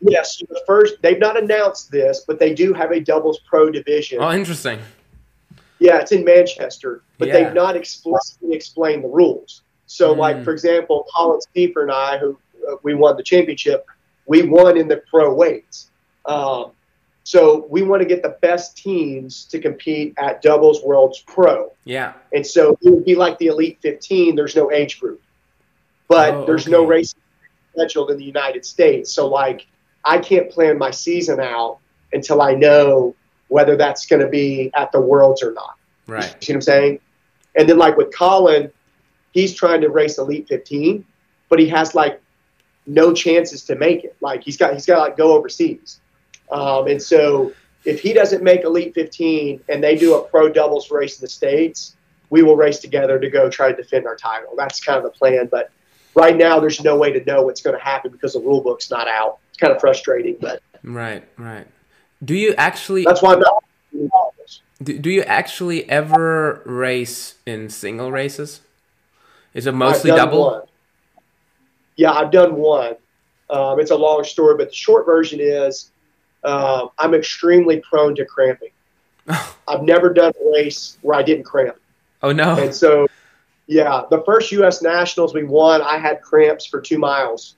Yes, 0.00 0.38
the 0.48 0.62
first 0.66 0.96
they've 1.02 1.18
not 1.18 1.36
announced 1.36 1.90
this, 1.90 2.24
but 2.26 2.38
they 2.38 2.54
do 2.54 2.72
have 2.72 2.92
a 2.92 3.00
doubles 3.00 3.40
pro 3.40 3.70
division. 3.70 4.18
Oh, 4.20 4.30
interesting. 4.32 4.78
Yeah, 5.80 5.98
it's 6.00 6.12
in 6.12 6.24
Manchester, 6.24 7.02
but 7.18 7.28
Yeah. 7.28 7.34
they've 7.34 7.54
not 7.54 7.76
explicitly 7.76 8.54
explained 8.54 9.02
the 9.04 9.08
rules. 9.08 9.62
So, 9.86 10.14
Mm. 10.14 10.18
like 10.18 10.44
for 10.44 10.52
example, 10.52 11.06
Colin 11.14 11.40
Steeper 11.40 11.82
and 11.82 11.90
I, 11.90 12.18
who 12.18 12.38
uh, 12.68 12.76
we 12.82 12.94
won 12.94 13.16
the 13.16 13.22
championship, 13.22 13.86
we 14.26 14.42
won 14.42 14.76
in 14.76 14.86
the 14.88 15.02
pro 15.10 15.32
weights. 15.32 15.87
Um, 16.28 16.72
so 17.24 17.66
we 17.68 17.82
want 17.82 18.00
to 18.02 18.08
get 18.08 18.22
the 18.22 18.36
best 18.40 18.76
teams 18.76 19.44
to 19.46 19.58
compete 19.58 20.14
at 20.18 20.40
doubles 20.40 20.82
worlds 20.82 21.22
pro. 21.26 21.72
Yeah. 21.84 22.14
And 22.32 22.46
so 22.46 22.78
it 22.82 22.90
would 22.90 23.04
be 23.04 23.14
like 23.14 23.38
the 23.38 23.48
Elite 23.48 23.78
15. 23.82 24.34
There's 24.34 24.56
no 24.56 24.70
age 24.72 24.98
group, 25.00 25.20
but 26.08 26.32
Oh, 26.34 26.46
there's 26.46 26.66
no 26.66 26.80
okay. 26.82 26.88
race 26.90 27.14
scheduled 27.74 28.10
in 28.10 28.18
the 28.18 28.24
United 28.24 28.64
States. 28.64 29.12
So 29.12 29.26
like, 29.26 29.66
I 30.04 30.18
can't 30.18 30.50
plan 30.50 30.78
my 30.78 30.90
season 30.90 31.38
out 31.40 31.78
until 32.12 32.40
I 32.40 32.54
know 32.54 33.14
whether 33.48 33.76
that's 33.76 34.06
going 34.06 34.22
to 34.22 34.28
be 34.28 34.70
at 34.74 34.92
the 34.92 35.00
Worlds 35.00 35.42
or 35.42 35.52
not. 35.52 35.74
Right. 36.06 36.24
You 36.24 36.46
see 36.46 36.52
what 36.52 36.56
I'm 36.56 36.62
saying? 36.62 37.00
And 37.56 37.68
then 37.68 37.76
like 37.78 37.96
with 37.96 38.14
Colin, 38.14 38.70
he's 39.32 39.52
trying 39.54 39.82
to 39.82 39.88
race 39.90 40.16
Elite 40.18 40.48
15, 40.48 41.04
but 41.50 41.58
he 41.58 41.68
has 41.68 41.94
like 41.94 42.22
no 42.86 43.12
chances 43.12 43.64
to 43.64 43.74
make 43.74 44.04
it. 44.04 44.16
Like 44.22 44.42
he's 44.42 44.56
got 44.56 44.72
he's 44.72 44.86
got 44.86 44.94
to 44.94 45.00
like 45.02 45.16
go 45.18 45.34
overseas. 45.34 46.00
Um, 46.50 46.86
and 46.86 47.02
so 47.02 47.52
if 47.84 48.00
he 48.00 48.12
doesn't 48.12 48.42
make 48.42 48.62
Elite 48.62 48.94
15 48.94 49.60
and 49.68 49.82
they 49.82 49.96
do 49.96 50.14
a 50.14 50.22
pro 50.22 50.48
doubles 50.48 50.90
race 50.90 51.18
in 51.18 51.24
the 51.24 51.28
states, 51.28 51.96
we 52.30 52.42
will 52.42 52.56
race 52.56 52.78
together 52.78 53.18
to 53.18 53.30
go 53.30 53.48
try 53.48 53.70
to 53.70 53.76
defend 53.76 54.06
our 54.06 54.16
title. 54.16 54.54
That's 54.56 54.80
kind 54.80 54.98
of 54.98 55.04
the 55.04 55.10
plan. 55.10 55.48
But 55.50 55.70
right 56.14 56.36
now, 56.36 56.60
there's 56.60 56.82
no 56.82 56.96
way 56.96 57.12
to 57.12 57.24
know 57.24 57.42
what's 57.42 57.62
going 57.62 57.76
to 57.78 57.84
happen 57.84 58.10
because 58.10 58.34
the 58.34 58.40
rule 58.40 58.60
book's 58.60 58.90
not 58.90 59.08
out. 59.08 59.38
It's 59.50 59.58
kind 59.58 59.72
of 59.72 59.80
frustrating, 59.80 60.36
but 60.40 60.62
Right. 60.82 61.24
Right. 61.36 61.66
Do 62.24 62.34
you 62.34 62.54
actually 62.56 63.04
that's 63.04 63.22
why 63.22 63.34
I'm 63.34 63.40
not 63.40 63.64
Do, 64.82 64.98
do 64.98 65.10
you 65.10 65.22
actually 65.22 65.88
ever 65.88 66.62
race 66.64 67.36
in 67.46 67.68
single 67.68 68.10
races? 68.10 68.60
Is 69.54 69.66
it 69.66 69.72
mostly 69.72 70.10
double? 70.10 70.44
One. 70.44 70.62
Yeah, 71.96 72.12
I've 72.12 72.30
done 72.30 72.56
one. 72.56 72.96
Um, 73.50 73.80
it's 73.80 73.90
a 73.90 73.96
long 73.96 74.24
story, 74.24 74.56
but 74.56 74.68
the 74.68 74.74
short 74.74 75.06
version 75.06 75.40
is 75.40 75.90
um, 76.48 76.90
I'm 76.98 77.14
extremely 77.14 77.80
prone 77.80 78.14
to 78.16 78.24
cramping. 78.24 78.70
I've 79.68 79.82
never 79.82 80.12
done 80.12 80.32
a 80.40 80.50
race 80.50 80.98
where 81.02 81.16
I 81.16 81.22
didn't 81.22 81.44
cramp. 81.44 81.76
Oh 82.22 82.32
no! 82.32 82.56
And 82.56 82.74
so, 82.74 83.06
yeah, 83.66 84.02
the 84.10 84.22
first 84.24 84.50
U.S. 84.52 84.82
Nationals 84.82 85.34
we 85.34 85.44
won, 85.44 85.82
I 85.82 85.98
had 85.98 86.22
cramps 86.22 86.66
for 86.66 86.80
two 86.80 86.98
miles, 86.98 87.56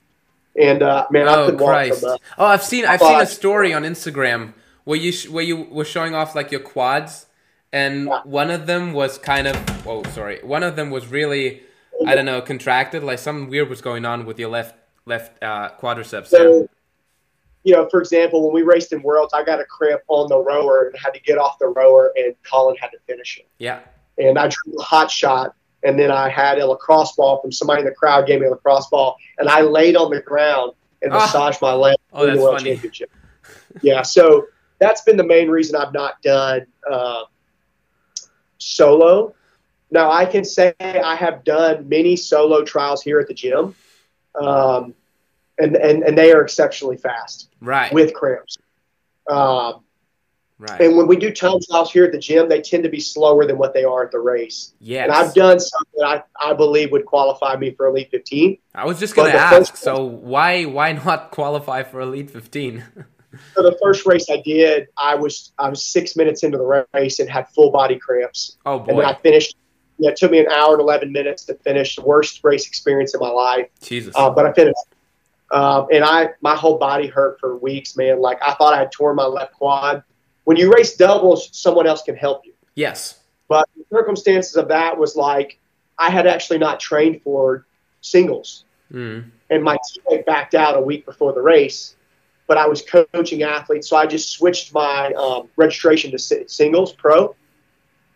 and 0.59 0.83
uh, 0.83 1.07
man, 1.09 1.27
I 1.27 1.35
oh 1.35 1.45
couldn't 1.45 1.65
Christ! 1.65 2.03
walk 2.03 2.21
oh, 2.37 2.45
I've 2.45 2.63
seen 2.63 2.85
I've 2.85 2.99
seen 2.99 3.21
a 3.21 3.25
story 3.25 3.73
on 3.73 3.83
Instagram 3.83 4.53
where 4.83 4.97
you 4.97 5.11
sh- 5.11 5.29
where 5.29 5.43
you 5.43 5.63
were 5.63 5.85
showing 5.85 6.13
off 6.13 6.35
like 6.35 6.51
your 6.51 6.59
quads, 6.59 7.27
and 7.71 8.07
yeah. 8.07 8.21
one 8.25 8.51
of 8.51 8.67
them 8.67 8.93
was 8.93 9.17
kind 9.17 9.47
of 9.47 9.87
oh 9.87 10.03
sorry, 10.11 10.39
one 10.43 10.63
of 10.63 10.75
them 10.75 10.91
was 10.91 11.07
really 11.07 11.61
I 12.05 12.15
don't 12.15 12.25
know 12.25 12.41
contracted, 12.41 13.03
like 13.03 13.19
something 13.19 13.49
weird 13.49 13.69
was 13.69 13.81
going 13.81 14.05
on 14.05 14.25
with 14.25 14.37
your 14.37 14.49
left 14.49 14.75
left 15.05 15.41
uh, 15.41 15.71
quadriceps. 15.79 16.27
So, 16.27 16.67
you 17.63 17.73
know, 17.73 17.87
for 17.89 17.99
example, 17.99 18.43
when 18.43 18.53
we 18.53 18.63
raced 18.63 18.91
in 18.91 19.01
Worlds, 19.03 19.33
I 19.33 19.43
got 19.43 19.59
a 19.59 19.65
cramp 19.65 20.01
on 20.07 20.27
the 20.27 20.37
rower 20.37 20.87
and 20.87 20.97
had 20.97 21.13
to 21.13 21.19
get 21.19 21.37
off 21.37 21.59
the 21.59 21.67
rower, 21.67 22.11
and 22.15 22.35
Colin 22.49 22.75
had 22.77 22.89
to 22.89 22.97
finish 23.07 23.37
it. 23.37 23.47
Yeah. 23.59 23.79
And 24.17 24.37
I 24.37 24.47
drew 24.47 24.79
a 24.79 24.81
hot 24.81 25.11
shot, 25.11 25.53
and 25.83 25.99
then 25.99 26.11
I 26.11 26.29
had 26.29 26.57
a 26.57 26.65
lacrosse 26.65 27.15
ball 27.15 27.39
from 27.41 27.51
somebody 27.51 27.81
in 27.81 27.85
the 27.85 27.93
crowd 27.93 28.25
gave 28.25 28.41
me 28.41 28.47
a 28.47 28.51
lacrosse 28.51 28.87
ball, 28.89 29.15
and 29.37 29.47
I 29.47 29.61
laid 29.61 29.95
on 29.95 30.09
the 30.11 30.21
ground 30.21 30.73
and 31.01 31.13
oh. 31.13 31.17
massaged 31.17 31.61
my 31.61 31.73
leg 31.73 31.97
oh, 32.13 32.27
in 32.27 32.35
the 32.35 32.41
World 32.41 32.57
funny. 32.57 32.71
Championship. 32.71 33.11
yeah, 33.81 34.01
so 34.01 34.47
that's 34.79 35.01
been 35.01 35.17
the 35.17 35.23
main 35.23 35.49
reason 35.49 35.75
I've 35.75 35.93
not 35.93 36.21
done 36.21 36.65
uh, 36.89 37.23
solo. 38.57 39.35
Now 39.91 40.11
I 40.11 40.25
can 40.25 40.43
say 40.43 40.73
I 40.79 41.15
have 41.15 41.43
done 41.43 41.87
many 41.87 42.15
solo 42.15 42.63
trials 42.63 43.03
here 43.03 43.19
at 43.19 43.27
the 43.27 43.33
gym. 43.33 43.75
Um, 44.33 44.95
and, 45.61 45.75
and, 45.75 46.03
and 46.03 46.17
they 46.17 46.31
are 46.31 46.41
exceptionally 46.41 46.97
fast. 46.97 47.49
Right. 47.61 47.93
With 47.93 48.13
cramps. 48.13 48.57
Um, 49.29 49.83
right. 50.57 50.81
And 50.81 50.97
when 50.97 51.07
we 51.07 51.15
do 51.15 51.31
time 51.31 51.59
trials 51.69 51.91
here 51.91 52.05
at 52.05 52.11
the 52.11 52.19
gym, 52.19 52.49
they 52.49 52.61
tend 52.61 52.83
to 52.83 52.89
be 52.89 52.99
slower 52.99 53.45
than 53.45 53.57
what 53.57 53.73
they 53.73 53.83
are 53.83 54.03
at 54.03 54.11
the 54.11 54.19
race. 54.19 54.73
Yes. 54.79 55.05
And 55.05 55.13
I've 55.13 55.33
done 55.33 55.59
something 55.59 55.93
that 55.97 56.25
I, 56.41 56.51
I 56.51 56.53
believe 56.53 56.91
would 56.91 57.05
qualify 57.05 57.55
me 57.55 57.71
for 57.71 57.87
Elite 57.87 58.11
15. 58.11 58.57
I 58.75 58.85
was 58.85 58.99
just 58.99 59.15
going 59.15 59.31
to 59.31 59.37
ask, 59.37 59.77
so 59.77 60.03
why 60.03 60.65
why 60.65 60.93
not 60.93 61.31
qualify 61.31 61.83
for 61.83 62.01
Elite 62.01 62.31
15? 62.31 62.83
so 63.55 63.63
the 63.63 63.77
first 63.81 64.05
race 64.05 64.29
I 64.29 64.41
did, 64.41 64.87
I 64.97 65.15
was 65.15 65.53
I 65.57 65.69
was 65.69 65.85
six 65.85 66.15
minutes 66.15 66.43
into 66.43 66.57
the 66.57 66.85
race 66.93 67.19
and 67.19 67.29
had 67.29 67.49
full 67.49 67.71
body 67.71 67.97
cramps. 67.97 68.57
Oh 68.65 68.79
boy! 68.79 68.89
And 68.89 68.99
then 68.99 69.05
I 69.05 69.13
finished. 69.15 69.55
Yeah, 69.97 70.09
it 70.09 70.15
took 70.15 70.31
me 70.31 70.39
an 70.39 70.47
hour 70.47 70.73
and 70.73 70.81
eleven 70.81 71.11
minutes 71.11 71.45
to 71.45 71.53
finish. 71.53 71.95
The 71.95 72.01
worst 72.01 72.43
race 72.43 72.67
experience 72.67 73.13
in 73.13 73.19
my 73.19 73.29
life. 73.29 73.67
Jesus! 73.81 74.13
Uh, 74.15 74.29
but 74.29 74.45
I 74.45 74.53
finished. 74.53 74.75
Um, 75.51 75.87
and 75.91 76.03
I, 76.03 76.29
my 76.39 76.55
whole 76.55 76.77
body 76.77 77.07
hurt 77.07 77.39
for 77.39 77.57
weeks, 77.57 77.97
man. 77.97 78.21
Like 78.21 78.39
I 78.41 78.53
thought 78.53 78.73
I 78.73 78.79
had 78.79 78.91
torn 78.91 79.17
my 79.17 79.25
left 79.25 79.53
quad. 79.53 80.03
When 80.45 80.57
you 80.57 80.71
race 80.71 80.95
doubles, 80.95 81.49
someone 81.51 81.85
else 81.85 82.01
can 82.01 82.15
help 82.15 82.45
you. 82.45 82.53
Yes. 82.75 83.19
But 83.49 83.67
the 83.75 83.83
circumstances 83.93 84.55
of 84.55 84.69
that 84.69 84.97
was 84.97 85.15
like 85.15 85.59
I 85.97 86.09
had 86.09 86.25
actually 86.25 86.59
not 86.59 86.79
trained 86.79 87.21
for 87.21 87.65
singles, 87.99 88.63
mm. 88.91 89.25
and 89.49 89.63
my 89.63 89.77
teammate 89.77 90.25
backed 90.25 90.55
out 90.55 90.77
a 90.77 90.81
week 90.81 91.05
before 91.05 91.33
the 91.33 91.41
race. 91.41 91.95
But 92.47 92.57
I 92.57 92.67
was 92.67 92.81
coaching 92.81 93.43
athletes, 93.43 93.89
so 93.89 93.97
I 93.97 94.05
just 94.05 94.31
switched 94.31 94.73
my 94.73 95.13
um, 95.13 95.49
registration 95.57 96.11
to 96.11 96.47
singles 96.47 96.93
pro. 96.93 97.35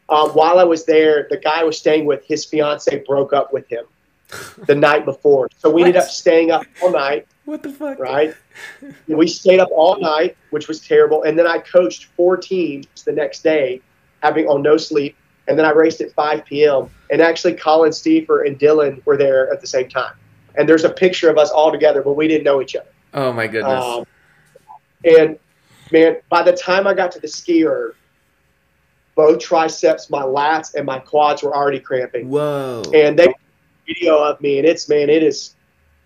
Um, 0.08 0.30
while 0.30 0.58
I 0.58 0.64
was 0.64 0.86
there, 0.86 1.28
the 1.30 1.38
guy 1.38 1.62
I 1.62 1.64
was 1.64 1.78
staying 1.78 2.06
with, 2.06 2.26
his 2.26 2.46
fiance 2.46 3.04
broke 3.06 3.34
up 3.34 3.52
with 3.52 3.68
him 3.68 3.86
the 4.66 4.76
night 4.76 5.06
before. 5.06 5.50
So 5.58 5.70
we 5.70 5.82
what? 5.82 5.88
ended 5.88 6.02
up 6.02 6.10
staying 6.10 6.52
up 6.52 6.66
all 6.82 6.92
night. 6.92 7.28
What 7.46 7.62
the 7.62 7.72
fuck? 7.72 8.00
Right? 8.00 8.36
we 9.08 9.28
stayed 9.28 9.60
up 9.60 9.70
all 9.72 10.00
night, 10.00 10.36
which 10.50 10.68
was 10.68 10.80
terrible. 10.80 11.24
And 11.24 11.38
then 11.38 11.48
I 11.48 11.60
coached 11.60 12.06
four 12.16 12.38
teams 12.38 12.88
the 13.06 13.12
next 13.12 13.44
day, 13.44 13.82
having 14.24 14.48
on 14.48 14.62
no 14.62 14.78
sleep. 14.78 15.16
And 15.48 15.58
then 15.60 15.66
I 15.66 15.72
raced 15.72 16.02
at 16.02 16.12
5 16.12 16.44
p.m. 16.46 16.90
And 17.12 17.22
actually, 17.22 17.54
Colin 17.54 17.92
Stiefer 17.92 18.48
and 18.48 18.58
Dylan 18.58 19.06
were 19.06 19.16
there 19.16 19.54
at 19.54 19.62
the 19.62 19.68
same 19.68 19.88
time. 19.88 20.14
And 20.56 20.68
there's 20.68 20.86
a 20.86 20.90
picture 20.90 21.30
of 21.30 21.38
us 21.38 21.52
all 21.52 21.72
together, 21.72 22.02
but 22.02 22.14
we 22.14 22.28
didn't 22.28 22.46
know 22.46 22.62
each 22.62 22.76
other. 22.76 22.90
Oh 23.14 23.32
my 23.32 23.46
goodness! 23.48 23.84
Um, 23.84 24.06
and 25.04 25.40
man, 25.92 26.18
by 26.30 26.44
the 26.44 26.54
time 26.54 26.88
I 26.88 26.94
got 26.94 27.12
to 27.14 27.20
the 27.20 27.28
skier, 27.28 27.94
both 29.16 29.40
triceps, 29.40 30.10
my 30.10 30.22
lats, 30.22 30.76
and 30.76 30.86
my 30.86 31.00
quads 31.00 31.44
were 31.44 31.56
already 31.56 31.80
cramping. 31.80 32.30
Whoa! 32.30 32.84
And 32.94 33.20
they 33.20 33.34
video 33.86 34.18
of 34.18 34.40
me, 34.42 34.60
and 34.60 34.68
it's 34.68 34.88
man, 34.90 35.10
it 35.10 35.24
is. 35.24 35.56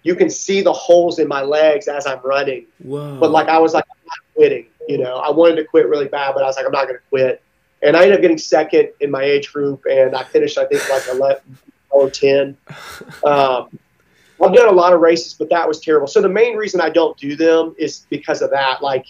You 0.03 0.15
can 0.15 0.29
see 0.29 0.61
the 0.61 0.71
holes 0.71 1.19
in 1.19 1.27
my 1.27 1.41
legs 1.41 1.87
as 1.87 2.07
I'm 2.07 2.21
running. 2.23 2.65
Whoa. 2.79 3.19
But 3.19 3.31
like 3.31 3.47
I 3.47 3.59
was 3.59 3.73
like, 3.73 3.83
I'm 3.89 4.05
not 4.05 4.33
quitting. 4.33 4.65
You 4.87 4.97
know, 4.97 5.17
I 5.17 5.29
wanted 5.29 5.57
to 5.57 5.65
quit 5.65 5.87
really 5.87 6.07
bad, 6.07 6.33
but 6.33 6.43
I 6.43 6.47
was 6.47 6.55
like, 6.55 6.65
I'm 6.65 6.71
not 6.71 6.85
going 6.87 6.95
to 6.95 7.03
quit. 7.09 7.43
And 7.81 7.95
I 7.95 8.03
ended 8.03 8.15
up 8.15 8.21
getting 8.21 8.37
second 8.37 8.89
in 9.01 9.11
my 9.11 9.23
age 9.23 9.51
group, 9.51 9.83
and 9.89 10.15
I 10.15 10.23
finished 10.23 10.57
I 10.57 10.65
think 10.65 10.89
like 10.89 11.03
11 11.11 11.41
or 11.89 12.09
10. 12.09 12.57
Um, 13.23 13.79
I've 14.41 14.53
done 14.53 14.69
a 14.69 14.71
lot 14.71 14.93
of 14.93 15.01
races, 15.01 15.33
but 15.33 15.49
that 15.49 15.67
was 15.67 15.79
terrible. 15.79 16.07
So 16.07 16.21
the 16.21 16.29
main 16.29 16.55
reason 16.55 16.79
I 16.79 16.89
don't 16.89 17.17
do 17.17 17.35
them 17.35 17.75
is 17.77 18.05
because 18.09 18.41
of 18.41 18.51
that. 18.51 18.81
Like, 18.81 19.07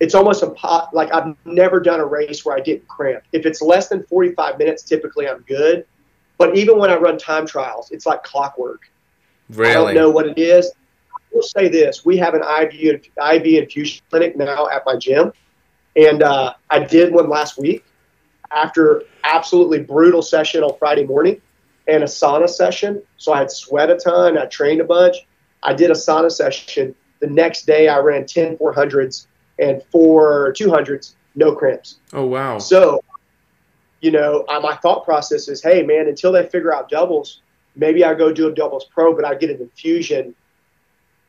it's 0.00 0.14
almost 0.14 0.42
a 0.42 0.48
impo- 0.48 0.92
like 0.92 1.12
I've 1.12 1.36
never 1.44 1.80
done 1.80 2.00
a 2.00 2.06
race 2.06 2.44
where 2.44 2.56
I 2.56 2.60
didn't 2.60 2.86
cramp. 2.88 3.24
If 3.32 3.46
it's 3.46 3.60
less 3.60 3.88
than 3.88 4.02
45 4.04 4.58
minutes, 4.58 4.82
typically 4.82 5.28
I'm 5.28 5.40
good. 5.42 5.86
But 6.44 6.58
even 6.58 6.78
when 6.78 6.90
I 6.90 6.96
run 6.96 7.16
time 7.16 7.46
trials, 7.46 7.90
it's 7.90 8.04
like 8.04 8.22
clockwork. 8.22 8.90
Really? 9.48 9.70
I 9.70 9.72
don't 9.72 9.94
know 9.94 10.10
what 10.10 10.26
it 10.26 10.38
is. 10.38 10.70
I 11.10 11.18
will 11.32 11.42
say 11.42 11.68
this: 11.68 12.04
we 12.04 12.18
have 12.18 12.34
an 12.34 12.42
IV 12.42 13.06
IV 13.16 13.46
infusion 13.46 14.04
clinic 14.10 14.36
now 14.36 14.68
at 14.68 14.82
my 14.84 14.94
gym, 14.96 15.32
and 15.96 16.22
uh, 16.22 16.52
I 16.68 16.80
did 16.80 17.14
one 17.14 17.30
last 17.30 17.58
week 17.58 17.82
after 18.50 19.04
absolutely 19.24 19.80
brutal 19.80 20.20
session 20.20 20.62
on 20.62 20.76
Friday 20.78 21.06
morning 21.06 21.40
and 21.88 22.02
a 22.02 22.06
sauna 22.06 22.48
session. 22.48 23.02
So 23.16 23.32
I 23.32 23.38
had 23.38 23.50
sweat 23.50 23.88
a 23.88 23.96
ton. 23.96 24.36
I 24.36 24.44
trained 24.44 24.82
a 24.82 24.84
bunch. 24.84 25.16
I 25.62 25.72
did 25.72 25.90
a 25.90 25.94
sauna 25.94 26.30
session. 26.30 26.94
The 27.20 27.26
next 27.26 27.64
day, 27.64 27.88
I 27.88 28.00
ran 28.00 28.26
10 28.26 28.58
400s 28.58 29.28
and 29.58 29.82
four 29.90 30.52
200s, 30.52 31.14
no 31.36 31.54
cramps. 31.54 31.96
Oh, 32.12 32.26
wow. 32.26 32.58
So 32.58 33.00
you 34.04 34.10
know, 34.10 34.44
uh, 34.50 34.60
my 34.60 34.76
thought 34.76 35.02
process 35.02 35.48
is, 35.48 35.62
hey, 35.62 35.82
man, 35.82 36.08
until 36.08 36.30
they 36.30 36.44
figure 36.44 36.74
out 36.74 36.90
doubles, 36.90 37.40
maybe 37.74 38.04
I 38.04 38.12
go 38.12 38.30
do 38.30 38.48
a 38.48 38.54
doubles 38.54 38.84
pro, 38.84 39.16
but 39.16 39.24
I 39.24 39.34
get 39.34 39.48
an 39.48 39.62
infusion, 39.62 40.34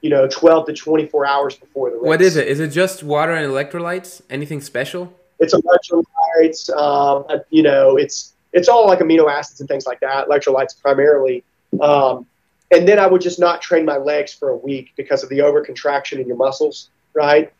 you 0.01 0.09
know, 0.09 0.27
12 0.27 0.65
to 0.65 0.73
24 0.73 1.25
hours 1.25 1.55
before 1.55 1.89
the 1.89 1.95
race. 1.95 2.05
What 2.05 2.21
is 2.21 2.35
it? 2.35 2.49
Is 2.49 2.59
it 2.59 2.71
just 2.71 3.01
water 3.01 3.33
and 3.33 3.49
electrolytes? 3.49 4.21
Anything 4.29 4.59
special? 4.59 5.13
It's 5.39 5.53
electrolytes. 5.53 6.69
Um, 6.71 7.23
uh, 7.29 7.37
you 7.49 7.63
know, 7.63 7.95
it's 7.95 8.33
it's 8.51 8.67
all 8.67 8.87
like 8.87 8.99
amino 8.99 9.31
acids 9.31 9.61
and 9.61 9.69
things 9.69 9.85
like 9.85 10.01
that. 10.01 10.27
Electrolytes 10.27 10.79
primarily. 10.81 11.45
Um, 11.79 12.25
and 12.71 12.85
then 12.85 12.99
I 12.99 13.07
would 13.07 13.21
just 13.21 13.39
not 13.39 13.61
train 13.61 13.85
my 13.85 13.97
legs 13.97 14.33
for 14.33 14.49
a 14.49 14.57
week 14.57 14.91
because 14.97 15.23
of 15.23 15.29
the 15.29 15.39
overcontraction 15.39 16.19
in 16.19 16.27
your 16.27 16.37
muscles, 16.37 16.89
right? 17.13 17.53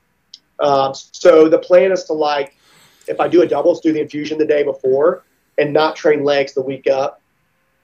Um, 0.59 0.93
so 0.93 1.47
the 1.47 1.59
plan 1.59 1.93
is 1.93 2.03
to 2.05 2.13
like 2.13 2.54
if 3.07 3.19
I 3.19 3.27
do 3.27 3.41
a 3.41 3.47
doubles, 3.47 3.81
do 3.81 3.93
the 3.93 4.01
infusion 4.01 4.37
the 4.37 4.45
day 4.45 4.63
before 4.63 5.23
and 5.57 5.73
not 5.73 5.95
train 5.95 6.23
legs 6.23 6.53
the 6.53 6.61
week 6.61 6.87
up. 6.87 7.21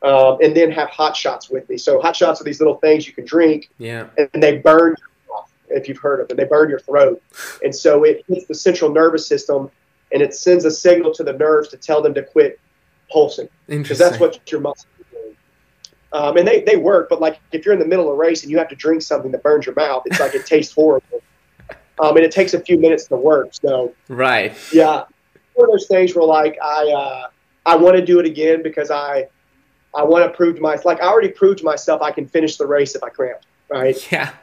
Um, 0.04 0.40
and 0.42 0.58
then 0.58 0.72
have 0.72 0.90
hot 0.90 1.16
shots 1.16 1.48
with 1.52 1.70
me. 1.70 1.78
So 1.78 2.02
hot 2.02 2.16
shots 2.16 2.42
are 2.42 2.44
these 2.44 2.60
little 2.60 2.78
things 2.78 3.06
you 3.06 3.14
can 3.14 3.24
drink, 3.24 3.70
yeah, 3.78 4.08
and 4.18 4.42
they 4.42 4.58
burn 4.58 4.96
if 5.70 5.88
you've 5.88 6.00
heard 6.00 6.22
of 6.22 6.28
them. 6.28 6.38
They 6.38 6.46
burn 6.46 6.72
your 6.72 6.80
throat, 6.80 7.22
and 7.64 7.76
so 7.76 8.04
it 8.04 8.26
hits 8.28 8.48
the 8.48 8.56
central 8.56 8.92
nervous 8.92 9.28
system, 9.28 9.70
and 10.12 10.24
it 10.24 10.34
sends 10.34 10.66
a 10.66 10.72
signal 10.72 11.14
to 11.14 11.24
the 11.24 11.34
nerves 11.34 11.70
to 11.70 11.78
tell 11.78 12.02
them 12.02 12.16
to 12.16 12.24
quit 12.24 12.60
pulsing 13.12 13.48
because 13.68 14.00
that's 14.00 14.20
what 14.20 14.40
your 14.52 14.62
muscles 14.62 14.88
are 15.00 15.22
doing. 15.22 15.36
Um, 16.14 16.38
and 16.38 16.48
they, 16.48 16.62
they 16.62 16.78
work, 16.78 17.08
but 17.08 17.22
like 17.22 17.40
if 17.52 17.64
you're 17.64 17.76
in 17.76 17.80
the 17.80 17.86
middle 17.86 18.08
of 18.08 18.14
a 18.14 18.18
race 18.18 18.42
and 18.42 18.50
you 18.50 18.58
have 18.58 18.70
to 18.70 18.76
drink 18.76 19.04
something 19.04 19.30
that 19.34 19.44
burns 19.44 19.68
your 19.68 19.76
mouth, 19.76 20.02
it's 20.08 20.20
like 20.20 20.34
it 20.34 20.48
tastes 20.48 20.74
horrible 20.74 21.22
um, 22.02 22.18
and 22.18 22.26
it 22.26 22.32
takes 22.32 22.54
a 22.54 22.60
few 22.60 22.78
minutes 22.78 23.06
to 23.08 23.16
work. 23.16 23.54
So 23.54 23.94
right, 24.10 24.58
yeah, 24.74 25.04
one 25.54 25.70
of 25.70 25.72
those 25.72 25.88
things 25.88 26.16
where 26.16 26.26
like 26.26 26.58
I 26.62 26.92
uh, 26.92 27.28
I 27.66 27.76
want 27.76 27.96
to 27.96 28.06
do 28.06 28.20
it 28.20 28.26
again 28.26 28.64
because 28.64 28.90
I 28.90 29.28
I 29.96 30.04
want 30.04 30.26
to 30.26 30.36
prove 30.36 30.56
to 30.56 30.62
myself 30.62 30.86
like 30.86 31.02
I 31.02 31.08
already 31.08 31.30
proved 31.30 31.60
to 31.60 31.66
myself 31.66 32.02
I 32.02 32.12
can 32.12 32.28
finish 32.28 32.58
the 32.58 32.66
race 32.66 32.96
if 32.96 33.04
I 33.04 33.10
cramp, 33.10 33.42
right? 33.70 33.96
Yeah. 34.12 34.34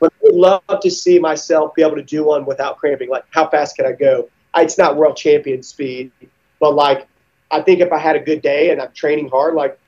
But 0.00 0.12
I 0.14 0.16
would 0.24 0.34
love 0.34 0.80
to 0.80 0.90
see 0.90 1.20
myself 1.20 1.76
be 1.76 1.82
able 1.82 1.94
to 1.94 2.02
do 2.02 2.24
one 2.24 2.44
without 2.44 2.78
cramping. 2.78 3.08
Like 3.08 3.24
how 3.30 3.48
fast 3.48 3.76
can 3.76 3.86
I 3.86 3.92
go? 3.92 4.28
I, 4.52 4.62
it's 4.62 4.76
not 4.76 4.96
world 4.96 5.16
champion 5.16 5.62
speed, 5.62 6.10
but 6.58 6.74
like 6.74 7.06
I 7.52 7.60
think 7.60 7.80
if 7.80 7.92
I 7.92 7.98
had 7.98 8.16
a 8.16 8.20
good 8.20 8.42
day 8.42 8.70
and 8.70 8.80
I'm 8.80 8.90
training 8.92 9.28
hard, 9.28 9.54
like 9.54 9.78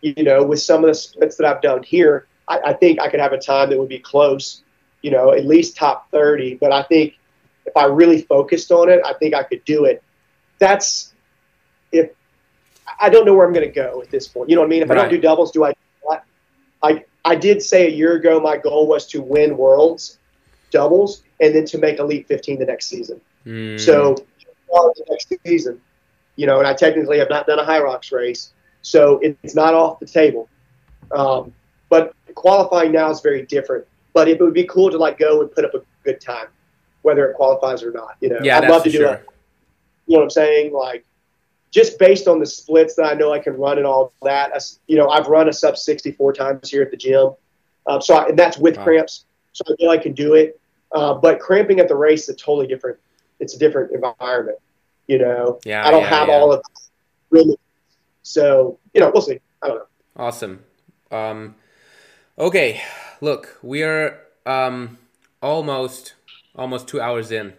you 0.00 0.24
know, 0.24 0.42
with 0.42 0.60
some 0.60 0.82
of 0.82 0.88
the 0.88 0.94
splits 0.94 1.36
that 1.36 1.46
I've 1.46 1.62
done 1.62 1.82
here, 1.82 2.26
I, 2.48 2.58
I 2.66 2.72
think 2.72 3.00
I 3.00 3.08
could 3.08 3.20
have 3.20 3.32
a 3.32 3.38
time 3.38 3.70
that 3.70 3.78
would 3.78 3.88
be 3.88 3.98
close 3.98 4.62
you 5.06 5.12
know, 5.12 5.30
at 5.30 5.46
least 5.46 5.76
top 5.76 6.10
30. 6.10 6.56
But 6.56 6.72
I 6.72 6.82
think 6.82 7.14
if 7.64 7.76
I 7.76 7.84
really 7.84 8.22
focused 8.22 8.72
on 8.72 8.90
it, 8.90 9.00
I 9.04 9.12
think 9.12 9.34
I 9.34 9.44
could 9.44 9.64
do 9.64 9.84
it. 9.84 10.02
That's 10.58 11.14
if 11.92 12.10
I 13.00 13.08
don't 13.08 13.24
know 13.24 13.32
where 13.32 13.46
I'm 13.46 13.52
going 13.52 13.68
to 13.68 13.72
go 13.72 14.02
at 14.02 14.10
this 14.10 14.26
point. 14.26 14.50
You 14.50 14.56
know 14.56 14.62
what 14.62 14.66
I 14.66 14.70
mean? 14.70 14.82
If 14.82 14.88
right. 14.88 14.98
I 14.98 15.02
don't 15.02 15.10
do 15.12 15.20
doubles, 15.20 15.52
do 15.52 15.64
I? 15.64 15.74
I 16.82 17.04
I 17.24 17.36
did 17.36 17.62
say 17.62 17.86
a 17.86 17.90
year 17.90 18.16
ago 18.16 18.40
my 18.40 18.56
goal 18.56 18.88
was 18.88 19.06
to 19.06 19.22
win 19.22 19.56
worlds 19.56 20.18
doubles 20.72 21.22
and 21.40 21.54
then 21.54 21.66
to 21.66 21.78
make 21.78 22.00
Elite 22.00 22.26
15 22.26 22.58
the 22.58 22.66
next 22.66 22.86
season. 22.86 23.20
Mm. 23.46 23.78
So 23.78 24.16
the 24.68 25.04
next 25.08 25.32
season, 25.46 25.80
you 26.34 26.48
know, 26.48 26.58
and 26.58 26.66
I 26.66 26.74
technically 26.74 27.20
have 27.20 27.30
not 27.30 27.46
done 27.46 27.60
a 27.60 27.64
Hyrox 27.64 28.10
race, 28.10 28.52
so 28.82 29.20
it's 29.22 29.54
not 29.54 29.72
off 29.72 30.00
the 30.00 30.06
table. 30.06 30.48
Um, 31.12 31.54
but 31.88 32.12
qualifying 32.34 32.90
now 32.90 33.08
is 33.10 33.20
very 33.20 33.46
different. 33.46 33.86
But 34.16 34.28
it 34.28 34.40
would 34.40 34.54
be 34.54 34.64
cool 34.64 34.90
to 34.90 34.96
like 34.96 35.18
go 35.18 35.42
and 35.42 35.52
put 35.52 35.66
up 35.66 35.74
a 35.74 35.82
good 36.02 36.22
time, 36.22 36.46
whether 37.02 37.28
it 37.28 37.34
qualifies 37.34 37.82
or 37.82 37.90
not. 37.90 38.16
You 38.22 38.30
know, 38.30 38.38
yeah, 38.42 38.56
I'd 38.56 38.70
love 38.70 38.82
to 38.84 38.90
do 38.90 38.96
sure. 38.96 39.12
it. 39.12 39.26
You 40.06 40.14
know 40.14 40.20
what 40.20 40.22
I'm 40.22 40.30
saying? 40.30 40.72
Like, 40.72 41.04
just 41.70 41.98
based 41.98 42.26
on 42.26 42.40
the 42.40 42.46
splits 42.46 42.94
that 42.94 43.04
I 43.04 43.12
know 43.12 43.34
I 43.34 43.40
can 43.40 43.58
run 43.58 43.76
and 43.76 43.86
all 43.86 44.14
that. 44.22 44.58
You 44.86 44.96
know, 44.96 45.10
I've 45.10 45.26
run 45.26 45.50
a 45.50 45.52
sub 45.52 45.76
64 45.76 46.32
times 46.32 46.70
here 46.70 46.80
at 46.80 46.90
the 46.90 46.96
gym, 46.96 47.32
um, 47.86 48.00
so 48.00 48.14
I, 48.16 48.28
and 48.28 48.38
that's 48.38 48.56
with 48.56 48.78
wow. 48.78 48.84
cramps. 48.84 49.26
So 49.52 49.64
I 49.70 49.76
feel 49.76 49.90
I 49.90 49.98
can 49.98 50.14
do 50.14 50.32
it. 50.32 50.58
Uh, 50.92 51.12
but 51.12 51.38
cramping 51.38 51.78
at 51.78 51.86
the 51.86 51.94
race 51.94 52.22
is 52.22 52.30
a 52.30 52.36
totally 52.36 52.68
different. 52.68 52.98
It's 53.38 53.54
a 53.54 53.58
different 53.58 53.92
environment. 53.92 54.56
You 55.08 55.18
know, 55.18 55.60
yeah, 55.66 55.86
I 55.86 55.90
don't 55.90 56.00
yeah, 56.00 56.08
have 56.08 56.28
yeah. 56.28 56.34
all 56.36 56.54
of 56.54 56.62
really. 57.28 57.58
So 58.22 58.78
you 58.94 59.02
know, 59.02 59.10
we'll 59.12 59.20
see. 59.20 59.40
I 59.60 59.68
don't 59.68 59.76
know. 59.76 59.86
Awesome. 60.16 60.64
Um, 61.10 61.56
okay, 62.38 62.80
look, 63.20 63.58
we 63.62 63.82
are 63.82 64.20
um, 64.44 64.98
almost 65.42 66.14
almost 66.54 66.88
two 66.88 67.00
hours 67.00 67.30
in. 67.30 67.54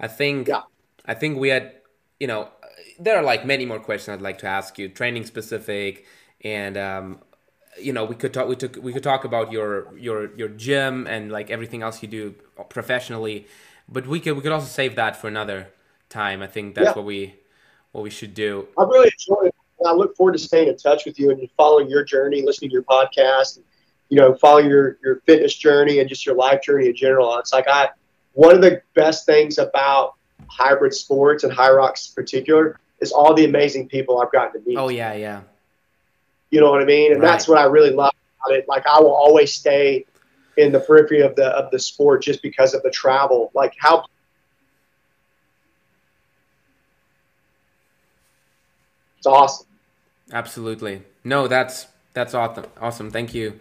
I 0.00 0.08
think. 0.08 0.48
Yeah. 0.48 0.62
I 1.06 1.14
think 1.14 1.38
we 1.38 1.48
had. 1.48 1.74
You 2.20 2.28
know, 2.28 2.48
there 3.00 3.16
are 3.16 3.22
like 3.22 3.44
many 3.44 3.66
more 3.66 3.80
questions 3.80 4.14
I'd 4.14 4.22
like 4.22 4.38
to 4.38 4.46
ask 4.46 4.78
you, 4.78 4.88
training 4.88 5.26
specific, 5.26 6.06
and 6.42 6.76
um, 6.76 7.18
you 7.78 7.92
know 7.92 8.04
we 8.04 8.14
could 8.14 8.32
talk 8.34 8.48
we 8.48 8.56
took 8.56 8.76
we 8.76 8.92
could 8.92 9.02
talk 9.02 9.24
about 9.24 9.52
your 9.52 9.96
your 9.96 10.34
your 10.36 10.48
gym 10.48 11.06
and 11.06 11.30
like 11.32 11.50
everything 11.50 11.82
else 11.82 12.02
you 12.02 12.08
do 12.08 12.34
professionally 12.68 13.46
but 13.88 14.06
we 14.06 14.20
could 14.20 14.34
we 14.34 14.42
could 14.42 14.52
also 14.52 14.66
save 14.66 14.96
that 14.96 15.16
for 15.16 15.28
another 15.28 15.68
time 16.08 16.42
i 16.42 16.46
think 16.46 16.74
that's 16.74 16.88
yeah. 16.88 16.92
what 16.92 17.04
we 17.04 17.34
what 17.92 18.02
we 18.02 18.10
should 18.10 18.34
do 18.34 18.66
i 18.78 18.82
really 18.82 19.10
enjoyed 19.10 19.46
it 19.46 19.54
i 19.86 19.92
look 19.92 20.14
forward 20.16 20.32
to 20.32 20.38
staying 20.38 20.68
in 20.68 20.76
touch 20.76 21.04
with 21.06 21.18
you 21.18 21.30
and 21.30 21.48
following 21.56 21.88
your 21.88 22.04
journey 22.04 22.42
listening 22.42 22.68
to 22.70 22.74
your 22.74 22.82
podcast 22.82 23.58
you 24.12 24.18
know 24.18 24.34
follow 24.34 24.58
your 24.58 24.98
your 25.02 25.16
fitness 25.26 25.54
journey 25.54 26.00
and 26.00 26.08
just 26.08 26.26
your 26.26 26.34
life 26.34 26.62
journey 26.62 26.86
in 26.88 26.94
general 26.94 27.38
it's 27.38 27.52
like 27.52 27.66
i 27.68 27.88
one 28.34 28.54
of 28.54 28.60
the 28.60 28.82
best 28.94 29.24
things 29.24 29.58
about 29.58 30.14
hybrid 30.48 30.92
sports 30.92 31.44
and 31.44 31.52
Hyrox 31.52 32.10
in 32.10 32.14
particular 32.14 32.78
is 33.00 33.12
all 33.12 33.32
the 33.34 33.44
amazing 33.44 33.88
people 33.88 34.20
i've 34.20 34.32
gotten 34.32 34.60
to 34.60 34.68
meet 34.68 34.76
oh 34.76 34.88
yeah 34.88 35.14
yeah 35.14 35.40
you 36.52 36.60
know 36.60 36.70
what 36.70 36.82
I 36.82 36.84
mean? 36.84 37.12
And 37.12 37.20
right. 37.20 37.28
that's 37.28 37.48
what 37.48 37.58
I 37.58 37.64
really 37.64 37.90
love 37.90 38.12
about 38.44 38.56
it. 38.56 38.68
Like 38.68 38.86
I 38.86 39.00
will 39.00 39.14
always 39.14 39.52
stay 39.52 40.04
in 40.58 40.70
the 40.70 40.78
periphery 40.78 41.22
of 41.22 41.34
the 41.34 41.46
of 41.46 41.70
the 41.72 41.78
sport 41.78 42.22
just 42.22 42.42
because 42.42 42.74
of 42.74 42.82
the 42.82 42.90
travel. 42.90 43.50
Like 43.54 43.74
how 43.78 44.04
it's 49.16 49.26
awesome. 49.26 49.66
Absolutely. 50.30 51.02
No, 51.24 51.48
that's 51.48 51.86
that's 52.12 52.34
awesome. 52.34 52.66
Awesome. 52.78 53.10
Thank 53.10 53.34
you. 53.34 53.58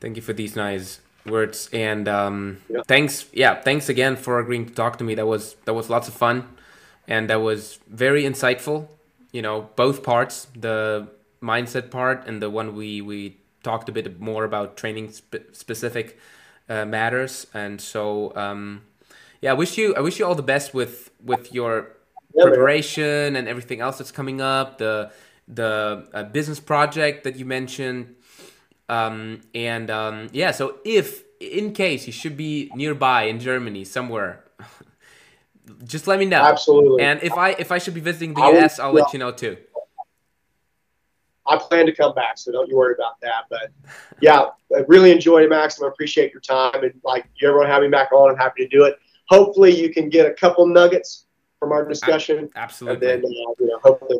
Thank 0.00 0.16
you 0.16 0.22
for 0.22 0.32
these 0.32 0.56
nice 0.56 1.00
words. 1.26 1.68
And 1.72 2.08
um, 2.08 2.58
yeah. 2.68 2.82
thanks 2.86 3.26
yeah 3.32 3.60
thanks 3.60 3.88
again 3.88 4.16
for 4.16 4.38
agreeing 4.38 4.66
to 4.66 4.74
talk 4.74 4.98
to 4.98 5.04
me. 5.04 5.14
That 5.14 5.26
was 5.26 5.56
that 5.64 5.74
was 5.74 5.90
lots 5.90 6.08
of 6.08 6.14
fun. 6.14 6.48
And 7.06 7.28
that 7.30 7.40
was 7.40 7.78
very 7.88 8.24
insightful 8.24 8.88
you 9.32 9.42
know 9.42 9.70
both 9.76 10.02
parts 10.02 10.48
the 10.56 11.06
mindset 11.40 11.88
part 11.90 12.26
and 12.26 12.42
the 12.42 12.50
one 12.50 12.74
we 12.74 13.00
we 13.00 13.36
talked 13.62 13.88
a 13.88 13.92
bit 13.92 14.20
more 14.20 14.44
about 14.44 14.76
training 14.76 15.12
spe- 15.12 15.52
specific 15.52 16.18
uh, 16.68 16.84
matters. 16.84 17.46
And 17.52 17.80
so 17.80 18.34
um, 18.36 18.82
yeah 19.40 19.50
i 19.50 19.54
wish 19.54 19.78
you 19.78 19.94
i 19.94 20.00
wish 20.00 20.18
you 20.18 20.26
all 20.26 20.34
the 20.34 20.42
best 20.42 20.74
with 20.74 21.10
with 21.22 21.52
your 21.52 21.88
yeah, 22.34 22.44
preparation 22.44 23.32
man. 23.32 23.36
and 23.36 23.48
everything 23.48 23.80
else 23.80 23.98
that's 23.98 24.12
coming 24.12 24.40
up 24.40 24.78
the 24.78 25.10
the 25.48 26.08
uh, 26.14 26.22
business 26.24 26.60
project 26.60 27.24
that 27.24 27.36
you 27.36 27.44
mentioned 27.44 28.14
um, 28.90 29.40
and 29.54 29.90
um, 29.90 30.28
yeah 30.32 30.50
so 30.50 30.78
if 30.84 31.24
in 31.40 31.72
case 31.72 32.06
you 32.06 32.12
should 32.12 32.36
be 32.36 32.70
nearby 32.74 33.22
in 33.22 33.40
germany 33.40 33.84
somewhere 33.84 34.44
just 35.84 36.06
let 36.06 36.18
me 36.18 36.26
know 36.26 36.42
absolutely 36.42 37.02
and 37.02 37.22
if 37.22 37.32
i 37.32 37.50
if 37.52 37.72
i 37.72 37.78
should 37.78 37.94
be 37.94 38.00
visiting 38.00 38.34
the 38.34 38.40
us 38.40 38.78
i'll 38.78 38.92
let 38.92 39.12
you 39.12 39.18
know 39.18 39.30
too 39.30 39.56
I 41.50 41.56
plan 41.56 41.86
to 41.86 41.92
come 41.92 42.14
back, 42.14 42.38
so 42.38 42.52
don't 42.52 42.68
you 42.68 42.76
worry 42.76 42.94
about 42.94 43.20
that. 43.22 43.46
But 43.50 43.72
yeah, 44.20 44.46
I 44.74 44.80
really 44.86 45.10
enjoyed 45.10 45.42
it, 45.42 45.50
Max. 45.50 45.82
I 45.82 45.88
appreciate 45.88 46.32
your 46.32 46.40
time. 46.40 46.84
And 46.84 46.92
like, 47.02 47.26
you 47.36 47.48
ever 47.48 47.58
want 47.58 47.68
to 47.68 47.72
have 47.72 47.82
me 47.82 47.88
back 47.88 48.12
on, 48.12 48.30
I'm 48.30 48.36
happy 48.36 48.62
to 48.62 48.68
do 48.68 48.84
it. 48.84 48.96
Hopefully, 49.28 49.74
you 49.74 49.92
can 49.92 50.08
get 50.08 50.26
a 50.26 50.34
couple 50.34 50.64
nuggets 50.66 51.26
from 51.58 51.72
our 51.72 51.84
discussion. 51.84 52.50
Absolutely. 52.54 53.10
And 53.10 53.24
then, 53.24 53.30
uh, 53.30 53.54
you 53.58 53.66
know, 53.66 53.80
hopefully. 53.82 54.18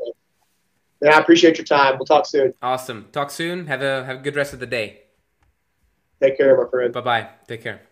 Yeah, 1.03 1.17
I 1.17 1.21
appreciate 1.21 1.57
your 1.59 1.65
time. 1.65 1.97
We'll 1.99 2.07
talk 2.07 2.27
soon. 2.27 2.53
Awesome. 2.63 3.09
Talk 3.13 3.31
soon. 3.31 3.67
Have 3.67 3.83
a 3.83 4.05
have 4.05 4.19
a 4.19 4.23
good 4.23 4.37
rest 4.37 4.53
of 4.55 4.61
the 4.61 4.67
day. 4.67 5.03
Take 6.23 6.37
care, 6.39 6.57
my 6.57 6.69
friend. 6.71 6.93
Bye 6.93 7.01
bye. 7.01 7.29
Take 7.49 7.63
care. 7.63 7.90